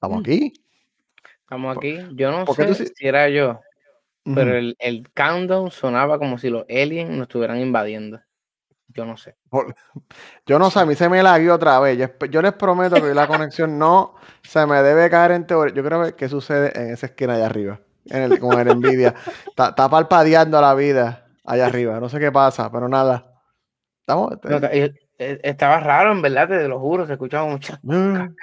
Estamos 0.00 0.16
mm. 0.16 0.20
aquí. 0.20 0.52
Estamos 1.40 1.76
aquí. 1.76 1.98
Yo 2.14 2.30
no 2.30 2.46
sé 2.54 2.74
si 2.74 3.06
era 3.06 3.28
yo, 3.28 3.60
pero 4.24 4.56
el, 4.56 4.74
el, 4.78 5.10
countdown 5.12 5.70
sonaba 5.70 6.18
como 6.18 6.38
si 6.38 6.48
los 6.48 6.64
aliens 6.70 7.10
nos 7.10 7.22
estuvieran 7.22 7.58
invadiendo. 7.58 8.18
Yo 8.88 9.04
no 9.04 9.18
sé. 9.18 9.36
Yo 10.46 10.58
no 10.58 10.70
sé, 10.70 10.80
a 10.80 10.86
mí 10.86 10.94
se 10.94 11.10
me 11.10 11.22
laguió 11.22 11.54
otra 11.54 11.78
vez. 11.80 11.98
Yo, 12.30 12.40
les 12.40 12.54
prometo 12.54 12.96
que 12.96 13.12
la 13.12 13.26
conexión 13.26 13.78
no 13.78 14.14
se 14.42 14.64
me 14.66 14.82
debe 14.82 15.10
caer 15.10 15.32
en 15.32 15.46
teoría. 15.46 15.74
Yo 15.74 15.84
creo 15.84 16.02
que 16.02 16.14
qué 16.14 16.30
sucede 16.30 16.72
en 16.74 16.94
esa 16.94 17.06
esquina 17.06 17.34
allá 17.34 17.46
arriba, 17.46 17.80
en 18.06 18.22
el, 18.22 18.38
con 18.38 18.58
el 18.58 18.74
Nvidia. 18.78 19.14
Está, 19.46 19.68
está 19.68 19.88
parpadeando 19.90 20.58
la 20.62 20.74
vida 20.74 21.26
allá 21.44 21.66
arriba. 21.66 22.00
No 22.00 22.08
sé 22.08 22.18
qué 22.18 22.32
pasa, 22.32 22.72
pero 22.72 22.88
nada. 22.88 23.34
Estamos. 24.00 24.32
Eh, 24.72 24.94
estaba 25.20 25.80
raro, 25.80 26.12
en 26.12 26.22
verdad, 26.22 26.48
te 26.48 26.66
lo 26.66 26.80
juro, 26.80 27.06
se 27.06 27.12
escuchaba 27.12 27.46
mucho. 27.46 27.74
Mm. 27.82 28.34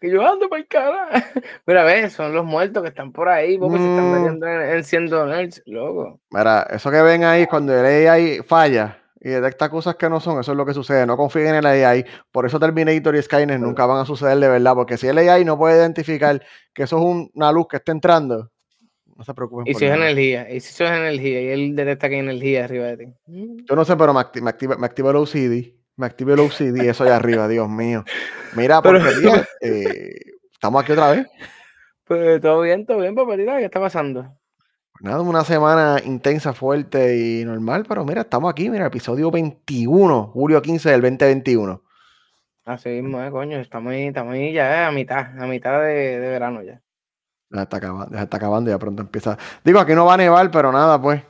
Que 0.00 0.10
yo 0.10 0.26
ando 0.26 0.48
para 0.48 0.60
el 0.60 0.68
cara. 0.68 1.08
Mira, 1.66 1.84
ves, 1.84 2.12
son 2.12 2.34
los 2.34 2.44
muertos 2.44 2.82
que 2.82 2.90
están 2.90 3.12
por 3.12 3.28
ahí, 3.28 3.56
porque 3.58 3.78
se 3.78 3.88
están 3.88 4.10
mm. 4.10 4.12
metiendo 4.12 4.46
en, 4.46 4.84
siendo 4.84 5.26
nerds, 5.26 5.62
loco. 5.66 6.20
Mira, 6.30 6.66
eso 6.70 6.90
que 6.90 7.00
ven 7.00 7.24
ahí, 7.24 7.46
cuando 7.46 7.72
el 7.74 8.08
AI 8.08 8.42
falla 8.42 8.98
y 9.18 9.30
detecta 9.30 9.70
cosas 9.70 9.96
que 9.96 10.10
no 10.10 10.20
son, 10.20 10.38
eso 10.40 10.52
es 10.52 10.58
lo 10.58 10.66
que 10.66 10.74
sucede. 10.74 11.06
No 11.06 11.16
confíen 11.16 11.48
en 11.48 11.54
el 11.56 11.66
AI. 11.66 12.04
Por 12.30 12.44
eso 12.44 12.60
Terminator 12.60 13.16
y 13.16 13.22
Skynet 13.22 13.58
nunca 13.58 13.86
van 13.86 14.02
a 14.02 14.04
suceder 14.04 14.38
de 14.38 14.48
verdad, 14.48 14.74
porque 14.74 14.98
si 14.98 15.06
el 15.08 15.18
AI 15.18 15.44
no 15.44 15.56
puede 15.56 15.78
identificar 15.78 16.42
que 16.74 16.82
eso 16.82 16.98
es 16.98 17.30
una 17.34 17.50
luz 17.50 17.66
que 17.68 17.78
está 17.78 17.92
entrando, 17.92 18.50
no 19.16 19.24
se 19.24 19.32
preocupen. 19.32 19.66
Y 19.66 19.74
si 19.74 19.86
es 19.86 19.94
energía, 19.94 20.50
y 20.50 20.60
si 20.60 20.74
eso 20.74 20.84
es 20.84 20.90
energía, 20.90 21.40
y 21.40 21.48
él 21.48 21.74
detecta 21.74 22.08
que 22.10 22.16
hay 22.16 22.20
energía 22.20 22.64
arriba 22.64 22.86
de 22.86 22.96
ti. 22.98 23.14
Yo 23.26 23.74
no 23.74 23.84
sé, 23.86 23.96
pero 23.96 24.12
me, 24.12 24.20
activa, 24.20 24.76
me 24.76 24.86
activa 24.86 25.10
el 25.10 25.16
OCD 25.16 25.75
me 25.96 26.06
active 26.06 26.34
el 26.34 26.40
OCD, 26.40 26.88
eso 26.88 27.04
allá 27.04 27.16
arriba, 27.16 27.48
Dios 27.48 27.68
mío. 27.68 28.04
Mira, 28.54 28.82
porque 28.82 29.44
eh, 29.60 30.20
estamos 30.52 30.82
aquí 30.82 30.92
otra 30.92 31.12
vez. 31.12 31.26
Pues 32.04 32.40
todo 32.40 32.60
bien, 32.60 32.86
todo 32.86 32.98
bien, 32.98 33.14
papelita, 33.14 33.58
¿qué 33.58 33.64
está 33.64 33.80
pasando? 33.80 34.22
Pues 34.92 35.02
nada, 35.02 35.22
una 35.22 35.44
semana 35.44 35.96
intensa, 36.04 36.52
fuerte 36.52 37.16
y 37.16 37.44
normal, 37.44 37.84
pero 37.88 38.04
mira, 38.04 38.22
estamos 38.22 38.50
aquí, 38.50 38.70
mira, 38.70 38.86
episodio 38.86 39.30
21, 39.30 40.30
julio 40.32 40.62
15 40.62 40.90
del 40.90 41.00
2021. 41.02 41.82
Así 42.64 42.88
mismo, 42.88 43.22
eh, 43.22 43.30
coño, 43.30 43.58
estamos 43.58 43.92
ahí, 43.92 44.06
estamos 44.08 44.34
ahí 44.34 44.52
ya 44.52 44.82
eh, 44.82 44.86
a 44.86 44.90
mitad, 44.90 45.40
a 45.40 45.46
mitad 45.46 45.82
de, 45.82 46.18
verano 46.18 46.62
ya. 46.62 46.80
Ya 47.50 47.62
está 47.62 47.76
acabando, 47.76 48.16
ya 48.16 48.22
está 48.22 48.36
acabando, 48.38 48.70
ya 48.70 48.78
pronto 48.78 49.02
empieza. 49.02 49.38
Digo, 49.64 49.78
aquí 49.78 49.94
no 49.94 50.04
va 50.04 50.14
a 50.14 50.16
nevar, 50.16 50.50
pero 50.50 50.72
nada, 50.72 51.00
pues. 51.00 51.22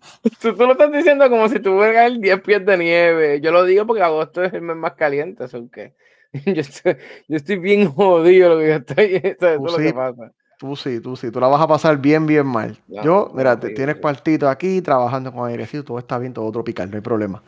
Tú, 0.40 0.52
lo 0.52 0.72
estás 0.72 0.92
diciendo 0.92 1.28
como 1.28 1.48
si 1.48 1.60
tuviera 1.60 2.06
el 2.06 2.20
10 2.20 2.40
pies 2.42 2.64
de 2.64 2.78
nieve. 2.78 3.40
Yo 3.40 3.50
lo 3.52 3.64
digo 3.64 3.86
porque 3.86 4.02
agosto 4.02 4.42
es 4.42 4.52
el 4.52 4.62
mes 4.62 4.76
más 4.76 4.94
caliente, 4.94 5.44
eso 5.44 5.68
que 5.70 5.94
yo 6.32 6.60
estoy, 6.60 6.96
yo 7.28 7.36
estoy 7.36 7.56
bien 7.56 7.90
jodido 7.90 8.50
lo 8.50 8.58
que 8.60 8.68
yo 8.68 8.74
estoy. 8.74 9.14
Eso, 9.24 9.48
es 9.48 9.60
lo 9.60 9.78
que 9.78 9.94
pasa. 9.94 10.32
Tú 10.58 10.74
sí, 10.74 11.00
tú 11.00 11.14
sí, 11.14 11.30
tú 11.30 11.38
la 11.38 11.46
vas 11.46 11.60
a 11.60 11.68
pasar 11.68 11.98
bien, 11.98 12.26
bien 12.26 12.44
mal. 12.44 12.76
yo, 12.88 13.30
mira, 13.32 13.58
tienes 13.60 13.96
cuartito 13.96 14.48
aquí, 14.48 14.82
trabajando 14.82 15.32
con 15.32 15.48
airecito, 15.48 15.84
todo 15.84 15.98
está 16.00 16.18
bien, 16.18 16.34
todo 16.34 16.50
tropical, 16.50 16.90
no 16.90 16.96
hay 16.96 17.00
problema. 17.00 17.42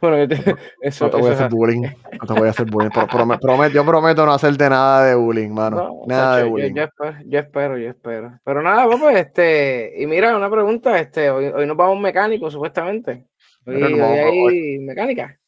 Bueno, 0.00 0.34
eso, 0.82 1.06
no 1.06 1.10
te 1.10 1.16
voy 1.16 1.30
a 1.30 1.34
hacer 1.34 1.50
bullying. 1.50 1.82
No 1.82 2.26
te 2.26 2.32
voy 2.32 2.46
a 2.46 2.50
hacer 2.50 2.66
bullying. 2.70 2.90
prometo, 2.90 3.74
yo 3.74 3.84
prometo 3.84 4.26
no 4.26 4.32
hacerte 4.32 4.68
nada 4.68 5.04
de 5.06 5.14
bullying, 5.14 5.50
mano. 5.50 6.02
nada 6.06 6.38
de 6.38 6.44
bullying. 6.44 6.74
Yo, 6.74 7.38
espero, 7.38 7.78
yo, 7.78 7.90
espero, 7.90 8.38
Pero 8.44 8.62
nada, 8.62 8.86
pues, 8.98 9.16
este. 9.16 9.94
Y 9.96 10.06
mira, 10.06 10.36
una 10.36 10.50
pregunta. 10.50 10.98
Este, 10.98 11.30
hoy, 11.30 11.46
hoy 11.46 11.66
nos 11.66 11.76
vamos 11.76 12.00
mecánicos, 12.00 12.52
supuestamente. 12.52 13.26
Hoy, 13.66 13.82
hay 13.82 14.78
mecánica. 14.78 15.38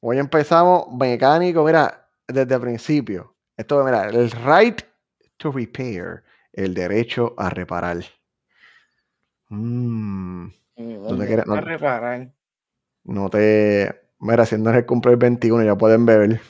Hoy 0.00 0.18
empezamos 0.18 0.92
mecánico, 0.92 1.64
mira, 1.64 2.08
desde 2.26 2.54
el 2.54 2.60
principio. 2.60 3.34
Esto, 3.56 3.84
mira, 3.84 4.08
el 4.08 4.30
right 4.30 4.82
to 5.38 5.50
repair, 5.50 6.22
el 6.52 6.74
derecho 6.74 7.34
a 7.36 7.50
reparar. 7.50 7.98
Mm. 9.48 10.48
¿Dónde 10.76 11.26
quieres? 11.26 11.46
No, 11.46 11.60
reparar. 11.60 12.30
No 13.08 13.30
te. 13.30 14.02
Mira, 14.20 14.44
siendo 14.44 14.70
el 14.70 14.84
cumple 14.84 15.12
el 15.12 15.16
21, 15.16 15.64
ya 15.64 15.76
pueden 15.76 16.04
beber. 16.04 16.40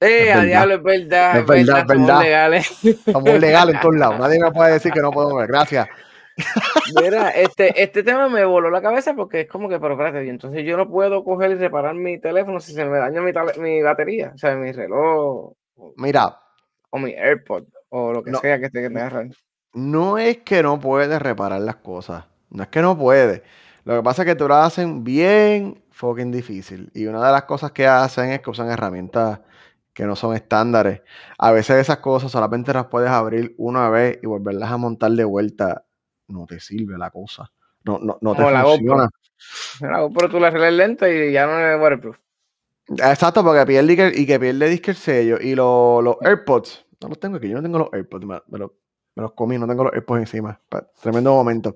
Eh, 0.00 0.30
a 0.30 0.42
diablo, 0.42 0.74
es 0.74 0.82
verdad. 0.82 1.38
Es 1.38 1.46
verdad, 1.46 1.78
es 1.80 1.86
verdad. 1.86 2.06
Somos 2.06 2.22
legales. 2.22 2.66
Somos 3.04 3.40
legales 3.40 3.74
en 3.74 3.80
todos 3.80 3.96
lados. 3.96 4.18
Nadie 4.20 4.40
me 4.40 4.52
puede 4.52 4.72
decir 4.74 4.92
que 4.92 5.00
no 5.00 5.10
podemos 5.10 5.36
beber. 5.36 5.50
Gracias. 5.50 5.88
Mira, 7.00 7.30
este, 7.34 7.82
este 7.82 8.02
tema 8.02 8.28
me 8.28 8.44
voló 8.44 8.70
la 8.70 8.82
cabeza 8.82 9.14
porque 9.14 9.42
es 9.42 9.48
como 9.48 9.68
que, 9.70 9.80
pero 9.80 9.94
espérate, 9.94 10.28
entonces 10.28 10.64
yo 10.64 10.76
no 10.76 10.88
puedo 10.88 11.24
coger 11.24 11.52
y 11.52 11.54
reparar 11.54 11.94
mi 11.94 12.20
teléfono 12.20 12.60
si 12.60 12.72
se 12.74 12.84
me 12.84 12.98
daña 12.98 13.22
mi, 13.22 13.32
mi 13.58 13.82
batería, 13.82 14.32
o 14.34 14.38
sea, 14.38 14.56
mi 14.56 14.72
reloj. 14.72 15.54
Mira. 15.96 16.40
O 16.90 16.98
mi 16.98 17.12
AirPod, 17.12 17.64
o 17.88 18.12
lo 18.12 18.22
que 18.22 18.34
sea 18.34 18.60
que 18.60 18.68
te, 18.68 18.82
que 18.82 18.90
te 18.90 19.30
No 19.72 20.18
es 20.18 20.38
que 20.38 20.62
no 20.62 20.78
puedes 20.78 21.20
reparar 21.22 21.60
las 21.62 21.76
cosas. 21.76 22.24
No 22.50 22.64
es 22.64 22.68
que 22.68 22.82
no 22.82 22.98
puedes. 22.98 23.42
Lo 23.84 23.96
que 23.96 24.02
pasa 24.02 24.22
es 24.22 24.26
que 24.26 24.34
tú 24.34 24.48
lo 24.48 24.56
hacen 24.56 25.04
bien 25.04 25.82
fucking 25.90 26.30
difícil. 26.30 26.90
Y 26.94 27.06
una 27.06 27.24
de 27.24 27.32
las 27.32 27.44
cosas 27.44 27.72
que 27.72 27.86
hacen 27.86 28.30
es 28.30 28.40
que 28.40 28.50
usan 28.50 28.70
herramientas 28.70 29.40
que 29.92 30.04
no 30.04 30.16
son 30.16 30.34
estándares. 30.34 31.02
A 31.38 31.50
veces 31.52 31.76
esas 31.76 31.98
cosas 31.98 32.30
solamente 32.30 32.72
las 32.72 32.86
puedes 32.86 33.10
abrir 33.10 33.54
una 33.58 33.90
vez 33.90 34.18
y 34.22 34.26
volverlas 34.26 34.70
a 34.70 34.76
montar 34.76 35.12
de 35.12 35.24
vuelta. 35.24 35.84
No 36.28 36.46
te 36.46 36.60
sirve 36.60 36.96
la 36.96 37.10
cosa. 37.10 37.50
No, 37.84 37.98
no, 37.98 38.18
no 38.20 38.34
te 38.34 38.42
funciona. 38.42 39.08
Pero 39.80 40.28
tú 40.28 40.38
la 40.38 40.48
arreglas 40.48 40.72
lento 40.74 41.08
y 41.08 41.32
ya 41.32 41.46
no 41.46 41.58
es 41.58 41.80
waterproof. 41.80 42.16
Exacto, 42.88 43.44
porque 43.44 43.64
pierde 43.66 44.12
y 44.14 44.26
que 44.26 44.40
pierde 44.40 44.68
disque 44.68 44.90
el 44.90 44.96
sello. 44.96 45.38
Y 45.40 45.54
los, 45.54 46.16
AirPods, 46.20 46.86
no 47.00 47.08
los 47.08 47.20
tengo 47.20 47.36
aquí, 47.36 47.48
yo 47.48 47.56
no 47.56 47.62
tengo 47.62 47.78
los 47.78 47.92
AirPods, 47.92 48.26
pero 48.26 48.44
me 48.48 48.58
los 48.58 48.70
comí, 49.32 49.58
no 49.58 49.66
tengo 49.66 49.84
los 49.84 49.92
AirPods 49.92 50.20
encima. 50.20 50.60
tremendo 51.00 51.32
momento. 51.32 51.74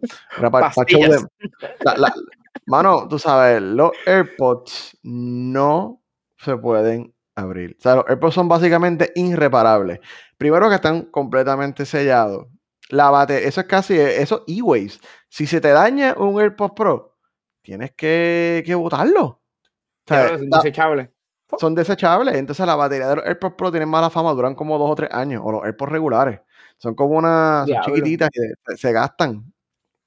mano, 2.67 3.09
tú 3.09 3.19
sabes, 3.19 3.61
los 3.63 3.93
AirPods 4.07 4.99
no 5.03 6.03
se 6.37 6.57
pueden 6.57 7.15
abrir. 7.35 7.77
O 7.79 7.83
sea, 7.83 7.97
los 7.97 8.05
AirPods 8.09 8.35
son 8.35 8.49
básicamente 8.49 9.13
irreparables. 9.15 10.01
Primero 10.39 10.69
que 10.69 10.77
están 10.77 11.03
completamente 11.03 11.87
sellados. 11.87 12.47
La 12.91 13.11
bate, 13.11 13.49
eso 13.49 13.61
es 13.63 13.67
casi, 13.67 13.99
eso 13.99 14.45
e-waves. 14.47 15.01
Si 15.29 15.47
se 15.47 15.61
te 15.61 15.71
daña 15.71 16.15
un 16.19 16.41
AirPods 16.41 16.75
Pro, 16.75 17.17
tienes 17.63 17.93
que, 17.93 18.63
que 18.65 18.75
botarlo. 18.75 19.41
son 20.07 20.51
desechables. 20.51 21.09
Son 21.59 21.75
desechables. 21.75 22.35
Entonces 22.37 22.67
la 22.67 22.77
batería 22.77 23.09
de 23.09 23.17
los 23.17 23.27
AirPods 23.27 23.55
Pro 23.55 23.71
tienen 23.71 23.89
mala 23.89 24.11
fama, 24.11 24.33
duran 24.33 24.55
como 24.55 24.79
dos 24.79 24.91
o 24.91 24.95
tres 24.95 25.11
años. 25.13 25.43
O 25.45 25.53
los 25.53 25.65
AirPods 25.65 25.93
regulares. 25.93 26.41
Son 26.85 26.95
como 26.95 27.17
unas 27.17 27.67
chiquititas 27.87 28.29
que 28.31 28.77
se, 28.77 28.93
gastan 28.93 29.51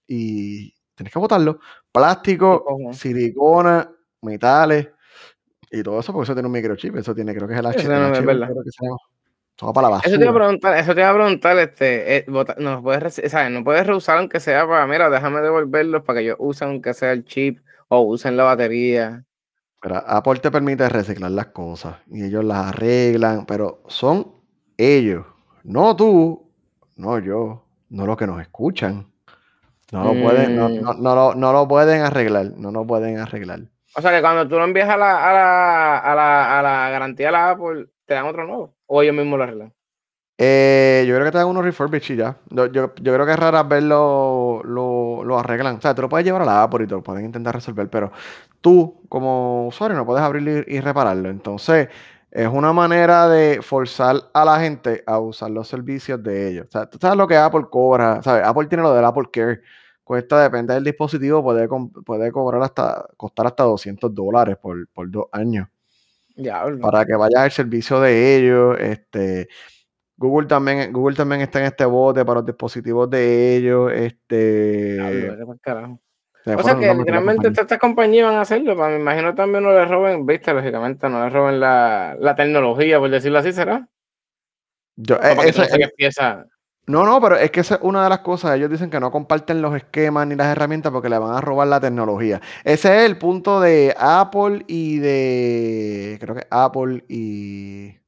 y 0.05 0.71
tienes 0.93 1.11
que 1.11 1.17
botarlo. 1.17 1.59
Plástico, 1.91 2.63
silicona, 2.91 3.91
metales 4.21 4.89
y 5.71 5.81
todo 5.81 5.99
eso, 5.99 6.13
porque 6.13 6.25
eso 6.25 6.35
tiene 6.35 6.45
un 6.45 6.53
microchip. 6.53 6.95
Eso 6.97 7.15
tiene, 7.15 7.33
creo 7.33 7.47
que 7.47 7.55
es 7.55 7.59
el 7.59 7.65
H. 7.65 7.83
No, 7.87 8.13
es 8.13 8.23
verdad. 8.23 8.49
Todo 9.55 9.73
para 9.73 9.87
la 9.87 9.95
basura. 9.95 10.09
Eso 10.11 10.19
te 10.19 10.25
iba 10.25 10.31
a 10.31 10.35
preguntar, 10.35 10.77
eso 10.77 10.93
te 10.93 11.01
iba 11.01 11.09
a 11.09 11.13
preguntar, 11.15 11.57
este, 11.57 12.17
eh, 12.17 12.25
no, 12.59 12.83
puedes, 12.83 13.21
¿sabes? 13.27 13.49
no 13.49 13.63
puedes 13.63 13.87
reusar 13.87 14.19
aunque 14.19 14.39
sea 14.39 14.67
para, 14.67 14.85
mira, 14.85 15.09
déjame 15.09 15.41
devolverlos 15.41 16.03
para 16.03 16.19
que 16.19 16.25
ellos 16.25 16.37
usen 16.37 16.67
aunque 16.67 16.93
sea 16.93 17.11
el 17.11 17.25
chip 17.25 17.57
o 17.87 18.01
usen 18.01 18.37
la 18.37 18.43
batería. 18.43 19.25
Pero 19.81 19.95
Apple 19.95 20.41
te 20.41 20.51
permite 20.51 20.87
reciclar 20.89 21.31
las 21.31 21.47
cosas 21.47 21.95
y 22.05 22.23
ellos 22.23 22.45
las 22.45 22.67
arreglan, 22.67 23.47
pero 23.47 23.81
son 23.87 24.31
ellos, 24.77 25.25
no 25.63 25.95
tú, 25.95 26.46
no 26.97 27.19
yo, 27.19 27.63
no 27.89 28.05
los 28.05 28.17
que 28.17 28.27
nos 28.27 28.41
escuchan. 28.41 29.07
No 29.91 30.03
lo, 30.03 30.21
pueden, 30.21 30.57
no, 30.57 30.67
mm. 30.67 31.01
no, 31.01 31.33
no, 31.33 31.53
lo, 31.53 31.67
pueden 31.67 32.01
arreglar, 32.01 32.51
no 32.57 32.71
lo 32.71 32.85
pueden 32.85 33.19
arreglar. 33.19 33.61
O 33.95 34.01
sea 34.01 34.11
que 34.11 34.19
cuando 34.19 34.45
tú 34.47 34.55
lo 34.55 34.65
envías 34.65 34.89
a 34.89 34.97
la, 34.97 35.29
a 35.29 35.33
la, 35.33 35.97
a 35.99 36.15
la, 36.15 36.59
a 36.59 36.61
la 36.61 36.89
garantía 36.89 37.27
de 37.27 37.31
la 37.31 37.49
Apple, 37.51 37.87
¿te 38.05 38.13
dan 38.13 38.25
otro 38.25 38.45
nuevo? 38.45 38.75
¿O 38.85 39.01
ellos 39.01 39.15
mismos 39.15 39.37
lo 39.37 39.43
arreglan? 39.45 39.73
Eh, 40.39 41.05
yo 41.07 41.15
creo 41.15 41.25
que 41.25 41.31
te 41.31 41.37
dan 41.39 41.47
unos 41.47 41.63
refurbished 41.63 42.13
y 42.13 42.17
ya. 42.17 42.37
Yo, 42.49 42.67
yo, 42.67 42.93
creo 42.93 43.25
que 43.25 43.31
es 43.31 43.39
raro 43.39 43.63
verlo 43.67 44.61
lo, 44.63 45.23
lo, 45.23 45.39
arreglan. 45.39 45.77
O 45.77 45.81
sea, 45.81 45.95
tú 45.95 46.03
lo 46.03 46.09
puedes 46.09 46.25
llevar 46.25 46.43
a 46.43 46.45
la 46.45 46.63
Apple 46.63 46.83
y 46.83 46.87
te 46.87 46.93
lo 46.93 47.01
pueden 47.01 47.25
intentar 47.25 47.55
resolver, 47.55 47.89
pero 47.89 48.11
tú, 48.61 49.01
como 49.09 49.67
usuario, 49.67 49.97
no 49.97 50.05
puedes 50.05 50.23
abrirlo 50.23 50.63
y 50.67 50.79
repararlo. 50.79 51.29
Entonces, 51.29 51.87
es 52.31 52.47
una 52.47 52.73
manera 52.73 53.29
de 53.29 53.61
forzar 53.61 54.29
a 54.33 54.43
la 54.43 54.59
gente 54.59 55.03
a 55.05 55.19
usar 55.19 55.49
los 55.49 55.67
servicios 55.67 56.21
de 56.21 56.49
ellos. 56.49 56.65
O 56.67 56.71
sea, 56.71 56.89
tú 56.89 56.97
sabes 56.99 57.17
lo 57.17 57.27
que 57.27 57.37
Apple 57.37 57.65
cobra, 57.69 58.21
¿sabes? 58.21 58.45
Apple 58.45 58.67
tiene 58.67 58.83
lo 58.83 58.93
del 58.93 59.05
Apple 59.05 59.29
Care. 59.31 59.61
Cuesta, 60.03 60.41
depende 60.41 60.73
del 60.73 60.83
dispositivo, 60.83 61.43
puede, 61.43 61.67
puede 62.05 62.31
cobrar 62.31 62.61
hasta, 62.63 63.07
costar 63.17 63.47
hasta 63.47 63.63
200 63.63 64.13
dólares 64.13 64.57
por, 64.61 64.87
dos 65.09 65.25
años. 65.31 65.67
Ya, 66.35 66.63
para 66.81 67.05
que 67.05 67.15
vayas 67.15 67.41
al 67.41 67.51
servicio 67.51 67.99
de 67.99 68.37
ellos. 68.37 68.77
Este, 68.79 69.47
Google 70.15 70.47
también, 70.47 70.93
Google 70.93 71.15
también 71.15 71.41
está 71.41 71.59
en 71.59 71.65
este 71.65 71.85
bote 71.85 72.23
para 72.23 72.39
los 72.39 72.45
dispositivos 72.45 73.09
de 73.09 73.57
ellos. 73.57 73.91
Este, 73.93 74.97
o 76.55 76.63
sea 76.63 76.75
que 76.75 76.93
literalmente 76.93 77.47
estas 77.49 77.79
compañías 77.79 78.27
van 78.27 78.35
a 78.35 78.41
hacerlo, 78.41 78.75
me 78.75 78.95
imagino 78.95 79.35
también 79.35 79.63
no 79.63 79.71
le 79.71 79.85
roben, 79.85 80.25
viste, 80.25 80.53
lógicamente 80.53 81.09
no 81.09 81.23
le 81.23 81.29
roben 81.29 81.59
la, 81.59 82.35
tecnología, 82.37 82.99
por 82.99 83.09
decirlo 83.09 83.39
así, 83.39 83.53
¿será? 83.53 83.87
Yo, 84.95 85.15
eh, 85.15 85.35
ese- 85.45 85.61
no 85.61 85.85
eh, 85.85 85.93
pieza. 85.95 86.45
no, 86.87 87.05
no, 87.05 87.21
pero 87.21 87.35
es 87.35 87.51
que 87.51 87.59
esa 87.59 87.75
es 87.75 87.81
una 87.83 88.03
de 88.03 88.09
las 88.09 88.19
cosas. 88.19 88.55
Ellos 88.55 88.69
dicen 88.69 88.89
que 88.89 88.99
no 88.99 89.11
comparten 89.11 89.61
los 89.61 89.75
esquemas 89.75 90.25
ni 90.27 90.35
las 90.35 90.47
herramientas 90.47 90.91
porque 90.91 91.09
le 91.09 91.19
van 91.19 91.35
a 91.35 91.41
robar 91.41 91.67
la 91.67 91.79
tecnología. 91.79 92.41
Ese 92.63 92.97
es 92.97 93.05
el 93.05 93.17
punto 93.17 93.59
de 93.59 93.95
Apple 93.97 94.63
y 94.67 94.97
de. 94.99 96.17
Creo 96.19 96.35
que 96.35 96.47
Apple 96.49 97.03
y. 97.07 98.06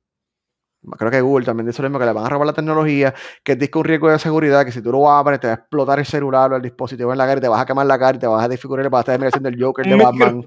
Creo 0.97 1.11
que 1.11 1.21
Google 1.21 1.45
también 1.45 1.67
dice 1.67 1.81
lo 1.81 1.89
mismo, 1.89 1.99
que 1.99 2.05
le 2.05 2.13
van 2.13 2.25
a 2.25 2.29
robar 2.29 2.47
la 2.47 2.53
tecnología, 2.53 3.13
que 3.43 3.53
es 3.53 3.69
un 3.75 3.83
riesgo 3.83 4.09
de 4.09 4.17
seguridad, 4.17 4.63
que 4.65 4.71
si 4.71 4.81
tú 4.81 4.91
lo 4.91 5.09
abres 5.09 5.39
te 5.39 5.47
va 5.47 5.53
a 5.53 5.55
explotar 5.57 5.99
el 5.99 6.05
celular 6.05 6.53
o 6.53 6.55
el 6.55 6.61
dispositivo 6.61 7.11
en 7.11 7.17
la 7.17 7.25
cara 7.25 7.37
y 7.39 7.41
te 7.41 7.47
vas 7.49 7.61
a 7.61 7.65
quemar 7.65 7.85
la 7.85 7.99
cara 7.99 8.15
y 8.15 8.19
te 8.19 8.27
vas 8.27 8.43
a 8.43 8.47
desfigurar 8.47 8.85
y 8.85 8.89
vas 8.89 9.01
a 9.01 9.03
terminar 9.03 9.31
siendo 9.31 9.49
el 9.49 9.61
Joker 9.61 9.85
de 9.85 9.95
micro- 9.95 10.05
Batman. 10.05 10.45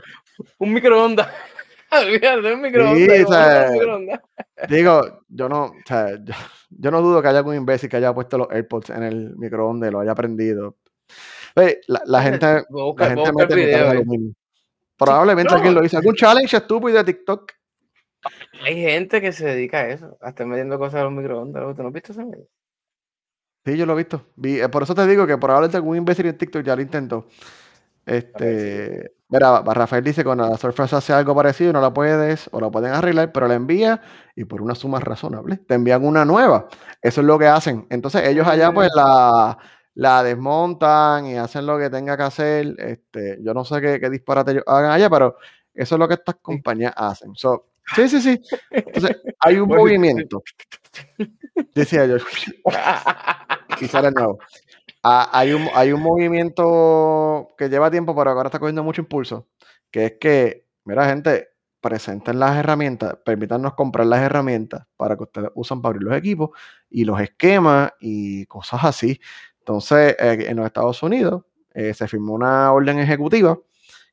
Un 0.58 0.72
microondas. 0.72 1.28
Un 1.92 2.62
microondas. 2.62 2.96
Sí, 2.96 3.06
yo 3.06 3.28
o 3.28 3.32
sea, 3.32 3.44
voy 3.44 3.52
a 3.52 3.66
poner 3.66 3.66
un 3.66 3.72
microondas. 3.72 4.20
Digo, 4.70 5.20
yo 5.28 5.48
no, 5.50 5.64
o 5.64 5.74
sea, 5.84 6.16
yo, 6.24 6.34
yo 6.70 6.90
no 6.90 7.02
dudo 7.02 7.20
que 7.20 7.28
haya 7.28 7.38
algún 7.38 7.54
imbécil 7.54 7.90
que 7.90 7.98
haya 7.98 8.14
puesto 8.14 8.38
los 8.38 8.48
AirPods 8.50 8.90
en 8.90 9.02
el 9.02 9.36
microondas 9.36 9.90
y 9.90 9.92
lo 9.92 10.00
haya 10.00 10.14
prendido. 10.14 10.76
Oye, 11.54 11.80
la, 11.88 12.00
la 12.06 12.22
gente, 12.22 12.46
la 12.96 13.06
gente 13.06 13.32
mete 13.34 13.54
video. 13.54 14.02
Probablemente 14.96 15.50
no. 15.50 15.56
alguien 15.56 15.74
lo 15.74 15.84
hizo. 15.84 15.98
Algún 15.98 16.14
challenge 16.14 16.56
estúpido 16.56 16.96
de 16.96 17.04
TikTok. 17.04 17.52
Hay 18.64 18.76
gente 18.80 19.20
que 19.20 19.32
se 19.32 19.46
dedica 19.46 19.78
a 19.80 19.88
eso, 19.88 20.16
a 20.20 20.30
estar 20.30 20.46
metiendo 20.46 20.78
cosas 20.78 21.00
a 21.00 21.04
los 21.04 21.12
microondas. 21.12 21.74
¿Tú 21.76 21.82
no 21.82 21.88
has 21.88 21.94
visto 21.94 22.12
eso? 22.12 22.22
Sí, 23.64 23.76
yo 23.76 23.86
lo 23.86 23.92
he 23.92 23.96
visto. 23.96 24.26
Vi- 24.36 24.60
eh, 24.60 24.68
por 24.68 24.82
eso 24.82 24.94
te 24.94 25.06
digo 25.06 25.26
que 25.26 25.38
probablemente 25.38 25.76
algún 25.76 25.96
imbécil 25.96 26.26
en 26.26 26.36
TikTok 26.38 26.64
ya 26.64 26.74
lo 26.76 26.82
intentó. 26.82 27.26
Este, 28.06 29.12
mira, 29.28 29.62
Rafael 29.62 30.04
dice 30.04 30.22
que 30.22 30.24
cuando 30.26 30.48
la 30.48 30.56
Surface 30.58 30.96
hace 30.96 31.12
algo 31.12 31.34
parecido, 31.36 31.72
no 31.72 31.80
la 31.80 31.92
puedes 31.94 32.48
o 32.52 32.60
la 32.60 32.70
pueden 32.70 32.92
arreglar, 32.92 33.32
pero 33.32 33.48
la 33.48 33.54
envía 33.54 34.02
y 34.36 34.44
por 34.44 34.62
una 34.62 34.74
suma 34.74 35.00
razonable 35.00 35.58
te 35.58 35.74
envían 35.74 36.04
una 36.04 36.24
nueva. 36.24 36.68
Eso 37.00 37.20
es 37.20 37.26
lo 37.26 37.38
que 37.38 37.46
hacen. 37.48 37.86
Entonces 37.90 38.26
ellos 38.28 38.46
allá 38.48 38.72
pues 38.72 38.90
Mm. 38.92 38.96
la, 38.96 39.58
la 39.94 40.22
desmontan 40.24 41.26
y 41.26 41.36
hacen 41.36 41.66
lo 41.66 41.78
que 41.78 41.90
tenga 41.90 42.16
que 42.16 42.22
hacer. 42.24 42.74
Este, 42.78 43.38
yo 43.42 43.54
no 43.54 43.64
sé 43.64 43.80
qué, 43.80 44.00
qué 44.00 44.10
disparate 44.10 44.52
ellos 44.52 44.64
hagan 44.66 44.90
allá, 44.92 45.08
pero 45.10 45.36
eso 45.74 45.94
es 45.94 45.98
lo 46.00 46.08
que 46.08 46.14
estas 46.14 46.36
compañías 46.42 46.92
hacen. 46.96 47.34
So, 47.36 47.66
sí, 47.94 48.08
sí, 48.08 48.20
sí. 48.20 48.40
Entonces 48.70 49.16
hay 49.40 49.56
un 49.58 49.68
movimiento. 49.68 50.42
Decía 51.74 52.06
yo. 52.06 52.16
y 53.80 53.88
sale 53.88 54.10
nuevo. 54.10 54.38
Ah, 55.02 55.28
hay, 55.32 55.52
un, 55.52 55.68
hay 55.74 55.92
un 55.92 56.00
movimiento 56.02 57.48
que 57.58 57.68
lleva 57.68 57.90
tiempo, 57.90 58.14
pero 58.16 58.30
ahora 58.30 58.48
está 58.48 58.58
cogiendo 58.60 58.84
mucho 58.84 59.02
impulso, 59.02 59.48
que 59.90 60.06
es 60.06 60.12
que, 60.20 60.66
mira, 60.84 61.06
gente, 61.08 61.48
presenten 61.80 62.38
las 62.38 62.56
herramientas, 62.56 63.16
permítanos 63.24 63.74
comprar 63.74 64.06
las 64.06 64.20
herramientas 64.20 64.86
para 64.96 65.16
que 65.16 65.24
ustedes 65.24 65.50
usan 65.54 65.82
para 65.82 65.90
abrir 65.94 66.08
los 66.08 66.16
equipos 66.16 66.50
y 66.88 67.04
los 67.04 67.20
esquemas 67.20 67.92
y 68.00 68.46
cosas 68.46 68.84
así. 68.84 69.20
Entonces, 69.58 70.16
eh, 70.18 70.46
en 70.48 70.56
los 70.56 70.66
Estados 70.66 71.02
Unidos 71.02 71.44
eh, 71.74 71.94
se 71.94 72.06
firmó 72.08 72.34
una 72.34 72.72
orden 72.72 72.98
ejecutiva 73.00 73.58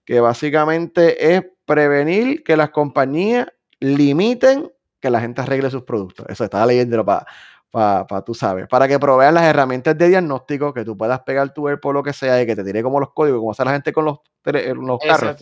que 0.05 0.19
básicamente 0.19 1.35
es 1.35 1.43
prevenir 1.65 2.43
que 2.43 2.57
las 2.57 2.71
compañías 2.71 3.47
limiten 3.79 4.71
que 4.99 5.09
la 5.09 5.21
gente 5.21 5.41
arregle 5.41 5.69
sus 5.69 5.83
productos. 5.83 6.25
Eso 6.29 6.43
estaba 6.43 6.65
leyéndolo 6.65 7.05
para 7.05 7.25
para, 7.71 8.21
tú 8.23 8.33
sabes, 8.33 8.67
para 8.67 8.87
que 8.87 8.97
provean 8.97 9.35
las 9.35 9.43
herramientas 9.43 9.95
de 9.97 10.07
diagnóstico, 10.09 10.73
que 10.73 10.83
tú 10.83 10.97
puedas 10.97 11.19
pegar 11.21 11.53
tu 11.53 11.67
AirPod 11.67 11.93
lo 11.93 12.03
que 12.03 12.13
sea 12.13 12.41
y 12.41 12.45
que 12.47 12.55
te 12.55 12.63
tire 12.63 12.81
como 12.81 12.99
los 12.99 13.13
códigos, 13.13 13.39
como 13.39 13.51
hace 13.51 13.63
la 13.63 13.71
gente 13.73 13.93
con 13.93 14.05
los, 14.05 14.17
tele- 14.41 14.73
los 14.73 14.97
carros. 14.99 15.35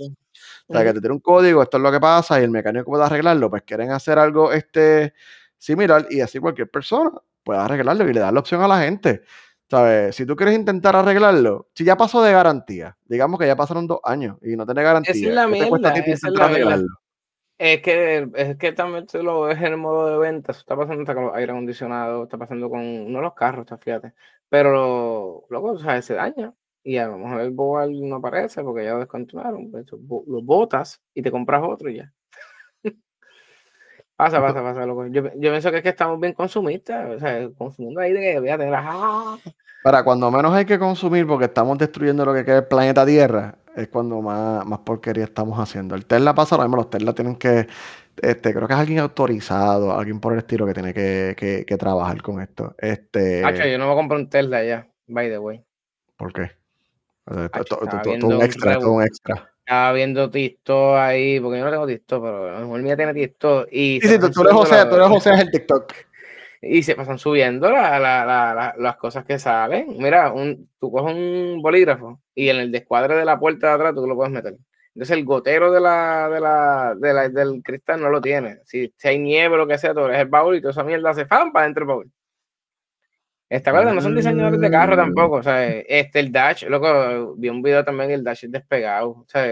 O 0.68 0.74
sea, 0.74 0.84
que 0.84 0.94
te 0.94 1.00
tire 1.02 1.14
un 1.14 1.20
código, 1.20 1.64
esto 1.64 1.78
es 1.78 1.84
lo 1.84 1.92
que 1.92 2.00
pasa 2.00 2.40
y 2.40 2.44
el 2.44 2.52
mecánico 2.52 2.86
puede 2.92 3.06
arreglarlo, 3.06 3.50
pues 3.50 3.64
quieren 3.64 3.92
hacer 3.92 4.20
algo 4.20 4.52
este, 4.52 5.14
similar 5.58 6.06
y 6.10 6.20
así 6.20 6.40
cualquier 6.40 6.70
persona 6.70 7.12
puede 7.44 7.60
arreglarlo 7.60 8.10
y 8.10 8.14
le 8.14 8.20
da 8.20 8.32
la 8.32 8.42
opción 8.42 8.62
a 8.62 8.68
la 8.68 8.82
gente. 8.82 9.22
¿Sabes? 9.70 10.16
Si 10.16 10.26
tú 10.26 10.36
quieres 10.36 10.56
intentar 10.56 10.96
arreglarlo, 10.96 11.70
si 11.74 11.84
ya 11.86 11.96
pasó 11.98 12.22
de 12.22 12.32
garantía, 12.32 12.98
digamos 13.06 13.40
que 13.40 13.48
ya 13.48 13.56
pasaron 13.56 13.88
dos 13.88 14.00
años 14.04 14.38
y 14.42 14.56
no 14.56 14.66
tiene 14.66 14.84
garantía, 14.84 15.12
Esa 15.14 15.30
es 15.30 15.36
la 15.36 15.48
¿qué 15.48 15.64
te 15.64 15.70
cuesta 15.70 15.90
a 15.90 15.94
ti 15.94 16.00
intentar 16.00 16.44
arreglarlo? 16.44 16.88
Es 17.60 17.82
que, 17.82 18.30
es 18.36 18.58
que 18.58 18.72
también 18.72 19.08
tú 19.08 19.24
lo 19.24 19.42
ves 19.42 19.58
en 19.58 19.66
el 19.66 19.78
modo 19.78 20.10
de 20.10 20.18
venta. 20.20 20.52
Eso 20.52 20.60
está 20.62 20.76
pasando 20.76 21.02
hasta 21.02 21.16
con 21.16 21.26
los 21.26 21.36
aire 21.36 21.52
acondicionados, 21.52 22.24
está 22.24 22.38
pasando 22.38 22.70
con 22.70 22.82
uno 22.82 23.18
de 23.18 23.24
los 23.24 23.34
carros, 23.34 23.62
está, 23.62 23.78
fíjate. 23.78 24.14
Pero 24.50 25.46
luego, 25.50 25.72
o 25.72 25.80
sea, 25.80 26.02
se 26.02 26.14
daña. 26.14 26.54
Y 26.84 26.98
a 26.98 27.08
lo 27.08 27.18
mejor 27.18 27.42
el 27.42 27.52
Boal 27.52 28.08
no 28.08 28.18
aparece 28.18 28.64
porque 28.64 28.86
ya 28.86 28.94
lo 28.94 29.00
descontinuaron. 29.00 29.72
Pues, 29.72 29.86
lo 29.92 30.42
botas 30.42 31.02
y 31.14 31.22
te 31.22 31.32
compras 31.32 31.64
otro 31.66 31.90
y 31.90 31.98
ya. 31.98 32.14
pasa, 34.16 34.40
pasa, 34.40 34.62
pasa, 34.62 34.86
loco. 34.86 35.08
Yo, 35.08 35.24
yo 35.24 35.52
pienso 35.52 35.72
que 35.72 35.78
es 35.78 35.84
que 35.84 35.90
estamos 35.90 36.20
bien 36.20 36.34
consumistas. 36.34 37.16
O 37.16 37.20
sea, 37.20 37.50
consumiendo 37.58 38.00
ahí 38.02 38.14
de 38.14 38.20
que 38.22 38.40
voy 38.40 38.50
a 38.50 38.58
tener. 38.58 38.76
¡ah! 38.78 39.38
Para 39.84 40.04
cuando 40.04 40.30
menos 40.30 40.54
hay 40.54 40.66
que 40.66 40.80
consumir 40.80 41.26
porque 41.26 41.46
estamos 41.46 41.78
destruyendo 41.78 42.24
lo 42.26 42.34
que 42.34 42.46
queda 42.46 42.56
del 42.56 42.68
planeta 42.68 43.06
Tierra, 43.06 43.58
es 43.78 43.88
cuando 43.90 44.22
más, 44.22 44.66
más 44.66 44.80
porquería 44.80 45.24
estamos 45.26 45.58
haciendo. 45.60 45.96
El 45.96 46.06
Tesla 46.06 46.34
pasa 46.34 46.58
lo 46.58 46.64
mismo, 46.64 46.78
los 46.78 46.90
Tesla 46.90 47.14
tienen 47.14 47.36
que, 47.36 47.68
este, 48.22 48.54
creo 48.54 48.68
que 48.68 48.74
es 48.74 48.80
alguien 48.80 49.00
autorizado, 49.00 49.98
alguien 49.98 50.20
por 50.20 50.34
el 50.34 50.40
estilo 50.40 50.66
que 50.66 50.74
tiene 50.74 50.94
que, 50.94 51.36
que- 51.38 51.64
que 51.66 51.78
trabajar 51.78 52.22
con 52.22 52.42
esto. 52.42 52.76
Este, 52.80 53.46
Hacho, 53.46 53.66
yo 53.68 53.78
no 53.78 53.86
voy 53.86 53.94
a 53.94 53.98
comprar 53.98 54.20
un 54.20 54.30
Tesla 54.30 54.64
ya, 54.64 54.88
by 55.08 55.30
the 55.30 55.38
way. 55.38 55.64
¿por 56.18 56.34
qué? 56.34 56.52
Hacho, 57.26 57.80
un 57.82 58.42
extra, 58.42 58.80
un. 58.80 59.04
Estaba 59.04 59.92
viendo 59.92 60.30
TikTok 60.32 60.96
ahí, 60.96 61.40
porque 61.42 61.60
yo 61.60 61.66
no 61.66 61.72
tengo 61.72 61.86
TikTok, 61.86 62.24
pero 62.24 62.48
a 62.56 62.60
lo 62.62 62.66
mejor 62.68 62.82
mía 62.84 62.96
tiene 62.96 63.14
TikTok. 63.14 63.68
Y 63.70 64.00
Sí, 64.02 64.08
sí, 64.08 64.18
tú, 64.18 64.42
eres 64.42 64.54
José, 64.54 64.86
tú 64.90 64.96
eres 64.96 65.08
José 65.10 65.30
es 65.34 65.40
el 65.42 65.52
TikTok. 65.52 65.94
Y 66.62 66.84
se 66.84 66.96
pasan 66.96 67.20
subiendo 67.20 67.70
la- 67.72 68.00
la- 68.00 68.26
la- 68.26 68.54
la- 68.54 68.76
las 68.78 68.98
cosas 68.98 69.26
que 69.26 69.38
salen. 69.40 69.88
Mira, 69.98 70.32
un, 70.32 70.70
tú 70.80 70.92
coges 70.92 71.16
un 71.16 71.62
bolígrafo 71.62 72.20
y 72.36 72.50
en 72.50 72.58
el 72.58 72.72
descuadre 72.72 73.16
de 73.16 73.26
la 73.26 73.40
puerta 73.40 73.68
de 73.68 73.74
atrás 73.74 73.94
tú 73.96 74.06
lo 74.08 74.16
puedes 74.16 74.34
meter. 74.34 74.56
Entonces 74.96 75.16
el 75.18 75.26
gotero 75.26 75.72
de 75.72 75.80
la, 75.80 76.28
de 76.30 76.40
la, 76.40 76.96
de 76.96 77.14
la- 77.14 77.30
del 77.30 77.62
cristal 77.64 78.02
no 78.02 78.10
lo 78.10 78.20
tiene. 78.22 78.60
Si, 78.66 78.92
si 78.98 79.08
hay 79.08 79.20
nieve 79.20 79.54
o 79.54 79.58
lo 79.58 79.68
que 79.68 79.78
sea, 79.78 79.94
tú 79.94 80.00
eres 80.06 80.20
el 80.20 80.28
baúl 80.28 80.56
y 80.56 80.62
toda 80.62 80.72
esa 80.72 80.84
mierda 80.84 81.14
se 81.14 81.26
fan 81.28 81.52
para 81.52 81.66
dentro 81.66 81.82
del 81.82 81.88
baúl. 81.88 82.12
Esta 83.50 83.72
cosa 83.72 83.94
no 83.94 84.02
son 84.02 84.16
diseñadores 84.16 84.60
de 84.60 84.70
carro 84.72 84.94
Mm. 84.94 84.98
tampoco. 84.98 85.36
O 85.38 85.44
sea, 85.44 85.66
este, 85.70 86.20
el 86.20 86.32
dash, 86.32 86.66
loco, 86.66 87.36
vi 87.38 87.48
un 87.50 87.62
video 87.62 87.86
también, 87.86 88.12
el 88.12 88.24
dash 88.24 88.44
es 88.46 88.52
despegado. 88.52 89.10
O 89.12 89.26
sea, 89.28 89.46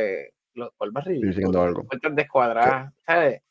los 0.56 0.72
polvas 0.76 1.06
diciendo 1.06 1.32
ridículos, 1.34 1.68
algo. 1.68 1.84
puertas 1.86 2.16
descuadradas. 2.16 2.94
¿sabes? 3.06 3.42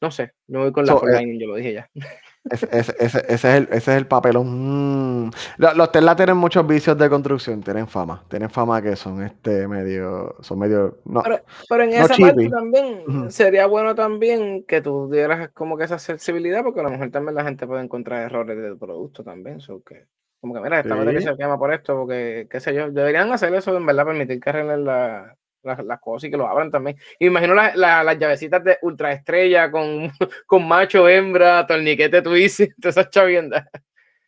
No 0.00 0.10
sé, 0.10 0.32
me 0.46 0.58
voy 0.58 0.72
con 0.72 0.86
la 0.86 0.92
So, 0.92 1.08
eh, 1.08 1.38
yo 1.38 1.48
lo 1.48 1.54
dije 1.56 1.72
ya. 1.74 1.90
Ese, 2.50 2.68
ese- 2.72 2.96
ese- 2.98 3.24
ese 3.28 3.34
es 3.34 3.44
el, 3.44 3.62
ese 3.64 3.76
es 3.92 3.96
el 3.98 4.06
papelón. 4.06 5.26
Mm. 5.26 5.30
Los, 5.58 5.76
los 5.76 5.92
Tesla 5.92 6.16
tienen 6.16 6.36
muchos 6.36 6.66
vicios 6.66 6.96
de 6.96 7.10
construcción, 7.10 7.62
tienen 7.62 7.86
fama. 7.88 8.24
Tienen 8.28 8.48
fama 8.48 8.80
que 8.80 8.96
son 8.96 9.22
este 9.22 9.68
medio. 9.68 10.36
Son 10.40 10.58
medio. 10.58 10.98
No, 11.04 11.22
Pero, 11.22 11.40
pero 11.68 11.82
en 11.84 11.90
no 11.90 11.96
esa 11.96 12.14
parte 12.16 12.48
también 12.48 13.30
sería 13.30 13.66
bueno 13.66 13.94
también 13.94 14.64
que 14.64 14.80
tú 14.80 15.10
dieras 15.10 15.50
como 15.52 15.76
que 15.76 15.84
esa 15.84 15.98
sensibilidad, 15.98 16.62
porque 16.62 16.80
a 16.80 16.84
lo 16.84 16.90
mejor 16.90 17.10
también 17.10 17.34
la 17.34 17.44
gente 17.44 17.66
puede 17.66 17.82
encontrar 17.82 18.22
errores 18.22 18.56
del 18.60 18.78
producto 18.78 19.22
también. 19.22 19.60
so 19.60 19.82
que, 19.82 20.06
como 20.40 20.54
que, 20.54 20.60
mira, 20.60 20.80
esta 20.80 20.94
Sí. 20.94 21.20
se 21.22 21.36
quema 21.36 21.58
por 21.58 21.72
esto, 21.74 21.96
porque, 21.96 22.46
qué 22.50 22.60
sé 22.60 22.72
yo, 22.72 22.90
deberían 22.90 23.30
hacer 23.32 23.52
eso, 23.54 23.76
en 23.76 23.84
verdad, 23.84 24.06
permitir 24.06 24.40
que 24.40 24.50
arreglen 24.50 24.84
la- 24.84 25.36
la- 25.62 25.82
las 25.82 26.00
cosas 26.00 26.28
y 26.28 26.30
que 26.30 26.36
lo 26.36 26.48
abran 26.48 26.70
también. 26.70 26.96
Y 27.18 27.24
me 27.26 27.30
imagino 27.30 27.54
la- 27.54 27.74
la- 27.76 28.02
las 28.04 28.18
llavecitas 28.18 28.62
de 28.64 28.78
ultra 28.82 29.12
estrella 29.12 29.70
con, 29.70 30.10
con 30.46 30.66
macho, 30.68 31.08
hembra, 31.08 31.66
torniquete 31.66 32.22
twist, 32.22 32.60
todas 32.80 32.96
esas 32.96 33.10
chaviendas. 33.10 33.64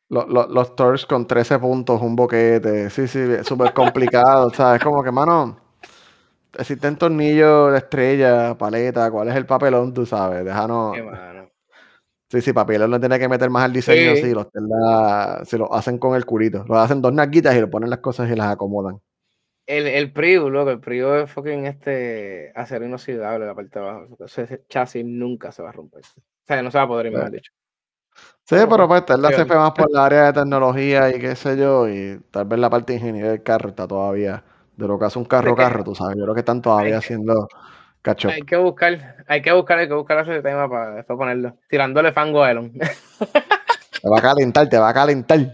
Los, 0.09 0.29
los, 0.29 0.49
los 0.51 1.07
con 1.07 1.27
13 1.27 1.59
puntos, 1.61 2.03
un 2.03 2.17
boquete. 2.17 2.91
Sí, 2.91 3.07
sí, 3.07 3.21
súper 3.45 3.73
complicado. 3.73 4.51
¿Sabes? 4.51 4.83
Como 4.83 5.05
que, 5.05 5.13
mano. 5.13 5.61
Existen 6.59 6.97
tornillos 6.97 7.71
de 7.71 7.79
estrella, 7.79 8.59
paleta. 8.59 9.09
¿Cuál 9.09 9.29
es 9.29 9.37
el 9.37 9.47
papelón? 9.47 9.95
Tú 9.95 10.05
sabes. 10.05 10.45
Déjanos. 10.45 10.97
Qué 10.97 11.03
mano. 11.05 11.49
Sí, 12.29 12.41
sí, 12.41 12.53
papelón 12.53 12.91
no 12.91 12.99
tiene 12.99 13.21
que 13.21 13.29
meter 13.29 13.51
más 13.51 13.65
al 13.65 13.73
diseño. 13.73 14.17
Sí. 14.17 14.23
Sí, 14.23 14.35
los. 14.35 14.49
Si 15.49 15.57
lo 15.57 15.73
hacen 15.73 15.99
con 15.99 16.17
el 16.17 16.27
curito. 16.27 16.65
Lo 16.69 16.77
hacen 16.81 17.01
dos 17.01 17.13
naguitas 17.13 17.55
y 17.55 17.61
lo 17.61 17.71
ponen 17.71 17.89
las 17.91 18.01
cosas 18.01 18.29
y 18.31 18.35
las 18.35 18.49
acomodan. 18.53 19.01
El, 19.71 19.87
el 19.87 20.13
Prius, 20.13 20.51
loco, 20.51 20.71
el 20.71 20.81
Prius 20.81 21.25
es 21.25 21.31
fucking 21.33 21.67
este 21.67 22.53
acero 22.57 22.85
inoxidable 22.85 23.47
la 23.47 23.55
parte 23.55 23.79
de 23.79 23.87
abajo. 23.87 24.17
Ese, 24.25 24.43
ese 24.43 24.65
chasis 24.69 25.05
nunca 25.05 25.53
se 25.53 25.63
va 25.63 25.69
a 25.69 25.73
romper. 25.73 26.03
O 26.03 26.23
sea, 26.47 26.63
no 26.63 26.71
se 26.71 26.79
va 26.79 26.85
a 26.85 26.89
poder, 26.89 27.07
Sí. 27.07 27.13
mejor 27.15 27.31
dicho. 27.31 27.53
Sí, 28.45 28.57
Pero, 28.69 28.89
pues 28.89 29.07
Tesla 29.07 29.29
sí, 29.29 29.35
se 29.37 29.47
fue 29.47 29.57
más 29.57 29.71
por 29.73 29.89
la 29.93 30.07
área 30.07 30.25
de 30.27 30.33
tecnología 30.33 31.09
y 31.15 31.21
qué 31.21 31.37
sé 31.37 31.57
yo, 31.57 31.89
y 31.89 32.21
tal 32.33 32.47
vez 32.47 32.59
la 32.59 32.69
parte 32.69 32.93
de 32.93 32.99
ingeniería 32.99 33.31
del 33.31 33.43
carro 33.45 33.69
está 33.71 33.87
todavía, 33.87 34.43
de 34.77 34.89
lo 34.89 34.99
que 34.99 35.05
hace 35.05 35.19
un 35.21 35.25
carro 35.25 35.55
carro, 35.55 35.85
tú 35.85 35.95
sabes, 35.95 36.17
yo 36.17 36.25
creo 36.25 36.35
que 36.35 36.41
están 36.41 36.61
todavía 36.61 36.99
haciendo 36.99 37.47
catch 38.03 38.25
up. 38.25 38.31
Hay 38.33 38.43
que 38.43 38.57
buscar, 38.57 39.25
hay 39.29 39.43
que 39.43 39.53
buscar, 39.53 39.79
hay 39.79 39.87
que 39.89 39.95
buscar 39.95 40.19
ese 40.19 40.43
tema 40.43 40.69
para 40.69 40.97
después 40.97 41.17
ponerlo. 41.17 41.57
Tirándole 41.69 42.13
fango 42.13 42.43
a 42.43 42.51
Elon. 42.51 42.73
Te 42.73 44.09
va 44.09 44.19
a 44.19 44.23
calentar, 44.23 44.69
te 44.69 44.79
va 44.79 44.89
a 44.89 44.95
calentar. 44.95 45.39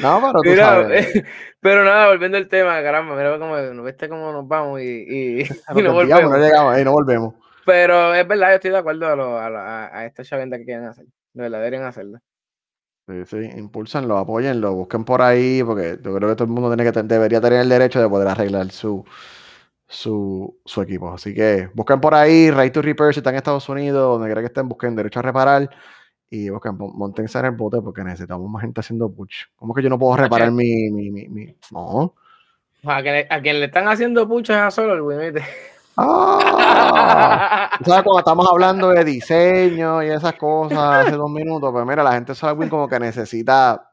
No, 0.00 0.18
pero 0.20 0.42
tú 0.42 0.48
Mira, 0.48 0.64
sabes. 0.66 1.24
Pero 1.60 1.84
nada, 1.84 2.08
volviendo 2.08 2.38
al 2.38 2.48
tema, 2.48 2.82
caramba, 2.82 3.14
mira 3.14 3.38
cómo, 3.38 3.56
¿no 3.56 3.82
viste 3.82 4.08
cómo 4.08 4.32
nos 4.32 4.48
vamos 4.48 4.80
y, 4.80 4.84
y, 4.84 5.44
no 5.68 5.74
desviamos, 5.74 5.84
no 5.84 5.92
volvemos. 5.92 6.38
llegamos, 6.38 6.74
ahí 6.74 6.84
no 6.84 6.92
volvemos. 6.92 7.34
Pero 7.66 8.14
es 8.14 8.26
verdad, 8.26 8.48
yo 8.48 8.54
estoy 8.54 8.70
de 8.70 8.78
acuerdo 8.78 9.06
a, 9.06 9.46
a, 9.46 9.98
a, 9.98 10.06
esta 10.06 10.24
chavienda 10.24 10.56
que 10.58 10.64
quieren 10.64 10.86
hacer. 10.86 11.04
De 11.04 11.42
verdad, 11.42 11.58
deberían 11.58 11.84
hacerlo. 11.84 12.18
Sí, 13.06 13.24
sí, 13.26 13.50
impulsenlo, 13.56 14.16
apóyenlo, 14.18 14.72
busquen 14.74 15.04
por 15.04 15.20
ahí, 15.20 15.62
porque 15.62 15.98
yo 16.02 16.14
creo 16.14 16.28
que 16.28 16.36
todo 16.36 16.44
el 16.44 16.50
mundo 16.50 16.74
tiene 16.74 16.90
que, 16.90 17.02
debería 17.02 17.40
tener 17.40 17.60
el 17.60 17.68
derecho 17.68 18.00
de 18.00 18.08
poder 18.08 18.28
arreglar 18.28 18.70
su, 18.70 19.04
su, 19.86 20.58
su 20.64 20.82
equipo. 20.82 21.12
Así 21.12 21.34
que 21.34 21.68
busquen 21.74 22.00
por 22.00 22.14
ahí, 22.14 22.50
Right 22.50 22.72
to 22.72 22.82
Repair 22.82 23.12
si 23.12 23.20
están 23.20 23.34
en 23.34 23.38
Estados 23.38 23.68
Unidos, 23.68 24.14
donde 24.14 24.28
quiera 24.28 24.40
que 24.40 24.46
estén, 24.46 24.68
busquen 24.68 24.96
derecho 24.96 25.18
a 25.18 25.22
reparar 25.22 25.68
y 26.30 26.48
busquen, 26.48 26.76
montense 26.78 27.38
en 27.40 27.46
el 27.46 27.50
bote 27.50 27.82
porque 27.82 28.04
necesitamos 28.04 28.48
más 28.48 28.62
gente 28.62 28.80
haciendo 28.80 29.12
push. 29.12 29.46
¿Cómo 29.56 29.74
que 29.74 29.82
yo 29.82 29.88
no 29.88 29.98
puedo 29.98 30.16
reparar 30.16 30.52
mi, 30.52 30.88
mi, 30.90 31.10
mi, 31.10 31.28
mi, 31.28 31.56
No. 31.72 32.14
A 32.84 33.02
quien, 33.02 33.26
a 33.28 33.40
quien 33.42 33.58
le 33.58 33.66
están 33.66 33.88
haciendo 33.88 34.28
push 34.28 34.50
es 34.50 34.56
a 34.56 34.70
solo 34.70 34.94
el 34.94 35.02
güey. 35.02 35.32
Ah, 35.96 37.68
¿Sabes 37.84 38.04
cuando 38.04 38.20
estamos 38.20 38.46
hablando 38.48 38.90
de 38.90 39.04
diseño 39.04 40.04
y 40.04 40.10
esas 40.10 40.34
cosas 40.34 41.06
hace 41.06 41.16
dos 41.16 41.30
minutos? 41.30 41.70
Pues 41.72 41.84
mira, 41.84 42.04
la 42.04 42.12
gente 42.12 42.32
de 42.32 42.68
como 42.68 42.88
que 42.88 43.00
necesita. 43.00 43.92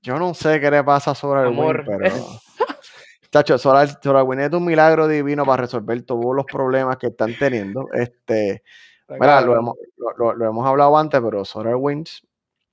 Yo 0.00 0.18
no 0.18 0.34
sé 0.34 0.60
qué 0.60 0.70
le 0.70 0.84
pasa 0.84 1.10
a 1.10 1.14
SolarWinds, 1.16 1.82
pero. 1.86 2.14
Chacho, 3.32 3.58
SolarWinds 3.58 4.44
es 4.44 4.52
un 4.52 4.64
milagro 4.64 5.08
divino 5.08 5.44
para 5.44 5.62
resolver 5.62 6.02
todos 6.02 6.36
los 6.36 6.44
problemas 6.46 6.98
que 6.98 7.08
están 7.08 7.34
teniendo. 7.36 7.88
Este, 7.92 8.62
mira, 9.08 9.40
lo 9.40 9.56
hemos, 9.56 9.76
lo, 10.16 10.34
lo 10.34 10.48
hemos 10.48 10.66
hablado 10.66 10.96
antes, 10.96 11.20
pero 11.20 11.44
SolarWinds 11.44 12.22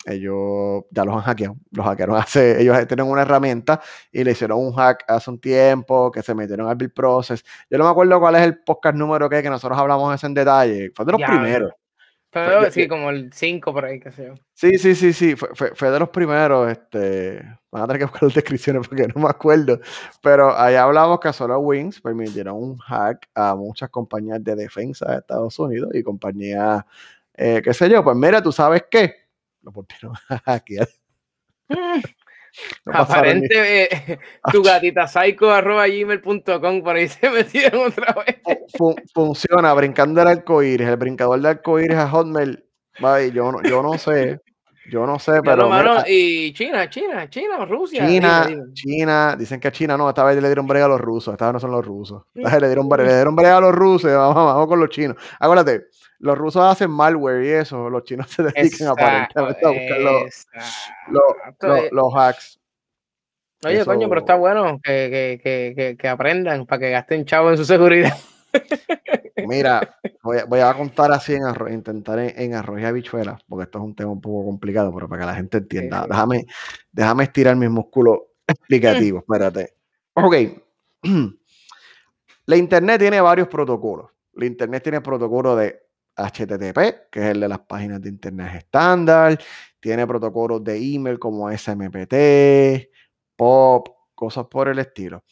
ellos 0.05 0.83
ya 0.91 1.03
los 1.03 1.15
han 1.15 1.21
hackeado. 1.21 1.55
Los 1.71 1.85
hackearon 1.85 2.15
hace, 2.17 2.61
ellos 2.61 2.87
tienen 2.87 3.07
una 3.07 3.23
herramienta 3.23 3.81
y 4.11 4.23
le 4.23 4.31
hicieron 4.31 4.59
un 4.59 4.73
hack 4.73 5.03
hace 5.07 5.29
un 5.29 5.39
tiempo 5.39 6.11
que 6.11 6.21
se 6.21 6.33
metieron 6.33 6.67
al 6.67 6.75
build 6.75 6.93
process. 6.93 7.43
Yo 7.69 7.77
no 7.77 7.83
me 7.85 7.89
acuerdo 7.89 8.19
cuál 8.19 8.35
es 8.35 8.41
el 8.41 8.59
podcast 8.59 8.95
número 8.95 9.29
que, 9.29 9.41
que 9.41 9.49
nosotros 9.49 9.77
hablamos 9.77 10.13
ese 10.15 10.27
en 10.27 10.33
detalle. 10.33 10.91
Fue 10.95 11.05
de 11.05 11.11
los 11.11 11.21
primeros. 11.21 11.73
Pero 12.31 12.69
sí, 12.69 12.87
como 12.87 13.09
el 13.09 13.33
5 13.33 13.73
por 13.73 13.85
ahí, 13.85 13.99
qué 13.99 14.11
sé 14.11 14.27
yo. 14.27 14.35
Sí, 14.53 14.77
sí, 14.77 14.93
sí, 14.93 15.13
sí, 15.13 15.35
fue, 15.35 15.49
fue, 15.73 15.89
de 15.89 15.99
los 15.99 16.09
primeros. 16.09 16.71
Este, 16.71 17.41
van 17.71 17.83
a 17.83 17.87
tener 17.87 17.99
que 17.99 18.05
buscar 18.05 18.23
las 18.23 18.33
descripciones 18.35 18.87
porque 18.87 19.07
no 19.07 19.21
me 19.21 19.29
acuerdo. 19.29 19.79
Pero 20.21 20.55
ahí 20.55 20.75
hablamos 20.75 21.19
que 21.19 21.33
solo 21.33 21.59
Wings 21.59 22.01
permitieron 22.01 22.55
un 22.55 22.77
hack 22.77 23.27
a 23.33 23.55
muchas 23.55 23.89
compañías 23.89 24.43
de 24.43 24.55
defensa 24.55 25.11
de 25.11 25.17
Estados 25.17 25.57
Unidos 25.57 25.89
y 25.93 26.03
compañías, 26.03 26.83
eh, 27.33 27.61
qué 27.63 27.73
sé 27.73 27.89
yo. 27.89 28.03
Pues 28.03 28.15
mira, 28.15 28.43
tú 28.43 28.51
sabes 28.51 28.83
qué 28.91 29.15
lo 29.61 29.71
volvieron 29.71 30.13
a 30.45 30.63
Aparente, 32.85 33.83
eh, 33.83 34.19
tu 34.51 34.63
gatita 34.63 35.07
psycho 35.07 35.51
arroba 35.51 35.87
gmail.com 35.87 36.83
por 36.83 36.95
ahí 36.95 37.07
se 37.07 37.29
metieron 37.31 37.87
otra 37.87 38.15
vez. 38.25 38.37
funciona, 39.13 39.73
brincando 39.73 40.21
el 40.21 40.27
arcoíris, 40.27 40.87
el 40.87 40.97
brincador 40.97 41.39
de 41.41 41.49
arcoíris 41.49 41.97
a 41.97 42.09
Hotmail. 42.09 42.63
yo, 43.33 43.51
no, 43.51 43.61
yo 43.63 43.81
no 43.83 43.97
sé, 43.97 44.39
yo 44.89 45.05
no 45.05 45.19
sé, 45.19 45.41
pero. 45.43 45.69
y 46.07 46.53
China, 46.53 46.89
China, 46.89 47.29
China, 47.29 47.65
Rusia. 47.65 48.07
China, 48.07 48.47
China, 48.73 49.35
dicen 49.37 49.59
que 49.59 49.71
China 49.71 49.97
no, 49.97 50.09
esta 50.09 50.23
vez 50.23 50.41
le 50.41 50.47
dieron 50.47 50.67
brega 50.67 50.85
a 50.85 50.89
los 50.89 51.01
rusos, 51.01 51.33
esta 51.33 51.45
vez 51.45 51.53
no 51.53 51.59
son 51.59 51.71
los 51.71 51.85
rusos. 51.85 52.23
Esta 52.33 52.49
vez 52.51 52.61
le 52.61 52.67
dieron, 52.67 52.89
le 52.89 53.13
dieron 53.13 53.35
brega 53.35 53.57
a 53.57 53.61
los 53.61 53.73
rusos, 53.73 54.11
vamos, 54.11 54.35
vamos 54.35 54.67
con 54.67 54.79
los 54.79 54.89
chinos. 54.89 55.17
Acuérdate, 55.39 55.87
los 56.19 56.37
rusos 56.37 56.63
hacen 56.63 56.91
malware 56.91 57.43
y 57.43 57.49
eso, 57.49 57.89
los 57.89 58.03
chinos 58.03 58.29
se 58.29 58.43
dedican 58.53 58.87
aparentemente 58.89 59.65
a 59.65 59.69
buscar 59.69 59.99
los, 59.99 61.91
los, 61.91 62.13
hacks. 62.15 62.59
Oye, 63.65 63.85
coño, 63.85 64.07
pero 64.07 64.21
está 64.21 64.35
bueno 64.35 64.79
que, 64.83 65.39
que, 65.43 65.73
que, 65.75 65.97
que 65.97 66.07
aprendan 66.07 66.65
para 66.65 66.79
que 66.79 66.91
gasten 66.91 67.25
chavo 67.25 67.49
en 67.51 67.57
su 67.57 67.65
seguridad. 67.65 68.17
Mira, 69.47 69.97
voy 70.23 70.59
a, 70.59 70.73
contar 70.73 71.11
así 71.11 71.33
en 71.33 71.43
arroz, 71.43 71.71
intentar 71.71 72.19
en, 72.19 72.53
arroz 72.53 72.79
y 72.79 73.09
porque 73.47 73.63
esto 73.63 73.79
es 73.79 73.83
un 73.83 73.95
tema 73.95 74.11
un 74.11 74.21
poco 74.21 74.45
complicado, 74.45 74.93
pero 74.93 75.07
para 75.07 75.21
que 75.21 75.25
la 75.27 75.35
gente 75.35 75.57
entienda. 75.57 76.05
Déjame, 76.07 76.45
déjame 76.91 77.23
estirar 77.23 77.55
mis 77.55 77.69
músculos 77.69 78.19
explicativos, 78.47 79.23
espérate. 79.27 79.73
Ok. 80.13 80.35
La 82.45 82.57
Internet 82.57 82.99
tiene 82.99 83.21
varios 83.21 83.47
protocolos. 83.47 84.09
La 84.33 84.45
Internet 84.45 84.81
tiene 84.81 85.01
protocolo 85.01 85.55
de 85.55 85.79
HTTP, 86.15 87.09
que 87.11 87.19
es 87.19 87.25
el 87.31 87.41
de 87.41 87.47
las 87.47 87.59
páginas 87.59 88.01
de 88.01 88.09
Internet 88.09 88.55
estándar. 88.55 89.39
Tiene 89.79 90.05
protocolos 90.07 90.63
de 90.63 90.77
email 90.77 91.19
como 91.19 91.49
SMPT, 91.51 92.89
POP, 93.35 93.89
cosas 94.15 94.47
por 94.47 94.67
el 94.67 94.79
estilo. 94.79 95.23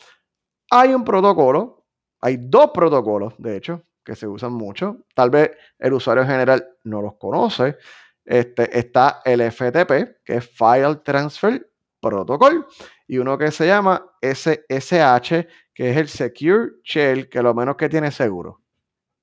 Hay 0.70 0.94
un 0.94 1.04
protocolo, 1.04 1.86
hay 2.22 2.38
dos 2.38 2.72
protocolos, 2.74 3.34
de 3.38 3.58
hecho, 3.58 3.84
que 4.08 4.16
se 4.16 4.26
usan 4.26 4.54
mucho. 4.54 5.04
Tal 5.14 5.30
vez 5.30 5.52
el 5.78 5.92
usuario 5.92 6.24
en 6.24 6.30
general 6.30 6.66
no 6.86 7.02
los 7.02 7.16
conoce. 7.16 7.76
Este, 8.24 8.80
está 8.80 9.22
el 9.26 9.42
FTP, 9.42 10.24
que 10.24 10.38
es 10.38 10.50
File 10.50 10.96
Transfer 11.04 11.70
Protocol, 12.00 12.66
y 13.06 13.18
uno 13.18 13.38
que 13.38 13.52
se 13.52 13.68
llama 13.68 14.14
SSH, 14.22 15.46
que 15.74 15.92
es 15.92 15.98
el 15.98 16.08
Secure 16.08 16.76
Shell, 16.86 17.28
que 17.28 17.42
lo 17.42 17.54
menos 17.54 17.76
que 17.76 17.90
tiene 17.90 18.10
seguro. 18.10 18.62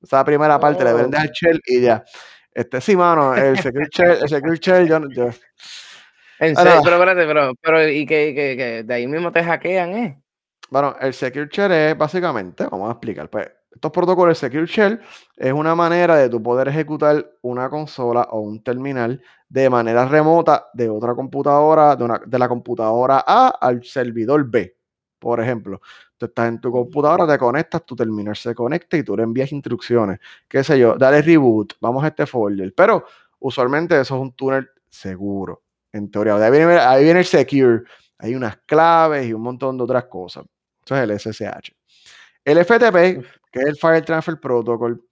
Esa 0.03 0.23
primera 0.23 0.61
parte 0.61 0.85
le 0.85 0.93
vende 0.93 1.17
al 1.17 1.31
shell 1.31 1.62
y 1.64 1.81
ya. 1.81 2.05
Este, 2.53 2.79
sí, 2.83 2.95
mano, 2.95 3.35
el 3.35 3.59
secure 3.59 3.88
shell, 3.91 4.19
el 4.21 4.29
secure 4.29 4.59
shell, 4.59 4.87
yo, 4.87 5.00
yo. 5.09 5.31
En 6.38 6.55
serio, 6.55 6.81
pero 6.85 6.97
espérate, 6.97 7.26
pero, 7.26 7.55
pero 7.59 7.88
y 7.88 8.05
que, 8.05 8.35
que, 8.35 8.57
que, 8.57 8.83
de 8.83 8.95
ahí 8.95 9.07
mismo 9.07 9.33
te 9.33 9.43
hackean, 9.43 9.95
¿eh? 9.95 10.23
Bueno, 10.69 10.95
el 11.00 11.14
secure 11.14 11.49
shell 11.50 11.73
es 11.73 11.97
básicamente, 11.97 12.64
vamos 12.71 12.91
a 12.91 12.93
explicar, 12.93 13.31
pues, 13.31 13.50
estos 13.75 13.90
protocolos 13.90 14.38
Secure 14.38 14.66
Shell 14.66 15.00
es 15.37 15.52
una 15.52 15.75
manera 15.75 16.16
de 16.16 16.28
tu 16.28 16.43
poder 16.43 16.69
ejecutar 16.69 17.28
una 17.43 17.69
consola 17.69 18.23
o 18.31 18.40
un 18.40 18.62
terminal 18.62 19.21
de 19.49 19.69
manera 19.69 20.07
remota 20.07 20.69
de 20.73 20.88
otra 20.88 21.14
computadora, 21.14 21.97
de, 21.97 22.04
una, 22.04 22.21
de 22.25 22.38
la 22.38 22.49
computadora 22.49 23.25
A 23.26 23.49
al 23.61 23.85
servidor 23.85 24.49
B. 24.49 24.76
Por 25.19 25.40
ejemplo, 25.40 25.81
tú 26.16 26.26
estás 26.26 26.49
en 26.49 26.61
tu 26.61 26.71
computadora, 26.71 27.26
te 27.26 27.38
conectas, 27.38 27.85
tu 27.85 27.97
terminal 27.97 28.37
se 28.37 28.54
conecta 28.54 28.97
y 28.97 29.02
tú 29.02 29.16
le 29.16 29.23
envías 29.23 29.50
instrucciones. 29.52 30.21
Qué 30.49 30.62
sé 30.62 30.78
yo, 30.78 30.97
dale 30.97 31.23
reboot, 31.23 31.75
vamos 31.81 32.04
a 32.04 32.09
este 32.09 32.26
folder. 32.26 32.73
Pero 32.76 33.04
usualmente 33.40 34.00
eso 34.00 34.14
es 34.14 34.21
un 34.21 34.33
túnel 34.33 34.69
seguro, 34.88 35.62
en 35.93 36.11
teoría. 36.11 36.37
Ahí 36.37 36.50
viene, 36.50 36.78
ahí 36.78 37.04
viene 37.04 37.21
el 37.21 37.26
secure. 37.26 37.83
Hay 38.19 38.35
unas 38.35 38.59
claves 38.66 39.26
y 39.26 39.33
un 39.33 39.43
montón 39.43 39.76
de 39.76 39.85
otras 39.85 40.04
cosas. 40.04 40.45
Eso 40.85 40.97
es 40.97 41.02
el 41.02 41.19
SSH. 41.19 41.75
El 42.45 42.59
FTP, 42.65 43.25
que 43.51 43.61
es 43.61 43.67
el 43.67 43.77
File 43.77 44.03
Transfer 44.03 44.39
Protocol, 44.39 45.03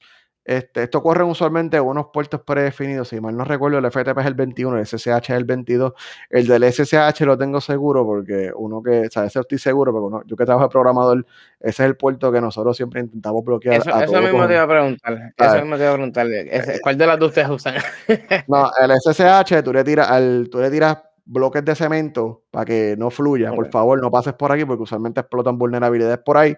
este, 0.45 0.83
esto 0.83 1.03
corre 1.05 1.23
usualmente 1.23 1.79
unos 1.79 2.07
puertos 2.13 2.41
predefinidos. 2.41 3.09
Si 3.09 3.21
mal 3.21 3.37
no 3.37 3.45
recuerdo, 3.45 3.79
el 3.79 3.87
FTP 3.91 4.19
es 4.19 4.27
el 4.27 4.35
21, 4.35 4.79
el 4.79 4.87
SSH 4.87 5.19
es 5.19 5.31
el 5.31 5.45
22. 5.45 5.93
El 6.31 6.47
del 6.49 6.65
SSH 6.65 7.25
lo 7.25 7.39
tengo 7.39 7.61
seguro 7.61 8.05
porque 8.05 8.51
uno 8.55 8.83
que, 8.83 9.07
o 9.07 9.11
sea, 9.11 9.25
ese 9.25 9.39
estoy 9.39 9.59
seguro, 9.59 9.93
porque 9.93 10.07
uno, 10.07 10.23
yo 10.27 10.37
que 10.37 10.45
trabajo 10.45 10.67
de 10.67 10.73
programador, 10.73 11.27
ese 11.61 11.85
es 11.85 11.89
el 11.89 11.97
puerto 11.97 12.33
que 12.33 12.41
nosotros 12.41 12.77
siempre 12.77 13.01
intentamos 13.01 13.45
bloquear. 13.45 13.77
Eso, 13.77 13.91
eso 13.91 14.21
mismo 14.21 14.47
te 14.49 14.55
iba 14.55 14.63
a 14.63 14.69
preguntar. 14.69 15.33
Eso 15.37 15.55
mismo 15.61 15.77
te 15.77 15.83
iba 15.83 15.91
a 15.93 15.95
preguntar. 15.95 16.27
Eh, 16.29 16.81
¿Cuál 16.83 16.99
de 16.99 17.07
las 17.07 17.19
dos 17.21 17.29
ustedes 17.29 17.49
usan? 17.49 17.75
no, 18.49 18.69
el 18.81 18.91
SSH, 19.01 19.63
tú 19.63 19.73
le 19.73 19.85
tiras, 19.85 20.11
al, 20.11 20.49
tú 20.51 20.59
le 20.59 20.71
tiras 20.71 20.99
bloques 21.25 21.65
de 21.65 21.77
cemento 21.77 22.43
para 22.51 22.65
que 22.65 22.97
no 22.99 23.11
fluya. 23.11 23.53
Por 23.53 23.71
favor, 23.71 24.03
no 24.03 24.11
pases 24.11 24.35
por 24.35 24.51
aquí 24.51 24.65
porque 24.65 24.83
usualmente 24.83 25.21
explotan 25.21 25.57
vulnerabilidades 25.57 26.19
por 26.19 26.37
ahí. 26.37 26.57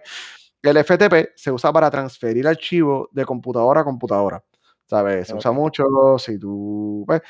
El 0.69 0.83
FTP 0.83 1.33
se 1.35 1.51
usa 1.51 1.71
para 1.71 1.89
transferir 1.91 2.47
archivos 2.47 3.07
de 3.11 3.25
computadora 3.25 3.81
a 3.81 3.83
computadora. 3.83 4.43
¿Sabes? 4.85 5.27
Se 5.27 5.35
usa 5.35 5.51
mucho 5.51 5.83
si 6.17 6.37
tú. 6.39 7.03
Pues, 7.07 7.21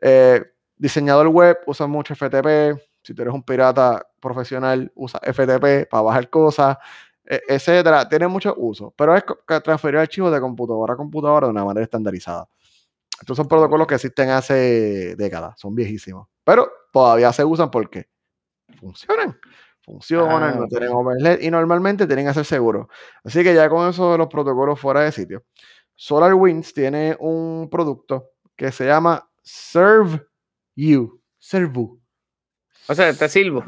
eh, 0.00 0.42
diseñador 0.76 1.28
web 1.28 1.58
usa 1.66 1.86
mucho 1.86 2.14
FTP. 2.14 2.80
Si 3.02 3.14
tú 3.14 3.22
eres 3.22 3.34
un 3.34 3.42
pirata 3.42 4.06
profesional, 4.20 4.90
usa 4.94 5.20
FTP 5.22 5.86
para 5.88 6.02
bajar 6.02 6.30
cosas, 6.30 6.76
e, 7.24 7.40
etcétera. 7.48 8.08
Tiene 8.08 8.28
mucho 8.28 8.54
uso, 8.56 8.92
pero 8.96 9.14
es 9.16 9.24
transferir 9.62 9.98
archivos 9.98 10.32
de 10.32 10.40
computadora 10.40 10.94
a 10.94 10.96
computadora 10.96 11.46
de 11.46 11.52
una 11.52 11.64
manera 11.64 11.84
estandarizada. 11.84 12.48
Estos 13.20 13.36
son 13.36 13.46
protocolos 13.48 13.86
que 13.86 13.94
existen 13.94 14.30
hace 14.30 15.14
décadas, 15.16 15.58
son 15.58 15.74
viejísimos, 15.74 16.28
pero 16.42 16.70
todavía 16.92 17.32
se 17.32 17.44
usan 17.44 17.70
porque 17.70 18.08
funcionan 18.78 19.38
funcionan, 19.84 20.58
no 20.58 20.66
tienen 20.66 20.90
overhead 20.90 21.40
y 21.40 21.50
normalmente 21.50 22.06
tienen 22.06 22.26
que 22.26 22.34
ser 22.34 22.44
seguros. 22.44 22.86
Así 23.22 23.42
que 23.42 23.54
ya 23.54 23.68
con 23.68 23.88
eso 23.88 24.12
de 24.12 24.18
los 24.18 24.28
protocolos 24.28 24.80
fuera 24.80 25.02
de 25.02 25.12
sitio. 25.12 25.44
SolarWinds 25.94 26.72
tiene 26.74 27.16
un 27.20 27.68
producto 27.70 28.30
que 28.56 28.72
se 28.72 28.86
llama 28.86 29.28
Serve 29.42 30.26
You. 30.74 31.20
Servu. 31.38 32.00
O 32.88 32.94
sea, 32.94 33.12
te 33.12 33.28
sirvo. 33.28 33.64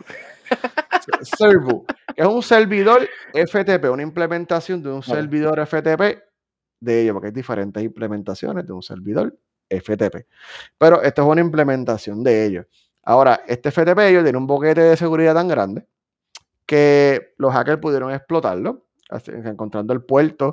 Servu. 1.23 1.85
Es 2.15 2.27
un 2.27 2.43
servidor 2.43 3.07
FTP, 3.35 3.91
una 3.91 4.03
implementación 4.03 4.83
de 4.83 4.91
un 4.91 5.03
servidor 5.03 5.65
FTP 5.67 6.23
de 6.81 7.03
ellos, 7.03 7.13
porque 7.13 7.29
hay 7.29 7.33
diferentes 7.33 7.83
implementaciones 7.83 8.67
de 8.67 8.73
un 8.73 8.83
servidor 8.83 9.39
FTP. 9.69 10.27
Pero 10.79 11.03
esta 11.03 11.23
es 11.23 11.29
una 11.29 11.41
implementación 11.43 12.25
de 12.25 12.47
ellos. 12.47 12.67
Ahora, 13.03 13.43
este 13.47 13.71
FTP 13.71 13.99
ellos 14.01 14.25
tiene 14.25 14.39
un 14.39 14.47
boquete 14.47 14.81
de 14.81 14.97
seguridad 14.97 15.35
tan 15.35 15.49
grande 15.49 15.87
que 16.67 17.35
los 17.39 17.53
hackers 17.53 17.81
pudieron 17.81 18.13
explotarlo, 18.13 18.87
encontrando 19.27 19.93
el 19.93 20.03
puerto 20.03 20.51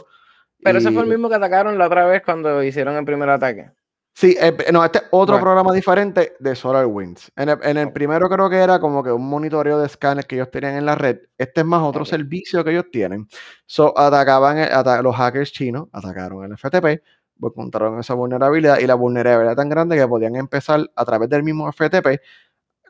Pero 0.64 0.78
ese 0.78 0.92
fue 0.92 1.04
el 1.04 1.10
mismo 1.10 1.28
que 1.28 1.36
atacaron 1.36 1.78
la 1.78 1.88
otra 1.88 2.06
vez 2.06 2.22
cuando 2.24 2.64
hicieron 2.64 2.96
el 2.96 3.06
primer 3.06 3.30
ataque. 3.30 3.72
Sí, 4.16 4.38
eh, 4.40 4.56
no, 4.72 4.86
este 4.86 5.00
es 5.00 5.06
otro 5.10 5.40
programa 5.40 5.74
diferente 5.74 6.36
de 6.40 6.56
SolarWinds. 6.56 7.32
En 7.36 7.50
el, 7.50 7.58
en 7.64 7.78
el 7.78 7.92
primero 7.92 8.30
creo 8.30 8.48
que 8.48 8.58
era 8.58 8.80
como 8.80 9.04
que 9.04 9.12
un 9.12 9.28
monitoreo 9.28 9.80
de 9.80 9.88
escáneres 9.88 10.28
que 10.28 10.36
ellos 10.36 10.52
tenían 10.52 10.76
en 10.76 10.86
la 10.86 10.94
red. 10.94 11.18
Este 11.36 11.62
es 11.62 11.66
más 11.66 11.82
otro 11.82 12.06
servicio 12.06 12.64
que 12.64 12.72
ellos 12.72 12.86
tienen. 12.92 13.28
So, 13.66 13.98
atacaban, 13.98 14.58
los 15.04 15.16
hackers 15.16 15.52
chinos, 15.52 15.88
atacaron 15.92 16.46
el 16.46 16.56
FTP, 16.56 17.02
encontraron 17.42 18.00
esa 18.00 18.14
vulnerabilidad 18.14 18.78
y 18.80 18.86
la 18.86 18.94
vulnerabilidad 18.94 19.48
era 19.48 19.56
tan 19.56 19.70
grande 19.70 19.98
que 19.98 20.08
podían 20.08 20.36
empezar 20.36 20.92
a 20.96 21.06
través 21.06 21.28
del 21.30 21.42
mismo 21.42 21.72
FTP, 21.72 22.22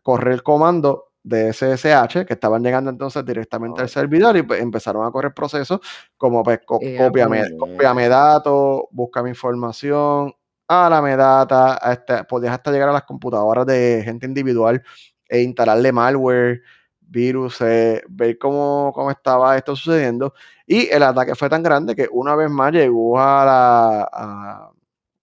correr 0.03 0.33
el 0.33 0.43
comando 0.43 1.12
de 1.23 1.53
SSH 1.53 2.25
que 2.25 2.33
estaban 2.33 2.61
llegando 2.61 2.89
entonces 2.89 3.25
directamente 3.25 3.81
al 3.81 3.89
servidor 3.89 4.35
y 4.35 4.43
pues, 4.43 4.61
empezaron 4.61 5.05
a 5.05 5.11
correr 5.11 5.33
procesos 5.33 5.79
como 6.17 6.43
pues, 6.43 6.59
copiame, 6.65 8.09
datos, 8.09 8.83
búscame 8.91 9.29
información, 9.29 10.33
a 10.67 10.89
la 10.89 11.01
metadata, 11.01 11.79
este, 11.91 12.23
podías 12.25 12.53
hasta 12.53 12.71
llegar 12.71 12.89
a 12.89 12.93
las 12.93 13.03
computadoras 13.03 13.65
de 13.65 14.01
gente 14.03 14.25
individual 14.25 14.83
e 15.27 15.41
instalarle 15.41 15.91
malware, 15.91 16.61
virus, 16.99 17.59
ver 17.59 18.37
cómo, 18.39 18.91
cómo, 18.93 19.11
estaba 19.11 19.55
esto 19.55 19.75
sucediendo. 19.75 20.33
Y 20.65 20.89
el 20.89 21.03
ataque 21.03 21.35
fue 21.35 21.49
tan 21.49 21.63
grande 21.63 21.95
que 21.95 22.07
una 22.11 22.35
vez 22.35 22.49
más 22.49 22.71
llegó 22.73 23.19
a 23.19 23.45
la, 23.45 24.71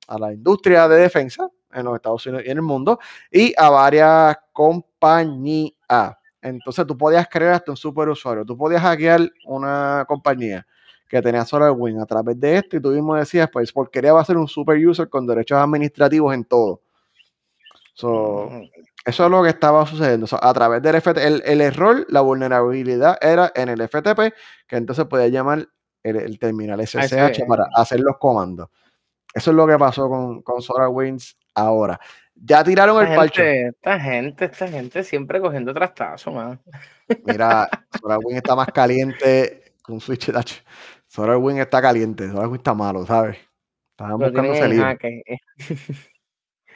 a 0.09 0.19
la 0.19 0.33
industria 0.33 0.88
de 0.88 1.00
defensa 1.00 1.50
en 1.73 1.85
los 1.85 1.95
Estados 1.97 2.27
Unidos 2.27 2.45
y 2.47 2.50
en 2.50 2.59
el 2.59 2.62
mundo 2.62 2.99
y 3.31 3.55
a 3.57 3.71
varias 3.71 4.39
compañías. 4.53 6.17
Entonces 6.43 6.87
tú 6.87 6.97
podías 6.97 7.29
crear 7.29 7.55
hasta 7.55 7.71
un 7.71 7.77
superusuario, 7.77 8.45
tú 8.45 8.57
podías 8.57 8.83
hackear 8.83 9.31
una 9.47 10.05
compañía 10.09 10.67
que 11.09 11.21
tenía 11.21 11.45
SolarWinds 11.45 12.03
a 12.03 12.07
través 12.07 12.39
de 12.39 12.57
esto 12.57 12.77
y 12.77 12.81
tú 12.81 12.91
mismo 12.91 13.17
decías, 13.17 13.50
pues, 13.53 13.73
porque 13.73 13.99
quería 13.99 14.12
va 14.12 14.21
a 14.21 14.25
ser 14.25 14.37
un 14.37 14.47
super 14.47 14.79
user 14.79 15.09
con 15.09 15.27
derechos 15.27 15.59
administrativos 15.59 16.33
en 16.33 16.45
todo. 16.45 16.81
Mm. 18.03 18.62
Eso 19.05 19.25
es 19.25 19.31
lo 19.31 19.43
que 19.43 19.49
estaba 19.49 19.87
sucediendo. 19.87 20.27
a 20.41 20.53
través 20.53 20.83
del 20.83 21.00
FTP, 21.00 21.19
el, 21.45 21.61
error, 21.61 22.07
la 22.09 22.21
vulnerabilidad 22.21 23.19
era 23.21 23.50
en 23.55 23.69
el 23.69 23.81
FTP, 23.89 24.35
que 24.67 24.77
entonces 24.77 25.07
podía 25.07 25.29
llamar 25.29 25.67
el, 26.03 26.39
terminal 26.39 26.87
SSH 26.87 27.45
para 27.47 27.67
hacer 27.75 28.00
los 28.00 28.19
comandos. 28.19 28.69
Eso 29.33 29.50
es 29.50 29.57
lo 29.57 29.67
que 29.67 29.79
pasó 29.79 30.09
con, 30.09 30.43
con 30.43 30.61
SolarWinds 30.61 31.37
ahora. 31.54 31.99
Ya 32.35 32.64
tiraron 32.64 33.07
el 33.07 33.14
parche. 33.14 33.69
Esta 33.69 34.00
gente, 34.00 34.47
esta 34.47 34.69
gente 34.69 35.04
siempre 35.04 35.40
cogiendo 35.40 35.75
trastazo, 35.75 36.33
man. 36.33 36.61
Mira, 37.25 37.69
SolarWinds 38.00 38.37
está 38.37 38.57
más 38.57 38.69
caliente 38.69 39.75
con 39.83 40.00
Switch 40.00 40.33
Touch. 40.33 40.62
SolarWinds 41.07 41.61
está 41.62 41.83
caliente, 41.83 42.28
SolarWinds 42.28 42.61
está 42.61 42.75
malo, 42.75 43.04
¿sabes? 43.04 43.37
Estaban 43.90 44.19
buscando 44.19 44.54
salir. 44.54 44.83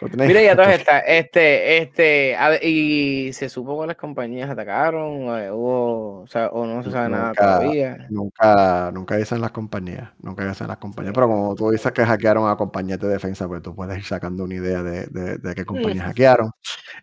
Mira, 0.01 0.43
ya 0.43 0.57
todas 0.57 0.75
estas, 0.81 1.03
este, 1.07 1.79
este, 1.79 2.37
y 2.63 3.33
se 3.33 3.49
supo 3.49 3.77
cuáles 3.77 3.97
compañías 3.97 4.51
atacaron, 4.51 5.39
eh, 5.39 5.51
hubo, 5.51 6.23
o, 6.23 6.27
sea, 6.27 6.49
o 6.49 6.67
no 6.67 6.83
se 6.83 6.91
sabe 6.91 7.11
nada 7.11 7.33
todavía. 7.33 8.07
Nunca, 8.11 8.91
nunca 8.93 9.17
dicen 9.17 9.41
las 9.41 9.53
compañías, 9.53 10.11
nunca 10.19 10.47
dicen 10.47 10.67
las 10.67 10.79
compañías, 10.79 11.15
pero 11.15 11.29
como 11.29 11.55
tú 11.55 11.71
dices 11.71 11.93
que 11.93 12.05
hackearon 12.05 12.51
a 12.51 12.57
compañías 12.57 12.99
de 12.99 13.09
defensa, 13.09 13.47
pues 13.47 13.63
tú 13.63 13.75
puedes 13.75 13.97
ir 13.97 14.05
sacando 14.05 14.45
una 14.45 14.55
idea 14.55 14.83
de, 14.83 15.07
de, 15.07 15.55
qué 15.55 15.65
compañías 15.65 16.07
hackearon. 16.07 16.51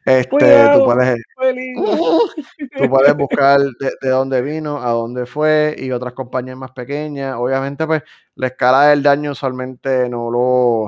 Este, 0.05 0.69
tú 0.73 0.83
puedes, 0.83 1.21
tú 2.77 2.89
puedes 2.89 3.15
buscar 3.15 3.59
de, 3.61 3.91
de, 4.01 4.09
dónde 4.09 4.41
vino, 4.41 4.81
a 4.81 4.91
dónde 4.91 5.25
fue 5.25 5.75
y 5.77 5.91
otras 5.91 6.13
compañías 6.13 6.57
más 6.57 6.71
pequeñas. 6.71 7.35
Obviamente, 7.37 7.87
pues 7.87 8.03
la 8.35 8.47
escala 8.47 8.87
del 8.87 9.01
daño 9.01 9.31
usualmente 9.31 10.09
no 10.09 10.29
lo, 10.29 10.87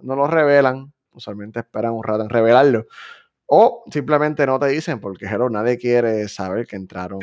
no 0.00 0.16
lo 0.16 0.26
revelan 0.26 0.92
usualmente 1.12 1.60
esperan 1.60 1.92
un 1.92 2.02
rato 2.02 2.22
en 2.22 2.30
revelarlo. 2.30 2.86
O 3.46 3.84
simplemente 3.90 4.46
no 4.46 4.58
te 4.58 4.68
dicen, 4.68 4.98
porque 4.98 5.26
hello, 5.26 5.50
nadie 5.50 5.76
quiere 5.76 6.26
saber 6.28 6.66
que 6.66 6.76
entraron 6.76 7.20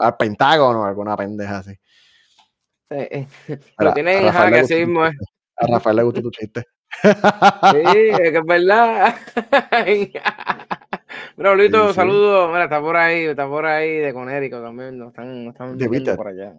al 0.00 0.16
Pentágono 0.16 0.80
o 0.80 0.84
alguna 0.84 1.16
pendeja 1.16 1.58
así. 1.58 1.78
Eh, 2.90 3.26
lo 3.78 3.92
tienen 3.92 4.26
en 4.26 4.32
hack 4.32 4.54
así 4.54 4.74
mismo. 4.76 5.04
A 5.04 5.66
Rafael 5.68 5.96
le 5.96 6.02
gustó 6.02 6.22
tu 6.22 6.30
chiste. 6.30 6.64
Sí, 7.02 7.08
es 7.12 8.30
que 8.30 8.38
es 8.38 8.44
verdad. 8.44 9.14
Mira, 11.36 11.56
Lito, 11.56 11.92
saludos. 11.92 12.48
Mira, 12.50 12.64
está 12.64 12.80
por 12.80 12.96
ahí, 12.96 13.24
está 13.26 13.48
por 13.48 13.66
ahí 13.66 13.96
de 13.98 14.12
Conérico 14.12 14.60
también. 14.60 14.98
Nos 14.98 15.08
están, 15.08 15.44
nos 15.44 15.54
están 15.54 16.16
por 16.16 16.28
allá 16.28 16.56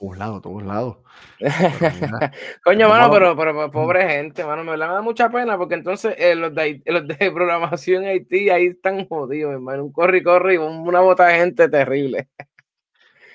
todos 0.00 0.16
lados, 0.16 0.42
todos 0.42 0.62
lados. 0.62 0.96
Coño, 2.64 2.88
mano, 2.88 3.10
pero, 3.12 3.36
pero, 3.36 3.70
pobre 3.70 4.08
gente, 4.08 4.42
mano, 4.44 4.64
me 4.64 4.78
da 4.78 5.02
mucha 5.02 5.28
pena 5.28 5.58
porque 5.58 5.74
entonces 5.74 6.14
eh, 6.16 6.34
los, 6.34 6.54
de, 6.54 6.82
los 6.86 7.06
de 7.06 7.14
programación 7.34 8.04
Haití 8.06 8.48
ahí 8.48 8.68
están 8.68 9.06
jodidos, 9.06 9.52
hermano. 9.52 9.84
Un 9.84 9.92
corre 9.92 10.18
y 10.18 10.22
corre 10.22 10.54
y 10.54 10.56
una 10.56 11.00
bota 11.00 11.26
de 11.26 11.34
gente 11.34 11.68
terrible. 11.68 12.28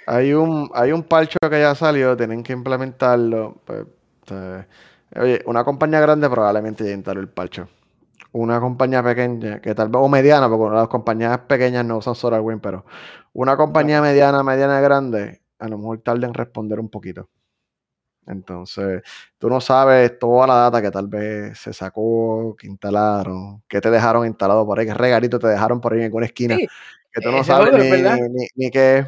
Hay 0.08 0.34
un, 0.34 0.69
hay 0.73 0.91
un 0.91 1.04
parcho 1.04 1.38
que 1.39 1.60
ya 1.60 1.75
salió, 1.75 2.17
tienen 2.17 2.41
que 2.41 2.54
implementarlo. 2.54 3.62
Pues, 3.63 3.86
oye, 5.15 5.41
una 5.45 5.63
compañía 5.63 5.99
grande 5.99 6.28
probablemente 6.30 6.84
ya 6.84 6.93
instaló 6.93 7.21
el 7.21 7.30
parcho. 7.30 7.69
Una 8.32 8.60
compañía 8.60 9.04
pequeña, 9.04 9.62
que 9.62 9.75
tal 9.75 9.89
vez, 9.89 10.01
o 10.01 10.10
mediana, 10.10 10.49
porque 10.49 10.75
las 10.75 10.88
compañías 10.88 11.38
pequeñas 11.39 11.86
no 11.86 11.97
usan 11.97 12.15
SolarWinds, 12.15 12.62
pero 12.62 12.86
una 13.34 13.56
compañía 13.56 14.01
mediana, 14.01 14.43
mediana, 14.43 14.82
grande, 14.82 15.41
a 15.60 15.68
lo 15.68 15.78
mejor 15.78 16.02
tarda 16.02 16.28
en 16.28 16.34
responder 16.34 16.80
un 16.80 16.89
poquito. 16.89 17.30
Entonces, 18.28 19.04
tú 19.38 19.50
no 19.50 19.62
sabes 19.62 20.18
toda 20.18 20.48
la 20.48 20.56
data 20.56 20.82
que 20.82 20.91
tal 20.91 21.08
vez 21.08 21.58
se 21.60 21.74
sacó, 21.74 22.56
que 22.58 22.68
instalaron, 22.68 23.62
que 23.68 23.80
te 23.80 23.91
dejaron 23.91 24.26
instalado 24.26 24.65
por 24.65 24.80
ahí, 24.80 24.86
qué 24.86 24.94
regalito 24.94 25.38
te 25.38 25.48
dejaron 25.48 25.80
por 25.80 25.94
ahí 25.94 26.00
en 26.00 26.06
alguna 26.06 26.26
esquina, 26.26 26.58
que 26.58 27.22
tú 27.22 27.32
no 27.32 27.44
sabes 27.44 27.74
ni, 27.74 28.48
ni, 28.56 28.72
qué. 28.72 29.06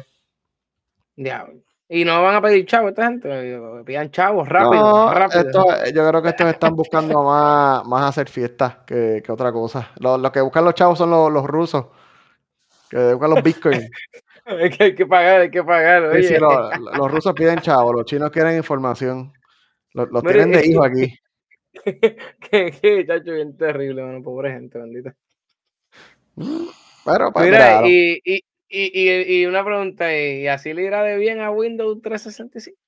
Y 1.88 2.04
no 2.04 2.22
van 2.22 2.36
a 2.36 2.42
pedir 2.42 2.66
chavos 2.66 2.90
esta 2.90 3.06
gente, 3.06 3.60
pidan 3.84 4.10
chavos 4.10 4.48
rápido, 4.48 5.12
rápido. 5.12 5.52
yo 5.92 6.08
creo 6.08 6.22
que 6.22 6.28
estos 6.28 6.48
están 6.48 6.76
buscando 6.76 7.24
más, 7.24 7.84
más 7.86 8.10
hacer 8.10 8.28
fiestas 8.28 8.76
que, 8.86 9.22
que 9.24 9.32
otra 9.32 9.50
cosa. 9.52 9.90
Los, 9.96 10.30
que 10.30 10.42
buscan 10.42 10.64
los 10.64 10.74
chavos 10.74 10.98
son 10.98 11.10
los, 11.10 11.32
los 11.32 11.44
rusos, 11.44 11.86
que 12.88 13.14
buscan 13.14 13.30
los 13.30 13.42
bitcoins. 13.42 13.90
que 14.78 14.84
hay 14.84 14.94
que 14.94 15.06
pagar, 15.06 15.42
hay 15.42 15.50
que 15.50 15.62
pagar. 15.62 16.04
Oye. 16.04 16.38
los, 16.38 17.10
rusos 17.10 17.34
piden 17.34 17.60
chavo, 17.60 17.92
los 17.92 18.04
chinos 18.04 18.30
quieren 18.30 18.56
información. 18.56 19.32
Los, 19.92 20.22
tienen 20.22 20.52
de 20.52 20.66
hijo 20.66 20.84
aquí. 20.84 21.14
Qué 22.50 23.04
chacho 23.06 23.32
bien 23.32 23.56
terrible, 23.56 24.02
mano, 24.02 24.22
pobre 24.22 24.52
gente, 24.52 24.78
bendita. 24.78 25.14
Pero, 27.04 27.32
pues, 27.32 27.44
mira, 27.46 27.86
y, 27.86 28.20
y, 28.24 28.42
y, 28.68 29.40
y, 29.40 29.46
una 29.46 29.64
pregunta, 29.64 30.16
¿y 30.16 30.46
así 30.46 30.72
le 30.72 30.82
irá 30.84 31.02
de 31.02 31.16
bien 31.16 31.40
a 31.40 31.50
Windows 31.50 32.00
365? 32.02 32.78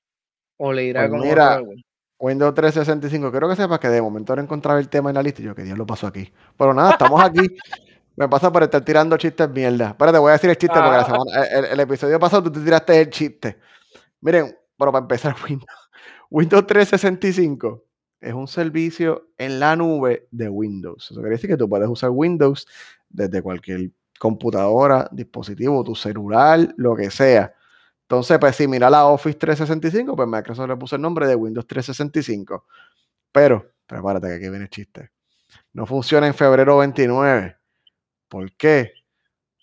¿O 0.57 0.73
le 0.73 0.85
irá 0.85 1.09
pues 1.09 1.21
mira, 1.23 1.61
Windows 2.19 2.53
365, 2.53 3.31
creo 3.31 3.49
que 3.49 3.55
sepas 3.55 3.79
que 3.79 3.89
de 3.89 4.01
momento 4.01 4.35
no 4.35 4.43
encontraba 4.43 4.79
el 4.79 4.89
tema 4.89 5.09
en 5.09 5.15
la 5.15 5.23
lista 5.23 5.41
y 5.41 5.45
yo 5.45 5.55
que 5.55 5.63
Dios 5.63 5.77
lo 5.77 5.87
pasó 5.87 6.07
aquí. 6.07 6.31
Pero 6.55 6.73
nada, 6.73 6.91
estamos 6.91 7.21
aquí. 7.21 7.39
Me 8.21 8.29
pasa 8.29 8.51
por 8.51 8.61
estar 8.61 8.85
tirando 8.85 9.17
chistes 9.17 9.49
mierda. 9.49 9.97
Pero 9.97 10.11
te 10.11 10.19
voy 10.19 10.29
a 10.29 10.33
decir 10.33 10.47
el 10.51 10.55
chiste 10.55 10.75
porque 10.75 10.91
la 10.91 11.23
ah. 11.33 11.43
el, 11.71 11.79
episodio 11.79 12.19
pasado 12.19 12.43
tú 12.43 12.51
te 12.51 12.59
tiraste 12.59 13.01
el 13.01 13.09
chiste. 13.09 13.57
Miren, 14.19 14.55
bueno, 14.77 14.91
para 14.91 15.01
empezar, 15.01 15.35
Windows, 15.49 15.89
Windows 16.29 16.67
365 16.67 17.83
es 18.19 18.33
un 18.35 18.47
servicio 18.47 19.29
en 19.39 19.59
la 19.59 19.75
nube 19.75 20.27
de 20.29 20.49
Windows. 20.49 21.09
Eso 21.09 21.19
quiere 21.19 21.31
decir 21.31 21.49
que 21.49 21.57
tú 21.57 21.67
puedes 21.67 21.89
usar 21.89 22.11
Windows 22.11 22.67
desde 23.09 23.41
cualquier 23.41 23.89
computadora, 24.19 25.09
dispositivo, 25.11 25.83
tu 25.83 25.95
celular, 25.95 26.59
lo 26.77 26.95
que 26.95 27.09
sea. 27.09 27.55
Entonces, 28.03 28.37
pues 28.37 28.55
si 28.55 28.67
mira 28.67 28.87
la 28.91 29.07
Office 29.07 29.39
365, 29.39 30.15
pues 30.15 30.27
Microsoft 30.27 30.67
le 30.67 30.77
puso 30.77 30.95
el 30.95 31.01
nombre 31.01 31.25
de 31.25 31.33
Windows 31.33 31.65
365. 31.65 32.67
Pero, 33.31 33.71
prepárate 33.87 34.27
que 34.27 34.33
aquí 34.35 34.49
viene 34.49 34.65
el 34.65 34.69
chiste. 34.69 35.09
No 35.73 35.87
funciona 35.87 36.27
en 36.27 36.35
febrero 36.35 36.77
29 36.77 37.60
¿Por 38.31 38.53
qué? 38.53 38.93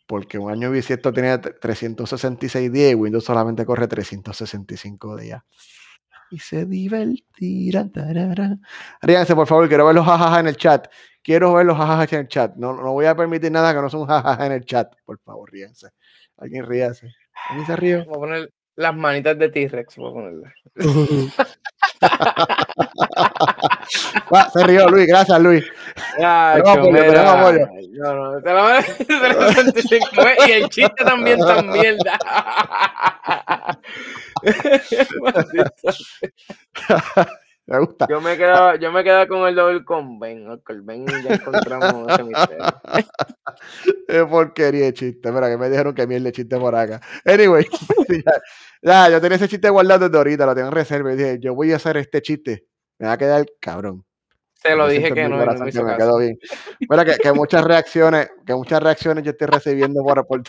Porque 0.07 0.37
un 0.37 0.51
año 0.51 0.71
bisiesto 0.71 1.11
tiene 1.11 1.39
366 1.39 2.71
días 2.71 2.93
y 2.93 2.95
Windows 2.95 3.25
solamente 3.25 3.65
corre 3.65 3.89
365 3.89 5.17
días. 5.17 5.43
Y 6.31 6.39
se 6.39 6.67
divertirán. 6.67 7.91
Ríanse, 9.01 9.35
por 9.35 9.47
favor, 9.47 9.69
quiero 9.69 9.87
ver 9.87 9.95
los 9.95 10.05
jajaja 10.05 10.41
en 10.41 10.49
el 10.49 10.57
chat. 10.59 10.87
Quiero 11.23 11.55
ver 11.55 11.65
los 11.65 11.79
jajaja 11.79 12.15
en 12.15 12.21
el 12.21 12.29
chat. 12.29 12.57
No, 12.57 12.75
no 12.75 12.93
voy 12.93 13.07
a 13.07 13.17
permitir 13.17 13.51
nada 13.51 13.73
que 13.73 13.81
no 13.81 13.89
sea 13.89 14.01
un 14.01 14.07
jajaja 14.07 14.45
en 14.45 14.53
el 14.53 14.67
chat. 14.67 14.95
Por 15.07 15.19
favor, 15.19 15.51
ríanse. 15.51 15.89
Alguien 16.37 16.67
ríase. 16.67 17.15
¿Alguien 17.49 17.67
se 17.67 17.77
ríe? 17.77 18.05
Voy 18.05 18.17
a 18.17 18.19
poner 18.19 18.55
las 18.79 18.95
manitas 18.95 19.37
de 19.37 19.49
T-Rex. 19.49 19.97
Voy 19.97 20.09
a 20.09 20.13
ponerlas. 20.15 20.53
se 24.53 24.65
rió 24.65 24.89
Luis, 24.89 25.09
gracias 25.09 25.41
Luis. 25.41 25.65
Ya, 26.17 26.59
No, 26.59 26.77
no, 28.15 28.41
te 28.41 28.53
lo 28.53 28.63
voy 28.63 28.73
a 28.73 28.83
365 28.83 30.07
y 30.47 30.51
el 30.53 30.69
chiste 30.69 31.05
también 31.05 31.41
tan 31.41 31.69
mierda. 31.73 32.17
me 37.79 37.79
gusta. 37.81 38.07
Yo 38.09 38.21
me 38.21 38.37
quedo, 38.37 38.77
yo 38.77 38.91
me 38.91 39.05
quedo 39.05 39.29
con 39.29 39.47
el 39.47 39.55
doble 39.55 39.85
con 39.85 40.19
Ben. 40.19 40.59
Con 40.61 40.87
Ben 40.87 41.07
ya 41.07 41.35
encontramos 41.35 42.13
ese 42.13 42.25
misterio. 42.25 42.65
Es 44.09 44.25
porquería 44.25 44.87
de 44.87 44.95
chiste. 44.95 45.31
Mira, 45.31 45.51
que 45.51 45.59
me 45.59 45.69
dijeron 45.69 45.95
que 45.95 46.07
miel 46.07 46.25
de 46.25 46.33
chiste 46.33 46.57
por 46.59 46.75
acá. 46.75 47.01
Anyway, 47.25 47.67
ya, 48.25 48.33
ya, 48.83 49.11
yo 49.11 49.21
tenía 49.21 49.37
ese 49.37 49.49
chiste 49.49 49.69
guardado 49.69 50.07
desde 50.07 50.17
ahorita, 50.17 50.47
lo 50.47 50.55
tengo 50.55 50.69
en 50.69 50.75
reserva. 50.75 51.13
Y 51.13 51.17
dije, 51.17 51.39
yo 51.41 51.55
voy 51.55 51.73
a 51.73 51.77
hacer 51.77 51.99
este 51.99 52.23
chiste. 52.23 52.65
Me 52.99 53.07
va 53.07 53.15
a 53.15 53.19
quedar 53.19 53.45
cabrón. 53.61 54.05
Se 54.55 54.75
lo 54.75 54.89
dije 54.89 55.13
que 55.13 55.29
no, 55.29 55.45
no 55.45 55.53
me, 55.53 55.73
me 55.73 55.97
quedó 55.97 56.19
bien. 56.19 56.39
Mira, 56.89 57.05
que, 57.05 57.17
que, 57.17 57.33
muchas 57.33 57.65
reacciones, 57.65 58.31
que 58.47 58.55
muchas 58.55 58.83
reacciones 58.83 59.25
yo 59.25 59.33
estoy 59.33 59.47
recibiendo 59.47 60.03
por, 60.03 60.27
por 60.27 60.43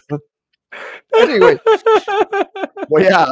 Anyway, 1.21 1.59
voy 2.87 3.07
a, 3.07 3.25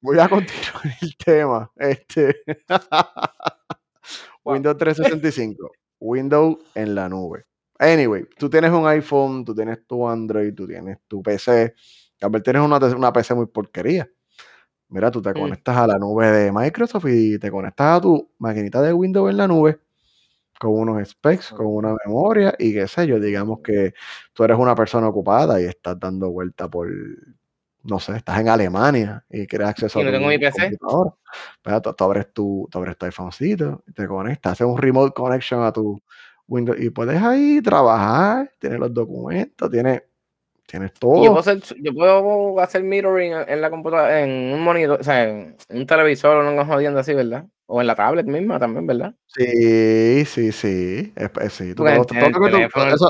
voy 0.00 0.18
a 0.18 0.28
continuar 0.28 0.96
el 1.00 1.16
tema. 1.16 1.70
Este. 1.76 2.42
Windows 4.44 4.78
365. 4.78 5.70
Windows 6.00 6.58
en 6.74 6.94
la 6.94 7.08
nube. 7.08 7.44
Anyway, 7.78 8.26
tú 8.38 8.50
tienes 8.50 8.72
un 8.72 8.86
iPhone, 8.86 9.44
tú 9.44 9.54
tienes 9.54 9.86
tu 9.86 10.08
Android, 10.08 10.54
tú 10.54 10.66
tienes 10.66 10.98
tu 11.06 11.22
PC. 11.22 11.74
A 12.20 12.28
ver, 12.28 12.42
tienes 12.42 12.62
una, 12.62 12.78
una 12.78 13.12
PC 13.12 13.34
muy 13.34 13.46
porquería. 13.46 14.08
Mira, 14.88 15.10
tú 15.10 15.20
te 15.20 15.34
conectas 15.34 15.76
a 15.76 15.86
la 15.86 15.98
nube 15.98 16.26
de 16.30 16.52
Microsoft 16.52 17.06
y 17.08 17.38
te 17.38 17.50
conectas 17.50 17.98
a 17.98 18.00
tu 18.00 18.30
maquinita 18.38 18.80
de 18.80 18.92
Windows 18.92 19.30
en 19.30 19.36
la 19.36 19.46
nube 19.46 19.80
con 20.58 20.72
unos 20.72 21.08
specs, 21.08 21.50
con 21.50 21.66
una 21.66 21.94
memoria 22.04 22.54
y 22.58 22.74
qué 22.74 22.88
sé 22.88 23.06
yo, 23.06 23.20
digamos 23.20 23.60
que 23.62 23.94
tú 24.32 24.44
eres 24.44 24.58
una 24.58 24.74
persona 24.74 25.08
ocupada 25.08 25.60
y 25.60 25.64
estás 25.64 25.98
dando 26.00 26.30
vuelta 26.30 26.68
por, 26.68 26.88
no 27.84 27.98
sé, 27.98 28.16
estás 28.16 28.40
en 28.40 28.48
Alemania 28.48 29.24
y 29.30 29.46
quieres 29.46 29.68
acceso 29.68 30.00
y 30.00 30.04
no 30.04 30.08
a 30.08 30.12
tu 30.12 30.16
tengo 30.18 30.28
mi 30.28 30.38
PC. 30.38 30.70
Pero 31.62 31.82
tú, 31.82 31.92
tú, 31.94 32.04
abres 32.04 32.32
tu, 32.32 32.68
tú 32.70 32.78
abres 32.78 32.96
tu 32.96 33.06
iPhonecito 33.06 33.82
te 33.94 34.06
conectas, 34.06 34.52
haces 34.52 34.66
un 34.66 34.78
remote 34.78 35.12
connection 35.14 35.62
a 35.62 35.72
tu 35.72 36.00
Windows 36.46 36.80
y 36.80 36.90
puedes 36.90 37.22
ahí 37.22 37.60
trabajar, 37.62 38.50
tienes 38.58 38.78
los 38.78 38.92
documentos, 38.92 39.70
tienes, 39.70 40.02
tienes 40.66 40.92
todo. 40.94 41.24
Yo 41.24 41.30
puedo, 41.30 41.38
hacer, 41.40 41.60
yo 41.82 41.92
puedo 41.92 42.60
hacer 42.60 42.82
mirroring 42.82 43.32
en 43.46 43.60
la 43.60 43.70
computadora, 43.70 44.22
en 44.22 44.52
un 44.54 44.62
monitor, 44.62 45.00
o 45.00 45.04
sea, 45.04 45.24
en 45.24 45.56
un 45.68 45.86
televisor 45.86 46.38
o 46.38 46.50
no 46.50 46.64
jodiendo 46.66 47.00
así, 47.00 47.12
¿verdad? 47.14 47.44
O 47.66 47.80
en 47.80 47.86
la 47.86 47.94
tablet 47.94 48.26
misma 48.26 48.58
también, 48.58 48.86
¿verdad? 48.86 49.14
Sí, 49.26 50.24
sí, 50.24 50.52
sí. 50.52 51.12
Es, 51.14 51.30
es, 51.40 51.52
sí. 51.52 51.74
Tú, 51.74 51.84
todo- 51.84 52.04
todo 52.06 52.16
teléfono, 52.50 52.88
eso- 52.94 53.08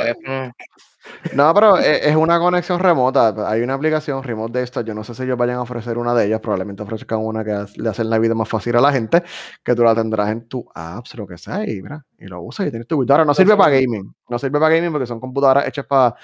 No, 1.35 1.53
pero 1.55 1.77
es, 1.79 2.07
es 2.07 2.16
una 2.16 2.38
conexión 2.38 2.79
remota. 2.79 3.35
Hay 3.49 3.62
una 3.62 3.75
aplicación 3.75 4.23
remote 4.23 4.59
de 4.59 4.64
esto. 4.64 4.81
Yo 4.83 4.94
no 4.94 5.05
sé 5.05 5.14
si 5.14 5.23
ellos 5.25 5.37
vayan 5.37 5.57
a 5.57 5.62
ofrecer 5.62 5.99
una 5.99 6.14
de 6.14 6.27
ellas. 6.27 6.40
Probablemente 6.40 6.83
ofrezcan 6.83 7.18
una 7.18 7.44
que 7.44 7.66
le 7.77 7.88
hace 7.88 8.05
la 8.05 8.18
vida 8.18 8.35
más 8.35 8.49
fácil 8.49 8.77
a 8.77 8.81
la 8.81 8.92
gente. 8.92 9.23
Que 9.62 9.75
tú 9.75 9.83
la 9.83 9.94
tendrás 9.94 10.31
en 10.31 10.49
tu 10.49 10.68
apps, 10.75 11.14
lo 11.16 11.27
que 11.27 11.38
sea. 11.38 11.68
Y 11.68 11.83
mira, 11.83 12.05
y 12.18 12.27
lo 12.27 12.42
usas 12.42 12.66
y 12.66 12.71
tienes 12.71 12.87
tu 12.87 12.97
computadora. 12.97 13.25
No 13.25 13.35
sirve 13.35 13.57
para 13.57 13.71
gaming. 13.71 14.14
No 14.29 14.38
sirve 14.38 14.59
para 14.59 14.75
gaming 14.75 14.92
porque 14.92 15.07
son 15.07 15.21
computadoras 15.21 15.66
hechas 15.66 15.87
para 15.87 16.14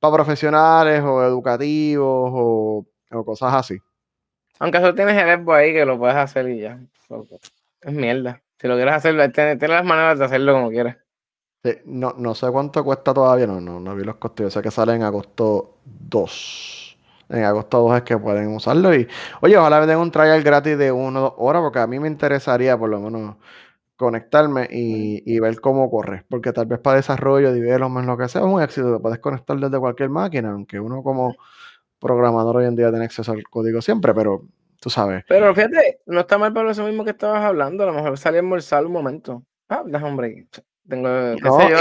profesionales 0.00 1.02
o 1.02 1.24
educativos 1.24 2.30
o, 2.32 2.86
cosas 3.24 3.54
así. 3.54 3.78
Aunque 4.58 4.78
solo 4.78 4.94
tienes 4.94 5.16
el 5.16 5.40
Xbox 5.40 5.56
ahí 5.56 5.72
que 5.72 5.84
lo 5.84 5.98
puedes 5.98 6.16
hacer 6.16 6.48
y 6.48 6.60
ya. 6.60 6.78
Es 7.80 7.92
mierda. 7.92 8.42
Si 8.58 8.68
lo 8.68 8.74
quieres 8.74 8.94
hacer, 8.94 9.14
tienes 9.32 9.58
tienes 9.58 9.76
las 9.76 9.84
maneras 9.84 10.18
de 10.18 10.24
hacerlo 10.24 10.54
como 10.54 10.70
quieras. 10.70 10.96
Sí, 11.66 11.78
no, 11.86 12.14
no 12.16 12.32
sé 12.36 12.48
cuánto 12.52 12.84
cuesta 12.84 13.12
todavía, 13.12 13.46
no, 13.48 13.60
no, 13.60 13.80
no 13.80 13.96
vi 13.96 14.04
los 14.04 14.16
costos. 14.16 14.44
Yo 14.46 14.50
sé 14.50 14.62
que 14.62 14.70
sale 14.70 14.94
en 14.94 15.02
agosto 15.02 15.78
2. 15.84 16.96
En 17.28 17.42
agosto 17.42 17.80
2 17.80 17.96
es 17.96 18.02
que 18.02 18.16
pueden 18.18 18.54
usarlo. 18.54 18.94
Y, 18.94 19.08
oye, 19.40 19.56
ojalá 19.58 19.80
me 19.80 19.86
den 19.86 19.98
un 19.98 20.12
trial 20.12 20.44
gratis 20.44 20.78
de 20.78 20.92
1 20.92 21.18
o 21.18 21.22
2 21.22 21.34
horas, 21.38 21.62
porque 21.62 21.80
a 21.80 21.88
mí 21.88 21.98
me 21.98 22.06
interesaría 22.06 22.78
por 22.78 22.88
lo 22.88 23.00
menos 23.00 23.36
conectarme 23.96 24.68
y, 24.70 25.22
y 25.26 25.40
ver 25.40 25.60
cómo 25.60 25.90
corre. 25.90 26.24
Porque 26.28 26.52
tal 26.52 26.66
vez 26.66 26.78
para 26.78 26.96
desarrollo, 26.98 27.52
development, 27.52 28.06
lo 28.06 28.16
que 28.16 28.28
sea, 28.28 28.42
es 28.42 28.46
un 28.46 28.62
éxito. 28.62 28.94
Te 28.96 29.00
puedes 29.02 29.18
conectar 29.18 29.58
desde 29.58 29.78
cualquier 29.80 30.10
máquina, 30.10 30.52
aunque 30.52 30.78
uno 30.78 31.02
como 31.02 31.36
programador 32.00 32.58
hoy 32.58 32.66
en 32.66 32.76
día 32.76 32.90
tiene 32.90 33.06
acceso 33.06 33.32
al 33.32 33.42
código 33.44 33.82
siempre, 33.82 34.14
pero 34.14 34.44
tú 34.80 34.90
sabes. 34.90 35.24
Pero 35.28 35.54
fíjate, 35.54 36.00
no 36.06 36.20
está 36.20 36.38
mal 36.38 36.52
para 36.52 36.70
eso 36.70 36.84
mismo 36.84 37.04
que 37.04 37.10
estabas 37.10 37.44
hablando. 37.44 37.82
A 37.82 37.86
lo 37.86 37.94
mejor 37.94 38.16
salí 38.18 38.36
a 38.36 38.40
almorzar 38.40 38.86
un 38.86 38.92
momento. 38.92 39.44
Ah, 39.68 39.82
hombre. 40.04 40.46
Tengo, 40.88 41.08
qué 41.08 41.40
No, 41.42 41.60
sé 41.60 41.70
yo, 41.70 41.76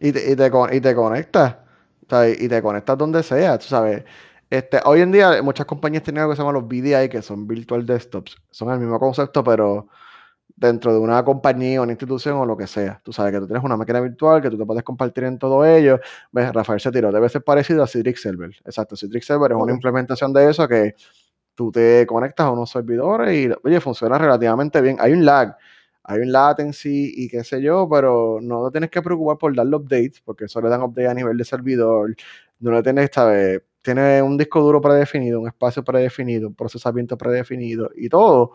y- 0.00 0.12
te, 0.12 0.32
y 0.32 0.36
te, 0.36 0.50
y 0.76 0.80
te 0.80 0.94
conectas. 0.94 1.56
o 2.06 2.08
sea, 2.08 2.28
y 2.28 2.48
te 2.48 2.62
conectas 2.62 2.98
donde 2.98 3.22
sea, 3.22 3.58
tú 3.58 3.66
sabes. 3.66 4.04
Este, 4.48 4.80
hoy 4.84 5.00
en 5.00 5.12
día 5.12 5.42
muchas 5.42 5.66
compañías 5.66 6.02
tienen 6.02 6.22
algo 6.22 6.32
que 6.32 6.36
se 6.36 6.42
llama 6.42 6.52
los 6.58 6.64
VDI, 6.64 7.08
que 7.08 7.22
son 7.22 7.46
Virtual 7.46 7.86
Desktops. 7.86 8.36
Son 8.50 8.68
el 8.70 8.80
mismo 8.80 8.98
concepto, 8.98 9.44
pero 9.44 9.86
dentro 10.56 10.92
de 10.92 10.98
una 10.98 11.24
compañía, 11.24 11.80
una 11.80 11.92
institución 11.92 12.36
o 12.36 12.44
lo 12.44 12.56
que 12.56 12.66
sea. 12.66 13.00
Tú 13.04 13.12
sabes 13.12 13.32
que 13.32 13.38
tú 13.38 13.46
tienes 13.46 13.62
una 13.62 13.76
máquina 13.76 14.00
virtual 14.00 14.42
que 14.42 14.50
tú 14.50 14.58
te 14.58 14.66
puedes 14.66 14.82
compartir 14.82 15.24
en 15.24 15.38
todo 15.38 15.64
ello. 15.64 16.00
¿Ves? 16.32 16.52
Rafael 16.52 16.80
se 16.80 16.90
tiró. 16.90 17.12
Debe 17.12 17.28
ser 17.28 17.44
parecido 17.44 17.82
a 17.84 17.86
Citrix 17.86 18.20
Server. 18.20 18.50
Exacto, 18.64 18.96
Citrix 18.96 19.24
Server 19.26 19.52
es 19.52 19.56
una 19.56 19.72
implementación 19.72 20.32
de 20.32 20.50
eso 20.50 20.66
que 20.66 20.96
tú 21.54 21.70
te 21.70 22.04
conectas 22.06 22.46
a 22.46 22.50
unos 22.50 22.70
servidores 22.70 23.32
y, 23.34 23.50
oye, 23.62 23.80
funciona 23.80 24.18
relativamente 24.18 24.80
bien. 24.80 24.96
Hay 24.98 25.12
un 25.12 25.24
lag, 25.24 25.56
hay 26.10 26.20
un 26.20 26.32
latency 26.32 27.12
y 27.16 27.28
qué 27.28 27.44
sé 27.44 27.62
yo, 27.62 27.88
pero 27.88 28.38
no 28.42 28.66
te 28.66 28.72
tienes 28.72 28.90
que 28.90 29.00
preocupar 29.00 29.38
por 29.38 29.54
darle 29.54 29.76
updates, 29.76 30.20
porque 30.24 30.46
eso 30.46 30.60
le 30.60 30.68
dan 30.68 30.82
update 30.82 31.08
a 31.08 31.14
nivel 31.14 31.36
de 31.36 31.44
servidor. 31.44 32.14
No 32.58 32.72
le 32.72 32.82
tienes, 32.82 33.10
¿sabes? 33.12 33.62
Tiene 33.80 34.20
un 34.20 34.36
disco 34.36 34.60
duro 34.60 34.80
predefinido, 34.80 35.40
un 35.40 35.46
espacio 35.46 35.82
predefinido, 35.84 36.48
un 36.48 36.54
procesamiento 36.54 37.16
predefinido 37.16 37.90
y 37.94 38.08
todo. 38.08 38.52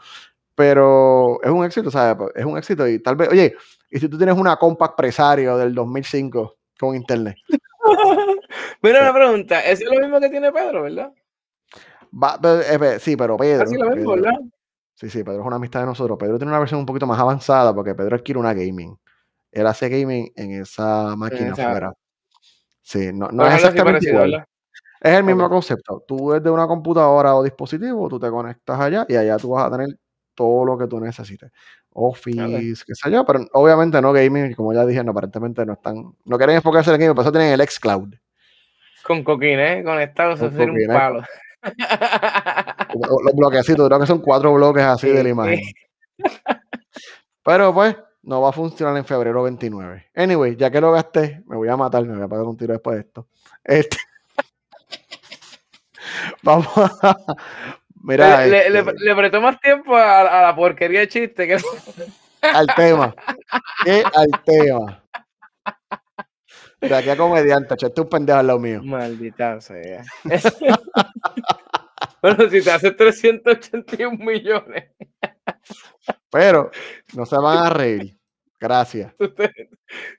Pero 0.54 1.41
es 1.44 1.50
un 1.50 1.65
éxito, 1.65 1.89
¿sabes? 1.91 2.30
Es 2.36 2.46
un 2.46 2.58
éxito 2.58 2.88
y 2.88 3.00
tal 3.00 3.15
vez, 3.15 3.30
oye, 3.30 3.56
y 3.89 4.00
si 4.00 4.08
tú 4.10 4.18
tienes 4.18 4.36
una 4.38 4.56
Compact 4.58 4.96
Presario 4.98 5.58
del 5.58 5.74
2005 5.74 6.58
con 6.80 6.96
internet, 6.96 7.36
Mira 8.82 9.02
una 9.02 9.13
pregunta, 9.13 9.62
eso 9.62 9.84
es 9.84 9.91
lo 9.96 10.02
mismo 10.02 10.20
que 10.20 10.30
tiene 10.30 10.52
Pedro, 10.52 10.84
¿verdad? 10.84 11.12
va- 12.13 12.39
eh, 12.70 12.80
pe- 12.80 13.00
sí, 13.00 13.15
pero 13.15 13.38
Pedro, 13.38 13.65
Casi 13.65 13.76
lo 13.78 13.89
mismo, 13.91 14.12
Pedro- 14.13 14.24
¿verdad? 14.24 14.39
Sí, 14.95 15.10
sí, 15.10 15.23
Pedro 15.23 15.41
es 15.41 15.45
una 15.47 15.58
amistad 15.58 15.81
de 15.81 15.86
nosotros. 15.88 16.17
Pedro 16.17 16.38
tiene 16.38 16.51
una 16.51 16.60
versión 16.60 16.79
un 16.79 16.86
poquito 16.86 17.05
más 17.05 17.19
avanzada 17.19 17.73
porque 17.75 17.93
Pedro 17.93 18.15
adquiere 18.15 18.39
una 18.39 18.53
gaming. 18.53 18.97
Él 19.51 19.67
hace 19.67 19.89
gaming 19.89 20.31
en 20.36 20.62
esa 20.62 21.15
máquina 21.15 21.51
esa- 21.53 21.67
afuera. 21.67 21.93
Sí, 22.81 23.12
no, 23.13 23.27
no 23.29 23.43
es 23.47 23.55
exactamente 23.55 24.05
igual. 24.10 24.47
Es 25.01 25.13
el 25.17 25.23
mismo 25.23 25.49
concepto. 25.49 26.03
Tú 26.08 26.31
desde 26.31 26.49
una 26.49 26.65
computadora 26.67 27.36
o 27.36 27.43
dispositivo, 27.43 28.08
tú 28.10 28.19
te 28.19 28.29
conectas 28.29 28.79
allá 28.79 29.05
y 29.10 29.15
allá 29.15 29.38
tú 29.38 29.49
vas 29.49 29.65
a 29.65 29.71
tener 29.71 29.89
todo 30.34 30.65
lo 30.65 30.77
que 30.77 30.88
tú 30.88 30.99
necesites. 30.99 31.51
Office, 31.91 32.84
qué 32.86 32.93
sé 32.95 33.12
yo, 33.12 33.25
pero 33.25 33.45
obviamente 33.53 34.01
no 34.01 34.12
gaming, 34.13 34.53
como 34.53 34.73
ya 34.73 34.86
dije, 34.86 35.03
no, 35.03 35.12
aparentemente 35.12 35.65
no 35.65 35.73
están, 35.73 36.13
no 36.25 36.38
quieren 36.38 36.58
enfocarse 36.58 36.89
en 36.89 36.95
el 36.95 36.99
gaming, 37.01 37.15
por 37.15 37.23
eso 37.23 37.31
tienen 37.31 37.53
el 37.60 37.67
xCloud. 37.67 38.13
Con 39.03 39.23
coquines 39.23 39.84
conectados, 39.86 40.39
eso 40.41 40.51
sería 40.51 40.73
un 40.73 40.88
palo. 40.93 41.23
Los 42.93 43.34
bloquecitos, 43.36 43.88
creo 43.88 44.00
que 44.00 44.08
son 44.08 44.19
cuatro 44.19 44.54
bloques 44.54 44.84
así 44.84 45.10
de 45.10 45.24
la 45.24 45.30
imagen. 45.30 45.62
Pero 47.43 47.74
pues, 47.74 47.95
no 48.24 48.41
va 48.41 48.50
a 48.50 48.54
funcionar 48.54 48.98
en 48.98 49.06
febrero 49.06 49.43
29. 49.43 50.12
Anyway, 50.15 50.56
ya 50.56 50.71
que 50.71 50.82
lo 50.82 50.91
gasté, 50.91 51.43
me 51.48 51.56
voy 51.56 51.69
a 51.69 51.78
matar, 51.78 52.04
me 52.04 52.15
voy 52.15 52.24
a 52.24 52.28
pagar 52.28 52.45
un 52.45 52.58
tiro 52.58 52.74
después 52.74 52.95
de 52.95 53.02
esto. 53.02 53.28
Este... 53.63 53.98
Vamos 56.43 56.67
a... 56.78 57.15
Mira, 58.06 58.45
le, 58.45 58.67
este, 58.67 58.93
le 59.00 59.15
prestó 59.15 59.41
más 59.41 59.60
tiempo 59.60 59.95
a, 59.95 60.19
a 60.19 60.41
la 60.43 60.56
porquería 60.56 61.00
de 61.00 61.08
chiste 61.08 61.48
que 61.48 61.58
al 62.41 62.67
tema. 62.76 63.15
¿Qué 63.84 64.04
al 64.13 64.43
tema? 64.43 65.04
De 66.82 66.95
aquí 66.95 67.10
a 67.10 67.17
comediante, 67.17 67.74
echaste 67.74 68.02
un 68.02 68.10
pendejo 68.10 68.38
al 68.38 68.45
lado 68.45 68.60
mío. 68.60 68.82
Maldita 68.84 69.60
sea. 69.60 70.04
Bueno, 72.26 72.50
si 72.50 72.62
te 72.64 72.72
haces 72.72 72.96
381 72.96 74.18
millones, 74.18 74.92
Pero 76.32 76.72
no 77.16 77.26
se 77.26 77.38
van 77.38 77.58
a 77.66 77.70
reír. 77.70 78.18
Gracias. 78.60 79.14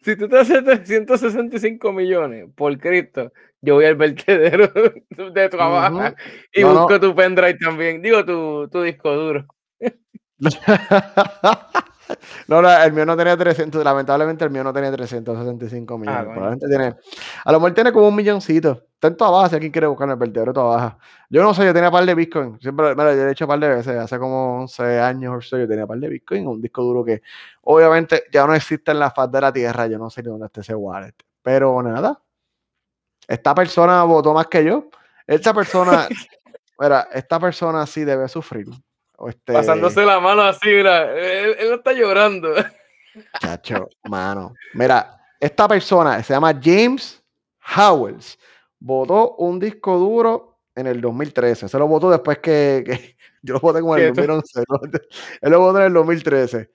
si 0.03 0.16
tú 0.16 0.29
te 0.29 0.38
haces 0.38 0.62
365 0.62 1.92
millones, 1.92 2.49
por 2.55 2.79
Cristo, 2.79 3.33
yo 3.61 3.75
voy 3.75 3.87
al 3.87 3.97
vertedero 3.97 4.71
de 5.33 5.49
trabajo 5.49 5.97
Ujú. 5.97 6.14
y 6.53 6.61
No, 6.61 6.73
no. 6.75 6.81
busco 6.81 7.01
tu 7.01 7.14
pendrive 7.14 7.55
también. 7.59 8.03
Digo, 8.03 8.25
tu, 8.25 8.69
tu 8.69 8.83
disco 8.83 9.12
duro. 9.14 9.47
No, 12.47 12.62
no, 12.62 12.71
el 12.71 12.92
mío 12.92 13.05
no 13.05 13.16
tenía 13.16 13.37
300, 13.37 13.83
lamentablemente 13.83 14.45
el 14.45 14.51
mío 14.53 14.62
no 14.62 14.73
tenía 14.73 14.92
365 14.92 15.99
millones. 15.99 16.21
Ah. 16.21 16.25
Probablemente 16.25 16.69
tiene, 16.69 16.95
a 17.45 17.51
lo 17.53 17.59
mejor 17.59 17.75
tiene 17.75 17.90
como 17.92 18.07
un 18.07 18.14
milloncito. 18.14 18.86
Está 18.96 19.09
en 19.09 19.16
toda 19.18 19.30
baja, 19.30 19.50
si 19.50 19.54
alguien 19.56 19.72
quiere 19.72 19.87
buscar 19.88 20.06
en 20.06 20.12
el 20.12 20.16
vertedero 20.16 20.52
de 20.52 20.54
toda 20.54 20.76
baja. 20.76 20.98
Yo 21.28 21.42
no 21.42 21.52
sé, 21.52 21.66
yo 21.66 21.74
tenía 21.74 21.90
par 21.90 22.06
de 22.06 22.14
Bitcoin. 22.14 22.59
Siempre, 22.61 22.94
mira, 22.94 23.14
yo 23.14 23.28
he 23.28 23.30
hecho 23.30 23.46
par 23.46 23.59
de 23.59 23.68
veces, 23.68 23.94
hace 23.94 24.18
como 24.18 24.62
11 24.62 25.00
años 25.00 25.35
o 25.37 25.40
so, 25.42 25.59
yo 25.59 25.68
tenía 25.68 25.87
par 25.87 25.98
de 25.98 26.09
Bitcoin, 26.09 26.46
un 26.46 26.62
disco 26.62 26.82
duro 26.82 27.04
que 27.04 27.20
obviamente 27.61 28.24
ya 28.32 28.46
no 28.46 28.54
existe 28.54 28.92
en 28.92 28.98
la 28.98 29.11
faz 29.11 29.30
de 29.30 29.38
la 29.42 29.52
tierra. 29.52 29.87
Yo 29.87 29.98
no 29.98 30.09
sé 30.09 30.22
ni 30.22 30.30
dónde 30.30 30.46
está 30.46 30.62
ese 30.62 30.74
wallet. 30.74 31.14
Pero 31.42 31.82
nada. 31.82 32.18
Esta 33.28 33.54
persona 33.54 34.02
votó 34.04 34.32
más 34.32 34.46
que 34.46 34.64
yo. 34.64 34.88
Esta 35.26 35.52
persona, 35.52 36.09
mira, 36.78 37.09
esta 37.12 37.38
persona 37.38 37.85
sí 37.87 38.02
debe 38.02 38.26
sufrir. 38.28 38.66
Este, 39.28 39.52
Pasándose 39.52 40.06
la 40.06 40.20
mano 40.20 40.40
así, 40.40 40.68
mira, 40.68 41.12
él, 41.12 41.54
él 41.59 41.72
está 41.74 41.92
llorando. 41.92 42.54
Chacho, 43.40 43.90
mano. 44.04 44.54
Mira, 44.72 45.20
esta 45.38 45.68
persona 45.68 46.22
se 46.22 46.32
llama 46.32 46.59
James 46.62 47.22
Howells. 47.76 48.38
Votó 48.78 49.36
un 49.36 49.58
disco 49.58 49.98
duro 49.98 50.58
en 50.74 50.86
el 50.86 51.00
2013. 51.00 51.68
Se 51.68 51.78
lo 51.78 51.88
votó 51.88 52.10
después 52.10 52.38
que, 52.38 52.82
que 52.86 53.16
yo 53.42 53.54
lo 53.54 53.60
voté 53.60 53.80
como 53.80 53.96
en 53.96 54.04
el 54.04 54.14
2011. 54.14 54.64
Él 55.40 55.50
lo 55.50 55.60
votó 55.60 55.78
en 55.80 55.86
el 55.86 55.92
2013. 55.92 56.70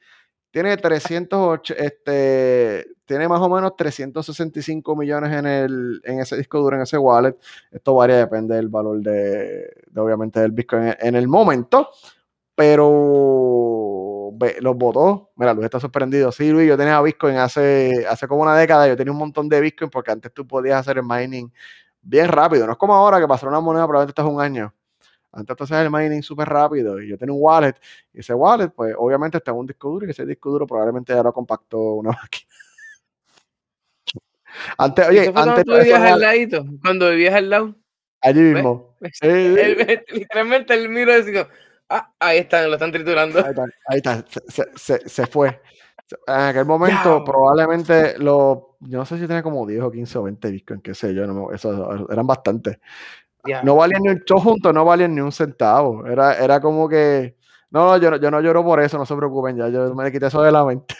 Tiene 0.51 0.75
308, 0.75 1.75
este, 1.77 2.85
tiene 3.05 3.29
más 3.29 3.39
o 3.39 3.47
menos 3.47 3.73
365 3.77 4.97
millones 4.97 5.31
en, 5.31 5.45
el, 5.45 6.01
en 6.03 6.19
ese 6.19 6.35
disco 6.35 6.59
duro, 6.59 6.75
en 6.75 6.81
ese 6.81 6.97
wallet. 6.97 7.37
Esto 7.71 7.95
varía, 7.95 8.17
depende 8.17 8.55
del 8.55 8.67
valor 8.67 8.99
de, 8.99 9.73
de 9.87 10.01
obviamente, 10.01 10.41
del 10.41 10.51
Bitcoin 10.51 10.87
en, 10.87 10.95
en 10.99 11.15
el 11.15 11.29
momento. 11.29 11.89
Pero 12.53 14.31
los 14.59 14.75
votó. 14.75 15.31
Mira, 15.35 15.53
Luis 15.53 15.65
está 15.65 15.79
sorprendido. 15.79 16.31
Sí, 16.31 16.51
Luis, 16.51 16.67
yo 16.67 16.77
tenía 16.77 17.01
Bitcoin 17.01 17.37
hace, 17.37 18.05
hace 18.09 18.27
como 18.27 18.41
una 18.41 18.57
década. 18.57 18.87
Yo 18.87 18.95
tenía 18.95 19.11
un 19.11 19.19
montón 19.19 19.49
de 19.49 19.61
Bitcoin 19.61 19.89
porque 19.89 20.11
antes 20.11 20.33
tú 20.33 20.47
podías 20.47 20.79
hacer 20.79 20.97
el 20.97 21.03
mining 21.03 21.49
bien 22.01 22.27
rápido. 22.27 22.65
No 22.65 22.73
es 22.73 22.77
como 22.77 22.93
ahora 22.93 23.19
que 23.19 23.27
pasó 23.27 23.47
una 23.47 23.59
moneda, 23.59 23.85
probablemente 23.87 24.19
estás 24.19 24.31
un 24.31 24.41
año. 24.41 24.73
Antes 25.33 25.55
tú 25.55 25.63
hacías 25.63 25.85
el 25.85 25.91
mining 25.91 26.21
súper 26.21 26.49
rápido 26.49 27.01
y 27.01 27.07
yo 27.07 27.17
tenía 27.17 27.33
un 27.33 27.41
wallet. 27.41 27.75
Y 28.13 28.19
ese 28.19 28.33
wallet, 28.33 28.69
pues 28.69 28.93
obviamente 28.97 29.37
está 29.37 29.51
en 29.51 29.57
un 29.57 29.67
disco 29.67 29.89
duro 29.89 30.05
y 30.05 30.09
ese 30.09 30.25
disco 30.25 30.49
duro 30.51 30.67
probablemente 30.67 31.13
ya 31.13 31.23
lo 31.23 31.31
compactó 31.31 31.79
una 31.95 32.11
máquina. 32.21 32.51
Antes, 34.77 35.07
oye, 35.07 35.19
antes 35.19 35.33
cuando 35.33 35.63
tú 35.63 35.73
vivías 35.73 36.01
al 36.01 36.19
ladito, 36.19 36.65
cuando 36.81 37.09
vivías 37.09 37.35
al 37.35 37.49
lado. 37.49 37.75
Allí 38.21 38.41
mismo. 38.41 38.97
Literalmente 40.09 40.73
el 40.73 40.89
miro 40.89 41.17
y 41.17 41.23
dice, 41.23 41.47
ah, 41.89 42.13
ahí 42.19 42.39
están, 42.39 42.67
lo 42.67 42.73
están 42.73 42.91
triturando. 42.91 43.39
Ahí 43.39 43.49
está, 43.49 43.65
ahí 43.87 43.97
está 43.97 44.25
se, 44.47 44.65
se, 44.75 45.09
se, 45.09 45.27
fue. 45.27 45.61
En 46.27 46.33
aquel 46.33 46.65
momento 46.65 47.23
probablemente 47.23 48.17
lo, 48.19 48.70
yo 48.81 48.97
no 48.97 49.05
sé 49.05 49.17
si 49.17 49.27
tenía 49.27 49.43
como 49.43 49.65
10 49.65 49.83
o 49.83 49.91
15 49.91 50.17
o 50.17 50.23
20 50.23 50.51
bitcoins, 50.51 50.83
qué 50.83 50.93
sé 50.93 51.13
yo, 51.13 51.27
no, 51.27 51.51
eso, 51.51 52.09
eran 52.09 52.25
bastantes. 52.25 52.79
Yeah. 53.45 53.63
No 53.63 53.75
valían 53.75 54.01
ni 54.03 54.09
un, 54.09 54.23
todos 54.25 54.43
juntos 54.43 54.73
no 54.73 54.85
valían 54.85 55.15
ni 55.15 55.21
un 55.21 55.31
centavo. 55.31 56.05
Era, 56.05 56.35
era 56.35 56.59
como 56.59 56.87
que, 56.87 57.35
no, 57.71 57.97
yo, 57.97 58.15
yo 58.17 58.31
no 58.31 58.41
lloro 58.41 58.63
por 58.63 58.79
eso, 58.79 58.97
no 58.97 59.05
se 59.05 59.15
preocupen, 59.15 59.57
ya 59.57 59.69
yo 59.69 59.93
me 59.95 60.11
quité 60.11 60.27
eso 60.27 60.41
de 60.41 60.51
la 60.51 60.65
mente. 60.65 60.95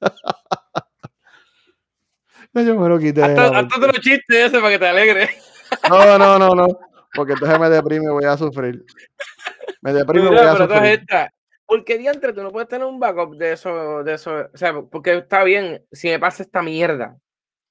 yo 2.54 2.80
me 2.80 2.88
lo 2.88 2.98
quité. 2.98 3.22
Hasta, 3.22 3.58
hasta 3.58 3.80
te 3.80 3.86
lo 3.86 3.92
chiste 3.94 4.44
ese 4.44 4.58
para 4.58 4.70
que 4.70 4.78
te 4.78 4.88
alegre. 4.88 5.30
No, 5.88 6.18
no, 6.18 6.38
no, 6.38 6.50
no. 6.50 6.66
Porque 7.14 7.32
entonces 7.32 7.58
me 7.58 7.70
deprime 7.70 8.04
y 8.04 8.08
voy 8.08 8.24
a 8.24 8.36
sufrir. 8.36 8.84
Me 9.80 9.92
deprime 9.92 10.26
y 10.26 10.28
voy 10.28 10.38
a 10.38 10.56
sufrir. 10.56 10.84
Esta, 10.84 11.30
porque 11.66 11.98
diantre, 11.98 12.32
tú 12.32 12.42
no 12.42 12.52
puedes 12.52 12.68
tener 12.68 12.86
un 12.86 13.00
backup 13.00 13.36
de 13.36 13.52
eso, 13.52 14.04
de 14.04 14.14
eso. 14.14 14.48
O 14.52 14.56
sea, 14.56 14.80
porque 14.82 15.14
está 15.18 15.42
bien 15.44 15.84
si 15.90 16.08
me 16.08 16.18
pasa 16.18 16.42
esta 16.42 16.62
mierda. 16.62 17.18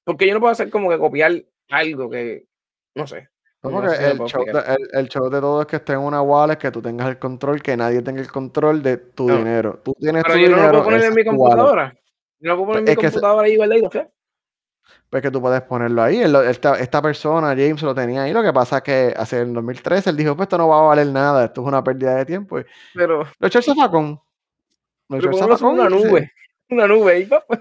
Porque 0.04 0.26
yo 0.26 0.34
no 0.34 0.40
puedo 0.40 0.52
hacer 0.52 0.70
como 0.70 0.90
que 0.90 0.98
copiar 0.98 1.32
algo 1.70 2.10
que, 2.10 2.46
no 2.94 3.06
sé. 3.06 3.28
No, 3.62 3.70
no 3.70 3.88
sé 3.88 4.10
el, 4.12 4.18
show 4.18 4.44
de, 4.44 4.52
el, 4.52 4.88
el, 4.92 5.08
show 5.08 5.28
de, 5.28 5.40
todo 5.40 5.62
es 5.62 5.66
que 5.66 5.76
esté 5.76 5.94
en 5.94 6.00
una 6.00 6.22
wallet, 6.22 6.56
que 6.56 6.70
tú 6.70 6.80
tengas 6.80 7.08
el 7.08 7.18
control, 7.18 7.60
que 7.62 7.76
nadie 7.76 8.02
tenga 8.02 8.20
el 8.20 8.30
control 8.30 8.82
de 8.82 8.98
tu 8.98 9.26
no. 9.26 9.38
dinero. 9.38 9.80
Tú 9.82 9.94
tienes 9.98 10.22
Pero 10.22 10.34
tu 10.34 10.40
yo 10.40 10.46
dinero. 10.48 10.66
no 10.66 10.72
lo 10.72 10.72
puedo 10.72 10.84
poner 10.84 11.04
en 11.04 11.14
mi 11.14 11.24
computadora. 11.24 11.94
Yo 12.38 12.48
no 12.48 12.50
lo 12.50 12.56
puedo 12.56 12.66
poner 12.66 12.82
en 12.82 12.88
es 12.88 12.96
mi 12.96 13.02
computadora 13.02 13.48
se... 13.48 13.52
ahí, 13.52 13.58
¿verdad? 13.58 13.90
¿sí? 13.92 14.00
Pues 15.10 15.22
que 15.22 15.30
tú 15.30 15.40
puedes 15.40 15.62
ponerlo 15.62 16.02
ahí. 16.02 16.20
Esta, 16.20 16.78
esta, 16.78 17.00
persona, 17.00 17.48
James, 17.48 17.82
lo 17.82 17.94
tenía 17.94 18.22
ahí. 18.22 18.32
Lo 18.32 18.42
que 18.42 18.52
pasa 18.52 18.78
es 18.78 18.82
que 18.82 19.14
hace 19.16 19.40
el 19.40 19.54
2013 19.54 20.10
él 20.10 20.16
dijo: 20.16 20.36
Pues 20.36 20.46
esto 20.46 20.58
no 20.58 20.68
va 20.68 20.80
a 20.80 20.82
valer 20.88 21.06
nada, 21.06 21.44
esto 21.44 21.62
es 21.62 21.66
una 21.68 21.82
pérdida 21.82 22.16
de 22.16 22.24
tiempo. 22.24 22.58
Y 22.58 22.64
pero. 22.94 23.24
Lo 23.38 23.46
echó 23.46 23.58
el 23.58 23.64
zafacón. 23.64 24.20
Lo 25.08 25.16
echó 25.18 25.30
el 25.30 25.36
zafacón. 25.36 25.78
Una 25.78 25.88
nube. 25.88 26.32
Una 26.70 26.88
nube 26.88 27.12
ahí, 27.12 27.26
papá. 27.26 27.60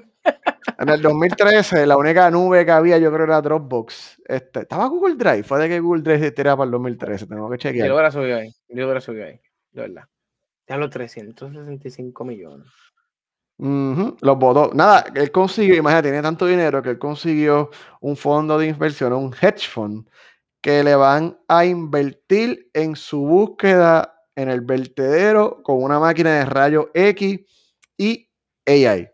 En 0.79 0.89
el 0.89 1.01
2013, 1.01 1.85
la 1.85 1.95
única 1.95 2.29
nube 2.31 2.65
que 2.65 2.71
había, 2.71 2.97
yo 2.97 3.11
creo, 3.13 3.25
era 3.25 3.41
Dropbox. 3.41 4.21
Este, 4.25 4.61
estaba 4.61 4.87
Google 4.87 5.15
Drive. 5.15 5.43
Fue 5.43 5.59
de 5.59 5.69
que 5.69 5.79
Google 5.79 6.01
Drive 6.01 6.33
era 6.35 6.57
para 6.57 6.65
el 6.65 6.71
2013. 6.71 7.27
Tengo 7.27 7.49
que 7.49 7.57
chequear. 7.57 7.87
Yo 7.87 7.93
hubiera 7.93 8.11
subido 8.11 8.37
ahí. 8.37 8.49
Yo 8.69 8.85
hubiera 8.85 8.99
subido 8.99 9.25
ahí. 9.25 9.39
De 9.71 9.81
verdad. 9.81 10.03
Ya 10.67 10.77
los 10.77 10.89
365 10.89 12.25
millones. 12.25 12.67
Uh 13.57 13.65
-huh. 13.67 14.17
Los 14.21 14.37
votó. 14.37 14.71
Nada, 14.73 15.05
él 15.15 15.31
consiguió, 15.31 15.75
imagínate, 15.75 16.09
tiene 16.09 16.21
tanto 16.21 16.45
dinero 16.45 16.81
que 16.81 16.89
él 16.89 16.99
consiguió 16.99 17.69
un 18.01 18.17
fondo 18.17 18.57
de 18.57 18.67
inversión, 18.67 19.13
un 19.13 19.33
hedge 19.33 19.67
fund, 19.69 20.07
que 20.61 20.83
le 20.83 20.95
van 20.95 21.37
a 21.47 21.65
invertir 21.65 22.69
en 22.73 22.95
su 22.95 23.21
búsqueda 23.25 24.15
en 24.35 24.49
el 24.49 24.61
vertedero 24.61 25.61
con 25.63 25.81
una 25.81 25.99
máquina 25.99 26.31
de 26.39 26.45
rayos 26.45 26.87
X 26.93 27.39
y 27.97 28.29
AI. 28.65 29.09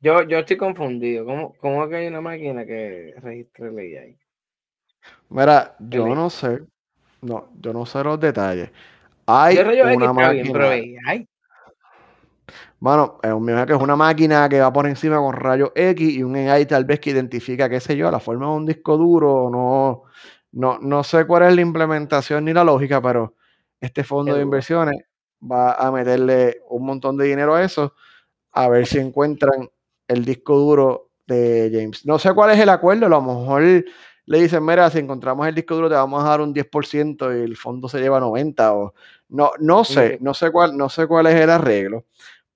Yo, 0.00 0.22
yo 0.24 0.38
estoy 0.38 0.56
confundido. 0.56 1.24
¿Cómo, 1.24 1.54
¿Cómo 1.58 1.88
que 1.88 1.96
hay 1.96 2.06
una 2.08 2.20
máquina 2.20 2.66
que 2.66 3.14
registre 3.22 3.68
el 3.68 3.78
AI? 3.78 4.18
Mira, 5.30 5.76
yo 5.78 6.14
no 6.14 6.28
sé. 6.28 6.60
No, 7.22 7.48
yo 7.58 7.72
no 7.72 7.86
sé 7.86 8.04
los 8.04 8.20
detalles. 8.20 8.70
Hay 9.26 9.58
una 9.58 10.12
máquina. 10.12 10.30
Bien, 10.30 10.52
pero 10.52 10.68
AI. 10.68 11.28
Bueno, 12.84 13.18
es 13.22 13.32
un 13.32 13.46
que 13.46 13.72
es 13.72 13.80
una 13.80 13.96
máquina 13.96 14.46
que 14.46 14.60
va 14.60 14.70
por 14.70 14.86
encima 14.86 15.16
con 15.16 15.32
rayos 15.32 15.72
X 15.74 16.16
y 16.16 16.22
un 16.22 16.36
AI 16.36 16.66
tal 16.66 16.84
vez 16.84 17.00
que 17.00 17.12
identifica, 17.12 17.66
qué 17.66 17.80
sé 17.80 17.96
yo, 17.96 18.10
la 18.10 18.20
forma 18.20 18.44
de 18.44 18.52
un 18.52 18.66
disco 18.66 18.98
duro. 18.98 19.48
No, 19.50 20.02
no, 20.52 20.78
no 20.82 21.02
sé 21.02 21.26
cuál 21.26 21.44
es 21.44 21.54
la 21.54 21.62
implementación 21.62 22.44
ni 22.44 22.52
la 22.52 22.62
lógica, 22.62 23.00
pero 23.00 23.36
este 23.80 24.04
fondo 24.04 24.34
de 24.34 24.42
inversiones 24.42 25.02
va 25.40 25.72
a 25.72 25.90
meterle 25.90 26.60
un 26.68 26.84
montón 26.84 27.16
de 27.16 27.24
dinero 27.24 27.54
a 27.54 27.64
eso, 27.64 27.94
a 28.52 28.68
ver 28.68 28.86
si 28.86 28.98
encuentran 28.98 29.70
el 30.06 30.22
disco 30.22 30.58
duro 30.58 31.08
de 31.26 31.70
James. 31.72 32.04
No 32.04 32.18
sé 32.18 32.34
cuál 32.34 32.50
es 32.50 32.60
el 32.60 32.68
acuerdo, 32.68 33.06
a 33.06 33.08
lo 33.08 33.22
mejor 33.22 33.62
le 33.62 34.38
dicen, 34.38 34.62
mira, 34.62 34.90
si 34.90 34.98
encontramos 34.98 35.48
el 35.48 35.54
disco 35.54 35.74
duro 35.74 35.88
te 35.88 35.94
vamos 35.94 36.22
a 36.22 36.28
dar 36.28 36.42
un 36.42 36.52
10% 36.52 37.34
y 37.34 37.44
el 37.44 37.56
fondo 37.56 37.88
se 37.88 37.98
lleva 37.98 38.20
90 38.20 38.74
o 38.74 38.92
no, 39.30 39.52
no 39.58 39.84
sé, 39.84 40.18
no 40.20 40.34
sé 40.34 40.50
cuál, 40.50 40.76
no 40.76 40.90
sé 40.90 41.06
cuál 41.06 41.28
es 41.28 41.34
el 41.36 41.48
arreglo 41.48 42.04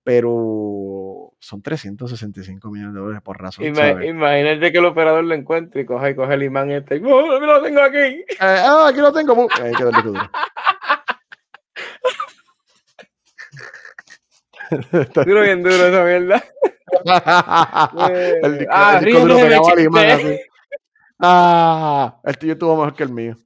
pero 0.09 1.35
son 1.39 1.61
365 1.61 2.71
millones 2.71 2.95
de 2.95 3.01
dólares 3.01 3.21
por 3.23 3.39
razón. 3.39 3.67
Ima 3.67 4.03
imagínate 4.03 4.73
que 4.73 4.79
el 4.79 4.87
operador 4.87 5.23
lo 5.23 5.35
encuentre 5.35 5.83
y 5.83 5.85
coge, 5.85 6.13
y 6.13 6.15
coge 6.15 6.33
el 6.33 6.45
imán 6.45 6.71
este. 6.71 6.97
Y, 6.97 7.03
¡Oh, 7.05 7.39
lo 7.39 7.63
tengo 7.63 7.83
aquí! 7.83 7.99
Eh, 7.99 8.25
ah, 8.41 8.87
aquí 8.89 9.01
lo 9.01 9.13
tengo. 9.13 9.47
Ahí 9.63 9.75
queda 9.75 9.91
el 9.91 10.03
duro. 10.03 10.31
duro 15.27 15.43
bien 15.43 15.63
duro 15.63 15.75
esa 15.75 16.05
mierda. 16.05 16.43
el 18.09 18.67
ah, 18.71 18.97
el 18.99 19.05
disco 19.05 19.21
duro 19.21 19.37
pegaba 19.37 19.73
al 19.73 19.81
imán 19.81 20.11
así. 20.11 20.41
Ah, 21.19 22.19
el 22.25 22.39
tuyo 22.39 22.55
estuvo 22.55 22.77
mejor 22.77 22.97
que 22.97 23.03
el 23.03 23.11
mío. 23.11 23.37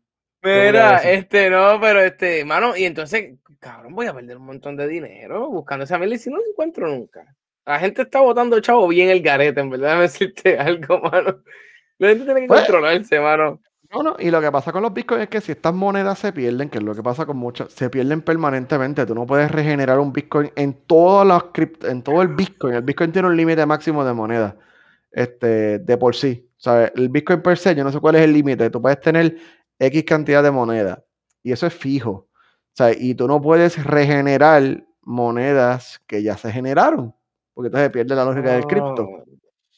Mira, 0.44 0.98
este, 0.98 1.50
no, 1.50 1.80
pero 1.80 2.00
este, 2.00 2.44
mano, 2.44 2.76
y 2.76 2.84
entonces, 2.84 3.34
cabrón, 3.62 3.94
voy 3.94 4.06
a 4.06 4.12
perder 4.12 4.36
un 4.36 4.46
montón 4.46 4.76
de 4.76 4.88
dinero 4.88 5.48
buscando 5.48 5.84
esa 5.84 5.96
mierda 5.96 6.16
y 6.16 6.18
si 6.18 6.30
no 6.30 6.36
lo 6.36 6.42
encuentro 6.50 6.88
nunca. 6.88 7.34
La 7.64 7.78
gente 7.78 8.02
está 8.02 8.20
votando 8.20 8.58
chavo 8.58 8.88
bien 8.88 9.08
el 9.08 9.22
garete, 9.22 9.60
en 9.60 9.70
verdad, 9.70 9.94
me 9.96 10.02
decirte 10.02 10.58
algo, 10.58 11.00
mano. 11.00 11.42
La 11.98 12.08
gente 12.08 12.24
tiene 12.24 12.40
que 12.42 12.46
pues, 12.48 12.62
controlarse, 12.62 13.20
mano. 13.20 13.60
No, 13.92 14.02
no, 14.02 14.16
y 14.18 14.30
lo 14.30 14.40
que 14.40 14.50
pasa 14.50 14.72
con 14.72 14.82
los 14.82 14.92
bitcoins 14.92 15.24
es 15.24 15.28
que 15.28 15.40
si 15.40 15.52
estas 15.52 15.74
monedas 15.74 16.18
se 16.18 16.32
pierden, 16.32 16.70
que 16.70 16.78
es 16.78 16.84
lo 16.84 16.94
que 16.94 17.02
pasa 17.02 17.24
con 17.24 17.36
muchas, 17.36 17.72
se 17.72 17.88
pierden 17.88 18.22
permanentemente. 18.22 19.06
Tú 19.06 19.14
no 19.14 19.26
puedes 19.26 19.50
regenerar 19.50 20.00
un 20.00 20.12
bitcoin 20.12 20.50
en 20.56 20.72
todas 20.86 21.26
las 21.26 21.44
en 21.88 22.02
todo 22.02 22.22
el 22.22 22.28
bitcoin. 22.28 22.74
El 22.74 22.82
bitcoin 22.82 23.12
tiene 23.12 23.28
un 23.28 23.36
límite 23.36 23.64
máximo 23.66 24.04
de 24.04 24.14
moneda, 24.14 24.56
este, 25.12 25.78
de 25.78 25.96
por 25.98 26.16
sí. 26.16 26.50
¿Sabes? 26.56 26.90
El 26.96 27.10
bitcoin 27.10 27.42
per 27.42 27.58
se, 27.58 27.74
yo 27.74 27.84
no 27.84 27.92
sé 27.92 28.00
cuál 28.00 28.16
es 28.16 28.22
el 28.22 28.32
límite. 28.32 28.70
Tú 28.70 28.80
puedes 28.80 29.00
tener 29.00 29.36
X 29.78 30.04
cantidad 30.04 30.42
de 30.42 30.50
moneda. 30.50 31.04
Y 31.42 31.52
eso 31.52 31.66
es 31.66 31.74
fijo. 31.74 32.28
O 32.72 32.76
sea, 32.76 32.92
y 32.92 33.14
tú 33.14 33.28
no 33.28 33.40
puedes 33.40 33.82
regenerar 33.84 34.84
monedas 35.02 36.00
que 36.06 36.22
ya 36.22 36.36
se 36.36 36.50
generaron. 36.50 37.14
Porque 37.54 37.66
entonces 37.66 37.90
pierde 37.90 38.14
la 38.14 38.24
lógica 38.24 38.48
oh. 38.48 38.52
del 38.52 38.66
cripto. 38.66 39.08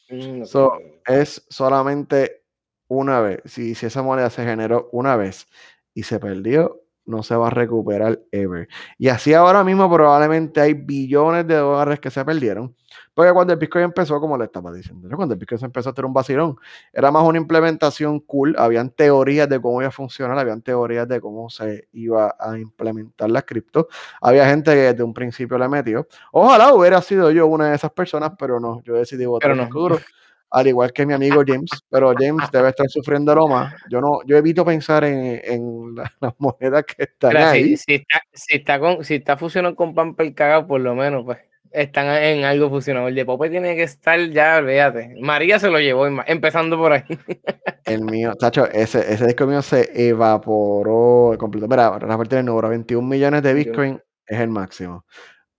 Mm, 0.09 0.45
So, 0.45 0.77
es 1.05 1.45
solamente 1.49 2.43
una 2.87 3.19
vez. 3.19 3.41
Si, 3.45 3.75
si 3.75 3.87
esa 3.87 4.01
moneda 4.01 4.29
se 4.29 4.45
generó 4.45 4.89
una 4.91 5.17
vez 5.17 5.47
y 5.93 6.03
se 6.03 6.19
perdió, 6.19 6.84
no 7.05 7.23
se 7.23 7.35
va 7.35 7.47
a 7.47 7.49
recuperar 7.49 8.19
ever. 8.31 8.67
Y 8.97 9.09
así 9.09 9.33
ahora 9.33 9.63
mismo 9.63 9.91
probablemente 9.91 10.61
hay 10.61 10.73
billones 10.73 11.47
de 11.47 11.55
dólares 11.55 11.99
que 11.99 12.09
se 12.09 12.23
perdieron. 12.25 12.75
Porque 13.13 13.31
cuando 13.31 13.53
el 13.53 13.59
Bitcoin 13.59 13.85
empezó, 13.85 14.19
como 14.19 14.37
le 14.37 14.45
estaba 14.45 14.71
diciendo, 14.71 15.07
cuando 15.15 15.33
el 15.33 15.39
Bitcoin 15.39 15.59
se 15.59 15.65
empezó 15.65 15.89
a 15.89 15.91
hacer 15.91 16.05
un 16.05 16.13
vacilón, 16.13 16.57
era 16.91 17.11
más 17.11 17.23
una 17.23 17.37
implementación 17.37 18.19
cool, 18.21 18.55
habían 18.57 18.89
teorías 18.89 19.47
de 19.47 19.61
cómo 19.61 19.81
iba 19.81 19.87
a 19.87 19.91
funcionar, 19.91 20.37
habían 20.37 20.61
teorías 20.61 21.07
de 21.07 21.21
cómo 21.21 21.49
se 21.49 21.87
iba 21.93 22.35
a 22.39 22.57
implementar 22.57 23.29
la 23.29 23.41
cripto. 23.41 23.87
Había 24.21 24.47
gente 24.47 24.71
que 24.71 24.81
desde 24.81 25.03
un 25.03 25.13
principio 25.13 25.57
le 25.57 25.67
metió. 25.69 26.07
Ojalá 26.31 26.73
hubiera 26.73 27.01
sido 27.01 27.31
yo 27.31 27.47
una 27.47 27.69
de 27.69 27.75
esas 27.75 27.91
personas, 27.91 28.31
pero 28.37 28.59
no, 28.59 28.81
yo 28.83 28.95
decidí 28.95 29.25
votar 29.25 29.51
Pero 29.51 29.63
no. 29.63 29.69
duro 29.69 29.97
al 30.51 30.67
igual 30.67 30.93
que 30.93 31.05
mi 31.05 31.13
amigo 31.13 31.43
James, 31.45 31.69
pero 31.89 32.13
James 32.17 32.49
debe 32.51 32.69
estar 32.69 32.87
sufriendo 32.89 33.33
lo 33.35 33.47
más. 33.47 33.73
Yo 33.89 33.99
no, 34.01 34.19
yo 34.25 34.37
evito 34.37 34.63
pensar 34.63 35.03
en, 35.03 35.41
en 35.43 35.95
la- 35.95 36.11
las 36.21 36.33
monedas 36.37 36.83
que 36.85 37.03
están 37.03 37.35
ahí. 37.37 37.75
si, 37.75 37.77
si 37.77 37.93
está, 37.95 38.21
si, 38.33 38.55
está 38.55 38.79
con, 38.79 39.03
si 39.03 39.15
está 39.15 39.37
fusionado 39.37 39.75
con 39.75 39.93
Pamper 39.93 40.33
cagado, 40.33 40.67
por 40.67 40.79
lo 40.81 40.95
menos, 40.95 41.25
pues 41.25 41.39
están 41.71 42.07
en 42.23 42.45
algo 42.45 42.69
fusionado. 42.69 43.09
El 43.09 43.15
de 43.15 43.25
Pope 43.25 43.49
tiene 43.49 43.75
que 43.75 43.83
estar 43.83 44.17
ya, 44.29 44.57
olvídate. 44.57 45.15
María 45.19 45.59
se 45.59 45.69
lo 45.69 45.77
llevó, 45.79 46.07
em- 46.07 46.21
empezando 46.25 46.77
por 46.77 46.93
ahí. 46.93 47.03
El 47.85 48.01
mío, 48.03 48.33
tacho, 48.35 48.65
ese, 48.71 48.99
ese 49.13 49.27
disco 49.27 49.45
mío 49.45 49.61
se 49.61 49.91
evaporó 50.09 51.35
completo. 51.37 51.67
Mira, 51.67 51.99
Rafael 51.99 52.27
tiene 52.29 52.39
el 52.39 52.45
número 52.45 52.69
21 52.69 53.07
millones 53.07 53.43
de 53.43 53.53
21. 53.53 53.71
Bitcoin, 53.71 54.01
es 54.25 54.39
el 54.39 54.49
máximo. 54.49 55.05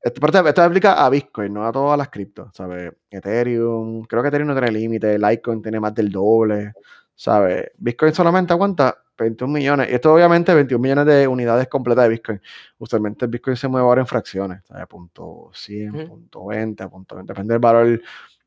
Esto, 0.07 0.21
pero 0.21 0.49
esto, 0.49 0.62
aplica 0.62 1.05
a 1.05 1.11
Bitcoin, 1.11 1.53
no 1.53 1.66
a 1.66 1.73
todas 1.73 1.99
las 1.99 2.09
criptos, 2.11 2.55
¿sabes? 2.55 2.92
Ethereum, 3.11 4.05
creo 4.05 4.23
que 4.23 4.29
Ethereum 4.29 4.47
no 4.47 4.55
tiene 4.55 4.71
límite, 4.71 5.19
Litecoin 5.19 5.61
tiene 5.61 5.81
más 5.81 5.92
del 5.97 6.12
doble, 6.12 6.75
¿sabes? 7.16 7.73
Bitcoin 7.77 8.14
solamente 8.14 8.53
aguanta 8.53 8.97
21 9.19 9.53
millones, 9.53 9.90
y 9.90 9.95
esto 9.95 10.14
obviamente 10.14 10.55
21 10.55 10.81
millones 10.81 11.07
de 11.07 11.27
unidades 11.27 11.66
completas 11.66 12.05
de 12.05 12.11
Bitcoin. 12.11 12.40
Usualmente 12.79 13.25
el 13.25 13.33
Bitcoin 13.33 13.57
se 13.57 13.66
mueve 13.66 13.85
ahora 13.85 14.01
en 14.03 14.07
fracciones, 14.07 14.62
¿sabes? 14.69 14.87
Punto 14.87 15.51
100, 15.53 15.97
Ujú. 15.97 16.07
punto 16.07 16.47
20, 16.47 16.87
punto 16.88 17.16
20, 17.16 17.33
depende 17.33 17.55
del 17.55 17.61
valor 17.61 18.01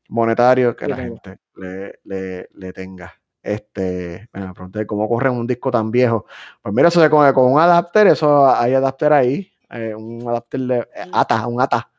monetario 0.08 0.74
que 0.74 0.88
la 0.88 0.96
tengo. 0.96 1.20
gente 1.22 1.40
le, 1.56 2.00
le, 2.04 2.48
le 2.54 2.72
tenga. 2.72 3.12
Este, 3.42 4.30
bueno, 4.32 4.48
me 4.48 4.54
pregunté 4.54 4.86
cómo 4.86 5.06
corre 5.10 5.28
un 5.28 5.46
disco 5.46 5.70
tan 5.70 5.90
viejo. 5.90 6.24
Pues 6.62 6.74
mira, 6.74 6.88
eso 6.88 7.02
se 7.02 7.10
come 7.10 7.34
con 7.34 7.52
un 7.52 7.60
adapter, 7.60 8.06
eso 8.06 8.48
hay 8.48 8.72
adapter 8.72 9.12
ahí, 9.12 9.52
eh, 9.70 9.94
un 9.94 10.26
adapter 10.28 10.60
de 10.60 10.78
eh, 10.78 10.86
ATA, 11.12 11.46
un 11.46 11.60
ATA. 11.60 11.90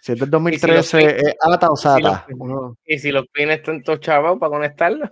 Si 0.00 0.12
es 0.12 0.18
del 0.18 0.30
2013, 0.30 1.16
¿es 1.28 1.34
ATA 1.40 1.68
o 1.70 1.76
si 1.76 1.82
SATA? 1.82 2.26
Uno- 2.38 2.76
Y 2.84 2.98
si 2.98 3.12
los 3.12 3.26
pines 3.28 3.58
están 3.58 3.82
todos 3.82 4.00
chavos 4.00 4.38
para 4.38 4.50
conectarlos. 4.50 5.10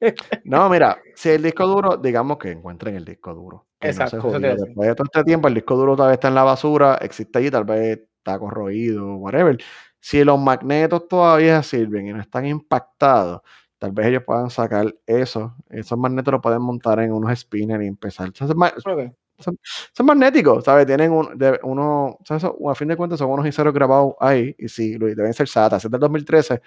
No, 0.44 0.68
mira, 0.68 0.98
si 1.14 1.30
el 1.30 1.42
disco 1.42 1.66
duro, 1.66 1.96
digamos 1.96 2.38
que 2.38 2.50
encuentren 2.50 2.96
el 2.96 3.04
disco 3.04 3.34
duro. 3.34 3.66
Exacto, 3.80 4.16
no. 4.38 4.56
Después 4.56 4.88
de 4.88 4.94
todo 4.94 5.04
este 5.04 5.24
tiempo, 5.24 5.48
el 5.48 5.54
disco 5.54 5.76
duro 5.76 5.96
todavía 5.96 6.14
está 6.14 6.28
en 6.28 6.34
la 6.34 6.42
basura, 6.44 6.96
existe 7.00 7.38
allí, 7.38 7.50
tal 7.50 7.64
vez 7.64 7.98
está 8.18 8.38
corroído, 8.38 9.14
whatever. 9.16 9.56
Si 10.00 10.22
los 10.24 10.38
magnetos 10.38 11.08
todavía 11.08 11.62
sirven 11.62 12.08
y 12.08 12.12
no 12.12 12.20
están 12.20 12.46
impactados, 12.46 13.40
tal 13.78 13.92
vez 13.92 14.06
ellos 14.06 14.22
puedan 14.24 14.50
sacar 14.50 14.94
eso. 15.06 15.54
Esos 15.70 15.98
magnetos 15.98 16.32
los 16.32 16.42
pueden 16.42 16.62
montar 16.62 17.00
en 17.00 17.12
unos 17.12 17.36
spinners 17.38 17.82
y 17.84 17.86
empezar. 17.88 18.30
Son 19.38 20.06
magnéticos, 20.06 20.64
¿sabes? 20.64 20.86
Tienen 20.86 21.12
un, 21.12 21.36
de, 21.36 21.58
uno, 21.62 22.18
a 22.28 22.74
fin 22.74 22.88
de 22.88 22.96
cuentas 22.96 23.18
son 23.18 23.30
unos 23.30 23.46
y 23.46 23.52
ceros 23.52 23.74
grabados 23.74 24.14
ahí, 24.20 24.54
y 24.58 24.68
sí, 24.68 24.96
Luis, 24.96 25.16
deben 25.16 25.34
ser 25.34 25.48
SATA. 25.48 25.78
Si 25.80 25.86
es 25.86 25.90
del 25.90 26.00
2013, 26.00 26.60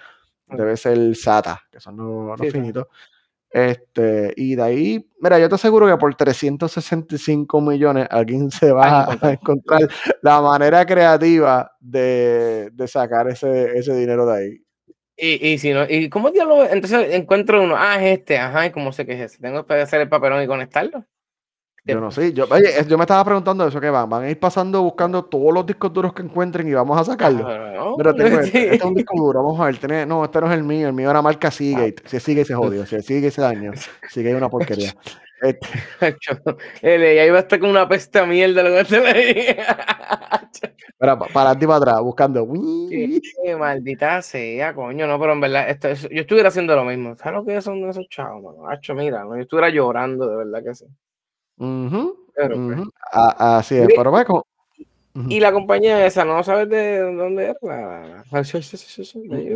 debe 0.48 0.76
ser 0.76 1.14
SATA, 1.16 1.60
que 1.70 1.80
son 1.80 1.96
los, 1.96 2.38
los 2.38 2.40
Sí, 2.40 2.50
finitos. 2.50 2.86
Este, 3.52 4.32
y 4.36 4.54
de 4.54 4.62
ahí, 4.62 5.10
mira, 5.20 5.36
yo 5.40 5.48
te 5.48 5.56
aseguro 5.56 5.88
que 5.88 5.96
por 5.96 6.14
365 6.14 7.60
millones 7.60 8.06
alguien 8.08 8.50
se 8.50 8.70
va 8.70 9.10
a 9.20 9.32
encontrar. 9.32 9.88
la 10.22 10.40
manera 10.40 10.86
creativa 10.86 11.72
de, 11.80 12.70
de 12.72 12.88
sacar 12.88 13.28
ese, 13.28 13.76
ese 13.76 13.94
dinero 13.96 14.24
de 14.26 14.36
ahí. 14.38 14.64
Y, 15.16 15.48
y 15.48 15.58
si 15.58 15.72
no, 15.72 15.84
¿y 15.88 16.08
cómo 16.08 16.30
diablos? 16.30 16.68
Entonces 16.70 17.12
encuentro 17.12 17.62
uno, 17.62 17.74
ah, 17.76 18.02
es 18.02 18.20
este, 18.20 18.38
ajá, 18.38 18.66
¿y 18.66 18.70
cómo 18.70 18.92
sé 18.92 19.04
que 19.04 19.14
es 19.14 19.20
ese? 19.32 19.38
Tengo 19.42 19.66
que 19.66 19.74
hacer 19.74 20.00
el 20.00 20.08
papelón 20.08 20.42
y 20.42 20.46
conectarlo. 20.46 21.04
Yo 21.84 22.00
no 22.00 22.10
sé, 22.10 22.32
yo, 22.32 22.44
oye, 22.50 22.68
yo 22.86 22.98
me 22.98 23.04
estaba 23.04 23.24
preguntando 23.24 23.66
eso, 23.66 23.80
que 23.80 23.88
van, 23.90 24.08
van 24.08 24.24
a 24.24 24.30
ir 24.30 24.38
pasando 24.38 24.82
buscando 24.82 25.24
todos 25.24 25.52
los 25.52 25.64
discos 25.64 25.92
duros 25.92 26.12
que 26.12 26.22
encuentren 26.22 26.68
y 26.68 26.74
vamos 26.74 27.00
a 27.00 27.04
sacarlos. 27.04 27.46
Mira, 27.96 28.14
tengo 28.14 28.40
este, 28.40 28.50
sí. 28.50 28.58
este 28.64 28.76
es 28.76 28.84
un 28.84 28.94
disco 28.94 29.16
duro, 29.16 29.42
vamos 29.42 29.60
a 29.60 29.64
ver, 29.64 30.06
no, 30.06 30.24
este 30.24 30.40
no 30.40 30.46
es 30.46 30.52
el 30.52 30.62
mío, 30.64 30.88
el 30.88 30.92
mío 30.92 31.10
era 31.10 31.22
marca 31.22 31.50
Seagate, 31.50 32.02
si 32.04 32.16
es 32.18 32.22
Seagate 32.22 32.44
se 32.44 32.54
jodió, 32.54 32.84
si 32.86 32.96
es 32.96 33.06
Seagate 33.06 33.30
se 33.30 33.40
dañó, 33.40 33.72
Seagate 34.10 34.30
es 34.30 34.36
una 34.36 34.48
porquería. 34.48 34.94
Este, 35.42 35.66
El 36.82 37.02
ahí 37.18 37.30
va 37.30 37.38
a 37.38 37.40
estar 37.40 37.58
con 37.58 37.70
una 37.70 37.88
peste 37.88 38.18
a 38.18 38.26
mierda 38.26 38.62
lo 38.62 38.76
que 38.76 38.84
te 38.84 39.00
le 39.00 39.56
para, 40.98 41.18
para 41.18 41.30
adelante 41.32 41.64
y 41.64 41.68
para 41.68 41.78
atrás, 41.78 42.00
buscando. 42.02 42.46
Maldita 43.58 44.20
sea, 44.20 44.74
coño, 44.74 45.06
no, 45.06 45.18
pero 45.18 45.32
en 45.32 45.40
verdad, 45.40 45.70
esto, 45.70 45.88
es- 45.88 46.08
yo 46.10 46.20
estuviera 46.20 46.50
haciendo 46.50 46.76
lo 46.76 46.84
mismo. 46.84 47.16
¿Sabes 47.16 47.34
lo 47.40 47.44
que 47.46 47.60
son 47.62 47.88
esos 47.88 48.06
chavos, 48.10 48.42
mano? 48.42 48.68
Hacho, 48.68 48.94
mira, 48.94 49.24
no, 49.24 49.34
yo 49.34 49.42
estuviera 49.42 49.70
llorando, 49.70 50.28
de 50.28 50.36
verdad 50.36 50.62
que 50.62 50.74
sí. 50.74 50.84
Pero, 52.34 52.54
a- 53.12 53.58
así 53.58 53.76
es, 53.76 53.88
pero 53.96 54.10
ve 54.12 54.24
como-. 54.24 54.46
Y 55.28 55.40
la 55.40 55.52
compañía 55.52 56.06
esa, 56.06 56.24
¿no 56.24 56.42
sabes 56.44 56.68
de 56.70 57.00
dónde 57.00 57.44
era? 57.44 57.54
La. 57.62 58.24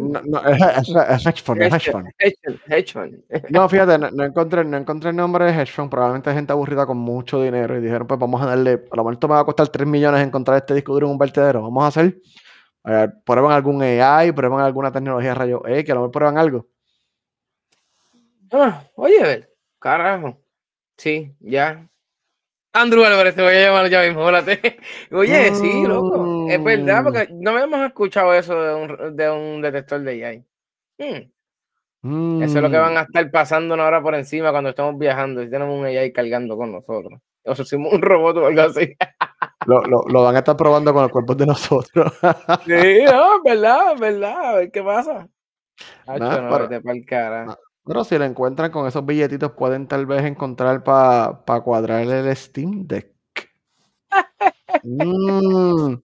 No, 0.00 0.20
no, 0.22 0.48
es, 0.48 0.60
es- 0.88 0.88
es 1.10 1.26
hedge 1.26 1.42
fund, 1.42 1.62
es 1.62 1.72
hedge 1.74 1.90
fund. 1.92 2.08
Hedge 2.18 2.36
fund, 2.44 2.60
hedge 2.68 2.92
fund. 2.92 3.24
No, 3.50 3.68
fíjate, 3.68 3.98
no, 3.98 4.10
no 4.10 4.24
encontré, 4.24 4.64
no 4.64 4.76
encontré 4.76 5.10
el 5.10 5.16
nombre 5.16 5.44
de 5.46 5.52
hedge 5.52 5.72
fund. 5.72 5.90
Probablemente 5.90 6.28
hay 6.30 6.36
gente 6.36 6.52
aburrida 6.52 6.86
con 6.86 6.98
mucho 6.98 7.40
dinero 7.40 7.78
y 7.78 7.80
dijeron, 7.80 8.06
pues 8.06 8.18
vamos 8.20 8.42
a 8.42 8.46
darle, 8.46 8.72
a 8.90 8.96
lo 8.96 9.02
mejor 9.02 9.12
esto 9.14 9.28
me 9.28 9.34
va 9.34 9.40
a 9.40 9.44
costar 9.44 9.68
3 9.68 9.86
millones 9.86 10.20
encontrar 10.26 10.58
este 10.58 10.74
disco 10.74 10.92
duro 10.92 11.06
en 11.06 11.12
un 11.12 11.18
vertedero. 11.18 11.62
Vamos 11.62 11.84
a 11.84 11.86
hacer, 11.88 12.18
eh, 12.86 13.08
prueban 13.24 13.52
algún 13.52 13.80
AI, 13.82 14.32
prueban 14.32 14.60
alguna 14.60 14.90
tecnología 14.92 15.34
rayo 15.34 15.62
X, 15.66 15.90
a 15.90 15.94
lo 15.94 16.00
mejor 16.00 16.10
prueban 16.12 16.36
algo. 16.38 16.66
Ah, 18.52 18.82
oye, 18.96 19.48
carajo. 19.78 20.38
Sí, 20.96 21.34
ya. 21.40 21.88
Andrew 22.74 23.04
Álvarez, 23.04 23.34
te 23.36 23.42
voy 23.42 23.54
a 23.54 23.66
llamar 23.66 23.88
ya 23.88 24.02
mismo, 24.02 24.22
ólate. 24.24 24.78
Oye, 25.12 25.54
sí, 25.54 25.84
loco. 25.86 26.46
Es 26.50 26.62
verdad, 26.62 27.00
Mm. 27.00 27.04
porque 27.04 27.28
no 27.32 27.50
habíamos 27.52 27.86
escuchado 27.86 28.34
eso 28.34 28.60
de 28.60 28.74
un, 28.74 29.16
de 29.16 29.30
un 29.30 29.62
detector 29.62 30.00
de 30.02 30.24
AI. 30.24 30.44
Hmm, 32.02 32.42
Eso 32.42 32.56
es 32.58 32.62
lo 32.62 32.70
que 32.70 32.76
Mm. 32.78 32.80
van 32.82 32.96
a 32.98 33.02
estar 33.02 33.30
pasando 33.30 33.74
ahora 33.76 34.02
por 34.02 34.14
encima 34.14 34.50
cuando 34.50 34.70
estamos 34.70 34.98
viajando. 34.98 35.42
Si 35.42 35.50
tenemos 35.50 35.78
un 35.78 35.86
AI 35.86 36.12
cargando 36.12 36.56
con 36.56 36.72
nosotros. 36.72 37.20
O 37.44 37.54
si 37.54 37.62
hicimos 37.62 37.92
un 37.92 38.02
robot 38.02 38.36
o 38.38 38.46
algo 38.46 38.62
así. 38.62 38.94
Lo, 39.66 39.80
lo- 39.84 40.04
lo 40.08 40.22
van 40.24 40.34
a 40.36 40.40
estar 40.40 40.56
probando 40.58 40.92
con 40.92 41.02
los 41.04 41.10
cuerpos 41.10 41.38
de 41.38 41.46
nosotros. 41.46 42.12
Sí, 42.66 43.04
no, 43.06 43.36
es 43.36 43.42
verdad, 43.44 43.92
es 43.94 44.00
verdad. 44.00 44.36
A 44.50 44.54
ver 44.56 44.70
qué 44.70 44.82
pasa. 44.82 45.26
Hacho, 46.06 46.18
Nah, 46.24 46.40
no, 46.42 46.50
pero- 46.52 46.68
vete 46.68 46.80
pa'l 46.82 47.04
cara. 47.06 47.44
nah. 47.46 47.54
Pero 47.84 48.02
si 48.04 48.16
lo 48.18 48.24
encuentran 48.24 48.70
con 48.70 48.86
esos 48.86 49.04
billetitos, 49.04 49.52
pueden 49.52 49.86
tal 49.86 50.06
vez 50.06 50.24
encontrar 50.24 50.82
para 50.82 51.60
cuadrar 51.62 52.00
el 52.02 52.34
Steam 52.36 52.86
Deck. 52.86 53.12
Mm. 54.82 55.96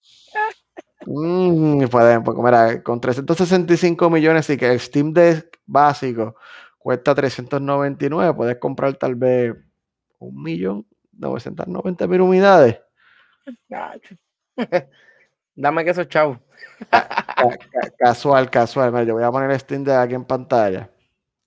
Mm, 1.07 1.87
pueden, 1.89 2.23
porque 2.23 2.43
mira, 2.43 2.83
con 2.83 3.01
365 3.01 4.09
millones 4.11 4.49
y 4.51 4.57
que 4.57 4.71
el 4.71 4.79
Steam 4.81 5.13
Deck 5.13 5.59
básico 5.67 6.37
cuesta 6.79 7.15
399, 7.15 8.35
puedes 8.35 8.57
comprar 8.59 8.95
tal 8.95 9.15
vez 9.17 9.55
un 10.19 10.43
millón 10.43 10.87
990 11.13 12.07
mil 12.07 12.21
unidades. 12.21 12.81
Dame 15.55 15.85
que. 15.85 15.95
Ca- 16.91 17.09
ca- 17.37 17.91
casual, 17.99 18.51
casual. 18.51 18.93
Mira, 18.93 19.05
yo 19.05 19.15
voy 19.15 19.25
a 19.25 19.31
poner 19.31 19.51
el 19.51 19.59
Steam 19.61 19.85
Deck 19.85 19.97
aquí 19.97 20.15
en 20.15 20.25
pantalla. 20.25 20.91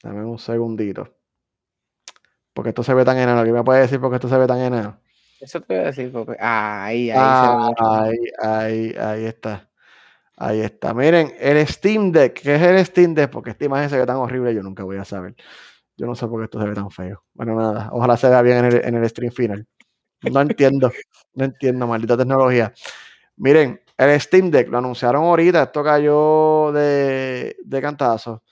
Dame 0.04 0.24
un 0.26 0.38
segundito. 0.38 1.08
Porque 2.54 2.70
esto 2.70 2.84
se 2.84 2.94
ve 2.94 3.04
tan 3.04 3.18
enano. 3.18 3.44
¿Qué 3.44 3.52
me 3.52 3.64
puede 3.64 3.82
decir 3.82 4.00
porque 4.00 4.16
esto 4.18 4.30
se 4.30 4.38
ve 4.38 4.46
tan 4.46 4.60
enano? 4.60 5.00
Eso 5.40 5.60
te 5.62 5.74
voy 5.74 5.84
a 5.84 5.88
decir, 5.88 6.12
porque 6.12 6.38
ahí, 6.40 7.10
ahí 7.10 7.12
se 7.12 7.16
Ah, 7.16 7.68
mucho. 7.68 7.92
ahí, 7.92 8.18
ahí, 8.42 8.96
ahí 9.00 9.26
está. 9.26 9.70
Ahí 10.38 10.62
está. 10.62 10.94
Miren, 10.94 11.34
el 11.40 11.66
Steam 11.68 12.12
Deck. 12.12 12.42
¿Qué 12.42 12.56
es 12.56 12.62
el 12.62 12.86
Steam 12.86 13.14
Deck? 13.14 13.30
Porque 13.32 13.52
esta 13.52 13.66
imagen 13.66 13.90
se 13.90 13.98
ve 13.98 14.06
tan 14.06 14.18
horrible, 14.18 14.54
yo 14.54 14.62
nunca 14.64 14.84
voy 14.84 14.98
a 14.98 15.06
saber. 15.06 15.36
Yo 15.98 16.06
no 16.06 16.16
sé 16.16 16.28
por 16.28 16.40
qué 16.42 16.46
esto 16.46 16.60
se 16.62 16.68
ve 16.68 16.76
tan 16.76 16.90
feo. 16.92 17.24
Bueno, 17.34 17.56
nada. 17.56 17.90
Ojalá 17.92 18.18
se 18.18 18.30
vea 18.30 18.42
bien 18.42 18.58
en 18.60 18.66
el, 18.66 18.86
en 18.86 18.96
el 18.96 19.10
stream 19.10 19.32
final. 19.32 19.68
No 20.32 20.42
entiendo. 20.42 20.92
No 21.36 21.46
entiendo, 21.46 21.88
maldita 21.88 22.16
tecnología. 22.16 22.72
Miren, 23.38 23.82
el 23.98 24.22
Steam 24.22 24.52
Deck 24.52 24.70
lo 24.70 24.78
anunciaron 24.78 25.24
ahorita. 25.24 25.64
Esto 25.64 25.84
cayó 25.84 26.72
de, 26.72 27.56
de 27.64 27.82
cantazo. 27.82 28.44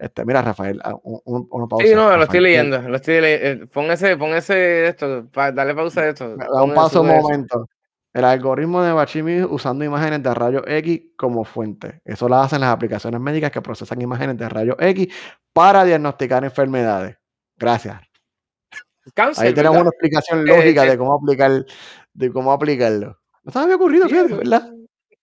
Este, 0.00 0.24
mira, 0.24 0.40
Rafael, 0.40 0.80
ah, 0.82 0.94
un, 1.02 1.20
un- 1.26 1.46
una 1.50 1.66
pausa. 1.66 1.86
Sí, 1.86 1.94
no, 1.94 2.16
lo 2.16 2.22
estoy 2.24 2.40
leyendo, 2.40 2.80
lo 2.80 2.96
estoy 2.96 3.20
leyendo. 3.20 3.66
Pon 3.68 3.90
ese, 3.90 4.16
pon 4.16 4.30
ese, 4.30 4.86
esto, 4.86 5.28
pa- 5.30 5.52
dale 5.52 5.74
pausa 5.74 6.00
a 6.00 6.08
esto. 6.08 6.36
Da 6.38 6.62
un 6.62 6.72
paso 6.74 7.02
un 7.02 7.08
momento. 7.08 7.68
El 8.14 8.24
algoritmo 8.24 8.82
de 8.82 8.92
Bachimi 8.92 9.42
usando 9.42 9.84
imágenes 9.84 10.22
de 10.22 10.32
rayos 10.34 10.62
X 10.66 11.02
como 11.16 11.44
fuente. 11.44 12.00
Eso 12.04 12.28
lo 12.30 12.36
hacen 12.36 12.60
las 12.62 12.70
aplicaciones 12.70 13.20
médicas 13.20 13.50
que 13.50 13.60
procesan 13.60 14.00
imágenes 14.00 14.38
de 14.38 14.48
rayos 14.48 14.76
X 14.80 15.08
para 15.52 15.84
diagnosticar 15.84 16.42
enfermedades. 16.44 17.16
Gracias. 17.58 18.00
Ahí 19.42 19.54
tenemos 19.54 19.80
una 19.82 19.90
explicación 19.90 20.44
lógica 20.46 20.84
de 20.86 20.98
cómo 20.98 21.14
aplicar, 21.14 21.66
de 22.14 22.32
cómo 22.32 22.52
aplicarlo. 22.52 23.18
No 23.44 23.52
se 23.52 23.58
me 23.58 23.64
había 23.64 23.76
ocurrido, 23.76 24.08
fíjate, 24.08 24.34
¿verdad? 24.34 24.72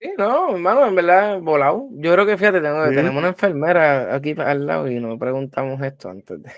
Sí, 0.00 0.12
no, 0.16 0.54
hermano, 0.54 0.86
en 0.86 0.94
verdad, 0.94 1.40
volado. 1.40 1.88
Yo 1.92 2.12
creo 2.12 2.24
que, 2.24 2.36
fíjate, 2.36 2.60
tenemos 2.60 3.16
una 3.16 3.28
enfermera 3.28 4.14
aquí 4.14 4.34
al 4.38 4.66
lado 4.66 4.88
y 4.88 5.00
no 5.00 5.18
preguntamos 5.18 5.80
esto 5.82 6.08
antes 6.10 6.42
de. 6.42 6.50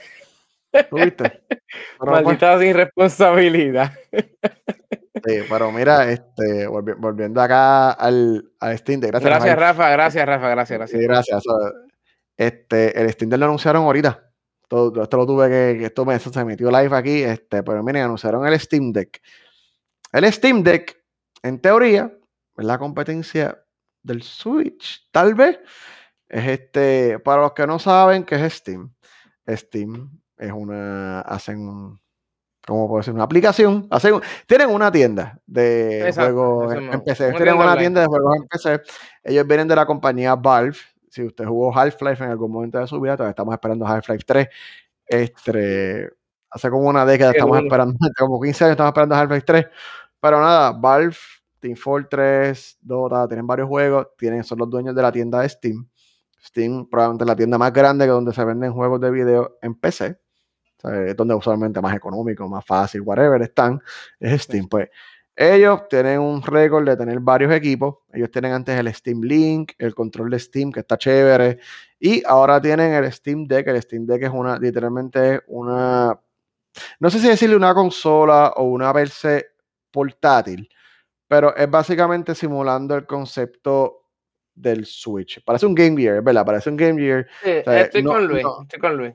¿Tuviste? 0.91 1.43
Maldita 2.01 2.55
pues 2.57 2.69
irresponsabilidad. 2.69 3.93
Sí, 4.13 5.41
pero 5.49 5.73
mira, 5.73 6.11
este, 6.11 6.67
volviendo 6.67 7.41
acá 7.41 7.93
al, 7.93 8.53
al 8.61 8.79
Steam 8.79 9.01
Deck. 9.01 9.11
Gracias, 9.11 9.31
gracias 9.31 9.59
Rafa, 9.59 9.91
gracias, 9.91 10.27
Rafa, 10.27 10.49
gracias, 10.49 10.79
gracias. 10.79 11.03
gracias. 11.03 11.45
Este, 12.37 13.01
el 13.01 13.11
Steam 13.11 13.31
Deck 13.31 13.41
lo 13.41 13.47
anunciaron 13.47 13.85
ahorita. 13.85 14.31
Todo, 14.69 15.03
esto 15.03 15.17
lo 15.17 15.27
tuve 15.27 15.49
que, 15.49 15.85
esto 15.85 16.05
me, 16.05 16.19
se 16.19 16.45
metió 16.45 16.71
live 16.71 16.97
aquí, 16.97 17.23
este, 17.23 17.63
pero 17.63 17.83
miren, 17.83 18.05
anunciaron 18.05 18.47
el 18.47 18.59
Steam 18.61 18.93
Deck. 18.93 19.21
El 20.13 20.33
Steam 20.33 20.63
Deck, 20.63 21.03
en 21.43 21.59
teoría, 21.61 22.13
es 22.61 22.67
la 22.67 22.79
competencia 22.79 23.63
del 24.03 24.23
Switch, 24.23 25.09
tal 25.11 25.35
vez. 25.35 25.59
Es 26.29 26.47
este, 26.47 27.19
para 27.19 27.43
los 27.43 27.53
que 27.53 27.67
no 27.67 27.79
saben 27.79 28.25
qué 28.25 28.37
es 28.37 28.53
Steam. 28.55 28.93
Steam 29.49 30.21
es 30.37 30.53
una, 30.53 31.21
hacen, 31.21 31.99
¿cómo 32.67 32.89
puedo 32.89 33.01
decir? 33.01 33.15
Una 33.15 33.25
aplicación, 33.25 33.87
hacen, 33.91 34.21
tienen 34.47 34.71
una 34.71 34.93
tienda 34.93 35.39
de 35.47 36.13
juegos 36.15 36.75
en, 36.75 37.01
PC, 37.03 37.33
tienen 37.33 37.57
una 37.57 37.77
tienda 37.77 38.01
de 38.03 38.07
juegos 38.07 38.37
en 38.37 38.49
PC, 38.49 38.81
ellos 39.25 39.47
vienen 39.47 39.69
de 39.69 39.77
la 39.77 39.87
compañía 39.87 40.35
Valve, 40.35 40.79
si 41.11 41.25
usted 41.25 41.45
jugó 41.45 41.77
Half-Life 41.77 42.23
en 42.25 42.31
algún 42.31 42.53
momento 42.53 42.79
de 42.79 42.87
su 42.87 43.01
vida, 43.01 43.17
todavía 43.17 43.31
estamos 43.31 43.53
esperando 43.53 43.87
Half-Life 43.87 44.25
3, 44.27 44.49
este, 45.07 46.11
hace 46.51 46.71
como 46.71 46.89
una 46.89 47.05
década 47.05 47.33
estamos 47.33 47.59
esperando, 47.59 47.99
como 48.19 48.41
15 48.41 48.65
años 48.65 48.73
estamos 48.73 48.91
esperando 48.91 49.17
Half-Life 49.17 49.45
3, 49.45 49.67
pero 50.21 50.41
nada, 50.41 50.73
Valve, 50.73 51.17
Team 51.61 51.77
Fortress, 51.77 52.79
Dota, 52.81 53.29
tienen 53.29 53.47
varios 53.47 53.69
juegos, 53.69 54.09
tienen, 54.19 54.43
son 54.43 54.59
los 54.59 54.71
dueños 54.71 54.95
de 54.95 55.03
la 55.03 55.13
tienda 55.13 55.41
de 55.41 55.49
Steam, 55.49 55.89
Steam 56.43 56.89
probablemente 56.89 57.25
la 57.25 57.37
tienda 57.37 57.59
más 57.59 57.73
grande 57.73 58.07
que 58.07 58.11
donde 58.11 58.33
se 58.33 58.45
venden 58.45 58.73
juegos 58.73 59.01
de 59.01 59.11
video 59.11 59.59
en 59.63 59.75
PC, 59.75 60.19
es 61.07 61.17
donde 61.17 61.35
usualmente 61.35 61.81
más 61.81 61.95
económico, 61.95 62.49
más 62.49 62.65
fácil, 62.65 63.03
whatever 63.03 63.43
están, 63.43 63.81
es 64.19 64.43
Steam. 64.43 64.67
Pues 64.69 64.89
ellos 65.37 65.89
tienen 65.89 66.21
un 66.21 66.43
récord 66.43 66.87
de 66.87 66.97
tener 66.97 67.19
varios 67.21 67.53
equipos. 67.53 67.97
Ellos 68.13 68.31
tienen 68.31 68.53
antes 68.53 68.79
el 68.79 68.93
Steam 68.93 69.23
Link, 69.23 69.73
el 69.79 69.95
control 69.95 70.29
de 70.31 70.39
Steam, 70.39 70.71
que 70.71 70.81
está 70.81 70.99
chévere. 70.99 71.59
Y 71.99 72.23
ahora 72.27 72.61
tienen 72.61 72.93
el 72.93 73.11
Steam 73.11 73.47
Deck. 73.47 73.67
El 73.69 73.81
Steam 73.81 74.07
Deck 74.07 74.23
es 74.23 74.31
una, 74.31 74.59
literalmente 74.59 75.41
una, 75.49 76.19
no 76.99 77.11
sé 77.11 77.19
si 77.19 77.29
decirle 77.29 77.57
una 77.57 77.75
consola 77.75 78.53
o 78.57 78.65
una 78.65 78.93
verse 78.93 79.47
portátil, 79.91 80.69
pero 81.31 81.55
es 81.55 81.71
básicamente 81.71 82.35
simulando 82.35 82.97
el 82.97 83.07
concepto 83.07 84.09
del 84.53 84.85
Switch. 84.85 85.41
Parece 85.45 85.65
un 85.65 85.77
Game 85.77 85.97
Gear, 85.97 86.23
¿verdad? 86.23 86.45
Parece 86.45 86.71
un 86.71 86.77
Game 86.77 87.01
Gear. 87.01 87.25
estoy, 87.45 88.03
con 88.03 88.27
Luis, 88.27 88.45
estoy 88.63 88.81
con 88.81 88.97
Luis 88.97 89.15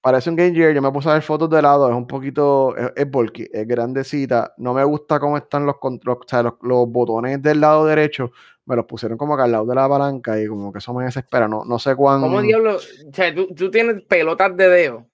parece 0.00 0.30
un 0.30 0.36
Game 0.36 0.54
Gear. 0.54 0.72
Yo 0.72 0.80
me 0.80 0.92
puse 0.92 1.08
a 1.10 1.14
ver 1.14 1.22
fotos 1.22 1.50
de 1.50 1.60
lado, 1.60 1.88
es 1.88 1.94
un 1.94 2.06
poquito, 2.06 2.72
es, 2.94 3.10
bulky, 3.10 3.48
es 3.52 3.66
grandecita. 3.66 4.54
No 4.58 4.74
me 4.74 4.84
gusta 4.84 5.18
cómo 5.18 5.36
están 5.36 5.66
los, 5.66 5.74
o 5.82 6.20
sea, 6.24 6.42
los, 6.42 6.88
botones 6.88 7.42
del 7.42 7.60
lado 7.60 7.84
derecho. 7.84 8.30
Me 8.64 8.76
los 8.76 8.84
pusieron 8.84 9.18
como 9.18 9.34
acá 9.34 9.42
al 9.42 9.52
lado 9.52 9.66
de 9.66 9.74
la 9.74 9.88
palanca 9.88 10.40
y 10.40 10.46
como 10.46 10.72
que 10.72 10.78
eso 10.78 10.94
me 10.94 11.04
desespera. 11.04 11.48
No, 11.48 11.64
no 11.64 11.80
sé 11.80 11.96
cuándo. 11.96 12.28
¿Cómo 12.28 12.40
diablo? 12.40 12.76
O 12.76 13.12
sea, 13.12 13.34
tú, 13.34 13.48
tú 13.54 13.72
tienes 13.72 14.02
pelotas 14.04 14.56
de 14.56 14.68
dedo. 14.68 15.06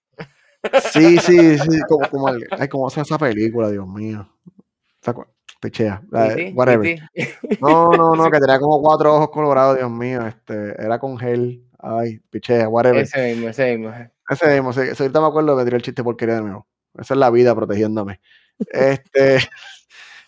Sí, 0.92 1.16
sí, 1.18 1.58
sí. 1.58 1.80
Como, 1.88 2.08
como 2.10 2.28
ay, 2.50 2.68
¿cómo 2.68 2.88
hace 2.88 3.00
esa 3.00 3.16
película, 3.16 3.70
Dios 3.70 3.86
mío? 3.86 4.28
Pichea. 5.60 6.02
Whatever. 6.54 6.98
No, 7.60 7.92
no, 7.92 8.14
no, 8.14 8.30
que 8.30 8.38
tenía 8.38 8.58
como 8.58 8.80
cuatro 8.80 9.14
ojos 9.14 9.30
colorados, 9.30 9.76
Dios 9.76 9.90
mío. 9.90 10.26
Este, 10.26 10.74
era 10.82 10.98
con 10.98 11.18
gel. 11.18 11.62
Ay, 11.78 12.20
pichea, 12.30 12.68
whatever. 12.68 13.02
Ese 13.02 13.34
mismo, 13.34 13.48
ese 13.48 13.76
mismo. 13.76 13.94
Ese 14.28 14.54
mismo, 14.54 14.72
sí, 14.72 14.80
ahorita 14.80 15.20
me 15.20 15.26
acuerdo 15.26 15.56
de 15.56 15.64
tirar 15.64 15.76
el 15.76 15.82
chiste 15.82 16.02
porquería 16.02 16.36
de 16.36 16.42
nuevo. 16.42 16.66
Esa 16.98 17.14
es 17.14 17.20
la 17.20 17.30
vida 17.30 17.54
protegiéndome. 17.54 18.20
este, 18.70 19.36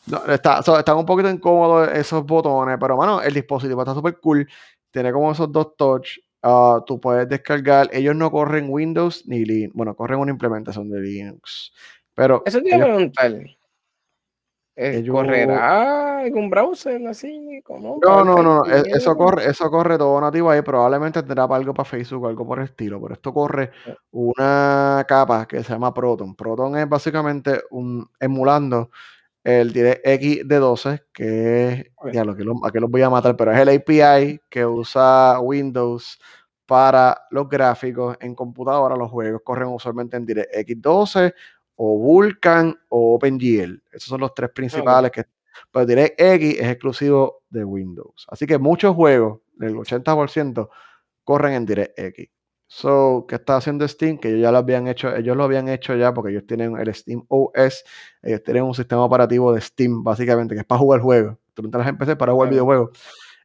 está, 0.29 0.61
están 0.61 0.97
un 0.97 1.07
poquito 1.07 1.29
incómodos 1.31 1.91
esos 1.93 2.24
botones, 2.24 2.76
pero 2.81 2.97
bueno, 2.97 3.20
el 3.22 3.35
dispositivo 3.35 3.83
está 3.83 3.95
súper 3.95 4.18
cool. 4.20 4.49
Tiene 4.91 5.12
como 5.12 5.33
esos 5.33 5.51
dos 5.51 5.76
touch. 5.76 6.18
Ah, 6.43 6.81
tú 6.87 7.01
puedes 7.01 7.29
descargar. 7.29 7.89
Ellos 7.93 8.14
no 8.14 8.31
corren 8.31 8.66
Windows 8.68 9.24
ni 9.26 9.45
Linux. 9.45 9.74
Bueno, 9.74 9.95
corren 9.97 10.20
una 10.20 10.31
implementación 10.31 10.89
de 10.91 11.01
Linux. 11.01 11.72
Pero 12.14 12.43
Eso 12.47 12.61
te 12.62 12.68
iba 12.74 12.85
a 12.85 12.89
preguntar. 12.89 13.33
Eh, 14.81 15.05
¿Correrá 15.11 16.20
algún 16.20 16.49
browser 16.49 17.05
así? 17.09 17.61
Como 17.64 17.99
no, 18.01 18.24
no, 18.24 18.41
no, 18.41 18.64
e, 18.64 18.83
eso 18.95 19.16
corre, 19.16 19.51
eso 19.51 19.68
corre 19.72 19.99
todo 19.99 20.20
nativo 20.20 20.53
ahí, 20.53 20.62
probablemente 20.62 21.20
tendrá 21.24 21.47
algo 21.51 21.74
para 21.74 21.85
Facebook 21.85 22.22
o 22.22 22.29
algo 22.29 22.47
por 22.47 22.61
el 22.61 22.66
estilo, 22.66 23.03
pero 23.03 23.14
esto 23.14 23.35
corre 23.35 23.72
ah. 23.89 23.97
una 24.12 25.05
capa 25.09 25.49
que 25.49 25.64
se 25.64 25.72
llama 25.72 25.93
Proton. 25.93 26.37
Proton 26.37 26.76
es 26.76 26.89
básicamente 26.89 27.61
un 27.70 28.09
emulando 28.20 28.91
el 29.43 29.72
DirectX 29.72 30.47
de 30.47 30.57
12, 30.57 31.03
que 31.12 31.68
es, 31.72 32.12
ya 32.12 32.24
lo 32.24 32.37
que 32.37 32.45
aquí 32.64 32.79
los 32.79 32.89
voy 32.89 33.03
a 33.03 33.11
matar, 33.11 33.35
pero 33.35 33.51
es 33.51 33.59
el 33.59 33.70
API 33.70 34.41
que 34.49 34.64
usa 34.64 35.41
Windows 35.41 36.20
para 36.66 37.26
los 37.33 37.49
gráficos 37.49 38.16
en 38.20 38.37
computadora. 38.37 38.95
Los 38.95 39.11
juegos 39.11 39.41
corren 39.43 39.70
usualmente 39.70 40.16
en 40.16 40.24
DirectX 40.24 40.81
12 40.81 41.35
o 41.81 41.97
Vulkan 41.97 42.76
o 42.89 43.14
OpenGL. 43.14 43.83
Esos 43.93 44.09
son 44.09 44.20
los 44.20 44.35
tres 44.35 44.51
principales 44.51 45.12
que... 45.12 45.24
Pero 45.70 45.87
DirectX 45.87 46.61
es 46.61 46.66
exclusivo 46.66 47.43
de 47.49 47.64
Windows. 47.64 48.26
Así 48.29 48.47
que 48.47 48.59
muchos 48.59 48.95
juegos, 48.95 49.41
el 49.61 49.74
80%, 49.76 50.68
corren 51.22 51.55
en 51.55 51.66
DirectX. 51.66 52.31
So, 52.66 53.26
¿qué 53.29 53.37
está 53.37 53.57
haciendo 53.57 53.87
Steam? 53.87 54.18
Que 54.18 54.29
ellos 54.29 54.43
ya 54.43 54.53
lo 54.53 54.59
habían 54.59 54.89
hecho, 54.89 55.14
ellos 55.14 55.37
lo 55.37 55.45
habían 55.45 55.68
hecho 55.68 55.95
ya 55.95 56.12
porque 56.12 56.33
ellos 56.33 56.47
tienen 56.47 56.76
el 56.76 56.93
Steam 56.95 57.24
OS, 57.29 57.85
ellos 58.22 58.43
tienen 58.43 58.64
un 58.64 58.74
sistema 58.74 59.05
operativo 59.05 59.53
de 59.53 59.61
Steam, 59.61 60.03
básicamente, 60.03 60.55
que 60.55 60.61
es 60.61 60.66
para 60.66 60.81
jugar 60.81 61.01
juegos. 61.01 61.39
Tú 61.55 61.62
no 61.62 61.70
te 61.70 61.79
las 61.79 61.89
empecé 61.89 62.16
para 62.16 62.33
jugar 62.33 62.51
videojuegos. 62.51 62.91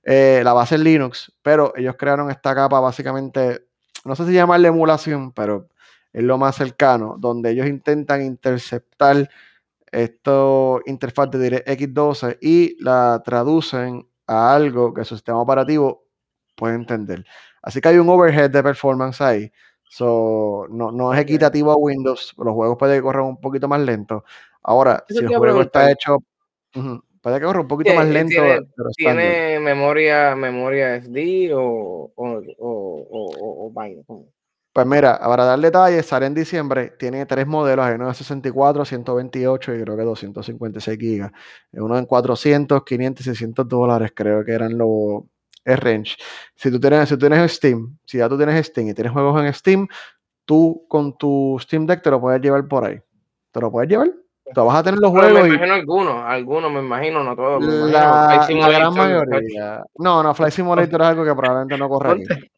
Eh, 0.04 0.42
la 0.44 0.54
base 0.54 0.76
es 0.76 0.82
Linux, 0.82 1.32
pero 1.42 1.72
ellos 1.78 1.96
crearon 1.98 2.30
esta 2.32 2.54
capa 2.54 2.80
básicamente, 2.80 3.66
no 4.04 4.16
sé 4.16 4.26
si 4.26 4.34
llamarle 4.34 4.68
emulación, 4.68 5.32
pero 5.32 5.70
es 6.14 6.24
lo 6.24 6.38
más 6.38 6.56
cercano, 6.56 7.16
donde 7.20 7.52
ellos 7.52 7.68
intentan 7.68 8.22
interceptar 8.22 9.30
esto 9.92 10.82
interfaz 10.86 11.30
de 11.30 11.40
DirectX 11.40 11.94
12 11.94 12.38
y 12.42 12.84
la 12.84 13.22
traducen 13.24 14.08
a 14.26 14.56
algo 14.56 14.94
que 14.94 15.06
su 15.06 15.16
sistema 15.16 15.42
operativo 15.42 16.06
puede 16.56 16.76
entender. 16.76 17.26
Así 17.62 17.80
que 17.80 17.90
hay 17.90 17.98
un 17.98 18.10
overhead 18.10 18.50
de 18.50 18.64
performance 18.64 19.22
ahí. 19.22 19.52
So, 19.84 20.66
no, 20.70 20.92
no 20.92 21.14
es 21.14 21.20
equitativo 21.20 21.72
a 21.72 21.78
Windows, 21.78 22.34
los 22.38 22.54
juegos 22.54 22.78
pueden 22.78 23.02
correr 23.04 23.22
un 23.22 23.40
poquito 23.40 23.68
más 23.68 23.82
lento. 23.82 24.24
Ahora, 24.64 25.04
si 25.08 25.20
el 25.20 25.28
juego 25.28 25.62
está 25.62 25.92
hecho, 25.92 26.18
puede 27.22 27.40
que 27.40 27.46
corra 27.46 27.62
un 27.62 27.68
poquito 27.68 27.94
más 27.94 28.08
lento. 28.08 28.42
¿Tiene, 28.96 29.60
memoria, 29.60 30.36
memoria 30.36 30.96
SD 30.96 31.54
o, 31.54 32.12
o, 32.16 32.42
o, 32.58 33.68
o, 33.68 33.72
pues 34.74 34.88
mira, 34.88 35.20
para 35.20 35.46
dar 35.46 35.60
detalles, 35.60 36.06
sale 36.08 36.26
en 36.26 36.34
diciembre, 36.34 36.96
tiene 36.98 37.28
tres 37.28 37.46
modelos, 37.46 37.86
hay 37.86 37.94
uno 37.94 38.08
de 38.08 38.14
64, 38.16 38.84
128 38.86 39.76
y 39.76 39.82
creo 39.84 39.96
que 39.96 40.04
256 40.04 41.00
gigas. 41.00 41.32
Uno 41.74 41.96
en 41.96 42.06
400, 42.06 42.84
500 42.84 43.22
y 43.22 43.30
600 43.30 43.68
dólares, 43.68 44.12
creo 44.16 44.44
que 44.44 44.52
eran 44.52 44.76
los 44.76 45.24
range. 45.64 46.18
Si 46.56 46.72
tú, 46.72 46.80
tienes, 46.80 47.08
si 47.08 47.16
tú 47.16 47.20
tienes 47.20 47.52
Steam, 47.52 47.98
si 48.04 48.18
ya 48.18 48.28
tú 48.28 48.36
tienes 48.36 48.66
Steam 48.66 48.90
y 48.90 48.94
tienes 48.96 49.14
juegos 49.14 49.44
en 49.44 49.54
Steam, 49.54 49.88
tú 50.44 50.86
con 50.88 51.16
tu 51.18 51.58
Steam 51.62 51.86
Deck 51.86 52.02
te 52.02 52.10
lo 52.10 52.20
puedes 52.20 52.42
llevar 52.42 52.68
por 52.68 52.86
ahí. 52.86 53.00
¿Te 53.52 53.62
lo 53.62 53.72
puedes 53.72 53.90
llevar? 53.90 54.12
Tú 54.54 54.66
vas 54.66 54.80
a 54.80 54.84
tener 54.84 55.00
los 55.00 55.12
juegos. 55.12 55.44
Me 55.44 55.50
imagino 55.50 55.74
algunos, 55.74 56.24
algunos 56.26 56.72
me 56.72 56.80
imagino, 56.80 57.24
no 57.24 57.36
todos. 57.36 57.64
La, 57.64 58.48
gran 58.50 58.94
mayoría. 58.94 59.84
No, 60.00 60.22
no, 60.24 60.34
Flight 60.34 60.54
Simulator 60.54 61.02
es 61.02 61.08
algo 61.08 61.24
que 61.24 61.36
probablemente 61.36 61.78
no 61.78 61.88
corre 61.90 62.12
aquí. 62.12 62.52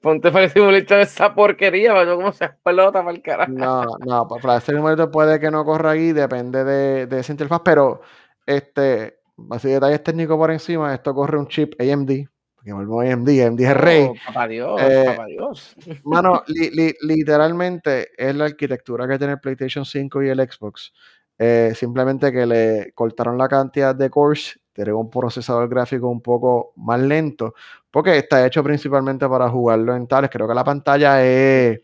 Ponte 0.00 0.30
Flight 0.30 0.52
Simulator 0.52 1.00
esa 1.00 1.34
porquería, 1.34 1.92
para 1.92 2.14
cómo 2.14 2.32
se 2.32 2.46
explota 2.46 3.04
para 3.04 3.10
el 3.10 3.22
carajo. 3.22 3.52
No, 3.52 3.84
no, 4.04 4.28
Flight 4.40 4.62
Simulator 4.62 5.10
puede 5.10 5.38
que 5.38 5.50
no 5.50 5.64
corra 5.64 5.92
ahí, 5.92 6.12
depende 6.12 6.64
de, 6.64 7.06
de 7.06 7.20
esa 7.20 7.32
interfaz, 7.32 7.60
pero 7.64 8.00
este, 8.46 9.18
así 9.50 9.68
detalles 9.68 10.02
técnicos 10.02 10.36
por 10.36 10.50
encima, 10.50 10.94
esto 10.94 11.14
corre 11.14 11.38
un 11.38 11.48
chip 11.48 11.74
AMD, 11.80 12.10
porque 12.54 12.72
vuelvo 12.72 13.00
AMD, 13.00 13.28
AMD 13.28 13.60
es 13.60 13.76
rey. 13.76 14.10
Papá 14.26 14.48
Dios, 14.48 14.80
eh, 14.82 15.04
papá 15.06 15.26
Dios. 15.26 15.74
Mano, 16.04 16.42
literalmente 17.02 18.08
es 18.16 18.34
la 18.34 18.44
arquitectura 18.46 19.08
que 19.08 19.18
tiene 19.18 19.34
el 19.34 19.40
PlayStation 19.40 19.84
5 19.84 20.22
y 20.22 20.28
el 20.28 20.38
Xbox. 20.40 20.92
Eh, 21.38 21.72
simplemente 21.74 22.30
que 22.30 22.44
le 22.44 22.92
cortaron 22.92 23.38
la 23.38 23.48
cantidad 23.48 23.94
de 23.94 24.10
cores, 24.10 24.59
tiene 24.72 24.92
un 24.92 25.10
procesador 25.10 25.68
gráfico 25.68 26.08
un 26.08 26.20
poco 26.20 26.72
más 26.76 27.00
lento, 27.00 27.54
porque 27.90 28.16
está 28.18 28.44
hecho 28.46 28.62
principalmente 28.62 29.28
para 29.28 29.48
jugarlo 29.48 29.94
en 29.96 30.06
tales. 30.06 30.30
Creo 30.30 30.46
que 30.48 30.54
la 30.54 30.64
pantalla 30.64 31.24
es 31.24 31.80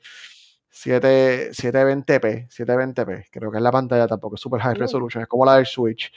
7, 0.70 1.50
720p, 1.52 2.48
720p, 2.48 3.26
creo 3.30 3.50
que 3.50 3.56
es 3.56 3.62
la 3.62 3.72
pantalla 3.72 4.06
tampoco 4.06 4.34
es 4.34 4.40
super 4.40 4.60
high 4.60 4.74
resolution, 4.74 5.22
es 5.22 5.28
como 5.28 5.44
la 5.44 5.56
del 5.56 5.66
Switch. 5.66 6.12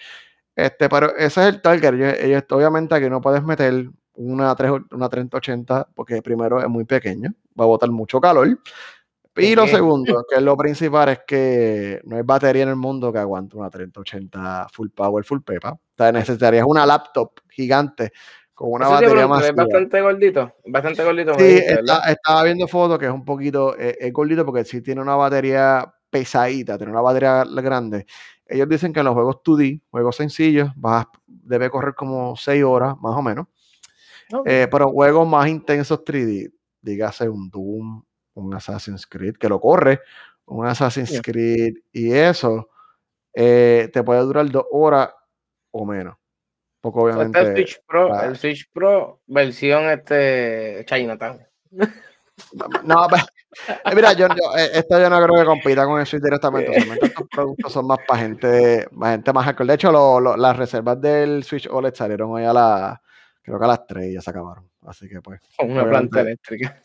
Este, 0.55 0.89
pero 0.89 1.15
ese 1.15 1.41
es 1.47 1.55
el 1.55 1.61
target. 1.61 2.22
Ellos, 2.22 2.43
obviamente 2.49 2.93
aquí 2.93 3.09
no 3.09 3.22
puedes 3.22 3.41
meter 3.43 3.89
una, 4.15 4.53
3, 4.53 4.72
una 4.91 5.07
3080 5.07 5.89
porque 5.95 6.22
primero 6.22 6.59
es 6.59 6.67
muy 6.67 6.84
pequeño, 6.84 7.34
va 7.57 7.63
a 7.63 7.67
botar 7.67 7.89
mucho 7.89 8.20
calor. 8.20 8.59
Y 9.40 9.56
lo 9.56 9.68
segundo, 9.68 10.26
que 10.30 10.36
es 10.36 10.42
lo 10.44 10.56
principal, 10.58 11.10
es 11.10 11.20
que 11.26 12.02
no 12.06 12.18
hay 12.18 12.24
batería 12.24 12.64
en 12.64 12.70
el 12.70 12.76
mundo 12.76 13.12
que 13.12 13.20
aguante 13.20 13.58
una 13.58 13.70
3080 13.70 14.68
full 14.72 14.90
power, 14.90 15.24
full 15.24 15.42
pepa. 15.42 15.72
O 15.72 15.80
sea, 15.98 16.12
necesitarías 16.12 16.66
una 16.68 16.86
laptop 16.86 17.32
gigante 17.50 18.12
con 18.54 18.72
una 18.74 18.90
batería 18.90 19.28
más. 19.28 19.46
Es 19.46 19.56
bastante 19.56 20.02
gordito, 20.02 20.54
bastante 20.66 21.04
gordito. 21.04 21.34
Sí, 21.40 21.62
estaba 22.08 22.44
viendo 22.44 22.68
fotos 22.68 23.00
que 23.00 23.06
es 23.06 23.12
un 23.12 23.24
poquito, 23.24 23.78
eh, 23.80 23.98
es 24.00 24.12
gordito 24.12 24.46
porque 24.46 24.66
sí 24.66 24.82
tiene 24.82 25.02
una 25.02 25.16
batería 25.16 25.94
pesadita, 26.10 26.78
tiene 26.78 26.92
una 26.92 27.02
batería 27.02 27.44
grande. 27.46 28.06
Ellos 28.46 28.68
dicen 28.68 28.92
que 28.92 29.00
en 29.00 29.06
los 29.06 29.14
juegos 29.14 29.38
2D, 29.46 29.82
juegos 29.90 30.16
sencillos, 30.16 30.72
vas, 30.76 31.06
debe 31.26 31.70
correr 31.70 31.94
como 31.94 32.36
6 32.36 32.64
horas, 32.64 32.96
más 33.00 33.16
o 33.16 33.22
menos. 33.22 33.48
Eh, 34.46 34.68
pero 34.70 34.90
juegos 34.92 35.28
más 35.28 35.48
intensos 35.48 36.04
3D, 36.04 36.52
dígase 36.82 37.30
un 37.30 37.50
Doom, 37.50 38.04
un 38.40 38.54
Assassin's 38.54 39.06
Creed, 39.08 39.36
que 39.38 39.50
lo 39.50 39.60
corre, 39.60 40.02
un 40.46 40.66
Assassin's 40.66 41.22
Creed 41.22 41.76
y 41.92 42.12
eso, 42.12 42.70
eh, 43.34 43.90
te 43.94 44.04
puede 44.04 44.22
durar 44.22 44.50
dos 44.50 44.66
horas 44.72 45.10
o 45.72 45.86
menos. 45.86 46.18
Porque 46.82 47.00
obviamente. 47.00 47.40
el 47.40 47.56
Switch 47.56 47.82
Pro, 47.86 48.22
el 48.22 48.38
Switch 48.38 48.72
Pro 48.72 49.22
versión 49.28 49.90
este 49.90 50.86
Chinatown. 50.86 51.46
No, 52.86 53.06
pues, 53.10 53.26
eh, 53.68 53.96
mira, 53.96 54.14
yo, 54.14 54.28
eh, 54.28 54.70
esto 54.74 55.00
yo 55.00 55.10
no 55.10 55.22
creo 55.22 55.40
que 55.40 55.46
compita 55.46 55.86
con 55.86 56.00
el 56.00 56.06
Switch 56.06 56.24
directamente. 56.24 56.72
estos 57.02 57.28
productos 57.30 57.74
son 57.74 57.88
más 57.88 58.00
para 58.08 58.22
gente, 58.22 58.88
más 58.92 59.12
gente 59.12 59.34
más 59.34 59.56
De 59.58 59.74
hecho, 59.74 60.20
las 60.38 60.58
reservas 60.58 61.02
del 61.02 61.44
Switch 61.44 61.68
OLED 61.68 61.94
salieron 61.94 62.32
hoy 62.32 62.46
a 62.46 62.54
las, 62.54 63.00
creo 63.42 63.60
que 63.60 63.66
a 63.66 63.68
las 63.68 63.86
3 63.86 64.14
ya 64.14 64.22
se 64.22 64.30
acabaron. 64.30 64.68
Así 64.90 65.08
que 65.08 65.22
pues. 65.22 65.40
una 65.60 65.88
planta 65.88 66.22
eléctrica. 66.22 66.82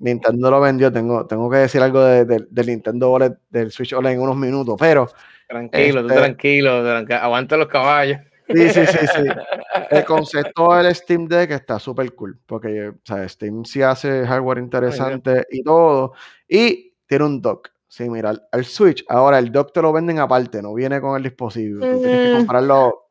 Nintendo 0.00 0.50
lo 0.50 0.60
vendió. 0.60 0.92
Tengo, 0.92 1.26
tengo 1.26 1.50
que 1.50 1.56
decir 1.58 1.80
algo 1.80 2.02
del 2.04 2.66
Nintendo 2.66 3.10
OLED, 3.12 3.32
del 3.50 3.70
Switch 3.70 3.94
OLED 3.94 4.12
en 4.12 4.20
unos 4.20 4.36
minutos, 4.36 4.76
pero. 4.78 5.08
Tranquilo, 5.48 6.00
tú 6.02 6.08
este 6.08 6.20
tranquilo, 6.20 6.72
aguanta 6.72 7.56
los 7.56 7.68
caballos. 7.68 8.18
Sí, 8.48 8.68
sí, 8.70 8.86
sí, 8.86 8.98
sí. 9.06 9.22
El 9.90 10.04
concepto 10.04 10.74
del 10.74 10.94
Steam 10.94 11.26
Deck 11.26 11.50
está 11.50 11.78
súper 11.78 12.14
cool, 12.14 12.38
porque 12.46 12.88
o 12.88 12.94
sea, 13.02 13.28
Steam 13.28 13.64
sí 13.64 13.82
hace 13.82 14.26
hardware 14.26 14.58
interesante 14.58 15.46
y 15.50 15.62
todo, 15.62 16.12
y 16.48 16.94
tiene 17.06 17.24
un 17.24 17.40
dock. 17.40 17.70
Sí, 17.88 18.08
mira, 18.10 18.34
el 18.52 18.64
Switch, 18.64 19.04
ahora 19.08 19.38
el 19.38 19.52
dock 19.52 19.72
te 19.72 19.80
lo 19.80 19.92
venden 19.92 20.18
aparte, 20.18 20.60
no 20.60 20.74
viene 20.74 21.00
con 21.00 21.16
el 21.16 21.22
dispositivo. 21.22 21.80
Tú 21.80 22.00
tienes 22.00 22.28
que 22.28 22.34
mm. 22.34 22.36
comprarlo. 22.38 23.08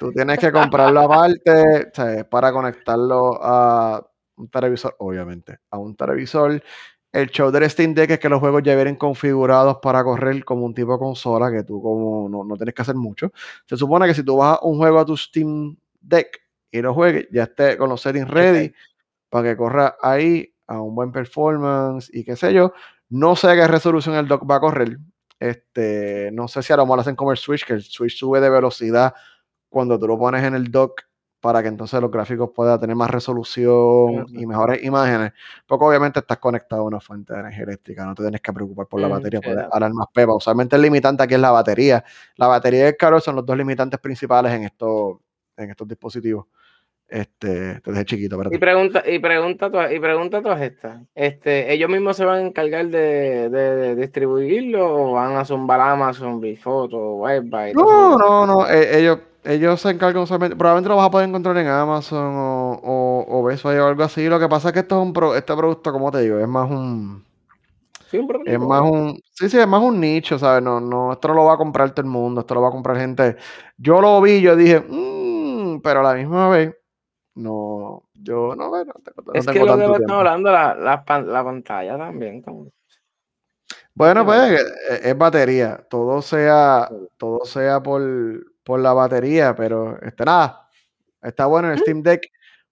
Tú 0.00 0.10
tienes 0.12 0.38
que 0.38 0.50
comprarlo 0.50 1.00
aparte 1.00 1.92
para 2.30 2.52
conectarlo 2.52 3.38
a 3.40 4.04
un 4.36 4.48
televisor, 4.48 4.96
obviamente, 4.98 5.58
a 5.70 5.78
un 5.78 5.94
televisor 5.94 6.60
el 7.12 7.28
show 7.30 7.50
del 7.50 7.68
Steam 7.68 7.92
Deck 7.92 8.10
es 8.10 8.18
que 8.20 8.28
los 8.28 8.38
juegos 8.38 8.62
ya 8.62 8.74
vienen 8.74 8.94
configurados 8.96 9.78
para 9.82 10.04
correr 10.04 10.44
como 10.44 10.64
un 10.64 10.74
tipo 10.74 10.92
de 10.92 10.98
consola 10.98 11.50
que 11.50 11.64
tú 11.64 11.82
como 11.82 12.28
no, 12.28 12.56
tienes 12.56 12.74
que 12.74 12.82
hacer 12.82 12.94
mucho. 12.94 13.32
Se 13.66 13.76
supone 13.76 14.06
que 14.06 14.14
si 14.14 14.22
tú 14.22 14.36
vas 14.36 14.58
un 14.62 14.78
juego 14.78 15.00
a 15.00 15.04
tu 15.04 15.16
Steam 15.16 15.76
Deck 16.00 16.40
y 16.70 16.80
lo 16.80 16.94
juegues, 16.94 17.26
ya 17.32 17.44
esté 17.44 17.76
con 17.76 17.90
los 17.90 18.00
settings 18.00 18.28
ready 18.28 18.72
para 19.28 19.50
que 19.50 19.56
corra 19.56 19.96
ahí 20.00 20.54
a 20.68 20.80
un 20.80 20.94
buen 20.94 21.10
performance 21.10 22.08
y 22.12 22.24
qué 22.24 22.36
sé 22.36 22.52
yo. 22.52 22.72
No 23.08 23.34
sé 23.34 23.48
qué 23.56 23.66
resolución 23.66 24.14
el 24.14 24.28
dock 24.28 24.48
va 24.48 24.56
a 24.56 24.60
correr. 24.60 24.96
Este, 25.40 26.30
no 26.32 26.46
sé 26.46 26.62
si 26.62 26.72
a 26.72 26.76
lo 26.76 26.84
mejor 26.84 27.00
hacen 27.00 27.16
como 27.16 27.32
el 27.32 27.38
Switch, 27.38 27.64
que 27.66 27.72
el 27.72 27.82
Switch 27.82 28.16
sube 28.16 28.40
de 28.40 28.50
velocidad 28.50 29.14
cuando 29.70 29.98
tú 29.98 30.06
lo 30.06 30.18
pones 30.18 30.44
en 30.44 30.54
el 30.54 30.70
dock 30.70 31.02
para 31.40 31.62
que 31.62 31.68
entonces 31.68 32.00
los 32.00 32.10
gráficos 32.10 32.50
puedan 32.54 32.78
tener 32.78 32.94
más 32.94 33.10
resolución 33.10 34.26
y 34.28 34.46
mejores 34.46 34.84
imágenes, 34.84 35.32
porque 35.66 35.84
obviamente 35.86 36.20
estás 36.20 36.38
conectado 36.38 36.82
a 36.82 36.84
una 36.84 37.00
fuente 37.00 37.32
de 37.32 37.40
energía 37.40 37.64
eléctrica, 37.64 38.04
no 38.04 38.14
te 38.14 38.22
tienes 38.22 38.42
que 38.42 38.52
preocupar 38.52 38.86
por 38.86 39.00
la 39.00 39.08
mm, 39.08 39.10
batería, 39.10 39.40
puedes 39.40 39.64
hablar 39.70 39.92
más 39.94 40.08
pepa. 40.12 40.34
Usualmente 40.34 40.76
el 40.76 40.82
limitante 40.82 41.22
aquí 41.22 41.34
es 41.34 41.40
la 41.40 41.50
batería. 41.50 42.04
La 42.36 42.46
batería 42.46 42.84
y 42.84 42.88
el 42.88 42.96
calor 42.96 43.22
son 43.22 43.36
los 43.36 43.46
dos 43.46 43.56
limitantes 43.56 43.98
principales 44.00 44.52
en 44.52 44.64
estos, 44.64 45.16
en 45.56 45.70
estos 45.70 45.88
dispositivos. 45.88 46.46
Este, 47.08 47.80
desde 47.84 48.04
chiquito. 48.04 48.40
Y 48.52 48.58
pregunta, 48.58 49.02
y 49.04 49.18
pregunta, 49.18 49.92
y 49.92 49.98
pregunta 49.98 50.40
todas 50.42 50.60
estas. 50.60 51.02
Este, 51.12 51.72
¿Ellos 51.72 51.90
mismos 51.90 52.16
se 52.16 52.24
van 52.24 52.36
a 52.36 52.46
encargar 52.46 52.86
de, 52.86 53.96
distribuirlo 53.96 54.94
o 54.94 55.12
van 55.14 55.36
a 55.36 55.44
zumbar 55.44 55.80
Amazon, 55.80 56.40
Bifoto, 56.40 57.16
Webby? 57.16 57.72
No, 57.74 58.16
no, 58.16 58.46
no. 58.46 58.70
Eh, 58.70 59.00
ellos 59.00 59.18
ellos 59.44 59.80
se 59.80 59.90
encargan 59.90 60.26
probablemente 60.26 60.88
lo 60.88 60.96
vas 60.96 61.06
a 61.06 61.10
poder 61.10 61.28
encontrar 61.28 61.56
en 61.56 61.66
Amazon 61.66 62.34
o, 62.36 62.80
o, 62.82 63.40
o 63.40 63.48
o 63.48 63.86
algo 63.86 64.02
así. 64.02 64.28
Lo 64.28 64.38
que 64.38 64.48
pasa 64.48 64.68
es 64.68 64.74
que 64.74 64.80
esto 64.80 65.00
es 65.00 65.06
un 65.06 65.12
pro, 65.12 65.34
este 65.34 65.54
producto, 65.56 65.92
como 65.92 66.10
te 66.10 66.20
digo, 66.20 66.38
es 66.38 66.48
más 66.48 66.70
un. 66.70 67.24
Sí, 68.10 68.18
un 68.18 68.42
es 68.44 68.58
más 68.58 68.82
un. 68.82 69.20
Sí, 69.32 69.48
sí, 69.48 69.58
es 69.58 69.66
más 69.66 69.82
un 69.82 70.00
nicho, 70.00 70.38
¿sabes? 70.38 70.62
No, 70.62 70.80
no, 70.80 71.12
esto 71.12 71.28
no 71.28 71.34
lo 71.34 71.44
va 71.44 71.54
a 71.54 71.58
comprar 71.58 71.90
todo 71.92 72.04
el 72.04 72.10
mundo, 72.10 72.40
esto 72.40 72.54
lo 72.54 72.62
va 72.62 72.68
a 72.68 72.72
comprar 72.72 72.96
gente. 72.96 73.36
Yo 73.78 74.00
lo 74.00 74.20
vi, 74.20 74.40
yo 74.40 74.56
dije, 74.56 74.80
mmm, 74.80 75.80
pero 75.80 76.00
a 76.00 76.02
la 76.02 76.14
misma 76.14 76.48
vez, 76.48 76.76
no, 77.36 78.02
yo 78.12 78.54
no, 78.56 78.68
bueno, 78.68 78.92
no, 79.24 79.32
es 79.32 79.46
que 79.46 79.60
lo 79.60 79.76
que 79.76 79.84
estamos 79.84 80.10
hablando, 80.10 80.50
la, 80.50 80.74
la, 80.74 81.04
la, 81.22 81.44
pantalla 81.44 81.96
también. 81.96 82.44
Bueno, 83.94 84.24
pues 84.24 84.60
es, 85.02 85.16
batería, 85.16 85.86
todo 85.88 86.20
sea, 86.20 86.90
todo 87.16 87.44
sea 87.44 87.82
por, 87.82 88.02
por 88.70 88.78
la 88.78 88.92
batería, 88.92 89.52
pero 89.56 90.00
este, 90.00 90.24
nada, 90.24 90.68
está 91.20 91.46
bueno 91.46 91.66
en 91.66 91.74
el 91.74 91.80
Steam 91.80 92.04
Deck. 92.04 92.22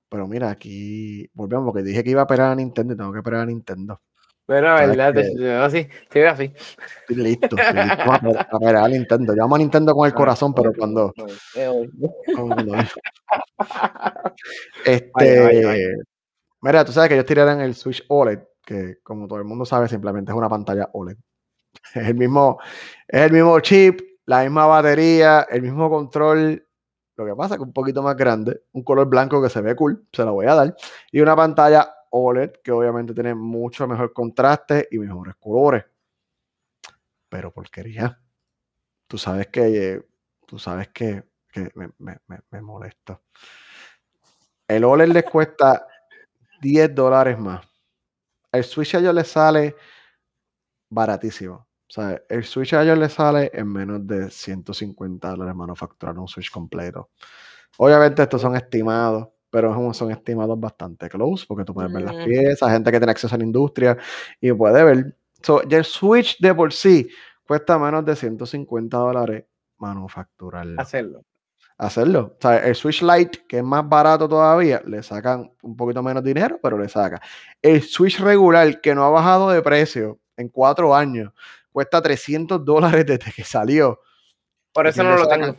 Pero 0.08 0.28
mira, 0.28 0.48
aquí 0.48 1.28
volvemos 1.34 1.64
porque 1.64 1.82
dije 1.82 2.04
que 2.04 2.10
iba 2.10 2.20
a 2.20 2.24
operar 2.24 2.52
a 2.52 2.54
Nintendo 2.54 2.94
y 2.94 2.96
tengo 2.96 3.12
que 3.12 3.18
operar 3.18 3.40
a 3.40 3.46
Nintendo. 3.46 4.00
Pero, 4.46 4.74
verdad, 4.76 5.12
yo 5.36 5.60
así, 5.64 5.88
estoy 6.02 6.22
así. 6.22 6.52
Estoy 7.00 7.16
listo, 7.16 7.56
estoy 7.56 7.82
listo 7.82 8.12
a 8.12 8.48
operar 8.52 8.84
a 8.84 8.88
Nintendo. 8.88 9.34
Yo 9.34 9.42
amo 9.42 9.56
a 9.56 9.58
Nintendo 9.58 9.92
con 9.92 10.06
el 10.06 10.14
corazón, 10.14 10.54
pero 10.54 10.72
cuando. 10.72 11.12
Este. 14.84 15.96
Mira, 16.62 16.84
tú 16.84 16.92
sabes 16.92 17.08
que 17.08 17.14
ellos 17.14 17.26
tiraron 17.26 17.60
el 17.60 17.74
Switch 17.74 18.04
OLED, 18.06 18.38
que 18.64 18.98
como 19.02 19.26
todo 19.26 19.40
el 19.40 19.44
mundo 19.46 19.64
sabe, 19.64 19.88
simplemente 19.88 20.30
es 20.30 20.38
una 20.38 20.48
pantalla 20.48 20.88
OLED. 20.92 21.16
Es 21.92 22.06
el 22.06 22.14
mismo, 22.14 22.60
es 23.08 23.20
el 23.20 23.32
mismo 23.32 23.58
chip, 23.58 24.00
la 24.28 24.42
misma 24.42 24.66
batería, 24.66 25.46
el 25.50 25.62
mismo 25.62 25.88
control. 25.88 26.62
Lo 27.16 27.24
que 27.24 27.34
pasa 27.34 27.56
que 27.56 27.62
un 27.62 27.72
poquito 27.72 28.02
más 28.02 28.14
grande, 28.14 28.62
un 28.72 28.84
color 28.84 29.08
blanco 29.08 29.42
que 29.42 29.48
se 29.48 29.62
ve 29.62 29.74
cool, 29.74 30.06
se 30.12 30.22
lo 30.22 30.34
voy 30.34 30.46
a 30.46 30.54
dar, 30.54 30.76
y 31.10 31.20
una 31.20 31.34
pantalla 31.34 31.90
OLED 32.10 32.52
que 32.62 32.70
obviamente 32.70 33.14
tiene 33.14 33.34
mucho 33.34 33.88
mejor 33.88 34.12
contraste 34.12 34.86
y 34.90 34.98
mejores 34.98 35.34
colores. 35.36 35.86
Pero 37.30 37.50
porquería. 37.50 38.20
Tú 39.06 39.16
sabes 39.16 39.46
que, 39.46 40.06
tú 40.46 40.58
sabes 40.58 40.88
que, 40.88 41.24
me, 41.96 42.60
molesta. 42.60 43.18
El 44.68 44.84
OLED 44.84 45.08
les 45.08 45.24
cuesta 45.24 45.86
10 46.60 46.94
dólares 46.94 47.38
más. 47.38 47.66
El 48.52 48.62
Switch 48.62 48.94
a 48.94 48.98
ellos 48.98 49.14
les 49.14 49.28
sale 49.28 49.74
baratísimo. 50.90 51.67
O 51.88 51.90
sea, 51.90 52.20
el 52.28 52.44
Switch 52.44 52.74
a 52.74 52.82
ellos 52.82 52.98
le 52.98 53.08
sale 53.08 53.50
en 53.54 53.66
menos 53.66 54.06
de 54.06 54.30
150 54.30 55.30
dólares 55.30 55.54
manufacturar 55.54 56.18
un 56.18 56.28
Switch 56.28 56.50
completo. 56.50 57.08
Obviamente 57.78 58.22
estos 58.22 58.42
son 58.42 58.56
estimados, 58.56 59.28
pero 59.50 59.94
son 59.94 60.10
estimados 60.10 60.60
bastante 60.60 61.08
close 61.08 61.46
porque 61.48 61.64
tú 61.64 61.72
puedes 61.72 61.90
ver 61.90 62.02
las 62.02 62.24
piezas, 62.26 62.70
gente 62.70 62.90
que 62.90 62.98
tiene 62.98 63.12
acceso 63.12 63.34
a 63.34 63.38
la 63.38 63.44
industria 63.44 63.96
y 64.40 64.52
puede 64.52 64.84
ver. 64.84 65.16
So, 65.42 65.62
ya 65.62 65.78
el 65.78 65.84
Switch 65.84 66.38
de 66.40 66.54
por 66.54 66.72
sí 66.72 67.08
cuesta 67.46 67.78
menos 67.78 68.04
de 68.04 68.14
150 68.14 68.96
dólares 68.96 69.44
manufacturarlo. 69.78 70.78
Hacerlo. 70.80 71.24
Hacerlo. 71.78 72.34
O 72.36 72.38
sea, 72.40 72.58
el 72.58 72.74
Switch 72.74 73.02
Lite, 73.02 73.46
que 73.48 73.58
es 73.58 73.64
más 73.64 73.88
barato 73.88 74.28
todavía, 74.28 74.82
le 74.84 75.02
sacan 75.02 75.50
un 75.62 75.76
poquito 75.76 76.02
menos 76.02 76.22
dinero, 76.24 76.58
pero 76.62 76.76
le 76.76 76.88
saca. 76.88 77.22
El 77.62 77.80
Switch 77.82 78.18
regular, 78.18 78.80
que 78.80 78.94
no 78.94 79.04
ha 79.04 79.10
bajado 79.10 79.48
de 79.50 79.62
precio 79.62 80.18
en 80.36 80.48
cuatro 80.48 80.94
años, 80.94 81.32
cuesta 81.78 82.02
300 82.02 82.64
dólares 82.64 83.06
desde 83.06 83.30
que 83.30 83.44
salió. 83.44 84.00
Por 84.72 84.88
eso 84.88 85.04
no 85.04 85.16
lo 85.16 85.28
tengo. 85.28 85.56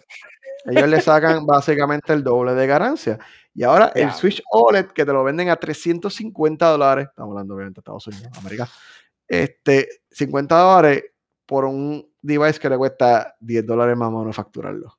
Ellos 0.65 0.89
le 0.89 0.99
sacan 0.99 1.45
básicamente 1.45 2.11
el 2.11 2.25
doble 2.25 2.53
de 2.55 2.67
ganancia. 2.67 3.17
Y 3.53 3.63
ahora 3.63 3.93
el 3.95 4.11
Switch 4.11 4.43
OLED, 4.51 4.87
que 4.87 5.05
te 5.05 5.13
lo 5.13 5.23
venden 5.23 5.47
a 5.47 5.55
350 5.55 6.71
dólares, 6.71 7.07
estamos 7.07 7.31
hablando 7.31 7.55
obviamente 7.55 7.77
de 7.77 7.79
Estados 7.79 8.07
Unidos, 8.07 8.37
América, 8.37 8.67
este, 9.29 9.87
50 10.11 10.57
dólares 10.57 11.05
por 11.45 11.63
un 11.63 12.05
device 12.21 12.59
que 12.59 12.69
le 12.69 12.77
cuesta 12.77 13.37
10 13.39 13.65
dólares 13.65 13.95
más 13.95 14.11
manufacturarlo. 14.11 14.97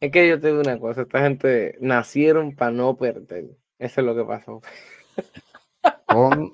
Es 0.00 0.10
que 0.10 0.26
yo 0.26 0.40
te 0.40 0.46
digo 0.46 0.60
una 0.60 0.78
cosa, 0.78 1.02
esta 1.02 1.20
gente 1.20 1.76
nacieron 1.82 2.56
para 2.56 2.70
no 2.70 2.96
perder. 2.96 3.50
Eso 3.78 4.00
es 4.00 4.06
lo 4.06 4.16
que 4.16 4.24
pasó. 4.24 4.62
Son 6.10 6.50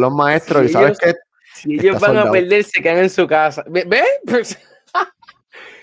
los 0.00 0.12
maestros 0.12 0.66
y 0.66 0.68
sabes 0.68 0.98
que 0.98 1.14
si 1.58 1.74
ellos 1.74 2.00
van 2.00 2.16
a 2.16 2.30
perder, 2.30 2.64
se 2.64 2.80
quedan 2.80 2.98
en 2.98 3.10
su 3.10 3.26
casa. 3.26 3.64
¿Ves? 3.68 3.84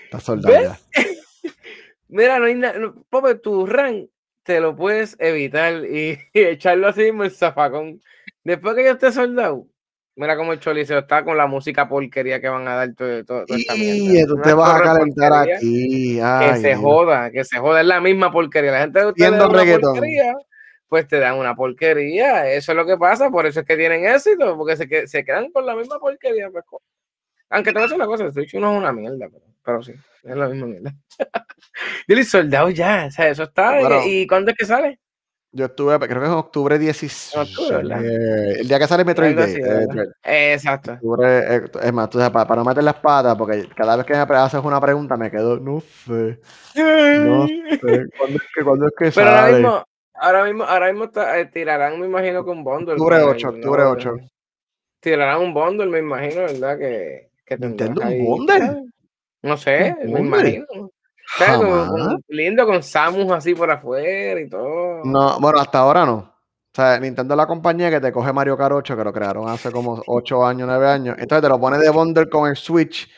Está 0.04 0.20
soldado 0.20 0.76
Mira, 2.08 2.38
no 2.38 2.46
hay 2.46 2.54
nada. 2.54 2.92
Pobre, 3.10 3.34
tu 3.34 3.66
rank 3.66 4.08
te 4.44 4.60
lo 4.60 4.76
puedes 4.76 5.16
evitar 5.18 5.84
y, 5.84 6.18
echarlo 6.32 6.88
así 6.88 7.02
mismo 7.02 7.24
el 7.24 7.32
zafacón. 7.32 8.00
Después 8.44 8.76
que 8.76 8.84
yo 8.84 8.92
esté 8.92 9.10
soldado, 9.10 9.66
mira 10.14 10.36
cómo 10.36 10.52
el 10.52 10.60
Choliseo 10.60 11.00
está 11.00 11.24
con 11.24 11.36
la 11.36 11.48
música 11.48 11.88
porquería 11.88 12.40
que 12.40 12.48
van 12.48 12.66
a 12.68 12.76
dar 12.76 12.94
todo, 12.94 13.24
todo, 13.24 13.44
esta 13.48 13.74
mierda. 13.74 14.28
tú 14.28 14.40
te 14.40 14.54
vas 14.54 14.80
a 14.80 14.84
calentar 14.84 15.32
aquí. 15.32 16.18
que 16.18 16.56
se 16.60 16.76
joda, 16.76 17.30
que 17.32 17.44
se 17.44 17.58
joda, 17.58 17.80
es 17.80 17.86
la 17.86 18.00
misma 18.00 18.30
porquería. 18.30 18.70
La 18.70 18.80
gente 18.82 19.00
de 19.00 19.06
ustedes 19.06 19.42
porquería, 19.42 20.32
pues 20.88 21.06
te 21.08 21.18
dan 21.18 21.36
una 21.36 21.54
porquería. 21.54 22.50
Eso 22.50 22.72
es 22.72 22.76
lo 22.76 22.86
que 22.86 22.96
pasa, 22.96 23.30
por 23.30 23.46
eso 23.46 23.60
es 23.60 23.66
que 23.66 23.76
tienen 23.76 24.06
éxito, 24.06 24.56
porque 24.56 24.76
se, 24.76 25.06
se 25.06 25.24
quedan 25.24 25.50
con 25.50 25.66
la 25.66 25.74
misma 25.74 25.98
porquería. 25.98 26.50
Pues, 26.50 26.64
aunque 27.50 27.70
te 27.70 27.74
voy 27.74 27.82
a 27.82 27.86
decir 27.86 27.96
una 27.96 28.06
cosa, 28.06 28.32
Switch 28.32 28.54
no 28.54 28.72
es 28.72 28.78
una 28.78 28.92
mierda, 28.92 29.28
pero, 29.30 29.44
pero 29.64 29.82
sí, 29.82 29.92
es 30.24 30.36
la 30.36 30.48
misma 30.48 30.66
mierda. 30.66 30.94
Yo 32.08 32.16
le 32.16 32.24
soldado 32.24 32.70
ya, 32.70 33.06
o 33.08 33.10
sea, 33.10 33.28
eso 33.28 33.44
está. 33.44 34.04
¿Y 34.04 34.26
cuándo 34.26 34.50
es 34.50 34.56
que 34.56 34.66
sale? 34.66 34.98
Yo 35.52 35.66
estuve, 35.66 35.98
creo 36.00 36.20
que 36.20 36.26
es 36.26 36.32
octubre 36.32 36.78
16. 36.78 37.34
Eh, 37.72 38.56
el 38.60 38.68
día 38.68 38.78
que 38.78 38.86
sale 38.86 39.06
Metroid 39.06 39.34
Day. 39.34 39.54
Eh, 40.22 40.52
Exacto. 40.52 40.92
Octubre, 40.92 41.56
eh, 41.56 41.62
es 41.82 41.92
más, 41.94 42.10
tú 42.10 42.18
sabes, 42.18 42.32
para, 42.32 42.46
para, 42.46 42.60
no 42.60 42.68
meter 42.68 42.84
la 42.84 42.90
espada, 42.90 43.34
porque 43.38 43.66
cada 43.74 43.96
vez 43.96 44.04
que 44.04 44.12
me 44.12 44.36
haces 44.36 44.60
una 44.62 44.78
pregunta 44.80 45.16
me 45.16 45.30
quedo, 45.30 45.58
no 45.58 45.80
sé. 45.80 46.40
No 46.76 47.46
sé. 47.46 48.06
¿Cuándo 48.18 48.36
es 48.36 48.42
que, 48.54 48.64
¿cuándo 48.64 48.86
es 48.86 48.92
que 48.98 49.10
Pero 49.12 49.30
ahora 49.30 49.52
mismo, 49.52 49.84
ahora 50.18 50.44
mismo, 50.44 50.64
ahora 50.64 50.92
mismo 50.92 51.10
tirarán, 51.52 52.00
me 52.00 52.06
imagino, 52.06 52.44
con 52.44 52.64
bundle. 52.64 52.94
Octubre 52.94 53.22
8, 53.22 53.48
octubre 53.48 53.82
8. 53.82 54.14
Tirarán 55.00 55.40
un 55.40 55.54
bundle, 55.54 55.86
me 55.86 55.98
imagino, 55.98 56.42
¿verdad? 56.42 56.78
Que, 56.78 57.30
que 57.44 57.56
¿Nintendo 57.58 58.02
un 58.02 58.24
bundle? 58.24 58.82
No 59.42 59.56
sé, 59.56 59.94
me 60.04 60.20
imagino. 60.20 60.66
lindo 62.28 62.66
con 62.66 62.82
Samus 62.82 63.30
así 63.32 63.54
por 63.54 63.70
afuera 63.70 64.40
y 64.40 64.48
todo. 64.48 65.04
No, 65.04 65.38
bueno, 65.40 65.60
hasta 65.60 65.78
ahora 65.78 66.04
no. 66.04 66.16
O 66.16 66.74
sea, 66.76 66.98
Nintendo 66.98 67.34
es 67.34 67.38
la 67.38 67.46
compañía 67.46 67.90
que 67.90 68.00
te 68.00 68.12
coge 68.12 68.32
Mario 68.32 68.56
Kart 68.56 68.74
8, 68.74 68.96
que 68.96 69.04
lo 69.04 69.12
crearon 69.12 69.48
hace 69.48 69.70
como 69.70 70.02
8 70.06 70.46
años, 70.46 70.68
9 70.68 70.88
años. 70.88 71.16
Entonces 71.18 71.42
te 71.42 71.48
lo 71.48 71.58
pone 71.58 71.78
de 71.78 71.88
bundle 71.88 72.28
con 72.28 72.50
el 72.50 72.56
Switch, 72.56 73.08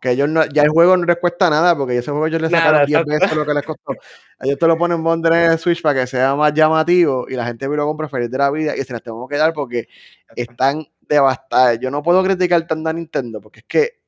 que 0.00 0.12
ellos 0.12 0.28
no, 0.28 0.44
ya 0.46 0.62
el 0.62 0.68
juego 0.68 0.96
no 0.96 1.04
les 1.04 1.16
cuesta 1.16 1.50
nada, 1.50 1.76
porque 1.76 1.98
ese 1.98 2.10
juego 2.10 2.26
ellos 2.26 2.40
le 2.40 2.50
sacaron 2.50 2.86
10 2.86 3.04
veces 3.04 3.34
lo 3.34 3.44
que 3.44 3.54
les 3.54 3.64
costó. 3.64 3.94
Ellos 4.40 4.58
te 4.58 4.66
lo 4.66 4.78
ponen 4.78 5.02
bundle 5.02 5.44
en 5.44 5.50
el 5.52 5.58
Switch 5.58 5.82
para 5.82 6.00
que 6.00 6.06
sea 6.06 6.36
más 6.36 6.52
llamativo 6.54 7.26
y 7.28 7.34
la 7.34 7.44
gente 7.46 7.66
lo 7.66 7.86
compra 7.86 8.08
feliz 8.08 8.30
de 8.30 8.38
la 8.38 8.50
vida 8.50 8.76
y 8.76 8.84
se 8.84 8.92
las 8.92 9.02
tenemos 9.02 9.28
que 9.28 9.36
dar 9.36 9.52
porque 9.52 9.88
están 10.36 10.86
devastadas. 11.00 11.80
Yo 11.80 11.90
no 11.90 12.02
puedo 12.02 12.22
criticar 12.22 12.66
tanto 12.66 12.88
a 12.88 12.92
Nintendo, 12.92 13.40
porque 13.40 13.60
es 13.60 13.66
que, 13.66 14.00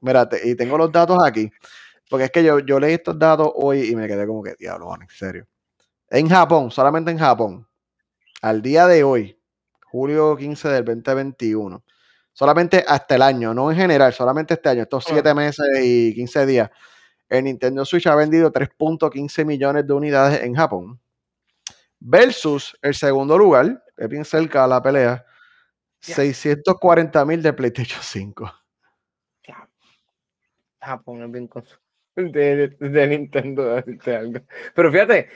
mírate, 0.00 0.48
y 0.48 0.54
tengo 0.54 0.78
los 0.78 0.92
datos 0.92 1.18
aquí. 1.24 1.50
Porque 2.08 2.26
es 2.26 2.30
que 2.30 2.44
yo, 2.44 2.60
yo 2.60 2.78
leí 2.78 2.94
estos 2.94 3.18
datos 3.18 3.50
hoy 3.54 3.88
y 3.90 3.96
me 3.96 4.06
quedé 4.06 4.26
como 4.26 4.42
que, 4.42 4.54
diablo, 4.58 4.94
en 5.00 5.08
serio. 5.08 5.46
En 6.10 6.28
Japón, 6.28 6.70
solamente 6.70 7.10
en 7.10 7.18
Japón, 7.18 7.66
al 8.42 8.62
día 8.62 8.86
de 8.86 9.02
hoy, 9.02 9.40
julio 9.90 10.36
15 10.36 10.68
del 10.68 10.84
2021, 10.84 11.82
solamente 12.34 12.84
hasta 12.86 13.14
el 13.14 13.22
año, 13.22 13.54
no 13.54 13.70
en 13.70 13.78
general, 13.78 14.12
solamente 14.12 14.54
este 14.54 14.68
año, 14.68 14.82
estos 14.82 15.04
7 15.06 15.26
ah. 15.26 15.34
meses 15.34 15.66
y 15.82 16.14
15 16.14 16.44
días, 16.44 16.70
el 17.28 17.44
Nintendo 17.44 17.84
Switch 17.86 18.06
ha 18.06 18.14
vendido 18.14 18.52
3.15 18.52 19.46
millones 19.46 19.86
de 19.86 19.92
unidades 19.94 20.42
en 20.42 20.54
Japón. 20.54 21.00
Versus 21.98 22.76
el 22.82 22.94
segundo 22.94 23.38
lugar, 23.38 23.82
que 23.96 24.04
es 24.04 24.10
bien 24.10 24.26
cerca 24.26 24.62
de 24.62 24.68
la 24.68 24.82
pelea, 24.82 25.24
640 26.00 27.24
mil 27.24 27.42
de 27.42 27.52
PlayStation 27.54 28.02
5. 28.02 28.52
Japón 30.80 31.22
es 31.22 31.30
bien 31.30 31.48
de, 32.80 33.08
Nintendo. 33.08 33.82
Pero 34.74 34.92
fíjate, 34.92 35.28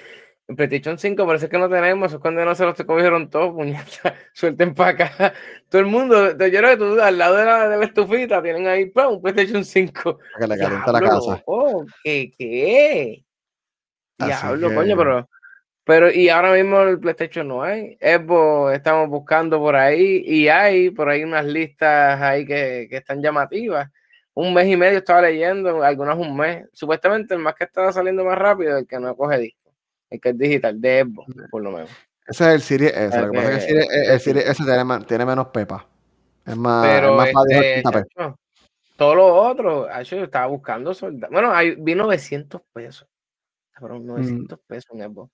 en 0.49 0.57
PlayStation 0.57 0.99
5 0.99 1.27
parece 1.27 1.49
que 1.49 1.59
no 1.59 1.69
tenemos, 1.69 2.13
es 2.13 2.19
cuando 2.19 2.43
no 2.43 2.55
se 2.55 2.65
los 2.65 2.75
cogieron 2.83 3.29
todos, 3.29 3.53
puñeta, 3.53 4.15
suelten 4.33 4.75
para 4.75 4.91
acá. 4.91 5.35
Todo 5.69 5.83
el 5.83 5.87
mundo, 5.87 6.31
yo 6.31 6.37
creo 6.37 6.71
que 6.71 6.77
tú 6.79 7.01
al 7.01 7.19
lado 7.19 7.37
de 7.37 7.45
la, 7.45 7.69
de 7.69 7.77
la 7.77 7.85
estufita 7.85 8.43
tienen 8.43 8.67
ahí 8.67 8.91
un 8.95 9.21
PlayStation 9.21 9.63
5. 9.63 10.19
que 10.39 10.47
le 10.47 10.59
calienta 10.59 10.93
la 10.93 11.01
casa. 11.01 11.43
Oh, 11.47 11.85
¿qué? 12.03 12.33
¿Qué? 12.37 13.25
Diablo, 14.19 14.75
coño, 14.75 14.97
pero, 14.97 15.29
pero 15.85 16.11
y 16.11 16.31
ahora 16.31 16.53
mismo 16.55 16.81
el 16.81 16.99
PlayStation 16.99 17.47
no 17.47 17.63
hay. 17.63 17.99
Xbox 18.01 18.75
estamos 18.75 19.09
buscando 19.11 19.59
por 19.59 19.77
ahí 19.77 20.23
y 20.27 20.49
hay 20.49 20.91
por 20.91 21.11
ahí 21.11 21.25
unas 21.25 21.45
listas 21.45 22.21
ahí 22.23 22.47
que, 22.47 22.87
que 22.89 22.97
están 22.97 23.23
llamativas 23.23 23.91
un 24.39 24.55
mes 24.55 24.69
y 24.69 24.77
medio 24.77 24.99
estaba 24.99 25.23
leyendo, 25.23 25.83
algunos 25.83 26.17
un 26.17 26.37
mes. 26.37 26.69
Supuestamente 26.73 27.35
el 27.35 27.41
más 27.41 27.57
que 27.57 27.65
estaba 27.65 27.93
saliendo 27.93 28.25
más 28.25 28.39
rápido 28.39 28.77
es 28.77 28.83
el 28.83 28.87
que 28.87 29.01
no 29.01 29.17
coge 29.17 29.37
disco, 29.39 29.68
el 30.11 30.21
que 30.21 30.29
es 30.31 30.39
digital, 30.39 30.81
de 30.81 30.99
Evo, 30.99 31.25
por 31.51 31.63
lo 31.63 31.73
menos. 31.73 31.91
Ese 32.27 32.45
es 32.45 32.55
el 32.55 32.61
Siri 32.61 32.87
S. 32.87 33.21
Lo 33.21 33.31
que 33.31 33.39
pasa 33.39 33.57
es 33.57 33.67
que 33.67 34.13
el 34.13 34.21
Siri, 34.21 34.41
S 34.41 34.63
tiene, 35.07 35.25
menos 35.25 35.49
pepa. 35.49 35.87
Es 36.45 36.57
más, 36.57 36.87
es 36.87 37.35
más 37.35 37.47
este, 37.49 37.83
Todo 38.97 39.15
lo 39.15 39.35
otro, 39.35 40.03
yo 40.03 40.25
estaba 40.25 40.47
buscando 40.47 40.93
soldados. 40.93 41.33
Bueno, 41.33 41.53
hay, 41.53 41.75
vi 41.77 41.95
900 41.95 42.61
pesos. 42.73 43.09
Cabrón, 43.73 44.07
900 44.07 44.59
mm. 44.59 44.63
pesos 44.67 44.91
un 44.91 45.03
Evo. 45.03 45.31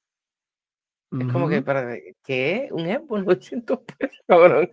Es 1.20 1.32
como 1.32 1.48
que, 1.48 1.62
para, 1.62 1.96
¿qué? 2.24 2.68
¿Un 2.70 2.86
Evo? 2.86 3.18
900 3.18 3.78
pesos, 3.98 4.20
cabrón. 4.26 4.70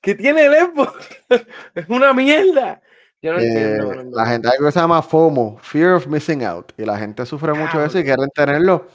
¿Qué 0.00 0.14
tiene 0.14 0.46
el 0.46 0.54
Evo? 0.54 0.86
es 1.74 1.88
una 1.88 2.12
mierda. 2.12 2.82
Yo 3.22 3.32
no 3.32 3.38
entiendo. 3.38 3.92
Eh, 3.92 4.06
la 4.10 4.26
gente, 4.26 4.48
algo 4.48 4.66
que 4.66 4.72
se 4.72 4.80
llama 4.80 5.00
FOMO, 5.00 5.58
Fear 5.62 5.94
of 5.94 6.06
Missing 6.08 6.44
Out, 6.44 6.72
y 6.76 6.84
la 6.84 6.98
gente 6.98 7.24
sufre 7.24 7.54
mucho 7.54 7.80
de 7.80 7.86
eso 7.86 7.98
y 7.98 8.04
quieren 8.04 8.28
tenerlo. 8.34 8.86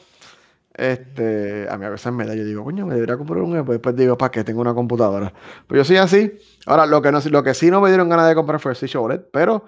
Este, 0.80 1.68
a 1.70 1.78
mí 1.78 1.86
a 1.86 1.90
veces 1.90 2.14
me 2.14 2.26
da, 2.26 2.34
yo 2.34 2.46
digo, 2.46 2.64
coño, 2.64 2.86
me 2.86 2.94
debería 2.94 3.18
comprar 3.18 3.42
un 3.42 3.58
Apple. 3.58 3.74
Después 3.74 3.98
digo, 3.98 4.18
¿para 4.18 4.32
qué? 4.32 4.46
Tengo 4.46 4.62
una 4.62 4.74
computadora. 4.74 5.34
Pues 5.68 5.80
yo 5.80 5.84
soy 5.84 5.98
así. 5.98 6.32
Ahora, 6.66 6.86
lo 6.86 7.02
que, 7.02 7.12
no, 7.12 7.20
lo 7.20 7.44
que 7.44 7.54
sí 7.54 7.70
no 7.70 7.82
me 7.82 7.90
dieron 7.90 8.08
ganas 8.08 8.30
de 8.30 8.36
comprar 8.36 8.62
fue 8.62 8.72
el 8.72 8.78
Switch 8.78 8.96
OLED, 8.96 9.24
pero 9.34 9.66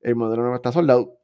el 0.00 0.14
modelo 0.14 0.44
no 0.44 0.54
está 0.54 0.70
soldado. 0.70 1.18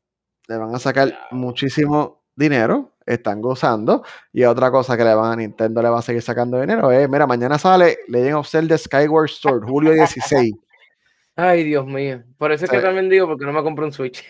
Le 0.48 0.56
van 0.56 0.74
a 0.74 0.80
sacar 0.80 1.16
muchísimo 1.30 2.24
dinero, 2.34 2.96
están 3.06 3.40
gozando. 3.40 4.02
Y 4.32 4.42
otra 4.42 4.72
cosa 4.72 4.96
que 4.96 5.04
le 5.04 5.14
van 5.14 5.32
a 5.32 5.36
Nintendo 5.36 5.82
le 5.82 5.88
va 5.88 6.00
a 6.00 6.02
seguir 6.02 6.22
sacando 6.22 6.60
dinero 6.60 6.90
es, 6.90 7.08
mira, 7.08 7.28
mañana 7.28 7.58
sale 7.58 7.98
Legend 8.08 8.38
of 8.38 8.48
Zelda 8.48 8.76
Skyward 8.76 9.28
Sword, 9.28 9.68
julio 9.68 9.92
16. 9.92 10.52
Ay, 11.36 11.62
Dios 11.62 11.86
mío. 11.86 12.24
Por 12.38 12.50
eso 12.50 12.64
es 12.64 12.70
que 12.72 12.80
también 12.80 13.08
digo, 13.08 13.28
porque 13.28 13.44
no 13.44 13.52
me 13.52 13.62
compro 13.62 13.86
un 13.86 13.92
Switch. 13.92 14.24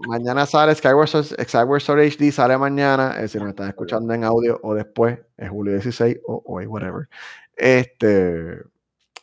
Mañana 0.00 0.46
sale 0.46 0.74
Skyward, 0.74 1.08
Skyward 1.08 1.80
Sword 1.80 2.00
HD, 2.00 2.32
sale 2.32 2.56
mañana. 2.58 3.20
Es 3.20 3.32
si 3.32 3.40
me 3.40 3.50
están 3.50 3.68
escuchando 3.68 4.12
en 4.14 4.24
audio 4.24 4.58
o 4.62 4.74
después, 4.74 5.18
es 5.36 5.50
julio 5.50 5.72
16 5.74 6.18
o 6.26 6.42
hoy, 6.46 6.66
whatever. 6.66 7.08
Este 7.56 8.56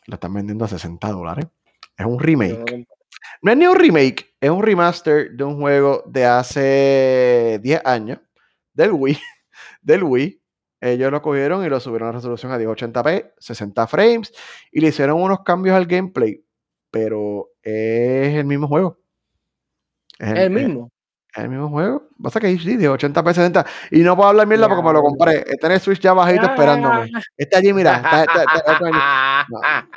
lo 0.06 0.14
están 0.14 0.34
vendiendo 0.34 0.64
a 0.64 0.68
60 0.68 1.08
dólares. 1.08 1.46
Es 1.96 2.06
un 2.06 2.18
remake. 2.18 2.86
No 3.42 3.52
es 3.52 3.58
ni 3.58 3.66
un 3.66 3.76
remake, 3.76 4.34
es 4.40 4.50
un 4.50 4.62
remaster 4.62 5.32
de 5.32 5.44
un 5.44 5.60
juego 5.60 6.02
de 6.06 6.24
hace 6.26 7.60
10 7.62 7.82
años, 7.84 8.18
del 8.72 8.92
Wii, 8.92 9.18
del 9.82 10.04
Wii. 10.04 10.40
Ellos 10.80 11.10
lo 11.10 11.22
cogieron 11.22 11.64
y 11.64 11.68
lo 11.68 11.80
subieron 11.80 12.08
a 12.08 12.12
resolución 12.12 12.52
a 12.52 12.58
1080p, 12.58 13.32
60 13.38 13.86
frames, 13.86 14.32
y 14.70 14.80
le 14.80 14.88
hicieron 14.88 15.20
unos 15.22 15.40
cambios 15.42 15.76
al 15.76 15.86
gameplay 15.86 16.44
pero 16.94 17.50
es 17.64 18.36
el 18.36 18.44
mismo 18.44 18.68
juego. 18.68 19.00
Es 20.18 20.32
el, 20.32 20.50
mismo. 20.50 20.90
Es, 21.34 21.42
el 21.42 21.48
mismo 21.48 21.68
juego. 21.68 22.08
Pasa 22.22 22.40
que 22.40 22.56
sí, 22.58 22.76
de 22.76 22.88
80 22.88 23.22
p 23.22 23.34
60. 23.34 23.66
Y 23.90 24.00
no 24.00 24.16
puedo 24.16 24.28
hablar 24.28 24.46
mierda 24.46 24.68
porque 24.68 24.82
me 24.82 24.92
lo 24.92 25.02
compré. 25.02 25.44
Está 25.46 25.66
en 25.66 25.72
el 25.72 25.80
Switch 25.80 26.00
ya 26.00 26.12
bajito 26.12 26.46
esperándome. 26.46 27.10
Está 27.36 27.58
allí, 27.58 27.72
mira. 27.72 28.02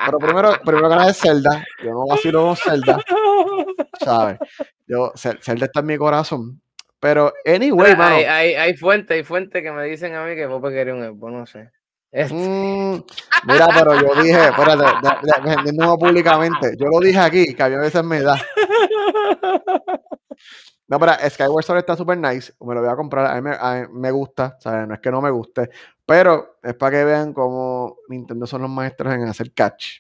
Pero 0.06 0.18
primero, 0.20 0.52
primero 0.66 0.90
que 0.90 0.96
nada 0.96 1.10
es 1.10 1.18
Zelda. 1.18 1.64
Yo 1.84 1.92
no 1.92 2.08
vacilo 2.08 2.46
con 2.46 2.56
Zelda. 2.56 3.00
¿Sabes? 4.04 4.38
Yo, 4.88 5.12
Zelda 5.16 5.66
está 5.66 5.82
en 5.82 5.86
mi 5.86 5.98
corazón. 5.98 6.62
Pero, 7.00 7.34
anyway, 7.46 7.96
mano. 7.96 8.16
Hay, 8.16 8.24
hay, 8.24 8.54
hay 8.56 8.76
fuentes, 8.76 9.16
hay 9.16 9.24
fuentes 9.24 9.62
que 9.62 9.72
me 9.72 9.84
dicen 9.84 10.16
a 10.16 10.26
mí 10.26 10.36
que 10.36 10.48
Pope 10.48 10.70
quería 10.70 10.96
un 10.96 11.04
Xbox, 11.04 11.34
no 11.34 11.46
sé. 11.46 11.70
Este. 12.12 12.34
Mm, 12.34 13.04
mira, 13.44 13.68
pero 13.74 13.94
yo 13.94 14.22
dije, 14.22 14.46
espérate, 14.46 14.84
vendiendo 15.44 15.98
públicamente. 15.98 16.72
Yo 16.80 16.88
lo 16.88 17.00
dije 17.00 17.20
aquí, 17.20 17.54
que 17.54 17.64
a 17.64 17.68
veces 17.68 18.04
me 18.04 18.22
da. 18.22 18.36
No, 20.88 21.00
pero 21.00 21.14
Skyward 21.30 21.66
Sword 21.66 21.80
está 21.80 21.96
super 21.96 22.18
nice. 22.18 22.54
Me 22.62 22.74
lo 22.74 22.82
voy 22.82 22.90
a 22.90 22.96
comprar. 22.96 23.26
A 23.26 23.42
mí, 23.42 23.88
me, 23.92 24.12
gusta, 24.12 24.58
¿sabes? 24.60 24.88
No 24.88 24.94
es 24.94 25.00
que 25.02 25.12
no 25.12 25.22
me 25.22 25.30
guste. 25.30 25.70
Pero 26.06 26.60
es 26.64 26.74
para 26.76 26.98
que 26.98 27.04
vean 27.04 27.34
cómo 27.34 27.98
Nintendo 28.08 28.48
son 28.48 28.62
los 28.62 28.70
maestros 28.70 29.14
en 29.14 29.24
hacer 29.24 29.54
catch. 29.54 30.00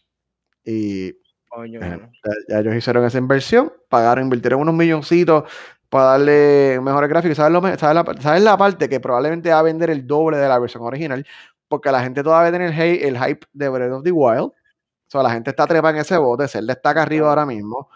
Y 0.63 1.07
eh, 1.09 2.09
ya, 2.47 2.59
ellos 2.59 2.75
hicieron 2.75 3.03
esa 3.03 3.17
inversión. 3.17 3.73
Pagaron, 3.89 4.23
invirtieron 4.23 4.61
unos 4.61 4.75
milloncitos 4.75 5.43
para 5.89 6.05
darle 6.11 6.79
mejores 6.81 7.09
gráficos. 7.09 7.35
¿Sabes, 7.35 7.51
lo, 7.51 7.61
sabes, 7.77 7.95
la, 7.95 8.21
¿Sabes 8.21 8.41
la 8.41 8.57
parte 8.57 8.87
que 8.87 9.01
probablemente 9.01 9.49
va 9.49 9.59
a 9.59 9.63
vender 9.63 9.89
el 9.89 10.07
doble 10.07 10.37
de 10.37 10.47
la 10.47 10.59
versión 10.59 10.83
original? 10.83 11.25
porque 11.67 11.91
la 11.91 12.01
gente 12.01 12.23
todavía 12.23 12.51
tiene 12.51 12.67
el, 12.67 13.03
el 13.03 13.23
hype 13.23 13.45
de 13.53 13.69
Breath 13.69 13.91
of 13.91 14.03
the 14.03 14.11
Wild. 14.11 14.51
O 14.51 15.09
sea, 15.09 15.23
la 15.23 15.31
gente 15.31 15.51
está 15.51 15.65
trepa 15.67 15.89
en 15.91 15.97
ese 15.97 16.17
bote, 16.17 16.47
Zelda 16.47 16.73
está 16.73 16.89
acá 16.89 17.03
arriba 17.03 17.29
ahora 17.29 17.45
mismo. 17.45 17.89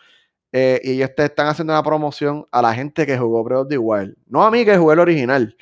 Eh, 0.53 0.81
y 0.83 0.91
ellos 0.91 1.11
te 1.15 1.25
están 1.25 1.47
haciendo 1.47 1.73
una 1.73 1.83
promoción 1.83 2.45
a 2.51 2.61
la 2.61 2.73
gente 2.73 3.05
que 3.05 3.17
jugó 3.17 3.43
Breath 3.43 3.61
of 3.61 3.67
the 3.69 3.77
Wild. 3.77 4.15
No 4.27 4.43
a 4.43 4.51
mí 4.51 4.65
que 4.65 4.77
jugué 4.77 4.93
el 4.93 4.99
original, 4.99 5.55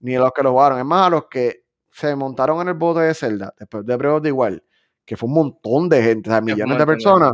ni 0.00 0.16
a 0.16 0.20
los 0.20 0.32
que 0.32 0.42
lo 0.42 0.52
jugaron. 0.52 0.78
Es 0.78 0.84
más, 0.84 1.06
a 1.06 1.10
los 1.10 1.26
que 1.28 1.64
se 1.90 2.14
montaron 2.14 2.60
en 2.60 2.68
el 2.68 2.74
bote 2.74 3.00
de 3.00 3.14
Zelda 3.14 3.54
después 3.58 3.86
de 3.86 3.96
Breath 3.96 4.16
of 4.16 4.22
the 4.22 4.32
Wild, 4.32 4.62
que 5.04 5.16
fue 5.16 5.28
un 5.28 5.34
montón 5.34 5.88
de 5.88 6.02
gente, 6.02 6.28
o 6.28 6.32
sea, 6.32 6.40
millones 6.40 6.78
de 6.78 6.86
personas. 6.86 7.32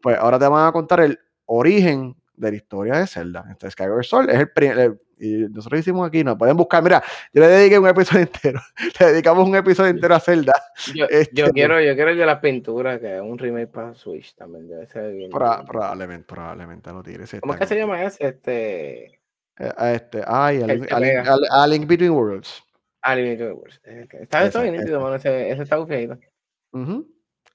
Pues 0.00 0.18
ahora 0.18 0.38
te 0.38 0.48
van 0.48 0.66
a 0.66 0.72
contar 0.72 1.00
el 1.00 1.18
origen 1.46 2.16
de 2.34 2.50
la 2.50 2.56
historia 2.56 2.98
de 2.98 3.06
Zelda. 3.06 3.44
Entonces, 3.48 3.72
Skyward 3.72 4.04
Sword 4.04 4.30
es 4.30 4.40
el, 4.40 4.50
primer 4.50 5.00
y 5.20 5.48
nosotros 5.48 5.80
hicimos 5.80 6.06
aquí, 6.06 6.22
nos 6.24 6.36
pueden 6.36 6.56
buscar. 6.56 6.82
Mira, 6.82 7.02
yo 7.32 7.42
le 7.42 7.48
dediqué 7.48 7.78
un 7.78 7.88
episodio 7.88 8.20
entero. 8.32 8.60
Le 9.00 9.06
dedicamos 9.06 9.48
un 9.48 9.56
episodio 9.56 9.90
entero 9.90 10.14
a 10.14 10.20
Zelda. 10.20 10.52
Yo, 10.94 11.06
este, 11.10 11.50
quiero, 11.52 11.80
yo 11.80 11.94
quiero 11.94 12.10
el 12.10 12.18
de 12.18 12.26
las 12.26 12.38
pinturas, 12.40 13.00
que 13.00 13.16
es 13.16 13.22
un 13.22 13.38
remake 13.38 13.68
para 13.68 13.94
Switch 13.94 14.34
también. 14.34 14.68
Debe 14.68 14.86
ser 14.86 15.12
bien 15.12 15.30
probablemente, 15.30 16.26
probablemente 16.26 16.90
lo 16.90 17.02
tire. 17.02 17.24
¿Cómo 17.40 17.54
es 17.54 17.60
que 17.60 17.66
se 17.66 17.76
llama 17.76 18.02
ese? 18.02 18.26
Este. 18.26 19.04
Eh, 19.58 19.72
este, 19.94 20.22
ay, 20.26 20.62
a, 20.62 21.66
Link, 21.66 21.86
Between 21.86 22.12
Worlds. 22.12 22.62
A 23.02 23.14
Link 23.14 23.38
Between 23.38 23.52
Worlds. 23.56 23.80
Está, 24.20 24.62
bien 24.62 24.76
nítido, 24.76 25.00
mano. 25.00 25.16
Ese, 25.16 25.50
ese 25.50 25.62
está 25.62 25.76
bufiado. 25.76 26.18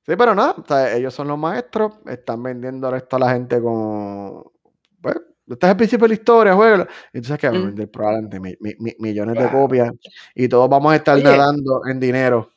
Sí, 0.05 0.18
pero 0.18 0.36
nada, 0.36 0.91
ellos 0.93 1.14
son 1.14 1.30
los 1.30 1.38
maestros, 1.38 1.93
están 2.07 2.43
vendiendo 2.43 2.93
esto 2.93 3.16
a 3.16 3.20
la 3.20 3.32
gente 3.32 3.61
como, 3.61 4.51
pues, 5.45 5.55
este 5.55 5.65
es 5.65 5.71
el 5.71 5.77
principio 5.77 6.03
de 6.05 6.09
la 6.09 6.13
historia, 6.13 6.53
juego. 6.53 6.87
Entonces, 7.11 7.37
que 7.37 7.47
vamos 7.47 7.63
a 7.63 7.65
vender 7.67 7.91
probablemente 7.91 8.57
millones 8.99 9.35
de 9.37 9.49
copias 9.49 9.91
y 10.35 10.47
todos 10.47 10.69
vamos 10.69 10.93
a 10.93 10.95
estar 10.95 11.21
nadando 11.21 11.81
en 11.87 11.99
dinero. 11.99 12.49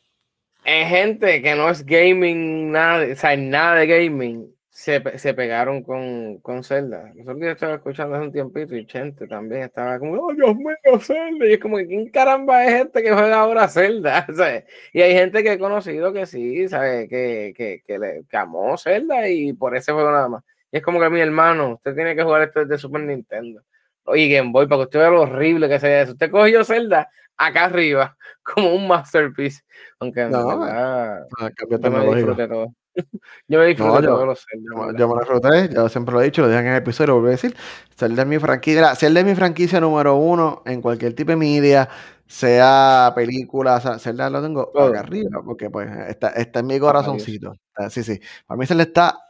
Hay 0.64 0.84
gente 0.86 1.42
que 1.42 1.54
no 1.54 1.70
es 1.70 1.84
gaming, 1.84 2.72
nada, 2.72 3.06
o 3.12 3.16
sea, 3.16 3.36
nada 3.36 3.76
de 3.76 3.86
gaming, 3.86 4.52
se, 4.68 5.00
se 5.18 5.32
pegaron 5.32 5.82
con, 5.82 6.38
con 6.38 6.62
Zelda. 6.62 7.12
Nosotros 7.14 7.40
yo 7.40 7.50
estaba 7.50 7.74
escuchando 7.74 8.16
hace 8.16 8.26
un 8.26 8.32
tiempito 8.32 8.76
y 8.76 8.84
gente 8.84 9.26
también 9.26 9.62
estaba 9.62 9.98
como, 9.98 10.20
oh 10.20 10.34
Dios 10.34 10.56
mío, 10.56 11.00
Zelda. 11.00 11.46
Y 11.46 11.54
es 11.54 11.60
como, 11.60 11.76
¿quién 11.78 12.08
caramba 12.10 12.64
es 12.64 12.74
gente 12.78 13.02
que 13.02 13.12
juega 13.12 13.40
ahora 13.40 13.68
Zelda? 13.68 14.26
Y 14.92 15.02
hay 15.02 15.12
gente 15.14 15.42
que 15.42 15.52
he 15.52 15.58
conocido 15.58 16.12
que 16.12 16.26
sí, 16.26 16.68
¿sabe? 16.68 17.08
Que, 17.08 17.52
que, 17.56 17.82
que 17.86 17.98
le 17.98 18.24
amó 18.32 18.76
Zelda 18.76 19.28
y 19.28 19.52
por 19.52 19.76
ese 19.76 19.92
juego 19.92 20.10
nada 20.10 20.28
más 20.28 20.44
es 20.72 20.82
como 20.82 21.00
que 21.00 21.10
mi 21.10 21.20
hermano, 21.20 21.74
usted 21.74 21.94
tiene 21.94 22.14
que 22.14 22.22
jugar 22.22 22.42
esto 22.42 22.60
desde 22.60 22.78
Super 22.78 23.02
Nintendo. 23.02 23.62
Oye, 24.04 24.28
Game 24.28 24.52
Boy, 24.52 24.66
para 24.66 24.80
que 24.80 24.84
usted 24.84 24.98
vea 25.00 25.10
lo 25.10 25.22
horrible 25.22 25.68
que 25.68 25.80
sea 25.80 26.02
eso. 26.02 26.12
Usted 26.12 26.30
cogió 26.30 26.64
Zelda 26.64 27.08
acá 27.36 27.64
arriba, 27.64 28.16
como 28.42 28.74
un 28.74 28.86
masterpiece. 28.86 29.62
Aunque 29.98 30.24
no, 30.24 30.46
verdad, 30.46 31.26
ah, 31.40 31.50
yo 31.70 31.90
me 31.90 32.14
disfruté 32.14 32.48
todo. 32.48 32.74
yo 33.48 33.58
me 33.58 33.66
disfruté 33.66 34.02
no, 34.02 34.08
todos 34.08 34.26
los 34.26 34.44
Zelda. 34.48 34.98
Yo, 34.98 35.08
me 35.08 35.14
lo 35.14 35.20
disfruté, 35.20 35.74
yo 35.74 35.88
siempre 35.88 36.14
lo 36.14 36.20
he 36.20 36.24
dicho, 36.24 36.42
lo 36.42 36.48
dije 36.48 36.60
en 36.60 36.66
el 36.68 36.76
episodio, 36.76 37.14
lo 37.14 37.20
voy 37.20 37.28
a 37.28 37.32
decir. 37.32 37.56
Zelda 37.96 38.22
es 38.22 38.28
mi 38.28 38.38
franquicia, 38.38 38.94
Zelda 38.94 39.20
es 39.20 39.26
mi 39.26 39.34
franquicia 39.34 39.80
número 39.80 40.16
uno 40.16 40.62
en 40.66 40.80
cualquier 40.80 41.14
tipo 41.14 41.30
de 41.30 41.36
media, 41.36 41.88
sea 42.26 43.12
película, 43.14 43.80
sea, 43.80 43.98
Zelda 43.98 44.30
lo 44.30 44.42
tengo 44.42 44.72
acá 44.78 45.00
arriba, 45.00 45.42
porque 45.44 45.70
pues 45.70 45.88
está, 46.08 46.28
está 46.30 46.60
en 46.60 46.66
mi 46.66 46.78
corazoncito. 46.78 47.54
Sí, 47.90 48.02
sí. 48.02 48.20
Para 48.46 48.58
mí 48.58 48.66
Zelda 48.66 48.84
está 48.84 49.25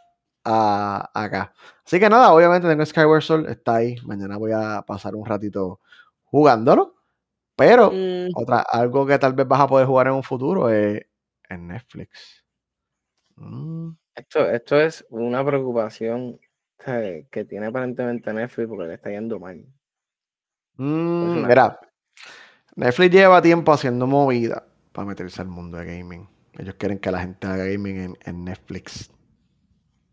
acá. 0.46 1.52
Así 1.84 1.98
que 1.98 2.08
nada, 2.08 2.32
obviamente 2.32 2.68
tengo 2.68 2.84
Skyward 2.84 3.22
Sword, 3.22 3.48
está 3.48 3.76
ahí. 3.76 3.96
Mañana 4.04 4.36
voy 4.36 4.52
a 4.52 4.82
pasar 4.86 5.14
un 5.14 5.26
ratito 5.26 5.80
jugándolo. 6.24 6.94
Pero 7.56 7.90
mm. 7.90 8.28
otra, 8.34 8.60
algo 8.60 9.06
que 9.06 9.18
tal 9.18 9.32
vez 9.32 9.48
vas 9.48 9.60
a 9.60 9.66
poder 9.66 9.86
jugar 9.86 10.08
en 10.08 10.14
un 10.14 10.22
futuro 10.22 10.68
es 10.68 11.02
en 11.48 11.68
Netflix. 11.68 12.44
Mm. 13.36 13.90
Esto, 14.14 14.50
esto 14.50 14.80
es 14.80 15.06
una 15.10 15.44
preocupación 15.44 16.38
que 17.30 17.44
tiene 17.44 17.66
aparentemente 17.66 18.32
Netflix 18.32 18.68
porque 18.68 18.86
le 18.86 18.94
está 18.94 19.10
yendo 19.10 19.40
mal. 19.40 19.66
Mm, 20.76 21.46
mira, 21.46 21.80
Netflix 22.76 23.10
lleva 23.10 23.42
tiempo 23.42 23.72
haciendo 23.72 24.06
movida 24.06 24.64
para 24.92 25.08
meterse 25.08 25.42
al 25.42 25.48
mundo 25.48 25.78
de 25.78 25.86
gaming. 25.86 26.28
Ellos 26.58 26.76
quieren 26.76 26.98
que 26.98 27.10
la 27.10 27.20
gente 27.20 27.46
haga 27.46 27.64
gaming 27.64 28.16
en 28.24 28.44
Netflix. 28.44 29.10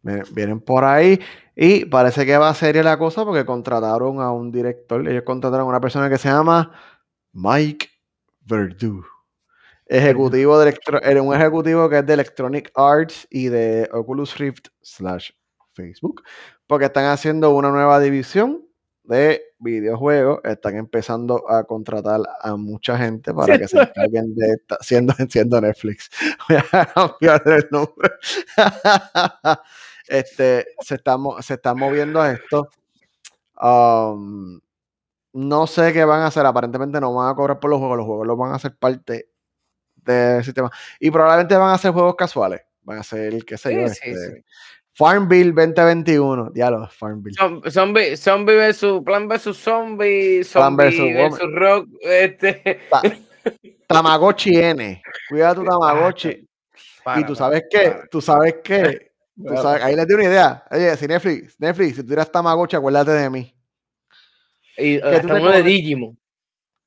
Vienen 0.04 0.60
por 0.60 0.84
ahí 0.84 1.20
y 1.56 1.86
parece 1.86 2.26
que 2.26 2.38
va 2.38 2.50
a 2.50 2.54
ser 2.54 2.84
la 2.84 2.98
cosa 2.98 3.24
porque 3.24 3.46
contrataron 3.46 4.20
a 4.20 4.32
un 4.32 4.52
director. 4.52 5.08
Ellos 5.08 5.24
contrataron 5.24 5.66
a 5.66 5.70
una 5.70 5.80
persona 5.80 6.10
que 6.10 6.18
se 6.18 6.28
llama 6.28 6.72
Mike 7.32 7.88
Verdu. 8.42 9.04
Ejecutivo 9.86 10.60
de 10.60 11.22
un 11.22 11.36
ejecutivo 11.36 11.90
que 11.90 12.00
es 12.00 12.06
de 12.06 12.14
Electronic 12.14 12.72
Arts 12.76 13.28
y 13.30 13.48
de 13.48 13.90
Oculus 13.94 14.38
Rift 14.38 14.68
slash 14.82 15.32
Facebook. 15.74 16.24
Porque 16.68 16.86
están 16.86 17.06
haciendo 17.06 17.52
una 17.52 17.70
nueva 17.70 18.00
división 18.00 18.66
de 19.04 19.42
videojuegos. 19.60 20.40
Están 20.44 20.76
empezando 20.76 21.50
a 21.50 21.64
contratar 21.64 22.22
a 22.42 22.56
mucha 22.58 22.98
gente 22.98 23.34
para 23.34 23.58
que 23.58 23.68
se 23.68 23.80
encarguen 23.80 24.36
de 24.36 24.54
esta, 24.54 24.78
siendo, 24.82 25.14
siendo 25.30 25.62
Netflix. 25.62 26.10
Voy 26.50 26.58
a 26.58 26.86
cambiar 26.86 27.42
el 27.46 27.68
nombre. 27.72 28.12
este, 30.08 30.68
se, 30.80 30.96
está, 30.96 31.18
se 31.42 31.54
está 31.56 31.74
moviendo 31.74 32.22
a 32.22 32.32
esto. 32.32 32.70
Um, 33.62 34.60
no 35.34 35.68
sé 35.68 35.94
qué 35.94 36.06
van 36.06 36.22
a 36.22 36.28
hacer. 36.28 36.46
Aparentemente 36.46 37.00
no 37.00 37.14
van 37.14 37.30
a 37.30 37.36
cobrar 37.36 37.60
por 37.60 37.70
los 37.70 37.80
juegos. 37.80 37.98
Los 37.98 38.06
juegos 38.06 38.28
los 38.28 38.38
van 38.38 38.52
a 38.52 38.56
hacer 38.56 38.76
parte 38.76 39.30
del 39.96 40.44
sistema. 40.44 40.72
Y 41.00 41.12
probablemente 41.12 41.56
van 41.56 41.74
a 41.74 41.78
ser 41.78 41.92
juegos 41.92 42.16
casuales. 42.16 42.62
Van 42.84 43.00
a 43.00 43.04
ser, 43.04 43.44
qué 43.46 43.58
sé 43.58 43.74
yo, 43.74 43.82
este, 43.82 44.44
Farmville 44.94 45.52
2021. 45.52 46.52
Diálogo, 46.52 46.88
Farmville. 46.88 47.36
Zombie, 47.70 48.16
zombie 48.16 48.56
versus 48.56 49.02
Plan 49.04 49.28
versus 49.28 49.58
Zombie. 49.58 50.44
Zombie 50.44 51.14
versus, 51.14 51.52
Rock. 51.56 51.88
Este. 52.02 52.82
tamagotchi 53.88 54.56
N. 54.56 55.02
Cuida 55.30 55.56
tu 55.56 55.64
Tamagotchi. 55.64 56.48
y 57.16 57.24
tú 57.26 57.36
sabes 57.36 57.64
qué, 57.70 58.02
tú 58.12 58.22
sabes 58.22 58.56
ahí 59.82 59.96
les 59.96 60.08
doy 60.08 60.16
una 60.16 60.26
idea. 60.26 60.64
Oye, 60.72 60.96
si 60.98 61.08
Netflix, 61.08 61.56
Netflix, 61.60 61.96
si 61.96 62.04
tú 62.04 62.14
eras 62.14 62.32
Tamagotchi, 62.32 62.76
acuérdate 62.76 63.12
de 63.12 63.30
mí. 63.30 63.54
Y 64.78 64.98
uh, 64.98 65.08
hasta 65.08 65.36
uno 65.36 65.52
de 65.52 65.64
Digimon. 65.64 66.18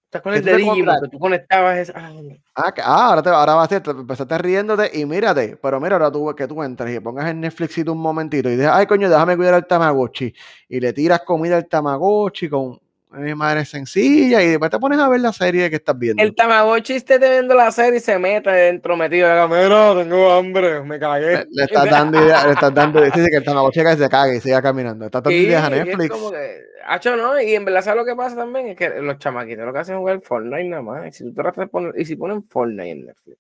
Estás 0.07 0.23
con 0.23 0.35
el 0.35 0.45
de 0.45 0.57
Digimon, 0.57 1.01
que 1.03 1.09
tú 1.09 1.19
conectabas 1.19 1.79
esa. 1.79 1.93
Ah, 1.97 2.13
ah, 2.55 2.75
ah, 2.79 3.07
ahora, 3.09 3.23
te, 3.23 3.29
ahora 3.31 3.55
vas 3.55 3.73
a 3.73 3.77
empezaste 3.77 4.39
riéndote 4.39 4.91
y 4.99 5.05
mírate, 5.05 5.57
pero 5.61 5.81
mira, 5.81 5.97
ahora 5.97 6.11
tú 6.11 6.35
que 6.37 6.47
tú 6.47 6.63
entras 6.63 6.91
y 6.91 7.01
pongas 7.01 7.29
en 7.29 7.41
Netflix 7.41 7.77
un 7.79 7.99
momentito 7.99 8.49
y 8.49 8.53
dices, 8.53 8.71
ay 8.73 8.87
coño, 8.87 9.09
déjame 9.11 9.37
cuidar 9.37 9.55
al 9.55 9.67
Tamagotchi. 9.67 10.33
Y 10.69 10.81
le 10.81 10.93
tiras 10.93 11.23
comida 11.23 11.57
al 11.57 11.67
Tamagotchi 11.67 12.49
con 12.49 12.81
mi 13.17 13.35
madre 13.35 13.65
sencilla 13.65 14.43
y 14.43 14.49
después 14.49 14.71
te 14.71 14.79
pones 14.79 14.99
a 14.99 15.09
ver 15.09 15.21
la 15.21 15.33
serie 15.33 15.71
que 15.71 15.77
estás 15.77 15.99
viendo. 15.99 16.23
El 16.23 16.35
Tamagotchi 16.35 16.95
esté 16.95 17.19
viendo 17.19 17.55
la 17.55 17.71
serie 17.71 17.99
y 17.99 18.01
se 18.01 18.19
mete 18.19 18.51
dentro 18.51 18.97
metido 18.97 19.29
de 19.29 19.35
la 19.35 19.43
cámara, 19.43 19.95
tengo 20.03 20.31
hambre, 20.31 20.83
me 20.83 20.99
cagué. 20.99 21.47
Le, 21.51 21.65
estás 21.65 21.91
dando 21.91 22.23
idea, 22.23 22.47
le 22.47 22.53
estás 22.53 22.75
dando 22.75 23.01
dice 23.01 23.27
que 23.31 23.37
el 23.37 23.45
Tamagotchi 23.45 23.83
que 23.83 23.97
se 23.97 24.09
cague 24.09 24.37
y 24.37 24.41
siga 24.41 24.61
caminando. 24.61 25.07
Estás 25.07 25.23
dando 25.23 25.39
ideas 25.39 25.65
a 25.65 25.71
Netflix. 25.71 26.11
como 26.11 26.31
que, 26.31 26.63
hacho, 26.87 27.17
no, 27.17 27.41
y 27.41 27.55
en 27.55 27.65
verdad 27.65 27.83
¿sabes 27.83 27.99
lo 27.99 28.05
que 28.05 28.17
pasa 28.17 28.37
también? 28.37 28.69
Es 28.69 28.77
que 28.77 28.89
los 29.01 29.19
chamaquitos 29.19 29.65
lo 29.65 29.73
que 29.73 29.79
hacen 29.79 29.95
es 29.95 29.99
jugar 29.99 30.21
Fortnite 30.21 30.65
nada 30.65 30.83
más. 30.83 31.09
Y 31.09 31.13
si 31.13 31.25
tú 31.25 31.35
tratas 31.35 31.65
de 31.65 31.67
poner, 31.69 31.95
y 31.99 32.05
si 32.05 32.17
ponen 32.17 32.45
Fortnite 32.49 32.91
en 32.91 33.07
Netflix. 33.07 33.39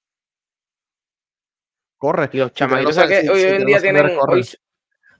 Corre. 1.99 2.29
Y 2.33 2.39
los 2.39 2.53
chamaquitos, 2.53 2.97
que 3.07 3.31
hoy 3.31 3.43
en 3.43 3.66
día 3.66 3.81
tienen, 3.81 4.11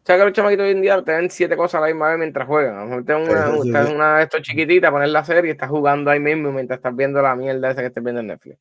sea 0.07 0.19
que 0.19 0.25
los 0.25 0.33
chamaquitos 0.33 0.65
hoy 0.65 0.71
en 0.71 0.83
día 0.83 1.03
tienen 1.03 1.31
siete 1.31 1.57
cosas 1.57 1.79
a 1.79 1.81
la 1.81 1.87
misma 1.89 2.11
vez 2.11 2.19
mientras 2.19 2.47
juegan. 2.47 2.77
A 2.77 2.85
lo 2.85 3.03
mejor 3.03 3.65
una, 3.65 3.91
una 3.91 4.17
de 4.19 4.23
estas 4.23 4.43
chiquititas, 4.43 4.93
poner 4.93 5.09
la 5.09 5.25
serie 5.25 5.49
y 5.49 5.53
estás 5.53 5.69
jugando 5.69 6.13
ahí 6.13 6.21
mismo 6.21 6.53
mientras 6.53 6.79
estás 6.79 6.95
viendo 6.95 7.21
la 7.21 7.35
mierda 7.35 7.73
esa 7.73 7.81
que 7.81 7.89
estés 7.89 8.05
viendo 8.05 8.21
en 8.21 8.29
Netflix. 8.29 8.57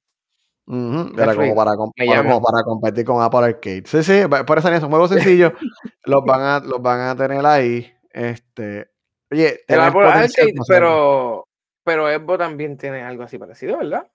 Era 0.67 1.35
como 1.35 1.55
para, 1.55 1.75
como 1.75 2.41
para 2.41 2.63
competir 2.63 3.05
con 3.05 3.21
Apple 3.21 3.45
Arcade. 3.45 3.83
Sí, 3.85 4.01
sí, 4.01 4.21
por 4.47 4.57
eso 4.57 4.79
son 4.79 4.89
juegos 4.89 5.11
sencillos. 5.11 5.53
los, 6.05 6.25
van 6.25 6.41
a, 6.41 6.59
los 6.61 6.81
van 6.81 7.01
a 7.01 7.15
tener 7.15 7.45
ahí. 7.45 7.93
Este, 8.09 8.89
oye, 9.31 9.59
el 9.67 9.79
Apple 9.79 10.03
Arcade, 10.03 10.55
pero, 10.67 11.47
pero 11.83 12.09
Evo 12.09 12.39
también 12.39 12.75
tiene 12.75 13.03
algo 13.03 13.21
así 13.21 13.37
parecido, 13.37 13.77
¿verdad? 13.77 14.07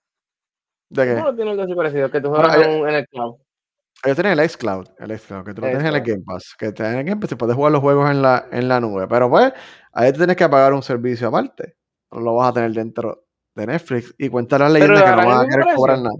¿De 0.89 1.05
qué? 1.05 1.15
No 1.15 1.33
tiene 1.33 1.53
algo 1.53 1.63
así 1.63 1.75
parecido, 1.75 2.11
que 2.11 2.21
tú 2.21 2.31
juegas 2.31 2.57
en 2.57 2.89
el 2.89 3.07
cloud. 3.07 3.37
Ellos 4.03 4.17
tienen 4.17 4.39
el 4.39 4.49
xCloud, 4.49 4.89
el 4.99 5.19
xCloud, 5.19 5.45
que 5.45 5.55
tú 5.55 5.61
lo 5.61 5.67
tienes 5.69 5.87
en 5.87 5.95
el 5.95 6.01
Game 6.01 6.23
Pass, 6.25 6.55
que 6.59 6.73
te 6.73 6.87
en 6.87 6.99
el 6.99 7.05
Game 7.05 7.21
Pass 7.21 7.33
y 7.33 7.35
puedes 7.35 7.55
jugar 7.55 7.73
los 7.73 7.83
juegos 7.83 8.11
en 8.11 8.23
la, 8.23 8.47
en 8.51 8.69
la 8.69 8.81
nube. 8.81 9.07
Pero 9.07 9.29
pues, 9.29 9.53
ahí 9.93 10.11
te 10.13 10.19
tienes 10.19 10.37
que 10.37 10.49
pagar 10.49 10.73
un 10.73 10.83
servicio 10.83 11.29
aparte. 11.29 11.77
No 12.11 12.21
lo 12.21 12.35
vas 12.35 12.51
a 12.51 12.53
tener 12.55 12.73
dentro 12.73 13.27
de 13.55 13.67
Netflix. 13.67 14.15
Y 14.17 14.31
cuenta 14.31 14.59
la 14.59 14.71
leyenda 14.71 15.05
que 15.05 15.23
no 15.23 15.29
van 15.29 15.47
a 15.47 15.49
querer 15.49 15.75
cobrar 15.75 15.99
nada. 15.99 16.17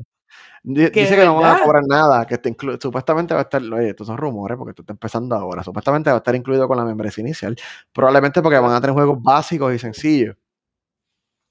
Dice 0.63 0.91
que 0.93 1.25
no 1.25 1.37
van 1.37 1.57
a 1.57 1.65
cobrar 1.65 1.83
nada, 1.89 2.27
que 2.27 2.37
te 2.37 2.55
supuestamente 2.79 3.33
va 3.33 3.41
a 3.41 3.43
estar, 3.45 3.63
oye, 3.63 3.91
estos 3.91 4.07
son 4.07 4.19
rumores 4.19 4.59
porque 4.59 4.75
tú 4.75 4.83
estás 4.83 4.95
empezando 4.95 5.35
ahora, 5.35 5.63
supuestamente 5.63 6.11
va 6.11 6.17
a 6.17 6.19
estar 6.19 6.35
incluido 6.35 6.69
con 6.69 6.77
la 6.77 6.85
membresía 6.85 7.23
inicial, 7.23 7.57
probablemente 7.95 8.43
porque 8.43 8.59
van 8.59 8.73
a 8.73 8.81
tener 8.81 8.93
juegos 8.93 9.23
básicos 9.23 9.73
y 9.75 9.79
sencillos. 9.79 10.37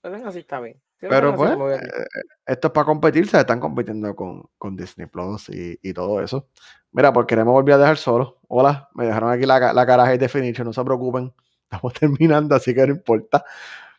Así 0.03 0.39
está 0.39 0.59
bien. 0.59 0.79
Pero 0.99 1.35
pues, 1.35 1.51
eh, 1.51 1.87
esto 2.45 2.67
es 2.67 2.73
para 2.73 2.85
competir, 2.85 3.27
se 3.27 3.39
están 3.39 3.59
compitiendo 3.59 4.15
con, 4.15 4.43
con 4.57 4.75
Disney 4.75 5.07
Plus 5.07 5.49
y, 5.49 5.79
y, 5.81 5.93
todo 5.93 6.21
eso. 6.21 6.47
Mira, 6.91 7.13
porque 7.13 7.35
no 7.35 7.45
me 7.45 7.51
volví 7.51 7.71
a 7.71 7.77
dejar 7.77 7.97
solo. 7.97 8.39
Hola, 8.47 8.89
me 8.95 9.05
dejaron 9.05 9.31
aquí 9.31 9.45
la, 9.45 9.73
la 9.73 9.85
cara 9.85 10.05
de 10.05 10.17
Definition, 10.17 10.67
no 10.67 10.73
se 10.73 10.83
preocupen. 10.83 11.33
Estamos 11.71 11.93
terminando, 11.93 12.55
así 12.55 12.73
que 12.73 12.85
no 12.85 12.93
importa. 12.93 13.45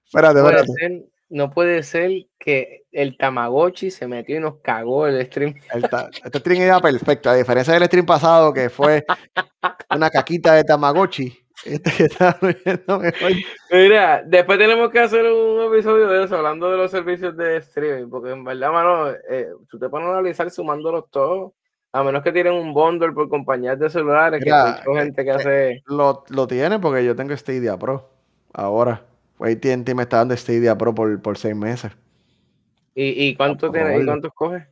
Espérate, 0.04 0.40
espérate 0.40 1.10
no 1.30 1.48
puede 1.50 1.82
ser 1.84 2.26
que 2.38 2.82
el 2.90 3.16
Tamagotchi 3.16 3.90
se 3.90 4.06
metió 4.08 4.36
y 4.36 4.40
nos 4.40 4.56
cagó 4.62 5.06
el 5.06 5.24
stream. 5.26 5.54
este 6.24 6.38
stream 6.40 6.62
era 6.62 6.80
perfecto, 6.80 7.30
a 7.30 7.36
diferencia 7.36 7.72
del 7.72 7.84
stream 7.84 8.04
pasado 8.04 8.52
que 8.52 8.68
fue 8.68 9.06
una 9.90 10.10
caquita 10.10 10.54
de 10.54 10.64
Tamagotchi. 10.64 11.38
Este 11.64 12.08
Mira, 13.70 14.22
después 14.24 14.58
tenemos 14.58 14.90
que 14.90 14.98
hacer 14.98 15.30
un 15.30 15.72
episodio 15.72 16.08
de 16.08 16.24
eso, 16.24 16.36
hablando 16.36 16.70
de 16.70 16.78
los 16.78 16.90
servicios 16.90 17.36
de 17.36 17.58
streaming, 17.58 18.08
porque 18.08 18.30
en 18.30 18.44
verdad, 18.44 18.72
mano, 18.72 19.10
eh, 19.28 19.48
tú 19.68 19.78
te 19.78 19.88
pones 19.88 20.08
a 20.08 20.12
analizar 20.12 20.50
sumándolos 20.50 21.10
todos, 21.10 21.52
a 21.92 22.02
menos 22.02 22.22
que 22.22 22.32
tienen 22.32 22.54
un 22.54 22.72
bundle 22.72 23.12
por 23.12 23.28
compañías 23.28 23.78
de 23.78 23.90
celulares, 23.90 24.42
que 24.42 24.50
hay 24.50 24.94
gente 24.94 25.22
que 25.22 25.30
eh, 25.30 25.34
hace... 25.34 25.82
Lo, 25.86 26.24
lo 26.28 26.46
tiene 26.46 26.78
porque 26.78 27.04
yo 27.04 27.14
tengo 27.14 27.36
Stadia 27.36 27.78
Pro 27.78 28.08
ahora. 28.52 29.04
AT&T 29.38 29.94
me 29.94 30.02
está 30.02 30.18
dando 30.18 30.36
Stadia 30.36 30.76
Pro 30.76 30.94
por, 30.94 31.20
por 31.20 31.36
seis 31.36 31.56
meses. 31.56 31.92
¿Y, 32.94 33.28
y 33.28 33.36
cuánto 33.36 33.70
tiene, 33.70 34.00
¿y 34.00 34.04
cuántos 34.04 34.32
coge? 34.32 34.66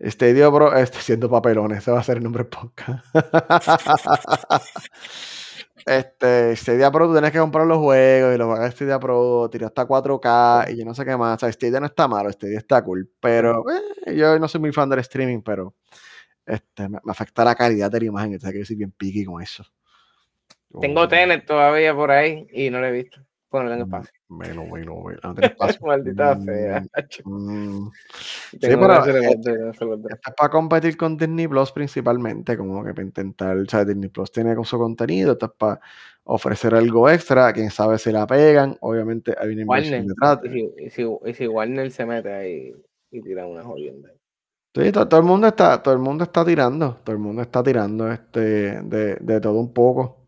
Stadia 0.00 0.50
Pro, 0.50 0.74
estoy 0.74 1.00
haciendo 1.00 1.28
papelones, 1.28 1.78
ese 1.78 1.90
va 1.90 2.00
a 2.00 2.02
ser 2.02 2.18
el 2.18 2.22
nombre 2.22 2.44
podcast. 2.44 3.04
este, 5.86 6.56
Stadia 6.56 6.90
Pro, 6.90 7.06
tú 7.06 7.12
tienes 7.12 7.30
que 7.30 7.38
comprar 7.38 7.66
los 7.66 7.78
juegos 7.78 8.34
y 8.34 8.38
los 8.38 8.58
de 8.58 8.70
Stadia 8.70 8.98
Pro, 8.98 9.48
tirar 9.50 9.68
hasta 9.68 9.86
4K 9.86 10.72
y 10.72 10.78
yo 10.78 10.84
no 10.84 10.94
sé 10.94 11.04
qué 11.04 11.16
más. 11.16 11.36
O 11.36 11.38
sea, 11.40 11.52
Stadia 11.52 11.80
no 11.80 11.86
está 11.86 12.08
malo, 12.08 12.30
Stadia 12.30 12.58
está 12.58 12.82
cool. 12.82 13.10
Pero 13.20 13.64
eh, 14.06 14.14
yo 14.16 14.38
no 14.38 14.48
soy 14.48 14.60
muy 14.60 14.72
fan 14.72 14.88
del 14.88 15.00
streaming, 15.00 15.42
pero 15.42 15.74
este, 16.46 16.88
me, 16.88 16.98
afecta 17.06 17.44
la 17.44 17.54
calidad 17.54 17.90
de 17.90 18.00
la 18.00 18.06
imagen. 18.06 18.32
Entonces, 18.32 18.52
que 18.52 18.58
yo 18.58 18.64
soy 18.64 18.76
bien 18.76 18.92
picky 18.92 19.24
con 19.24 19.42
eso. 19.42 19.64
Tengo 20.80 21.08
Tenet 21.08 21.46
todavía 21.46 21.94
por 21.94 22.10
ahí 22.10 22.46
y 22.52 22.70
no 22.70 22.80
lo 22.80 22.86
he 22.86 22.92
visto. 22.92 23.20
Ponlo 23.48 23.72
en 23.72 23.80
espacio. 23.80 24.19
Bueno, 24.40 24.64
bueno, 24.64 24.94
bueno. 24.94 25.20
No. 25.82 25.86
Maldita 25.86 26.40
sea. 26.40 26.84
Mm, 27.24 27.78
mm. 27.78 27.92
Sí, 28.52 28.58
pero 28.60 29.04
es, 29.04 30.18
para 30.36 30.50
competir 30.50 30.96
con 30.96 31.16
Disney 31.16 31.48
Plus 31.48 31.72
principalmente, 31.72 32.56
como 32.56 32.84
que 32.84 32.94
para 32.94 33.02
intentar, 33.02 33.56
o 33.56 33.64
sea, 33.66 33.84
Disney 33.84 34.08
Plus 34.08 34.30
tiene 34.30 34.54
con 34.54 34.64
su 34.64 34.78
contenido, 34.78 35.32
esto 35.32 35.46
es 35.46 35.52
para 35.58 35.80
ofrecer 36.24 36.74
algo 36.76 37.10
extra, 37.10 37.52
quién 37.52 37.70
sabe 37.70 37.98
si 37.98 38.12
la 38.12 38.26
pegan, 38.26 38.76
obviamente 38.80 39.34
hay 39.36 39.52
una 39.52 39.62
inversión 39.62 40.06
detrás. 40.06 40.38
Y 40.44 40.90
si, 40.90 41.02
y, 41.24 41.34
si, 41.34 41.48
Warner 41.48 41.90
se 41.90 42.06
mete 42.06 42.32
ahí 42.32 42.72
y 43.10 43.20
tira 43.20 43.46
una 43.46 43.64
jodienda. 43.64 44.10
Sí, 44.72 44.92
todo, 44.92 45.18
el 45.18 45.24
mundo 45.24 45.48
está, 45.48 45.82
todo 45.82 45.94
el 45.94 46.00
mundo 46.00 46.22
está 46.22 46.44
tirando, 46.44 46.98
todo 47.02 47.16
el 47.16 47.20
mundo 47.20 47.42
está 47.42 47.64
tirando 47.64 48.12
este, 48.12 48.80
de, 48.82 49.16
de 49.16 49.40
todo 49.40 49.58
un 49.58 49.72
poco. 49.72 50.20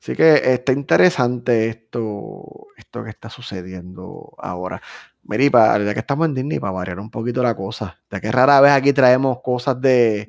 Así 0.00 0.16
que 0.16 0.54
está 0.54 0.72
interesante 0.72 1.68
esto, 1.68 2.68
esto 2.80 3.04
que 3.04 3.10
está 3.10 3.30
sucediendo 3.30 4.34
ahora. 4.38 4.82
Miripa, 5.22 5.78
ya 5.78 5.94
que 5.94 6.00
estamos 6.00 6.26
en 6.26 6.34
Disney, 6.34 6.58
para 6.58 6.72
variar 6.72 7.00
un 7.00 7.10
poquito 7.10 7.42
la 7.42 7.54
cosa, 7.54 7.98
ya 8.10 8.20
que 8.20 8.32
rara 8.32 8.60
vez 8.60 8.72
aquí 8.72 8.92
traemos 8.92 9.40
cosas 9.42 9.80
de. 9.80 10.28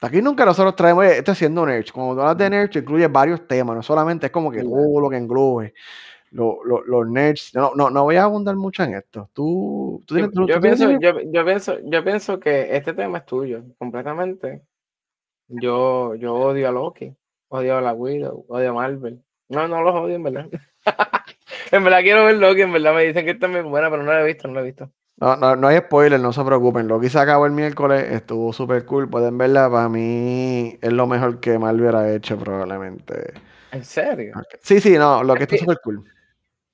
Aquí 0.00 0.22
nunca 0.22 0.46
nosotros 0.46 0.74
traemos, 0.76 1.04
esto 1.04 1.34
siendo 1.34 1.66
Nerds. 1.66 1.92
Cuando 1.92 2.14
tú 2.14 2.20
hablas 2.22 2.38
de 2.38 2.50
Nerds, 2.50 2.76
incluye 2.76 3.06
varios 3.08 3.46
temas, 3.46 3.76
no 3.76 3.82
solamente 3.82 4.26
es 4.26 4.32
como 4.32 4.50
que 4.50 4.62
todo 4.62 5.00
lo 5.00 5.10
que 5.10 5.16
englobe. 5.16 5.74
los 6.30 7.08
nerds, 7.08 7.54
no, 7.54 7.72
no, 7.74 7.90
no 7.90 8.04
voy 8.04 8.16
a 8.16 8.24
abundar 8.24 8.56
mucho 8.56 8.82
en 8.82 8.94
esto. 8.94 9.28
Tú, 9.34 10.02
tú, 10.06 10.14
tienes, 10.14 10.30
yo, 10.34 10.60
pienso, 10.60 10.90
yo, 10.92 11.20
yo, 11.20 11.44
pienso, 11.44 11.78
yo 11.84 12.04
pienso 12.04 12.40
que 12.40 12.74
este 12.74 12.94
tema 12.94 13.18
es 13.18 13.26
tuyo, 13.26 13.62
completamente. 13.78 14.62
Yo, 15.48 16.14
yo 16.14 16.34
odio 16.34 16.68
a 16.68 16.72
Loki. 16.72 17.14
Odio 17.52 17.78
a 17.78 17.80
la 17.80 17.92
Widow, 17.92 18.44
odio 18.48 18.70
a 18.70 18.72
Marvel. 18.72 19.24
No, 19.48 19.66
no 19.66 19.82
los 19.82 19.94
odio, 19.94 20.14
en 20.14 20.22
verdad. 20.22 20.48
en 21.72 21.84
verdad 21.84 22.00
quiero 22.00 22.24
ver 22.24 22.36
Loki, 22.36 22.62
en 22.62 22.72
verdad 22.72 22.94
me 22.94 23.04
dicen 23.04 23.24
que 23.24 23.32
está 23.32 23.48
muy 23.48 23.60
buena, 23.62 23.90
pero 23.90 24.02
no 24.02 24.12
la 24.12 24.22
he 24.22 24.26
visto, 24.26 24.48
no 24.48 24.54
la 24.54 24.60
he 24.60 24.64
visto. 24.64 24.90
No, 25.16 25.36
no, 25.36 25.54
no 25.54 25.68
hay 25.68 25.78
spoiler, 25.78 26.18
no 26.18 26.32
se 26.32 26.42
preocupen. 26.42 26.88
Loki 26.88 27.10
se 27.10 27.18
acabó 27.18 27.44
el 27.44 27.52
miércoles, 27.52 28.10
estuvo 28.10 28.54
súper 28.54 28.86
cool. 28.86 29.08
Pueden 29.10 29.36
verla, 29.36 29.70
para 29.70 29.88
mí 29.90 30.78
es 30.80 30.92
lo 30.92 31.06
mejor 31.06 31.40
que 31.40 31.58
Marvel 31.58 31.94
ha 31.94 32.10
hecho, 32.10 32.38
probablemente. 32.38 33.34
¿En 33.70 33.84
serio? 33.84 34.32
Sí, 34.62 34.80
sí, 34.80 34.96
no, 34.96 35.22
Loki 35.22 35.42
está 35.42 35.58
súper 35.58 35.78
cool. 35.84 36.04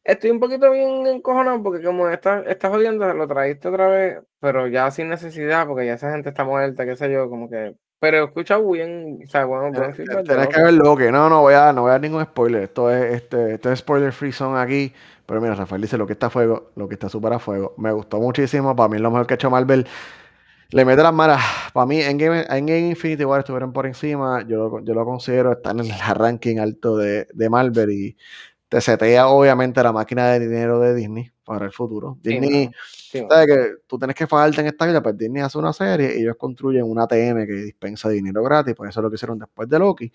Estoy 0.04 0.30
un 0.30 0.38
poquito 0.38 0.70
bien 0.70 1.04
encojonado 1.08 1.60
porque 1.60 1.82
como 1.84 2.08
estás 2.08 2.46
está 2.46 2.70
jodiendo, 2.70 3.12
lo 3.12 3.26
traíste 3.26 3.66
otra 3.66 3.88
vez, 3.88 4.20
pero 4.38 4.68
ya 4.68 4.88
sin 4.92 5.08
necesidad, 5.08 5.66
porque 5.66 5.84
ya 5.84 5.94
esa 5.94 6.12
gente 6.12 6.28
está 6.28 6.44
muerta, 6.44 6.86
qué 6.86 6.94
sé 6.94 7.10
yo, 7.10 7.28
como 7.28 7.50
que 7.50 7.74
pero 8.08 8.26
escucha 8.26 8.56
bien, 8.58 9.18
o 9.24 9.28
sea, 9.28 9.46
bueno, 9.46 9.72
buen 9.72 9.92
feedback. 9.92 10.24
Tienes 10.24 10.46
que 10.46 10.62
verlo, 10.62 10.96
que 10.96 11.10
no, 11.10 11.28
no 11.28 11.40
voy 11.40 11.54
a, 11.54 11.72
no 11.72 11.82
voy 11.82 11.88
a 11.88 11.92
dar 11.92 12.00
ningún 12.00 12.22
spoiler. 12.22 12.62
Esto 12.62 12.88
es, 12.88 13.16
este, 13.16 13.54
esto 13.54 13.72
es 13.72 13.80
spoiler 13.80 14.12
free 14.12 14.30
zone 14.30 14.60
aquí. 14.60 14.92
Pero 15.26 15.40
mira, 15.40 15.56
Rafael 15.56 15.82
dice 15.82 15.98
lo 15.98 16.06
que 16.06 16.12
está 16.12 16.26
a 16.26 16.30
fuego, 16.30 16.70
lo 16.76 16.86
que 16.86 16.94
está 16.94 17.08
súper 17.08 17.32
a 17.32 17.40
fuego. 17.40 17.74
Me 17.78 17.90
gustó 17.90 18.20
muchísimo. 18.20 18.76
Para 18.76 18.88
mí 18.88 18.96
es 18.96 19.02
lo 19.02 19.10
mejor 19.10 19.26
que 19.26 19.34
ha 19.34 19.36
hecho 19.36 19.50
Marvel. 19.50 19.88
Le 20.70 20.84
mete 20.84 21.02
las 21.02 21.12
manos. 21.12 21.40
Para 21.72 21.84
mí, 21.84 22.00
en 22.00 22.16
Game, 22.16 22.46
en 22.48 22.66
Game 22.66 22.90
Infinity 22.90 23.24
War 23.24 23.40
estuvieron 23.40 23.72
por 23.72 23.86
encima. 23.86 24.42
Yo, 24.46 24.80
yo 24.84 24.94
lo 24.94 25.04
considero 25.04 25.50
estar 25.50 25.72
en 25.72 25.80
el 25.80 25.98
ranking 26.14 26.58
alto 26.58 26.96
de, 26.96 27.26
de 27.34 27.50
Marvel 27.50 27.90
y 27.90 28.16
te 28.68 28.80
setea 28.80 29.26
obviamente 29.26 29.82
la 29.82 29.92
máquina 29.92 30.28
de 30.28 30.38
dinero 30.38 30.78
de 30.78 30.94
Disney 30.94 31.32
para 31.46 31.64
el 31.64 31.72
futuro. 31.72 32.18
Disney, 32.20 32.68
¿sabes 33.10 33.46
que 33.46 33.74
tú 33.86 33.98
tienes 33.98 34.16
que 34.16 34.26
fajarte 34.26 34.60
en 34.60 34.66
esta 34.66 34.84
vida? 34.84 35.00
Pues 35.00 35.16
Disney 35.16 35.42
hace 35.42 35.56
una 35.56 35.72
serie 35.72 36.18
y 36.18 36.22
ellos 36.22 36.34
construyen 36.36 36.82
una 36.82 37.04
ATM 37.04 37.46
que 37.46 37.52
dispensa 37.52 38.08
dinero 38.08 38.42
gratis, 38.42 38.74
pues 38.76 38.90
eso 38.90 39.00
es 39.00 39.04
lo 39.04 39.10
que 39.10 39.14
hicieron 39.14 39.38
después 39.38 39.68
de 39.68 39.78
Loki. 39.78 40.12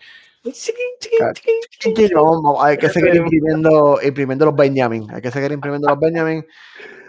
hay 2.62 2.78
que 2.78 2.90
seguir 2.90 3.16
imprimiendo, 3.16 4.00
imprimiendo 4.04 4.46
los 4.46 4.56
Benjamin, 4.56 5.08
hay 5.10 5.22
que 5.22 5.32
seguir 5.32 5.54
imprimiendo 5.54 5.88
los 5.88 6.00
Benjamin. 6.00 6.46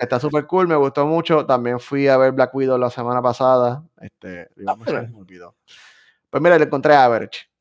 Está 0.01 0.21
súper 0.21 0.47
cool, 0.47 0.69
me 0.69 0.77
gustó 0.77 1.05
mucho. 1.05 1.45
También 1.45 1.81
fui 1.81 2.07
a 2.07 2.17
ver 2.17 2.33
Black 2.33 2.55
Widow 2.55 2.79
la 2.79 2.91
semana 2.91 3.21
pasada. 3.21 3.85
Este, 4.01 4.49
ah, 4.67 4.77
Pues 6.31 6.43
mira, 6.43 6.59
le 6.59 6.65
encontré 6.65 6.95
a 6.95 7.05
Average. 7.05 7.52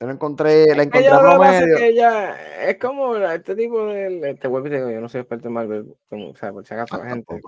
Yo 0.00 0.10
encontré, 0.10 0.74
la 0.74 0.82
encontré 0.82 1.08
a 1.08 1.20
promedio. 1.20 1.76
ella, 1.78 2.68
es 2.68 2.78
como 2.78 3.16
este 3.16 3.54
tipo 3.54 3.86
de 3.86 4.30
este 4.30 4.48
web, 4.48 4.66
yo 4.68 5.00
no 5.00 5.08
soy 5.08 5.20
experto 5.20 5.48
en 5.48 5.54
Marvel, 5.54 5.94
o 6.10 6.34
sea, 6.34 6.52
por 6.52 6.66
si 6.66 6.74
acaso 6.74 6.98
la 6.98 7.10
gente, 7.10 7.40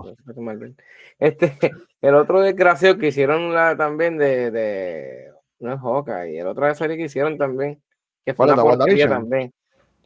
Este, 1.18 1.52
el 2.00 2.14
otro 2.14 2.40
desgraciado 2.40 2.98
que 2.98 3.08
hicieron 3.08 3.52
la, 3.52 3.76
también 3.76 4.16
de, 4.16 4.50
de, 4.50 5.32
no 5.58 5.72
es 5.74 6.30
y 6.30 6.38
el 6.38 6.46
otro 6.46 6.66
de 6.66 6.74
serie 6.74 6.96
que 6.96 7.04
hicieron 7.04 7.36
también, 7.36 7.82
que 8.24 8.32
fue 8.32 8.46
la 8.46 8.56
porquería 8.56 9.08
también. 9.08 9.52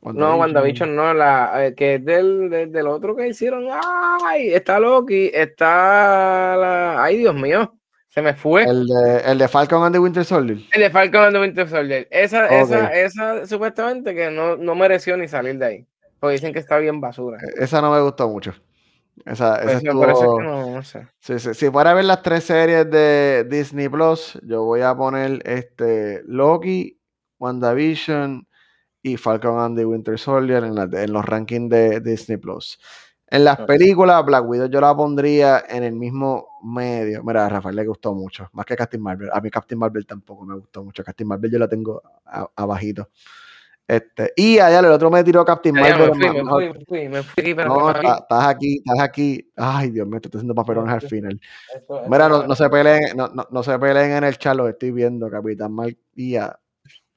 No, 0.03 0.37
WandaVision 0.37 0.97
no, 0.97 1.13
la 1.13 1.67
eh, 1.67 1.75
que 1.75 1.97
es 1.97 2.05
del, 2.05 2.49
del, 2.49 2.87
otro 2.87 3.15
que 3.15 3.29
hicieron. 3.29 3.67
¡Ay! 3.71 4.55
Está 4.55 4.81
Loki, 4.81 5.31
está 5.33 6.57
la. 6.57 7.05
¡Ay, 7.05 7.19
Dios 7.19 7.35
mío! 7.35 7.79
Se 8.11 8.21
me 8.23 8.35
fue. 8.35 8.65
El 8.65 8.87
de, 8.87 9.23
el 9.25 9.39
de 9.39 9.47
Falcon 9.47 9.85
and 9.85 9.95
the 9.95 10.01
Winter 10.01 10.25
Soldier. 10.25 10.59
El 10.73 10.83
de 10.83 10.91
Falcon 10.91 11.23
and 11.23 11.33
the 11.33 11.41
Winter 11.41 11.69
Soldier. 11.69 12.09
Esa, 12.11 12.47
esa, 12.49 12.93
esa, 12.93 13.47
supuestamente 13.47 14.15
que 14.15 14.31
no, 14.33 14.57
no, 14.57 14.75
mereció 14.75 15.17
ni 15.17 15.29
salir 15.29 15.59
de 15.59 15.67
ahí. 15.67 15.87
Porque 16.19 16.35
dicen 16.35 16.53
que 16.53 16.59
está 16.59 16.79
bien 16.79 17.01
basura. 17.01 17.39
E, 17.39 17.65
esa 17.65 17.81
no 17.81 17.93
me 17.93 18.01
gustó 18.01 18.29
mucho. 18.29 18.53
Esa, 19.25 19.57
esa 19.57 19.65
pues 19.65 19.75
estuvo... 19.77 20.39
que 20.39 20.45
no, 20.45 20.71
no 20.75 20.83
sé. 20.83 21.07
Sí, 21.21 21.39
sí. 21.39 21.55
Si 21.55 21.71
fuera 21.71 21.93
a 21.93 21.95
ver 21.95 22.05
las 22.05 22.23
tres 22.23 22.45
series 22.45 22.91
de 22.91 23.47
Disney 23.49 23.89
Plus, 23.89 24.41
yo 24.43 24.65
voy 24.65 24.81
a 24.81 24.93
poner 24.97 25.41
este 25.45 26.23
Loki, 26.27 26.99
WandaVision 27.39 28.45
y 29.03 29.17
Falcon 29.19 29.61
and 29.61 29.79
the 29.79 29.85
Winter 29.85 30.19
Soldier 30.19 30.65
en, 30.65 30.77
en 30.77 31.13
los 31.13 31.25
rankings 31.25 31.71
de 31.71 32.01
Disney 32.01 32.39
Plus. 32.39 32.77
En 33.29 33.45
las 33.45 33.61
películas, 33.61 34.25
Black 34.25 34.45
Widow 34.45 34.69
yo 34.69 34.81
la 34.81 34.97
pondría 34.97 35.63
en 35.69 35.85
el 35.85 35.93
mismo 35.93 36.50
medio. 36.63 37.23
Mira, 37.25 37.47
a 37.47 37.49
Rafael 37.49 37.77
le 37.77 37.87
gustó 37.87 38.15
mucho, 38.15 38.49
más 38.53 38.67
que 38.67 38.77
Captain 38.77 39.03
Marvel. 39.03 39.31
A 39.33 39.41
mí 39.41 39.51
Captain 39.51 39.79
Marvel 39.79 40.07
tampoco 40.07 40.45
me 40.45 40.55
gustó 40.55 40.85
mucho. 40.85 41.03
Captain 41.05 41.29
Marvel 41.29 41.51
yo 41.51 41.59
la 41.59 41.69
tengo 41.69 42.03
abajito. 42.57 43.09
Este, 43.87 44.33
y 44.37 44.59
allá 44.61 44.79
el 44.79 44.87
otro 44.87 45.11
me 45.11 45.25
tiró 45.25 45.45
Captain 45.45 45.75
Marvel. 45.75 46.13
Me 46.15 46.29
fui, 46.29 46.69
me 46.69 46.85
fui, 46.85 47.09
me 47.09 47.23
fui, 47.25 47.55
pero 47.55 47.75
no, 47.75 47.91
estás 47.91 48.47
aquí, 48.47 48.77
estás 48.77 49.01
aquí. 49.01 49.51
Ay, 49.57 49.91
Dios 49.91 50.07
mío, 50.07 50.21
estoy 50.23 50.39
haciendo 50.39 50.55
papelones 50.55 50.95
al 50.95 51.03
final. 51.03 51.41
Mira, 52.09 52.29
no, 52.29 52.47
no, 52.47 52.55
se 52.55 52.71
peleen, 52.71 53.17
no, 53.17 53.27
no, 53.29 53.49
no, 53.51 53.63
se 53.65 53.77
peleen 53.81 54.13
en 54.13 54.25
el 54.25 54.39
chat, 54.39 54.55
lo 54.55 54.69
estoy 54.69 54.93
viendo, 54.93 55.29
Capitán 55.29 55.73
Marvel. 55.73 55.99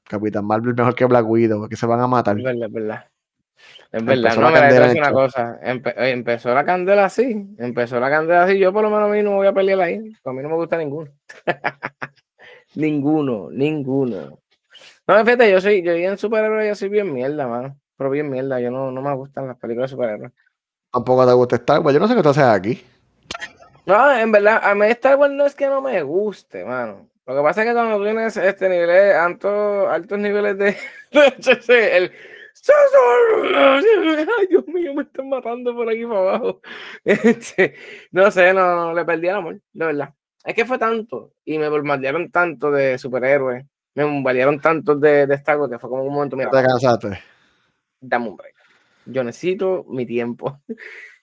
Capitán 0.03 0.45
Marvel 0.45 0.73
mejor 0.73 0.95
que 0.95 1.05
Black 1.05 1.27
Widow, 1.27 1.59
porque 1.59 1.75
se 1.75 1.85
van 1.85 1.99
a 1.99 2.07
matar. 2.07 2.41
Verdad, 2.41 2.67
verdad. 2.71 3.05
Es 3.91 4.03
verdad, 4.03 4.35
no, 4.37 4.49
me 4.49 4.59
decir 4.59 4.99
una 4.99 5.11
cosa. 5.11 5.59
empezó 5.61 6.53
la 6.53 6.65
candela 6.65 7.05
así. 7.05 7.47
Empezó 7.59 7.99
la 7.99 8.09
candela 8.09 8.43
así. 8.43 8.57
Yo 8.57 8.73
por 8.73 8.81
lo 8.81 8.89
menos 8.89 9.09
a 9.09 9.13
mí 9.13 9.21
no 9.21 9.35
voy 9.35 9.47
a 9.47 9.53
pelear 9.53 9.81
ahí. 9.81 9.97
A 10.25 10.31
mí 10.31 10.41
no 10.41 10.49
me 10.49 10.55
gusta 10.55 10.77
ninguno. 10.77 11.11
ninguno, 12.75 13.49
ninguno. 13.51 14.39
No, 15.05 15.25
fíjate, 15.25 15.51
yo 15.51 15.61
soy, 15.61 15.83
yo 15.83 15.91
en 15.91 16.17
superhéroe, 16.17 16.67
yo 16.67 16.75
soy 16.75 16.89
bien 16.89 17.13
mierda, 17.13 17.47
mano. 17.47 17.77
pero 17.97 18.09
bien 18.09 18.29
mierda, 18.29 18.59
yo 18.59 18.71
no, 18.71 18.91
no 18.91 19.01
me 19.01 19.13
gustan 19.15 19.47
las 19.47 19.57
películas 19.57 19.91
de 19.91 19.95
superhéroes. 19.95 20.31
Tampoco 20.91 21.27
te 21.27 21.33
gusta 21.33 21.55
Star 21.57 21.81
Wars, 21.81 21.93
yo 21.93 21.99
no 21.99 22.07
sé 22.07 22.15
qué 22.15 22.23
tú 22.23 22.29
haces 22.29 22.43
aquí. 22.43 22.83
No, 23.85 24.15
en 24.15 24.31
verdad, 24.31 24.61
a 24.63 24.73
mí 24.75 24.85
Star 24.87 25.17
Wars 25.17 25.33
no 25.33 25.45
es 25.45 25.55
que 25.55 25.67
no 25.67 25.81
me 25.81 26.01
guste, 26.03 26.63
mano. 26.63 27.09
Lo 27.25 27.35
que 27.35 27.41
pasa 27.41 27.61
es 27.61 27.67
que 27.67 27.73
cuando 27.73 28.03
tienes 28.03 28.37
este 28.37 28.69
nivel, 28.69 29.11
altos, 29.13 29.87
altos 29.89 30.19
niveles 30.19 30.57
de, 30.57 30.77
el 31.97 32.11
Ay, 34.37 34.47
Dios 34.49 34.67
mío, 34.67 34.93
me 34.93 35.03
están 35.03 35.29
matando 35.29 35.75
por 35.75 35.89
aquí 35.89 36.05
para 36.05 36.19
abajo. 36.19 36.61
Este, 37.03 37.75
no 38.11 38.31
sé, 38.31 38.53
no, 38.53 38.75
no, 38.75 38.93
le 38.93 39.03
perdí 39.03 39.27
el 39.27 39.35
amor, 39.35 39.59
de 39.73 39.85
verdad. 39.85 40.13
Es 40.45 40.53
que 40.53 40.65
fue 40.65 40.77
tanto 40.77 41.33
y 41.45 41.57
me 41.57 41.69
bombardearon 41.69 42.31
tanto 42.31 42.71
de 42.71 42.97
superhéroes, 42.97 43.65
me 43.95 44.03
bombardearon 44.03 44.59
tanto 44.59 44.95
de, 44.95 45.27
de 45.27 45.37
que 45.37 45.79
fue 45.79 45.89
como 45.89 46.03
un 46.03 46.13
momento, 46.13 46.35
mira, 46.35 46.49
Te 46.49 46.63
cansaste. 46.63 47.19
dame 47.99 48.29
un 48.29 48.37
break. 48.37 48.55
Yo 49.05 49.23
necesito 49.23 49.85
mi 49.89 50.05
tiempo. 50.05 50.59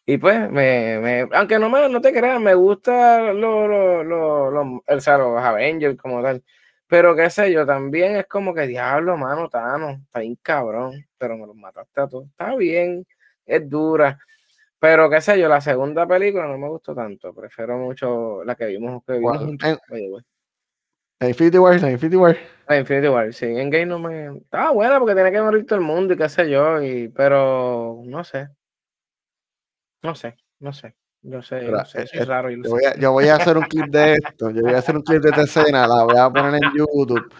Y 0.06 0.18
pues, 0.18 0.50
me, 0.50 0.98
me, 0.98 1.28
aunque 1.32 1.56
no, 1.60 1.70
me, 1.70 1.88
no 1.88 2.00
te 2.00 2.12
creas, 2.12 2.40
me 2.40 2.54
gusta 2.54 3.32
lo, 3.32 3.68
lo, 3.68 4.02
lo, 4.02 4.50
lo 4.50 4.82
el, 4.84 4.98
o 4.98 5.00
sea, 5.00 5.18
los 5.18 5.38
Avengers 5.40 5.96
como 5.96 6.20
tal. 6.20 6.42
Pero 6.90 7.14
qué 7.14 7.30
sé 7.30 7.52
yo, 7.52 7.64
también 7.64 8.16
es 8.16 8.26
como 8.26 8.52
que 8.52 8.66
diablo, 8.66 9.16
mano, 9.16 9.48
Tano, 9.48 9.90
está 9.90 10.18
bien 10.18 10.36
cabrón, 10.42 11.06
pero 11.16 11.36
me 11.36 11.46
los 11.46 11.54
mataste 11.54 12.00
a 12.00 12.08
todos. 12.08 12.26
Está 12.26 12.56
bien, 12.56 13.06
es 13.46 13.70
dura. 13.70 14.18
Pero 14.80 15.08
qué 15.08 15.20
sé 15.20 15.38
yo, 15.38 15.48
la 15.48 15.60
segunda 15.60 16.04
película 16.04 16.48
no 16.48 16.58
me 16.58 16.68
gustó 16.68 16.92
tanto. 16.92 17.32
Prefiero 17.32 17.78
mucho 17.78 18.42
la 18.42 18.56
que 18.56 18.66
vimos. 18.66 19.04
Que 19.06 19.12
vimos 19.18 19.40
en, 19.40 19.58
Oye, 19.88 21.30
Infinity 21.30 21.58
War, 21.58 21.80
la 21.80 21.92
Infinity 21.92 22.16
War. 22.16 22.36
La 22.66 22.78
Infinity 22.78 23.08
War, 23.08 23.32
sí. 23.32 23.46
En 23.46 23.70
Game 23.70 23.86
no 23.86 24.00
me. 24.00 24.38
Estaba 24.38 24.72
buena 24.72 24.98
porque 24.98 25.14
tenía 25.14 25.30
que 25.30 25.42
morir 25.42 25.66
todo 25.66 25.78
el 25.78 25.84
mundo 25.84 26.14
y 26.14 26.16
qué 26.16 26.28
sé 26.28 26.50
yo. 26.50 26.82
Y... 26.82 27.08
Pero 27.08 28.02
no 28.04 28.24
sé. 28.24 28.48
No 30.02 30.16
sé, 30.16 30.34
no 30.58 30.72
sé. 30.72 30.96
Yo 31.22 31.42
sé, 31.42 31.56
Pero, 31.58 31.76
no 31.76 31.84
sé, 31.84 32.06
es, 32.10 32.26
raro. 32.26 32.50
Yo, 32.50 32.62
yo, 32.62 32.70
voy 32.70 32.84
a, 32.84 32.96
yo, 32.96 33.12
voy 33.12 33.28
a, 33.28 33.36
hacer 33.36 33.58
un 33.58 33.64
clip 33.64 33.86
de 33.88 34.14
esto. 34.14 34.50
Yo 34.50 34.62
voy 34.62 34.72
a 34.72 34.78
hacer 34.78 34.96
un 34.96 35.02
clip 35.02 35.20
de 35.22 35.28
esta 35.28 35.42
escena. 35.42 35.86
La 35.86 36.04
voy 36.04 36.16
a 36.16 36.30
poner 36.30 36.54
en 36.54 36.72
YouTube 36.74 37.30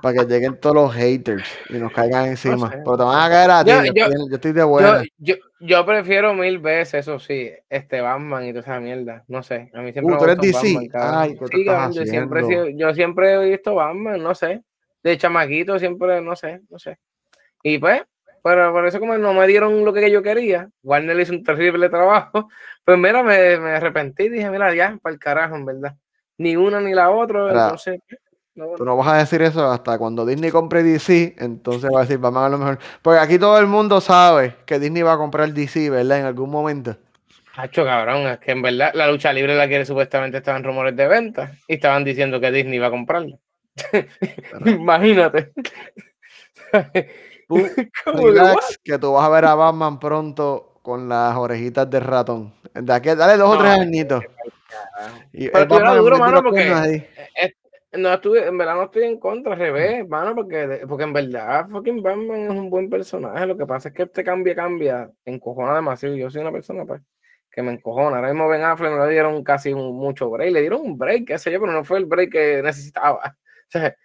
para 0.00 0.14
que 0.14 0.24
lleguen 0.24 0.58
todos 0.58 0.76
los 0.76 0.94
haters 0.94 1.46
y 1.68 1.74
nos 1.74 1.92
caigan 1.92 2.26
encima. 2.30 2.56
No 2.56 2.70
sé. 2.70 2.78
Pero 2.82 2.96
te 2.96 3.02
van 3.04 3.20
a 3.20 3.28
caer 3.28 3.50
a 3.50 3.64
ti. 3.64 3.70
Yo, 3.94 4.34
estoy 4.34 4.52
de 4.52 4.64
buena. 4.64 5.02
Yo, 5.18 5.84
prefiero 5.84 6.32
mil 6.32 6.58
veces, 6.58 6.94
eso 6.94 7.18
sí, 7.18 7.50
este 7.68 8.00
Batman 8.00 8.46
y 8.46 8.50
toda 8.50 8.60
esa 8.60 8.80
mierda. 8.80 9.22
No 9.28 9.42
sé. 9.42 9.70
A 9.74 9.82
mí 9.82 9.92
siempre 9.92 10.14
uh, 10.14 10.18
me 10.18 10.32
eres 10.32 10.38
DC? 10.38 10.74
Batman, 10.74 11.14
Ay, 11.14 11.38
sí, 11.52 11.64
yo, 11.66 12.04
siempre, 12.06 12.74
yo 12.74 12.94
siempre 12.94 13.34
he 13.34 13.50
visto 13.50 13.74
Batman, 13.74 14.22
no 14.22 14.34
sé. 14.34 14.62
De 15.02 15.18
chamaquito 15.18 15.78
siempre, 15.78 16.22
no 16.22 16.34
sé, 16.36 16.62
no 16.70 16.78
sé. 16.78 16.98
Y 17.62 17.78
pues, 17.78 18.02
pero 18.46 18.72
por 18.72 18.86
eso 18.86 19.00
como 19.00 19.18
no 19.18 19.34
me 19.34 19.44
dieron 19.48 19.84
lo 19.84 19.92
que 19.92 20.08
yo 20.08 20.22
quería, 20.22 20.68
Warner 20.84 21.18
hizo 21.18 21.32
un 21.32 21.42
terrible 21.42 21.88
trabajo, 21.88 22.48
pues 22.84 22.96
mira, 22.96 23.24
me, 23.24 23.58
me 23.58 23.70
arrepentí 23.70 24.24
y 24.24 24.28
dije, 24.28 24.48
mira, 24.50 24.72
ya, 24.72 24.96
para 25.02 25.12
el 25.12 25.18
carajo, 25.18 25.56
en 25.56 25.64
verdad. 25.64 25.96
Ni 26.38 26.54
una 26.54 26.80
ni 26.80 26.94
la 26.94 27.10
otra, 27.10 27.48
entonces... 27.48 27.98
No, 28.54 28.66
bueno. 28.66 28.78
Tú 28.78 28.84
no 28.84 28.96
vas 28.96 29.08
a 29.08 29.16
decir 29.16 29.42
eso 29.42 29.68
hasta 29.68 29.98
cuando 29.98 30.24
Disney 30.24 30.52
compre 30.52 30.84
DC, 30.84 31.34
entonces 31.38 31.90
va 31.92 31.98
a 31.98 32.02
decir, 32.02 32.18
vamos 32.18 32.44
a 32.44 32.48
lo 32.48 32.58
mejor. 32.58 32.78
Porque 33.02 33.18
aquí 33.18 33.36
todo 33.36 33.58
el 33.58 33.66
mundo 33.66 34.00
sabe 34.00 34.54
que 34.64 34.78
Disney 34.78 35.02
va 35.02 35.14
a 35.14 35.18
comprar 35.18 35.52
DC, 35.52 35.90
¿verdad? 35.90 36.20
En 36.20 36.26
algún 36.26 36.48
momento. 36.48 36.96
Hacho, 37.56 37.84
cabrón, 37.84 38.28
es 38.28 38.38
que 38.38 38.52
en 38.52 38.62
verdad 38.62 38.92
la 38.94 39.08
lucha 39.08 39.32
libre 39.32 39.56
la 39.56 39.66
quiere 39.66 39.84
supuestamente 39.84 40.38
estaban 40.38 40.62
rumores 40.62 40.94
de 40.94 41.08
venta 41.08 41.50
y 41.66 41.74
estaban 41.74 42.04
diciendo 42.04 42.40
que 42.40 42.52
Disney 42.52 42.76
iba 42.76 42.86
a 42.86 42.90
comprarla. 42.90 43.36
Imagínate. 44.64 45.50
Relax, 48.06 48.78
que 48.84 48.98
tú 48.98 49.12
vas 49.12 49.24
a 49.24 49.30
ver 49.30 49.44
a 49.44 49.54
Batman 49.54 49.98
pronto 49.98 50.80
con 50.82 51.08
las 51.08 51.36
orejitas 51.36 51.88
de 51.90 52.00
ratón. 52.00 52.54
De 52.74 52.92
aquí, 52.92 53.08
dale 53.14 53.36
dos 53.36 53.50
no, 53.50 53.56
o 53.56 53.58
tres 53.58 53.78
añitos. 53.78 54.22
Y 55.32 55.48
pero 55.48 55.66
Batman 55.66 55.98
duro, 55.98 56.18
mano, 56.18 56.42
porque 56.42 57.04
no 57.96 58.12
estuve, 58.12 58.46
en 58.46 58.58
verdad 58.58 58.74
no 58.74 58.84
estoy 58.84 59.04
en 59.04 59.18
contra, 59.18 59.52
al 59.52 59.58
revés, 59.58 60.08
mano, 60.08 60.34
porque, 60.34 60.82
porque 60.88 61.04
en 61.04 61.12
verdad 61.12 61.68
fucking 61.68 62.02
Batman 62.02 62.42
es 62.42 62.50
un 62.50 62.70
buen 62.70 62.90
personaje. 62.90 63.46
Lo 63.46 63.56
que 63.56 63.66
pasa 63.66 63.88
es 63.88 63.94
que 63.94 64.04
este 64.04 64.24
cambia, 64.24 64.54
cambia, 64.54 65.10
encojona 65.24 65.74
demasiado. 65.74 66.14
Yo 66.16 66.30
soy 66.30 66.42
una 66.42 66.52
persona 66.52 66.84
pues, 66.84 67.02
que 67.50 67.62
me 67.62 67.72
encojona. 67.72 68.16
Ahora 68.16 68.28
mismo 68.28 68.48
Ben 68.48 68.62
Affleck 68.62 68.92
no 68.92 69.06
le 69.06 69.12
dieron 69.12 69.42
casi 69.42 69.72
un, 69.72 69.96
mucho 69.96 70.30
break, 70.30 70.52
le 70.52 70.60
dieron 70.60 70.82
un 70.82 70.98
break, 70.98 71.26
qué 71.26 71.38
sé 71.38 71.52
yo, 71.52 71.60
pero 71.60 71.72
no 71.72 71.84
fue 71.84 71.98
el 71.98 72.06
break 72.06 72.30
que 72.30 72.62
necesitaba. 72.62 73.36
O 73.66 73.68
sea, 73.68 73.96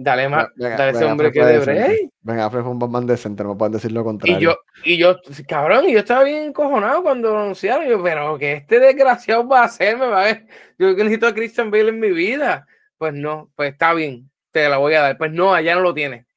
Dale 0.00 0.28
más, 0.28 0.46
venga, 0.54 0.76
dale 0.76 0.92
ese 0.92 1.04
hombre 1.04 1.32
que 1.32 1.44
de 1.44 1.58
break. 1.58 2.10
Venga, 2.20 2.48
fue 2.50 2.62
un 2.62 2.78
Batman 2.78 3.04
decente, 3.04 3.42
no 3.42 3.48
me 3.50 3.56
pueden 3.56 3.72
decir 3.72 3.90
lo 3.90 4.04
contrario. 4.04 4.38
Y 4.38 4.40
yo, 4.40 4.56
y 4.84 4.96
yo, 4.96 5.16
cabrón, 5.48 5.88
y 5.88 5.92
yo 5.92 5.98
estaba 5.98 6.22
bien 6.22 6.44
encojonado 6.44 7.02
cuando 7.02 7.32
lo 7.32 7.40
anunciaron. 7.40 7.84
Yo, 7.88 8.00
pero 8.00 8.38
que 8.38 8.52
este 8.52 8.78
desgraciado 8.78 9.48
va 9.48 9.62
a 9.62 9.64
hacerme, 9.64 10.06
va 10.06 10.20
a 10.22 10.24
ver. 10.26 10.46
Yo 10.78 10.92
necesito 10.92 11.26
a 11.26 11.34
Christian 11.34 11.72
Bale 11.72 11.88
en 11.88 11.98
mi 11.98 12.12
vida. 12.12 12.64
Pues 12.96 13.12
no, 13.12 13.50
pues 13.56 13.72
está 13.72 13.92
bien, 13.92 14.30
te 14.52 14.68
la 14.68 14.76
voy 14.76 14.94
a 14.94 15.00
dar. 15.00 15.18
Pues 15.18 15.32
no, 15.32 15.52
allá 15.52 15.74
no 15.74 15.80
lo 15.80 15.92
tiene. 15.92 16.27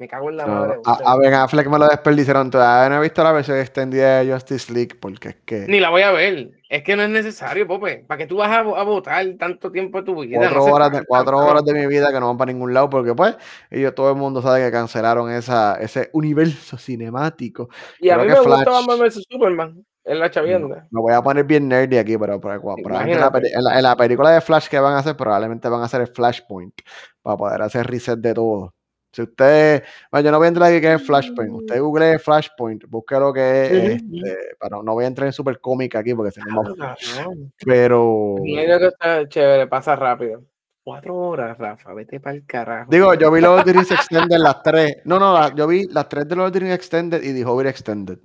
Me 0.00 0.08
cago 0.08 0.30
en 0.30 0.38
la 0.38 0.46
no, 0.46 0.54
madre. 0.54 0.80
A, 0.86 1.12
a 1.12 1.18
Ben 1.18 1.34
Affleck 1.34 1.68
me 1.68 1.78
lo 1.78 1.86
desperdiciaron. 1.86 2.50
Todavía 2.50 2.88
no 2.88 2.96
he 2.96 3.02
visto 3.02 3.22
la 3.22 3.32
versión 3.32 3.58
extendida 3.58 4.20
de 4.20 4.32
Justice 4.32 4.72
League 4.72 4.96
porque 4.98 5.28
es 5.28 5.36
que. 5.44 5.66
Ni 5.68 5.78
la 5.78 5.90
voy 5.90 6.00
a 6.00 6.10
ver. 6.10 6.52
Es 6.70 6.82
que 6.82 6.96
no 6.96 7.02
es 7.02 7.10
necesario, 7.10 7.66
Pope. 7.66 8.06
¿Para 8.08 8.16
qué 8.16 8.26
tú 8.26 8.38
vas 8.38 8.48
a, 8.48 8.60
a 8.60 8.82
votar 8.82 9.26
tanto 9.38 9.70
tiempo 9.70 9.98
de 9.98 10.04
tu 10.04 10.18
vida? 10.18 10.38
Cuatro, 10.38 10.56
no 10.56 10.72
horas, 10.72 10.92
de, 10.92 11.04
cuatro 11.04 11.36
horas 11.36 11.64
de 11.66 11.74
mi 11.74 11.86
vida 11.86 12.10
que 12.10 12.18
no 12.18 12.28
van 12.28 12.38
para 12.38 12.50
ningún 12.50 12.72
lado 12.72 12.88
porque, 12.88 13.14
pues, 13.14 13.36
ellos, 13.70 13.94
todo 13.94 14.10
el 14.12 14.16
mundo 14.16 14.40
sabe 14.40 14.64
que 14.64 14.70
cancelaron 14.70 15.30
esa, 15.30 15.74
ese 15.74 16.08
universo 16.14 16.78
cinemático. 16.78 17.68
Y 17.98 18.08
Creo 18.08 18.14
a 18.14 18.22
mí 18.22 18.28
me 18.28 18.36
Flash... 18.36 18.46
gusta 18.46 18.70
Batman 18.70 18.98
vs 19.00 19.26
Superman. 19.28 19.84
En 20.02 20.18
la 20.18 20.30
chavienda. 20.30 20.88
Me 20.90 21.00
voy 21.02 21.12
a 21.12 21.20
poner 21.20 21.44
bien 21.44 21.68
nerdy 21.68 21.98
aquí, 21.98 22.16
pero, 22.16 22.40
pero, 22.40 22.58
pero 22.82 23.00
en, 23.00 23.20
la, 23.20 23.30
en, 23.34 23.64
la, 23.64 23.76
en, 23.76 23.82
la, 23.82 23.96
película 23.96 24.30
de 24.30 24.40
Flash 24.40 24.68
que 24.68 24.80
van 24.80 24.94
a 24.94 25.00
hacer, 25.00 25.14
probablemente 25.14 25.68
van 25.68 25.82
a 25.82 25.84
hacer 25.84 26.00
el 26.00 26.08
Flashpoint 26.08 26.74
para 27.20 27.36
poder 27.36 27.60
hacer 27.60 27.86
reset 27.86 28.18
de 28.18 28.32
todo. 28.32 28.74
Si 29.12 29.22
usted, 29.22 29.82
bueno, 30.12 30.24
yo 30.24 30.30
no 30.30 30.38
voy 30.38 30.44
a 30.44 30.48
entrar 30.48 30.70
aquí 30.70 30.80
que 30.80 30.94
es 30.94 31.02
Flashpoint. 31.04 31.52
Usted 31.52 31.80
google 31.80 32.18
Flashpoint, 32.18 32.84
busque 32.88 33.18
lo 33.18 33.32
que 33.32 33.66
es. 33.66 33.72
Este, 33.72 34.56
pero 34.60 34.82
no 34.82 34.92
voy 34.92 35.04
a 35.04 35.08
entrar 35.08 35.26
en 35.26 35.32
super 35.32 35.58
cómica 35.60 35.98
aquí 35.98 36.14
porque 36.14 36.30
si 36.30 36.40
no. 36.40 36.62
Pero. 37.64 38.36
Mira 38.40 38.78
que 38.78 38.86
está 38.86 39.28
chévere, 39.28 39.66
pasa 39.66 39.96
rápido. 39.96 40.44
Cuatro 40.82 41.14
horas, 41.16 41.58
Rafa, 41.58 41.92
vete 41.92 42.20
para 42.20 42.36
el 42.36 42.46
carajo. 42.46 42.90
Digo, 42.90 43.14
yo 43.14 43.30
vi 43.30 43.40
los 43.40 43.60
of 43.60 43.64
the 43.64 43.72
Rings 43.72 43.90
Extended 43.90 44.38
las 44.38 44.62
tres. 44.62 44.96
No, 45.04 45.18
no, 45.18 45.54
yo 45.54 45.66
vi 45.66 45.86
las 45.88 46.08
tres 46.08 46.26
de 46.26 46.36
los 46.36 46.46
of 46.46 46.52
the 46.52 46.60
Rings 46.60 46.74
Extended 46.74 47.22
y 47.22 47.34
The 47.34 47.44
Hobbit 47.44 47.66
Extended. 47.66 48.18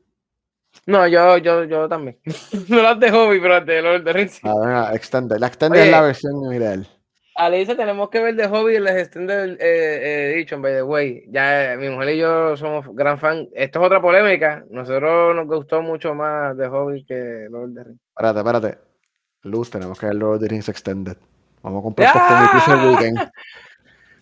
No, 0.86 1.08
yo, 1.08 1.38
yo, 1.38 1.64
yo 1.64 1.90
también. 1.90 2.20
no 2.70 2.82
las 2.82 3.00
de 3.00 3.12
Hobbit, 3.12 3.42
pero 3.42 3.56
las 3.56 3.66
de 3.66 3.82
Lord 3.82 3.96
of 3.98 4.04
the 4.04 4.14
Rings. 4.14 4.40
Ah, 4.44 4.54
venga, 4.60 4.94
Extended. 4.94 5.38
La 5.38 5.48
Extended 5.48 5.80
Oye, 5.80 5.88
es 5.88 5.92
la 5.92 6.02
versión 6.02 6.54
ideal. 6.54 6.88
Alicia, 7.38 7.76
tenemos 7.76 8.10
que 8.10 8.22
ver 8.22 8.36
de 8.36 8.48
hobby 8.48 8.76
el 8.76 8.88
Extended 8.88 9.58
eh, 9.60 10.32
Edition, 10.34 10.62
by 10.62 10.74
the 10.74 10.84
way. 10.84 11.26
Ya 11.28 11.74
eh, 11.74 11.78
mi 11.78 11.90
mujer 11.90 12.16
y 12.16 12.20
yo 12.20 12.56
somos 12.56 12.86
gran 12.96 13.20
fan. 13.20 13.50
Esto 13.54 13.80
es 13.80 13.86
otra 13.86 14.02
polémica. 14.02 14.64
Nosotros 14.70 15.36
nos 15.36 15.46
gustó 15.46 15.82
mucho 15.82 16.16
más 16.16 16.56
de 16.56 16.70
hobby 16.70 17.04
que 17.04 17.48
Lord 17.50 17.66
of 17.66 17.76
the 17.76 17.84
Rings. 17.84 18.00
Espérate, 18.10 18.40
espérate. 18.40 18.78
Luz, 19.44 19.70
tenemos 19.70 20.00
que 20.00 20.06
ver 20.06 20.16
Lord 20.16 20.36
of 20.36 20.42
the 20.44 20.48
Rings 20.48 20.70
Extended. 20.70 21.18
Vamos 21.62 21.82
a 21.82 21.84
comprar 21.84 22.12
¡Ah! 22.16 22.66
el 22.68 22.90
weekend. 22.90 23.20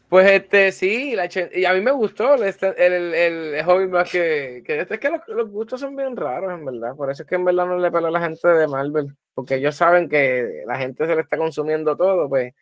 Pues 0.10 0.30
este, 0.30 0.72
sí, 0.72 1.16
la, 1.16 1.28
y 1.54 1.66
a 1.66 1.74
mí 1.74 1.82
me 1.82 1.92
gustó 1.92 2.36
el, 2.36 2.44
el, 2.44 2.74
el, 2.78 3.14
el 3.56 3.66
hobby 3.66 3.88
más 3.88 4.12
que, 4.12 4.62
que 4.64 4.82
es 4.82 5.00
que 5.00 5.10
los, 5.10 5.22
los, 5.28 5.50
gustos 5.50 5.82
son 5.82 5.96
bien 5.96 6.16
raros, 6.16 6.54
en 6.54 6.64
verdad. 6.64 6.96
Por 6.96 7.10
eso 7.10 7.24
es 7.24 7.30
que 7.30 7.34
en 7.34 7.46
verdad 7.46 7.66
no 7.66 7.80
le 7.80 7.92
pelo 7.92 8.10
a 8.10 8.12
la 8.12 8.22
gente 8.22 8.48
de 8.48 8.68
Marvel, 8.68 9.16
porque 9.34 9.56
ellos 9.56 9.76
saben 9.76 10.08
que 10.08 10.64
la 10.68 10.78
gente 10.78 11.08
se 11.08 11.16
le 11.16 11.22
está 11.22 11.36
consumiendo 11.36 11.98
todo, 11.98 12.30
pues 12.30 12.54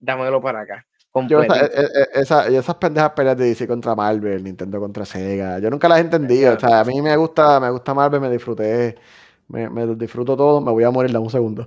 dámelo 0.00 0.40
para 0.40 0.60
acá. 0.60 0.84
Yo, 1.28 1.42
esa, 1.42 1.66
e, 1.66 1.66
e, 1.66 2.20
esa, 2.20 2.48
esas 2.48 2.76
pendejas 2.76 3.10
peleas 3.12 3.36
de 3.36 3.46
DC 3.46 3.66
contra 3.66 3.94
Marvel, 3.94 4.44
Nintendo 4.44 4.78
contra 4.78 5.04
Sega, 5.04 5.58
yo 5.58 5.68
nunca 5.70 5.88
las 5.88 5.98
he 5.98 6.02
entendido. 6.02 6.54
O 6.54 6.60
sea, 6.60 6.80
a 6.80 6.84
mí 6.84 7.00
me 7.02 7.16
gusta, 7.16 7.58
me 7.58 7.70
gusta 7.70 7.94
Marvel, 7.94 8.20
me 8.20 8.30
disfruté, 8.30 8.96
me, 9.48 9.68
me 9.68 9.86
disfruto 9.96 10.36
todo, 10.36 10.60
me 10.60 10.70
voy 10.70 10.84
a 10.84 10.90
morir 10.90 11.10
de 11.10 11.18
un 11.18 11.30
segundo. 11.30 11.66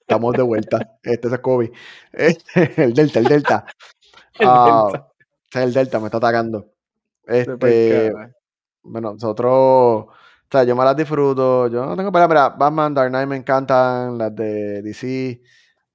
Estamos 0.00 0.34
de 0.34 0.42
vuelta. 0.42 0.98
Este 1.02 1.28
es 1.28 1.38
Kobe. 1.40 1.72
Este, 2.12 2.84
el 2.84 2.94
Delta, 2.94 3.18
el 3.18 3.24
Delta. 3.26 3.66
el, 4.38 4.46
uh, 4.48 4.92
Delta. 4.92 5.62
el 5.64 5.72
Delta 5.74 5.98
me 5.98 6.06
está 6.06 6.18
atacando. 6.18 6.72
Este, 7.26 8.12
bueno, 8.84 9.14
nosotros, 9.14 9.50
o 9.52 10.12
sea, 10.50 10.62
yo 10.62 10.76
me 10.76 10.84
las 10.84 10.96
disfruto. 10.96 11.66
Yo 11.68 11.84
no 11.84 11.96
tengo 11.96 12.12
para, 12.12 12.28
mira, 12.28 12.50
Batman, 12.50 12.94
Dark 12.94 13.10
Knight 13.10 13.28
me 13.28 13.36
encantan, 13.36 14.16
las 14.16 14.34
de 14.34 14.80
DC. 14.82 15.42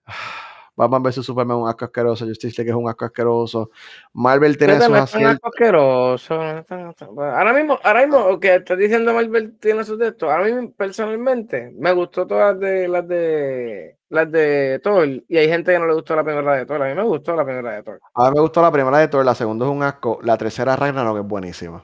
Batman 0.76 1.04
vs 1.04 1.26
Superman 1.26 1.58
es 1.58 1.64
un 1.64 1.70
asco 1.70 1.86
asqueroso, 1.86 2.26
Justice 2.26 2.56
League 2.58 2.72
es 2.72 2.76
un 2.76 2.90
asco 2.90 3.06
asqueroso. 3.06 3.72
Marvel 4.14 4.58
tiene 4.58 4.80
sus 4.80 4.94
aciertos. 4.94 5.40
asqueroso. 5.44 6.34
Ahora 6.36 7.54
mismo, 7.54 7.78
ahora 7.84 8.06
mismo, 8.06 8.40
que 8.40 8.56
estás 8.56 8.78
diciendo 8.78 9.14
Marvel 9.14 9.58
tiene 9.60 9.84
sus 9.84 10.00
textos. 10.00 10.30
Ahora 10.30 10.46
mismo, 10.46 10.72
personalmente, 10.72 11.72
me 11.78 11.92
gustó 11.92 12.26
todas 12.26 12.60
de, 12.60 12.88
las 12.88 13.08
de 13.08 13.98
las 14.10 14.32
de 14.32 14.80
Thor. 14.84 15.08
Y 15.28 15.38
hay 15.38 15.48
gente 15.48 15.72
que 15.72 15.80
no 15.80 15.88
le 15.88 15.94
gustó 15.94 16.16
la 16.16 16.24
primera 16.24 16.56
de 16.56 16.66
Thor. 16.66 16.82
A 16.82 16.90
mí 16.90 16.96
me 16.96 17.04
gustó 17.04 17.36
la 17.36 17.46
primera 17.46 17.72
de 17.74 17.84
Thor. 17.84 18.00
A 18.14 18.30
mí 18.30 18.36
me 18.36 18.42
gustó 18.42 18.62
la 18.62 18.72
primera 18.72 18.98
de 18.98 19.08
Thor, 19.08 19.26
la 19.26 19.36
segunda 19.36 19.66
es 19.66 19.72
un 19.72 19.84
asco. 19.84 20.20
La 20.24 20.38
tercera 20.38 20.76
Ragnarok 20.76 21.20
es 21.20 21.28
buenísima. 21.28 21.84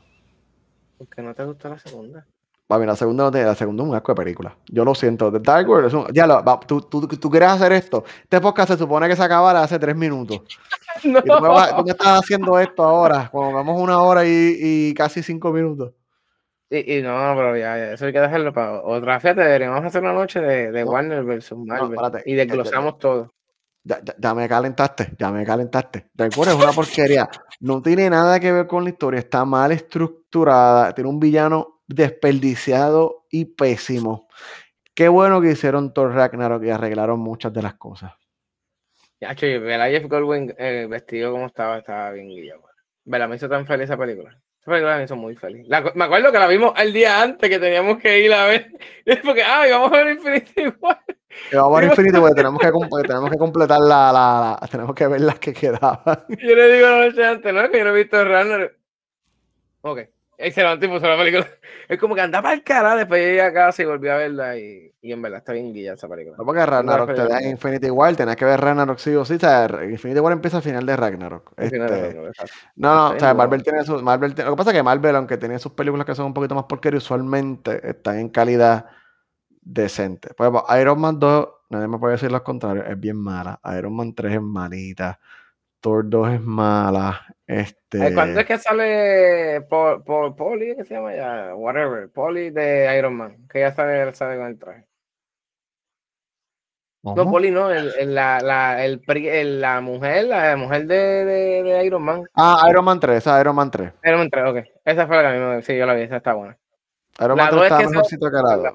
¿Por 0.98 1.08
qué 1.08 1.22
no 1.22 1.34
te 1.36 1.44
gustó 1.46 1.70
la 1.70 1.80
segunda? 1.80 2.26
Bien, 2.70 2.86
la 2.86 2.98
segunda 2.98 3.24
no 3.24 3.32
tiene, 3.32 3.48
la 3.48 3.56
segunda 3.56 3.84
es 3.84 3.90
un 3.90 3.96
asco 3.96 4.12
de 4.12 4.16
película. 4.18 4.58
Yo 4.68 4.84
lo 4.84 4.94
siento. 4.94 5.32
The 5.32 5.40
Dark 5.40 5.70
World 5.70 5.88
es 5.88 5.94
un. 5.94 6.06
Ya, 6.14 6.28
lo, 6.28 6.44
va, 6.44 6.60
tú, 6.60 6.82
tú, 6.82 7.08
tú, 7.08 7.30
quieres 7.30 7.50
hacer 7.50 7.72
esto. 7.72 8.04
Este 8.24 8.42
podcast 8.42 8.72
se 8.72 8.78
supone 8.78 9.08
que 9.08 9.16
se 9.16 9.24
acabara 9.24 9.64
hace 9.64 9.80
tres 9.80 9.96
minutos. 9.96 10.42
no. 11.06 11.20
Y 11.20 11.22
tú, 11.22 11.42
me 11.42 11.48
vas, 11.48 11.76
tú, 11.78 11.84
me 11.86 11.92
estás 11.92 12.20
haciendo 12.20 12.60
esto 12.60 12.84
ahora, 12.84 13.30
cuando 13.32 13.56
vamos 13.56 13.82
una 13.82 14.02
hora 14.02 14.26
y, 14.26 14.58
y 14.60 14.94
casi 14.94 15.24
cinco 15.24 15.54
minutos. 15.54 15.94
Y, 16.70 16.98
y, 16.98 17.02
no, 17.02 17.34
pero 17.38 17.56
ya, 17.56 17.78
ya, 17.78 17.94
eso 17.94 18.06
hay 18.06 18.12
que 18.12 18.20
dejarlo 18.20 18.52
para 18.52 18.82
otra. 18.82 19.18
Fíjate, 19.22 19.42
deberíamos 19.42 19.86
hacer 19.86 20.02
una 20.02 20.12
noche 20.12 20.42
de, 20.42 20.72
de 20.74 20.84
no, 20.84 20.92
Warner 20.92 21.24
versus 21.24 21.58
Marvel. 21.58 21.96
No, 21.96 22.12
y 22.26 22.34
desglosamos 22.34 23.00
todo. 23.00 23.32
Ya, 23.86 24.02
ya, 24.18 24.34
me 24.34 24.50
calentaste, 24.50 25.14
ya 25.18 25.32
me 25.32 25.46
calentaste. 25.46 26.10
Recuerda, 26.14 26.52
es 26.52 26.60
una 26.62 26.74
porquería. 26.74 27.30
No 27.62 27.82
tiene 27.82 28.10
nada 28.10 28.38
que 28.42 28.52
ver 28.52 28.68
con 28.68 28.84
la 28.84 28.90
historia, 28.90 29.20
está 29.22 29.46
mal 29.46 29.72
estructurada, 29.72 30.94
tiene 30.94 31.10
un 31.10 31.22
villano 31.22 31.77
desperdiciado 31.88 33.26
y 33.30 33.46
pésimo. 33.46 34.28
Qué 34.94 35.08
bueno 35.08 35.42
que 35.42 35.52
hicieron 35.52 35.94
Thor 35.94 36.14
Ragnarok 36.14 36.64
y 36.64 36.70
arreglaron 36.70 37.20
muchas 37.20 37.54
de 37.54 37.62
las 37.62 37.76
cosas. 37.76 38.14
Ya, 39.20 39.36
che, 39.36 39.58
ver 39.58 39.82
a 39.82 39.90
Jeff 39.90 40.06
Goldwyn 40.08 40.54
eh, 40.58 40.88
vestido 40.90 41.32
como 41.32 41.48
estaba, 41.48 41.80
estaba 41.80 42.12
bien 42.12 42.30
guillado. 42.30 42.62
Me 43.06 43.36
hizo 43.36 43.48
tan 43.48 43.66
feliz 43.66 43.86
esa 43.86 43.98
película. 43.98 44.38
Esa 44.62 44.72
película 44.72 44.98
me 44.98 45.04
hizo 45.06 45.16
muy 45.16 45.36
feliz. 45.36 45.66
La, 45.68 45.82
me 45.96 46.06
acuerdo 46.06 46.32
que 46.32 46.40
la 46.40 46.48
vimos 46.48 46.74
el 46.78 46.94
día 46.94 47.22
antes 47.22 47.50
que 47.50 47.58
teníamos 47.58 48.00
que 48.00 48.20
ir 48.20 48.34
a 48.34 48.46
ver. 48.46 48.72
Porque, 49.24 49.42
ah, 49.44 49.66
vamos 49.70 49.92
a 49.92 50.04
ver 50.04 50.18
Infinity 50.18 50.64
War. 50.82 51.00
vamos 51.54 51.78
a 51.78 51.82
ver 51.82 51.90
Infinity 51.90 52.18
War, 52.18 52.34
tenemos 52.34 52.60
que, 52.60 52.68
tenemos 53.08 53.30
que 53.32 53.38
completar 53.38 53.80
la, 53.80 54.12
la, 54.12 54.58
la, 54.62 54.68
Tenemos 54.68 54.94
que 54.94 55.08
ver 55.08 55.22
las 55.22 55.40
que 55.40 55.54
quedaban. 55.54 56.26
Yo 56.28 56.56
le 56.56 56.74
digo 56.74 56.88
la 56.90 57.06
noche 57.06 57.26
antes, 57.26 57.54
¿no? 57.54 57.70
Que 57.72 57.78
yo 57.78 57.84
no 57.86 57.92
he 57.92 58.04
visto 58.04 58.24
Runner. 58.24 58.78
Ok. 59.82 60.00
Excelente 60.40 60.88
puso 60.88 61.08
la 61.08 61.18
película. 61.18 61.48
Es 61.90 61.98
como 61.98 62.14
que 62.14 62.22
andaba 62.22 62.52
al 62.52 62.64
cara, 62.64 62.96
después 62.96 63.20
llegué 63.20 63.42
a 63.42 63.52
casa 63.52 63.82
y 63.82 63.86
volví 63.86 64.08
a 64.08 64.18
verla 64.18 64.58
y, 64.58 64.94
y 65.02 65.12
en 65.12 65.22
verdad 65.22 65.40
está 65.40 65.54
bien 65.54 65.74
guía 65.74 65.94
esa 65.94 66.08
película. 66.08 66.36
No 66.38 66.46
porque 66.46 66.66
Ragnarok 66.66 67.16
te 67.16 67.28
da 67.28 67.42
Infinity 67.42 67.90
War, 67.90 68.16
tenés 68.16 68.36
que 68.36 68.46
ver 68.46 68.60
Ragnarok 68.60 69.00
sí 69.00 69.16
o 69.16 69.26
sí. 69.26 69.36
O 69.36 69.40
sea, 69.40 69.68
Infinity 69.90 70.20
War 70.20 70.34
empieza 70.34 70.58
al 70.58 70.64
final 70.64 70.86
de 70.86 70.96
Ragnarok. 70.96 71.54
Este, 71.58 71.78
final 71.78 71.90
de 71.90 72.02
Ragnarok 72.02 72.36
no, 72.76 73.10
no, 73.10 73.16
o 73.16 73.20
sea, 73.20 73.34
Marvel 73.34 73.64
tiene 73.64 73.84
sus. 73.84 74.04
Marvel 74.04 74.36
tiene, 74.36 74.50
lo 74.50 74.56
que 74.56 74.60
pasa 74.60 74.72
es 74.72 74.78
que 74.78 74.84
Marvel, 74.84 75.16
aunque 75.16 75.38
tiene 75.38 75.58
sus 75.60 75.72
películas 75.72 76.06
que 76.06 76.14
son 76.14 76.28
un 76.28 76.34
poquito 76.34 76.54
más 76.54 76.66
porquerías, 76.66 77.04
usualmente 77.04 77.90
están 77.90 78.20
en 78.20 78.30
calidad 78.30 78.86
decente. 79.62 80.34
Por 80.34 80.48
ejemplo, 80.48 80.66
Iron 80.80 81.02
Man 81.02 81.20
2, 81.20 81.50
nadie 81.70 81.88
me 81.88 81.98
puede 81.98 82.14
decir 82.14 82.32
lo 82.32 82.44
contrario, 82.44 82.84
es 82.86 83.00
bien 83.00 83.18
mala. 83.18 83.60
Iron 83.78 83.96
Man 83.96 84.14
3 84.14 84.34
es 84.34 84.42
malita. 84.42 85.20
Thor 85.88 86.10
2 86.10 86.34
es 86.34 86.42
mala. 86.42 87.26
Este... 87.46 88.14
¿Cuándo 88.14 88.42
es 88.42 88.46
que 88.46 88.58
sale 88.58 89.62
Poli? 89.62 90.76
¿Qué 90.76 90.84
se 90.84 90.96
llama 90.96 91.16
ya? 91.16 91.56
Whatever. 91.56 92.10
Poli 92.10 92.50
de 92.50 92.94
Iron 92.98 93.16
Man. 93.16 93.48
Que 93.48 93.62
ya 93.62 93.74
sale, 93.74 94.14
sale 94.14 94.38
con 94.38 94.48
el 94.48 94.60
traje. 94.60 94.86
¿Cómo? 97.02 97.16
No, 97.16 97.32
Poli 97.32 97.52
no. 97.52 97.72
El, 97.72 97.94
el, 97.98 98.14
la, 98.14 98.42
la, 98.42 98.84
el, 98.84 99.02
el, 99.08 99.62
la 99.62 99.80
mujer, 99.80 100.26
la 100.26 100.58
mujer 100.58 100.88
de, 100.88 101.24
de, 101.24 101.64
de, 101.64 101.86
Iron 101.86 102.04
Man. 102.04 102.26
Ah, 102.34 102.68
Iron 102.70 102.84
Man 102.84 103.00
3. 103.00 103.20
Esa 103.20 103.40
Iron 103.40 103.56
Man 103.56 103.72
3. 103.72 103.94
Iron 104.04 104.20
Man 104.20 104.30
3, 104.30 104.46
ok. 104.46 104.58
Esa 104.84 105.08
fue 105.08 105.16
la 105.16 105.22
que 105.22 105.28
a 105.30 105.32
mí 105.32 105.40
me... 105.40 105.62
Sí, 105.62 105.78
yo 105.78 105.86
la 105.86 105.94
vi. 105.94 106.02
Esa 106.02 106.18
está 106.18 106.34
buena. 106.34 106.58
Iron 107.18 107.38
Man 107.38 107.50
3 107.50 107.64
está 107.64 107.90
mejorcito 107.90 108.30
que 108.30 108.36
la 108.36 108.58
2. 108.58 108.74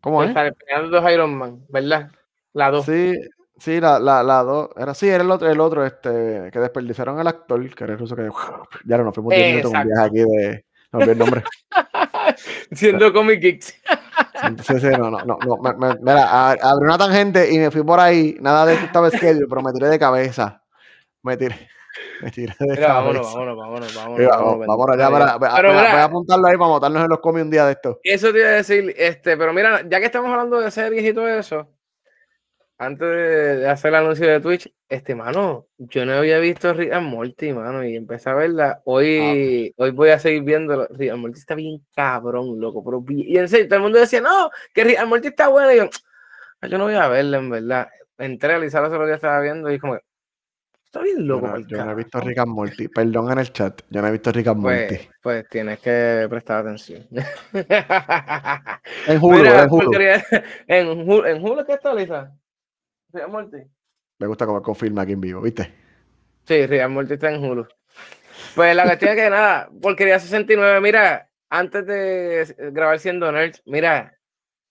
¿Cómo 0.00 0.24
es? 0.24 0.30
Están 0.30 0.52
peleando 0.52 1.00
dos 1.00 1.12
Iron 1.12 1.32
Man, 1.32 1.64
¿verdad? 1.68 2.10
La 2.52 2.72
2. 2.72 2.84
Sí, 2.84 3.14
Sí, 3.58 3.80
la, 3.80 3.98
la, 3.98 4.22
la 4.22 4.42
dos. 4.42 4.70
Era 4.76 4.94
sí, 4.94 5.08
era 5.08 5.24
el 5.24 5.30
otro, 5.30 5.50
el 5.50 5.60
otro, 5.60 5.84
este, 5.84 6.50
que 6.52 6.58
desperdiciaron 6.58 7.18
al 7.18 7.26
actor, 7.26 7.74
que 7.74 7.84
era 7.84 7.94
el 7.94 7.98
ruso 7.98 8.14
que. 8.14 8.28
Ya 8.84 8.98
no 8.98 9.04
nos 9.04 9.14
fuimos 9.14 9.34
10 9.34 9.48
minutos 9.48 9.72
con 9.72 9.80
un 9.80 9.86
viaje 9.86 10.06
aquí 10.06 10.18
de. 10.18 10.64
No 10.92 10.98
olvidé 10.98 11.12
el 11.12 11.18
nombre. 11.18 11.42
Siendo 12.72 13.12
Comic 13.12 13.40
Geeks. 13.40 13.82
Sí, 14.62 14.80
sí, 14.80 14.88
no, 14.88 15.10
no, 15.10 15.18
no. 15.24 15.38
no 15.44 15.56
me, 15.56 15.74
me, 15.74 15.94
mira, 16.00 16.50
abrí 16.50 16.84
una 16.84 16.98
tangente 16.98 17.50
y 17.50 17.58
me 17.58 17.70
fui 17.70 17.82
por 17.82 17.98
ahí. 17.98 18.36
Nada 18.40 18.66
de 18.66 18.74
esto 18.74 18.86
estaba 18.86 19.10
schedule, 19.10 19.46
pero 19.48 19.62
me 19.62 19.72
tiré 19.72 19.88
de 19.88 19.98
cabeza. 19.98 20.62
Me 21.22 21.36
tiré. 21.36 21.56
Me 22.20 22.30
tiré 22.30 22.54
de 22.58 22.66
mira, 22.66 22.88
cabeza. 22.88 22.94
Vámonos, 22.94 23.34
vámonos, 23.34 23.56
vámonos, 23.56 23.94
vámonos. 23.94 24.28
Vámonos, 24.28 24.66
vámonos 24.66 24.98
ya 24.98 25.10
para, 25.10 25.38
pero 25.38 25.68
voy, 25.68 25.76
mira, 25.78 25.92
voy 25.92 26.00
a 26.00 26.04
apuntarlo 26.04 26.46
ahí 26.46 26.56
para 26.56 26.68
montarnos 26.68 27.02
en 27.02 27.08
los 27.08 27.20
cómics 27.20 27.44
un 27.44 27.50
día 27.50 27.64
de 27.64 27.72
esto. 27.72 28.00
Eso 28.02 28.32
te 28.32 28.38
iba 28.38 28.48
a 28.48 28.52
decir, 28.52 28.94
este, 28.98 29.36
pero 29.38 29.54
mira, 29.54 29.82
ya 29.88 29.98
que 29.98 30.06
estamos 30.06 30.30
hablando 30.30 30.60
de 30.60 30.70
series 30.70 31.04
y 31.04 31.14
todo 31.14 31.26
eso, 31.26 31.70
antes 32.78 33.08
de 33.08 33.68
hacer 33.68 33.88
el 33.88 33.94
anuncio 33.96 34.26
de 34.26 34.40
Twitch, 34.40 34.70
este 34.88 35.14
mano, 35.14 35.66
yo 35.78 36.04
no 36.04 36.12
había 36.12 36.38
visto 36.38 36.72
Rick 36.74 36.92
and 36.92 37.08
Morty, 37.08 37.52
mano, 37.52 37.84
y 37.84 37.96
empecé 37.96 38.30
a 38.30 38.34
verla. 38.34 38.82
Hoy, 38.84 39.72
ah. 39.78 39.82
hoy 39.82 39.90
voy 39.92 40.10
a 40.10 40.18
seguir 40.18 40.42
viendo. 40.42 40.86
Rick 40.90 41.10
and 41.10 41.20
Morty 41.20 41.38
está 41.38 41.54
bien 41.54 41.84
cabrón, 41.94 42.60
loco. 42.60 42.84
Pero 42.84 43.04
y 43.08 43.38
en 43.38 43.48
serio, 43.48 43.66
todo 43.66 43.76
el 43.76 43.82
mundo 43.82 43.98
decía, 43.98 44.20
no, 44.20 44.50
que 44.74 44.84
Rick 44.84 44.98
and 44.98 45.08
Morty 45.08 45.28
está 45.28 45.48
bueno. 45.48 45.72
Y 45.72 45.76
yo, 45.78 45.88
yo 46.68 46.78
no 46.78 46.84
voy 46.84 46.94
a 46.94 47.08
verla, 47.08 47.38
en 47.38 47.50
verdad. 47.50 47.88
Entré 48.18 48.54
a 48.54 48.58
Lizardo 48.58 48.90
solo 48.90 49.06
que 49.06 49.14
estaba 49.14 49.40
viendo 49.40 49.70
y 49.70 49.78
como, 49.78 49.98
está 50.84 51.00
bien 51.00 51.26
loco. 51.26 51.46
Yo 51.46 51.52
no, 51.52 51.66
yo 51.66 51.84
no 51.84 51.92
he 51.92 51.94
visto 51.94 52.20
Rick 52.20 52.38
and 52.38 52.50
Morty. 52.50 52.88
Perdón 52.88 53.32
en 53.32 53.38
el 53.38 53.52
chat, 53.52 53.80
yo 53.88 54.02
no 54.02 54.08
he 54.08 54.12
visto 54.12 54.32
Rick 54.32 54.48
and 54.48 54.62
pues, 54.62 54.90
Morty. 54.90 55.08
Pues 55.22 55.48
tienes 55.48 55.80
que 55.80 56.26
prestar 56.28 56.58
atención. 56.58 57.06
en 59.06 59.18
Hulu, 59.22 59.38
Mira, 59.38 59.62
en 59.62 59.70
Hulu. 59.70 59.92
En 60.66 60.88
Hulu, 61.08 61.24
¿en 61.24 61.42
Hulu 61.42 61.64
qué 61.64 61.72
está, 61.72 61.94
Lisa? 61.94 62.32
Morty. 63.28 63.58
Me 64.18 64.26
gusta 64.26 64.46
como 64.46 64.62
confirma 64.62 65.02
aquí 65.02 65.12
en 65.12 65.20
vivo, 65.20 65.40
¿viste? 65.40 65.72
Sí, 66.44 66.66
Rick 66.66 66.88
Morty 66.88 67.14
está 67.14 67.32
en 67.32 67.44
Hulu. 67.44 67.66
Pues 68.54 68.74
la 68.74 68.84
cuestión 68.84 69.10
es 69.12 69.16
que 69.16 69.30
nada, 69.30 69.68
porquería 69.82 70.18
69, 70.18 70.80
mira, 70.80 71.28
antes 71.50 71.86
de 71.86 72.54
grabar 72.72 72.98
siendo 72.98 73.30
nerds, 73.30 73.62
mira, 73.66 74.16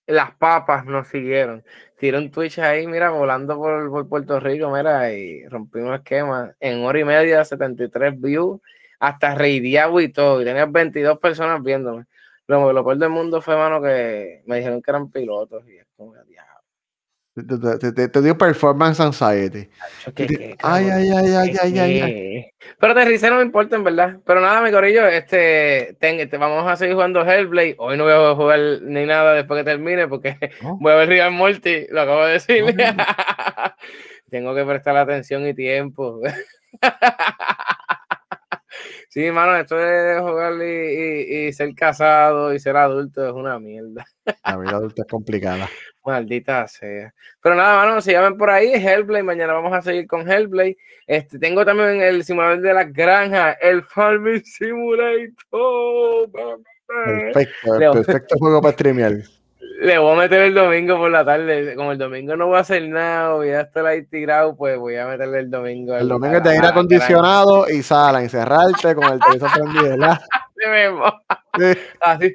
las 0.07 0.35
papas 0.35 0.85
nos 0.85 1.07
siguieron. 1.07 1.63
Tiraron 1.97 2.31
Twitch 2.31 2.59
ahí, 2.59 2.87
mira, 2.87 3.09
volando 3.11 3.57
por, 3.57 3.89
por, 3.89 4.09
Puerto 4.09 4.39
Rico, 4.39 4.69
mira, 4.71 5.11
y 5.13 5.47
rompimos 5.47 5.95
esquema. 5.95 6.53
En 6.59 6.83
hora 6.83 6.99
y 6.99 7.03
media, 7.03 7.43
73 7.45 8.19
views, 8.19 8.59
hasta 8.99 9.35
Rey 9.35 9.59
Diablo 9.59 10.01
y 10.01 10.11
todo. 10.11 10.41
Y 10.41 10.45
tenías 10.45 10.71
22 10.71 11.19
personas 11.19 11.61
viéndome. 11.63 12.05
Lo, 12.47 12.71
lo 12.73 12.83
peor 12.83 12.97
del 12.97 13.09
mundo 13.09 13.41
fue, 13.41 13.55
mano, 13.55 13.81
que 13.81 14.43
me 14.45 14.57
dijeron 14.57 14.81
que 14.81 14.91
eran 14.91 15.09
pilotos. 15.11 15.67
Y 15.67 15.77
es 15.77 15.87
como, 15.95 16.13
diablo. 16.25 16.54
Te, 17.35 17.91
te, 17.91 18.07
te, 18.07 18.21
dio 18.21 18.37
performance 18.37 19.01
anxiety. 19.01 19.67
¿Qué, 20.15 20.25
qué, 20.25 20.55
ay, 20.63 20.87
ay, 20.89 21.09
ay, 21.09 21.35
ay, 21.35 21.55
ay, 21.61 21.79
ay, 21.79 21.99
ay. 21.99 22.45
Pero 22.79 22.93
de 22.93 23.03
risa 23.03 23.29
no 23.29 23.35
me 23.35 23.41
importa, 23.41 23.75
en 23.75 23.83
verdad. 23.83 24.19
Pero 24.25 24.39
nada, 24.39 24.61
mi 24.61 24.71
corillo, 24.71 25.05
este, 25.05 25.97
ten, 25.99 26.29
te, 26.29 26.37
vamos 26.37 26.65
a 26.65 26.77
seguir 26.77 26.93
jugando 26.93 27.29
Hellblade. 27.29 27.75
Hoy 27.77 27.97
no 27.97 28.05
voy 28.05 28.13
a 28.13 28.35
jugar 28.35 28.59
ni 28.83 29.05
nada 29.05 29.33
después 29.33 29.59
que 29.59 29.65
termine 29.65 30.07
porque 30.07 30.37
¿Oh? 30.63 30.77
voy 30.79 30.93
a 30.93 30.95
ver 30.95 31.09
Rick 31.09 31.29
Morty, 31.31 31.87
lo 31.89 32.01
acabo 32.01 32.25
de 32.25 32.33
decir. 32.33 32.63
Oh. 32.63 32.71
Tengo 34.29 34.55
que 34.55 34.63
prestar 34.63 34.95
atención 34.95 35.45
y 35.45 35.53
tiempo. 35.53 36.21
sí, 39.09 39.31
mano, 39.31 39.55
esto 39.55 39.75
de 39.75 40.19
jugar 40.19 40.53
y, 40.61 40.63
y, 40.63 41.47
y, 41.47 41.53
ser 41.53 41.73
casado 41.75 42.53
y 42.53 42.59
ser 42.59 42.77
adulto 42.77 43.25
es 43.25 43.33
una 43.33 43.59
mierda. 43.59 44.05
La 44.43 44.57
vida 44.57 44.71
adulta 44.71 45.03
es 45.03 45.07
complicada. 45.07 45.69
Maldita 46.05 46.67
sea. 46.67 47.13
Pero 47.41 47.55
nada, 47.55 47.85
mano, 47.85 48.01
si 48.01 48.11
llaman 48.11 48.37
por 48.37 48.49
ahí, 48.49 48.73
Hellblade. 48.73 49.23
Mañana 49.23 49.53
vamos 49.53 49.73
a 49.73 49.81
seguir 49.81 50.07
con 50.07 50.29
Hellblade. 50.29 50.77
Este, 51.07 51.39
tengo 51.39 51.65
también 51.65 52.01
el 52.01 52.23
simulador 52.23 52.61
de 52.61 52.73
las 52.73 52.93
granjas, 52.93 53.57
el 53.61 53.83
Farming 53.83 54.43
Simulator. 54.43 56.29
Perfecto, 56.87 57.75
el 57.75 57.91
perfecto 57.91 58.35
juego 58.37 58.61
para 58.61 58.73
streamear. 58.73 59.13
Le 59.79 59.97
voy 59.97 60.13
a 60.13 60.15
meter 60.15 60.41
el 60.41 60.53
domingo 60.53 60.97
por 60.97 61.11
la 61.11 61.25
tarde. 61.25 61.75
Como 61.75 61.91
el 61.91 61.97
domingo 61.97 62.35
no 62.35 62.47
voy 62.47 62.57
a 62.57 62.61
hacer 62.61 62.87
nada, 62.87 63.33
voy 63.33 63.49
a 63.49 63.61
estar 63.61 63.85
ahí 63.85 64.05
tirado, 64.05 64.55
pues 64.55 64.77
voy 64.77 64.95
a 64.95 65.07
meterle 65.07 65.39
el 65.39 65.49
domingo. 65.49 65.95
El 65.95 66.07
domingo 66.07 66.41
te 66.41 66.55
ir 66.55 66.65
acondicionado 66.65 67.69
y 67.69 67.83
sala, 67.83 68.21
encerrarte 68.21 68.95
con 68.95 69.05
el 69.05 69.19
televisor 69.19 69.51
prendido, 69.51 69.89
¿verdad? 69.97 70.19
Sí 70.57 70.69
mismo. 70.69 71.03
Así. 71.99 72.33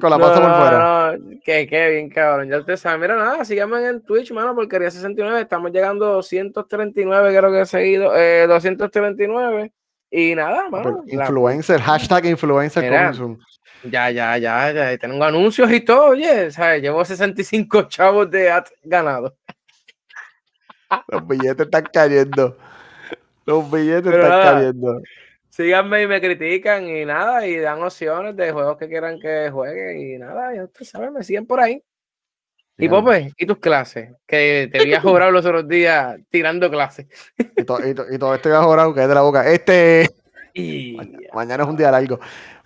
Con 0.00 0.10
la 0.10 0.18
pasta 0.18 0.40
no, 0.40 0.46
por 0.46 0.56
fuera. 0.56 1.12
No, 1.12 1.38
que, 1.44 1.66
que 1.66 1.90
bien, 1.90 2.08
cabrón. 2.08 2.48
Ya 2.48 2.60
ustedes 2.60 2.80
saben. 2.80 2.98
Mira, 2.98 3.14
nada, 3.14 3.44
síganme 3.44 3.86
en 3.86 4.02
Twitch, 4.02 4.32
mano, 4.32 4.54
porquería 4.54 4.90
69. 4.90 5.42
Estamos 5.42 5.70
llegando 5.70 6.06
a 6.06 6.12
239, 6.12 7.36
creo 7.36 7.52
que 7.52 7.60
he 7.60 7.66
seguido. 7.66 8.16
Eh, 8.16 8.46
239. 8.48 9.70
Y 10.10 10.34
nada, 10.34 10.68
mano. 10.70 11.04
Influencer, 11.06 11.80
hashtag 11.80 12.24
influencer 12.24 12.84
Ya, 13.84 14.10
ya, 14.10 14.38
ya, 14.38 14.72
ya. 14.72 14.98
Tengo 14.98 15.24
anuncios 15.24 15.70
y 15.70 15.80
todo, 15.80 16.10
oye. 16.10 16.50
¿sabes? 16.50 16.82
Llevo 16.82 17.04
65 17.04 17.82
chavos 17.88 18.30
de 18.30 18.50
ad 18.50 18.66
ganado. 18.82 19.36
Los 21.08 21.26
billetes 21.26 21.66
están 21.66 21.88
cayendo. 21.92 22.56
Los 23.46 23.70
billetes 23.70 24.12
están 24.12 24.42
cayendo. 24.42 25.00
Síganme 25.48 26.02
y 26.02 26.06
me 26.06 26.20
critican 26.20 26.88
y 26.88 27.04
nada, 27.04 27.46
y 27.46 27.58
dan 27.58 27.82
opciones 27.82 28.34
de 28.36 28.52
juegos 28.52 28.78
que 28.78 28.88
quieran 28.88 29.20
que 29.20 29.50
juegue 29.50 30.00
y 30.00 30.18
nada, 30.18 30.54
ya 30.54 30.64
ustedes 30.64 30.88
saben, 30.88 31.12
me 31.12 31.22
siguen 31.22 31.46
por 31.46 31.60
ahí. 31.60 31.82
Y 32.78 32.88
Pope, 32.88 33.32
¿y 33.36 33.46
tus 33.46 33.58
clases? 33.58 34.12
Que 34.26 34.70
te 34.72 34.80
había 34.80 35.00
jobrado 35.02 35.30
los 35.30 35.44
otros 35.44 35.68
días 35.68 36.18
tirando 36.30 36.70
clases. 36.70 37.06
Y, 37.36 37.64
todo 37.64 37.80
esto 38.34 38.48
ya 38.48 38.62
jobrado, 38.62 38.94
que 38.94 39.02
es 39.02 39.08
de 39.08 39.14
la 39.14 39.20
boca. 39.20 39.46
Este. 39.46 40.08
Y... 40.54 40.96
Mañana, 41.32 41.62
es 41.62 41.68
un 41.68 41.76
día 41.76 41.90
largo. 41.90 42.18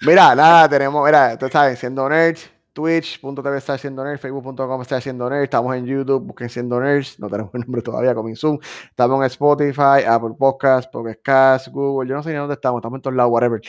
Mira, 0.02 0.34
nada, 0.34 0.68
tenemos, 0.68 1.04
mira, 1.04 1.38
tú 1.38 1.48
sabes, 1.48 1.78
siendo 1.78 2.08
nerds, 2.08 2.50
twitch.tv 2.72 3.56
está 3.56 3.74
haciendo 3.74 4.04
nerds, 4.04 4.20
facebook.com 4.20 4.82
está 4.82 4.96
haciendo 4.96 5.30
nerds, 5.30 5.44
estamos 5.44 5.74
en 5.76 5.86
YouTube, 5.86 6.24
busquen 6.24 6.48
siendo 6.48 6.80
nerds, 6.80 7.18
no 7.18 7.28
tenemos 7.28 7.54
el 7.54 7.60
nombre 7.62 7.82
todavía, 7.82 8.14
con 8.14 8.34
Zoom, 8.36 8.58
estamos 8.90 9.20
en 9.20 9.26
Spotify, 9.26 10.04
Apple 10.06 10.34
Podcasts, 10.38 10.90
Podcast, 10.90 11.68
Google, 11.68 12.08
yo 12.08 12.16
no 12.16 12.22
sé 12.22 12.30
ni 12.30 12.36
dónde 12.36 12.54
estamos, 12.54 12.80
estamos 12.80 12.98
en 12.98 13.02
todos 13.02 13.16
lados, 13.16 13.32
whatever. 13.32 13.60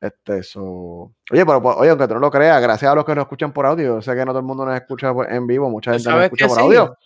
Este, 0.00 0.38
eso. 0.38 1.12
Oye, 1.30 1.46
pero 1.46 1.62
pues, 1.62 1.76
oye, 1.78 1.90
aunque 1.90 2.08
tú 2.08 2.14
no 2.14 2.20
lo 2.20 2.30
creas, 2.30 2.60
gracias 2.60 2.90
a 2.90 2.94
los 2.94 3.04
que 3.04 3.14
nos 3.14 3.22
escuchan 3.22 3.52
por 3.52 3.66
audio, 3.66 4.02
sé 4.02 4.14
que 4.14 4.24
no 4.24 4.32
todo 4.32 4.40
el 4.40 4.44
mundo 4.44 4.66
nos 4.66 4.74
escucha 4.74 5.12
en 5.28 5.46
vivo, 5.46 5.70
mucha 5.70 5.92
gente 5.92 6.10
nos 6.10 6.24
escucha 6.24 6.48
por 6.48 6.58
audio. 6.58 6.98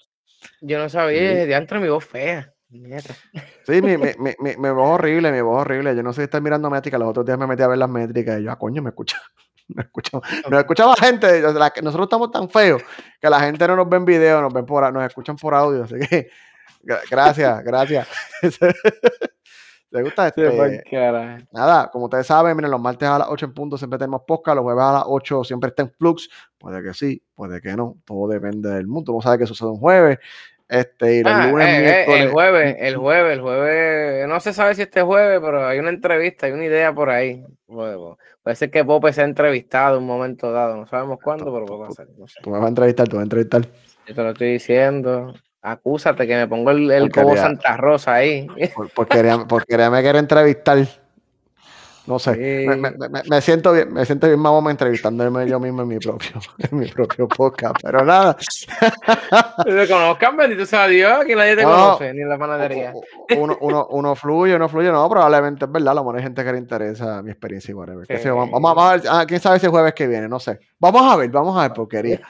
Yo 0.62 0.78
no 0.78 0.88
sabía, 0.88 1.46
de 1.46 1.54
antes 1.54 1.80
mi 1.80 1.88
voz 1.88 2.04
fea. 2.04 2.52
Sí, 3.66 3.82
mi, 3.82 3.96
mi, 3.96 4.10
mi, 4.18 4.56
mi, 4.56 4.70
voz 4.70 4.94
horrible, 4.94 5.32
mi 5.32 5.40
voz 5.40 5.62
horrible. 5.62 5.94
Yo 5.96 6.02
no 6.02 6.12
sé 6.12 6.22
si 6.22 6.24
estás 6.24 6.42
mirando 6.42 6.70
métricas. 6.70 7.00
Los 7.00 7.10
otros 7.10 7.26
días 7.26 7.38
me 7.38 7.46
metí 7.46 7.62
a 7.62 7.68
ver 7.68 7.78
las 7.78 7.90
métricas 7.90 8.40
y 8.40 8.44
yo, 8.44 8.50
ah, 8.50 8.58
coño, 8.58 8.82
me 8.82 8.90
escucha. 8.90 9.20
Me 9.68 9.82
escuchaba, 9.82 10.22
nos 10.48 10.60
escuchaba 10.60 10.94
gente. 10.94 11.40
Nosotros 11.42 12.04
estamos 12.04 12.30
tan 12.30 12.48
feos 12.48 12.82
que 13.20 13.28
la 13.28 13.40
gente 13.40 13.66
no 13.66 13.74
nos 13.74 13.88
ve 13.88 13.96
en 13.96 14.04
video, 14.04 14.40
nos 14.40 14.54
ven 14.54 14.64
por, 14.64 14.92
nos 14.92 15.04
escuchan 15.04 15.34
por 15.34 15.54
audio. 15.54 15.82
Así 15.82 15.96
que, 16.08 16.28
gracias, 17.10 17.64
gracias. 17.64 18.06
¿Te 19.90 20.02
gusta 20.02 20.28
este? 20.28 20.84
Nada, 21.52 21.90
como 21.90 22.04
ustedes 22.04 22.26
saben, 22.26 22.56
miren, 22.56 22.70
los 22.70 22.80
martes 22.80 23.08
a 23.08 23.18
las 23.18 23.28
8 23.28 23.46
en 23.46 23.54
punto 23.54 23.78
siempre 23.78 23.98
tenemos 23.98 24.22
podcast, 24.26 24.56
los 24.56 24.62
jueves 24.62 24.84
a 24.84 24.92
las 24.92 25.04
8 25.06 25.44
siempre 25.44 25.70
está 25.70 25.82
en 25.82 25.90
Flux. 25.90 26.28
Puede 26.58 26.82
que 26.82 26.92
sí, 26.92 27.22
puede 27.34 27.60
que 27.60 27.74
no, 27.74 27.96
todo 28.04 28.28
depende 28.28 28.68
del 28.70 28.86
mundo. 28.86 29.12
No 29.12 29.20
sabe 29.20 29.38
qué 29.38 29.46
sucede 29.46 29.70
un 29.70 29.78
jueve 29.78 30.20
Este, 30.68 31.18
y 31.18 31.22
los 31.22 31.32
ah, 31.32 31.46
lunes, 31.46 31.66
eh, 31.68 32.04
eh, 32.08 32.22
el 32.22 32.30
jueves, 32.30 32.76
el 32.80 32.96
jueves, 32.96 33.32
el 33.34 33.40
jueves, 33.40 34.28
no 34.28 34.40
se 34.40 34.52
sabe 34.52 34.74
si 34.74 34.82
este 34.82 35.02
jueves, 35.02 35.40
pero 35.40 35.64
hay 35.64 35.78
una 35.78 35.90
entrevista, 35.90 36.46
hay 36.46 36.52
una 36.52 36.64
idea 36.64 36.92
por 36.92 37.08
ahí. 37.08 37.44
Puede 37.66 38.56
ser 38.56 38.70
que 38.70 38.84
Pope 38.84 39.12
sea 39.12 39.24
entrevistado 39.24 39.96
en 39.96 40.02
un 40.02 40.08
momento 40.08 40.50
dado, 40.50 40.76
no 40.76 40.86
sabemos 40.86 41.18
cuándo, 41.22 41.52
pero 41.52 41.66
puede 41.66 41.88
pasar. 41.88 42.08
No 42.18 42.26
Tú 42.42 42.50
me 42.50 42.58
vas 42.58 42.66
a 42.66 42.68
entrevistar, 42.68 43.06
tú 43.06 43.16
vas 43.16 43.22
a 43.22 43.24
entrevistar. 43.24 43.62
Yo 44.06 44.14
te 44.14 44.22
lo 44.22 44.30
estoy 44.30 44.52
diciendo. 44.52 45.34
Acúsate 45.62 46.26
que 46.26 46.36
me 46.36 46.46
pongo 46.46 46.70
el, 46.70 46.90
el 46.90 47.10
Cobo 47.10 47.36
Santa 47.36 47.76
Rosa 47.76 48.14
ahí. 48.14 48.46
Porque 48.94 49.18
quería, 49.66 49.90
me 49.90 50.02
quiere 50.02 50.18
entrevistar. 50.18 50.78
No 52.06 52.18
sé. 52.18 52.66
Me, 53.28 53.40
siento 53.40 53.72
bien, 53.72 53.92
me 53.92 54.04
siento 54.04 54.28
bien 54.28 54.38
mamón 54.38 54.70
entrevistándome 54.70 55.48
yo 55.48 55.58
mismo 55.58 55.82
en 55.82 55.88
mi 55.88 55.98
propio, 55.98 56.30
en 56.58 56.78
mi 56.78 56.86
propio 56.86 57.26
podcast. 57.26 57.76
Pero 57.82 58.04
nada. 58.04 58.36
Te 59.64 59.88
conozcan, 59.88 60.36
bendito 60.36 60.66
sea 60.66 60.86
Dios, 60.86 61.24
que 61.24 61.34
nadie 61.34 61.56
te 61.56 61.64
conoce, 61.64 62.14
ni 62.14 62.22
en 62.22 62.28
la 62.28 62.38
panadería. 62.38 62.92
Uno, 63.36 63.58
uno, 63.60 63.86
uno, 63.90 64.14
fluye, 64.14 64.54
uno 64.54 64.68
fluye. 64.68 64.92
No, 64.92 65.08
probablemente 65.08 65.64
es 65.64 65.72
verdad, 65.72 65.94
la 65.94 66.02
mejor 66.02 66.20
gente 66.20 66.44
que 66.44 66.52
le 66.52 66.58
interesa 66.58 67.22
mi 67.22 67.30
experiencia 67.30 67.72
y 67.72 67.74
whatever. 67.74 68.06
Vamos, 68.24 68.50
vamos, 68.62 68.84
a 68.84 68.92
ver, 68.92 69.02
ah, 69.08 69.24
quién 69.26 69.40
sabe 69.40 69.58
si 69.58 69.66
jueves 69.66 69.94
que 69.94 70.06
viene, 70.06 70.28
no 70.28 70.38
sé. 70.38 70.60
Vamos 70.78 71.02
a 71.12 71.16
ver, 71.16 71.30
vamos 71.30 71.58
a 71.58 71.62
ver, 71.62 71.72
porquería. 71.72 72.20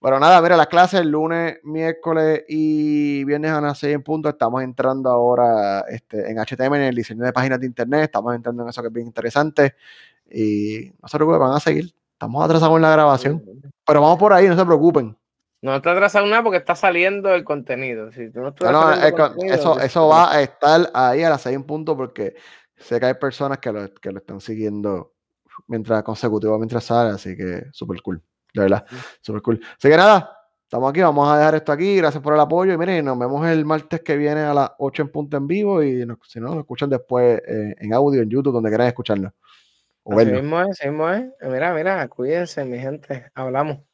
Pero 0.00 0.18
nada, 0.18 0.40
mira, 0.40 0.56
las 0.56 0.68
clases 0.68 1.00
el 1.00 1.10
lunes, 1.10 1.58
miércoles 1.62 2.44
y 2.48 3.22
viernes 3.24 3.50
a 3.50 3.60
las 3.60 3.78
6 3.78 3.96
en 3.96 4.02
punto. 4.02 4.30
Estamos 4.30 4.62
entrando 4.62 5.10
ahora 5.10 5.84
este, 5.88 6.30
en 6.30 6.38
HTML, 6.38 6.76
en 6.76 6.82
el 6.82 6.94
diseño 6.94 7.22
de 7.22 7.32
páginas 7.34 7.60
de 7.60 7.66
internet. 7.66 8.04
Estamos 8.04 8.34
entrando 8.34 8.62
en 8.62 8.70
eso 8.70 8.80
que 8.80 8.88
es 8.88 8.94
bien 8.94 9.06
interesante. 9.06 9.74
Y 10.30 10.90
no 11.02 11.08
se 11.08 11.18
preocupen, 11.18 11.40
van 11.40 11.56
a 11.56 11.60
seguir. 11.60 11.92
Estamos 12.12 12.42
atrasados 12.42 12.76
en 12.76 12.82
la 12.82 12.92
grabación. 12.92 13.42
Pero 13.86 14.00
vamos 14.00 14.18
por 14.18 14.32
ahí, 14.32 14.48
no 14.48 14.56
se 14.56 14.64
preocupen. 14.64 15.14
No 15.60 15.76
está 15.76 15.92
atrasado 15.92 16.24
nada 16.26 16.42
porque 16.42 16.56
está 16.56 16.74
saliendo 16.74 17.34
el 17.34 17.44
contenido. 17.44 18.10
Si 18.12 18.30
no, 18.30 18.92
eso, 19.52 19.78
eso 19.80 20.08
va 20.08 20.32
a 20.32 20.40
estar 20.40 20.90
ahí 20.94 21.22
a 21.22 21.28
las 21.28 21.42
6 21.42 21.56
en 21.56 21.64
punto 21.64 21.94
porque 21.94 22.34
sé 22.76 22.98
que 22.98 23.06
hay 23.06 23.14
personas 23.14 23.58
que 23.58 23.70
lo, 23.70 23.92
que 23.92 24.10
lo 24.12 24.20
están 24.20 24.40
siguiendo 24.40 25.12
mientras 25.66 26.02
consecutivo 26.02 26.56
mientras 26.56 26.84
sale, 26.84 27.10
así 27.10 27.36
que 27.36 27.66
súper 27.72 28.00
cool. 28.00 28.22
De 28.54 28.62
verdad, 28.62 28.84
súper 29.20 29.42
cool. 29.42 29.60
Así 29.76 29.88
que 29.88 29.96
nada, 29.96 30.36
estamos 30.62 30.90
aquí, 30.90 31.00
vamos 31.00 31.28
a 31.28 31.38
dejar 31.38 31.54
esto 31.56 31.72
aquí. 31.72 31.96
Gracias 31.96 32.22
por 32.22 32.34
el 32.34 32.40
apoyo. 32.40 32.72
Y 32.72 32.78
miren, 32.78 33.04
nos 33.04 33.18
vemos 33.18 33.46
el 33.48 33.64
martes 33.64 34.00
que 34.02 34.16
viene 34.16 34.40
a 34.40 34.54
las 34.54 34.70
8 34.78 35.02
en 35.02 35.08
punto 35.10 35.36
en 35.36 35.46
vivo. 35.46 35.82
Y 35.82 36.06
si 36.26 36.40
no, 36.40 36.48
nos 36.48 36.58
escuchan 36.58 36.90
después 36.90 37.40
eh, 37.46 37.74
en 37.78 37.92
audio, 37.92 38.22
en 38.22 38.30
YouTube, 38.30 38.52
donde 38.52 38.70
quieran 38.70 38.86
escucharlo. 38.88 39.32
O 40.02 40.14
mismo 40.14 40.60
es, 40.62 40.84
mismo 40.84 41.10
es. 41.10 41.24
Mira, 41.42 41.74
mira, 41.74 42.08
cuídense, 42.08 42.64
mi 42.64 42.78
gente. 42.78 43.30
Hablamos. 43.34 43.89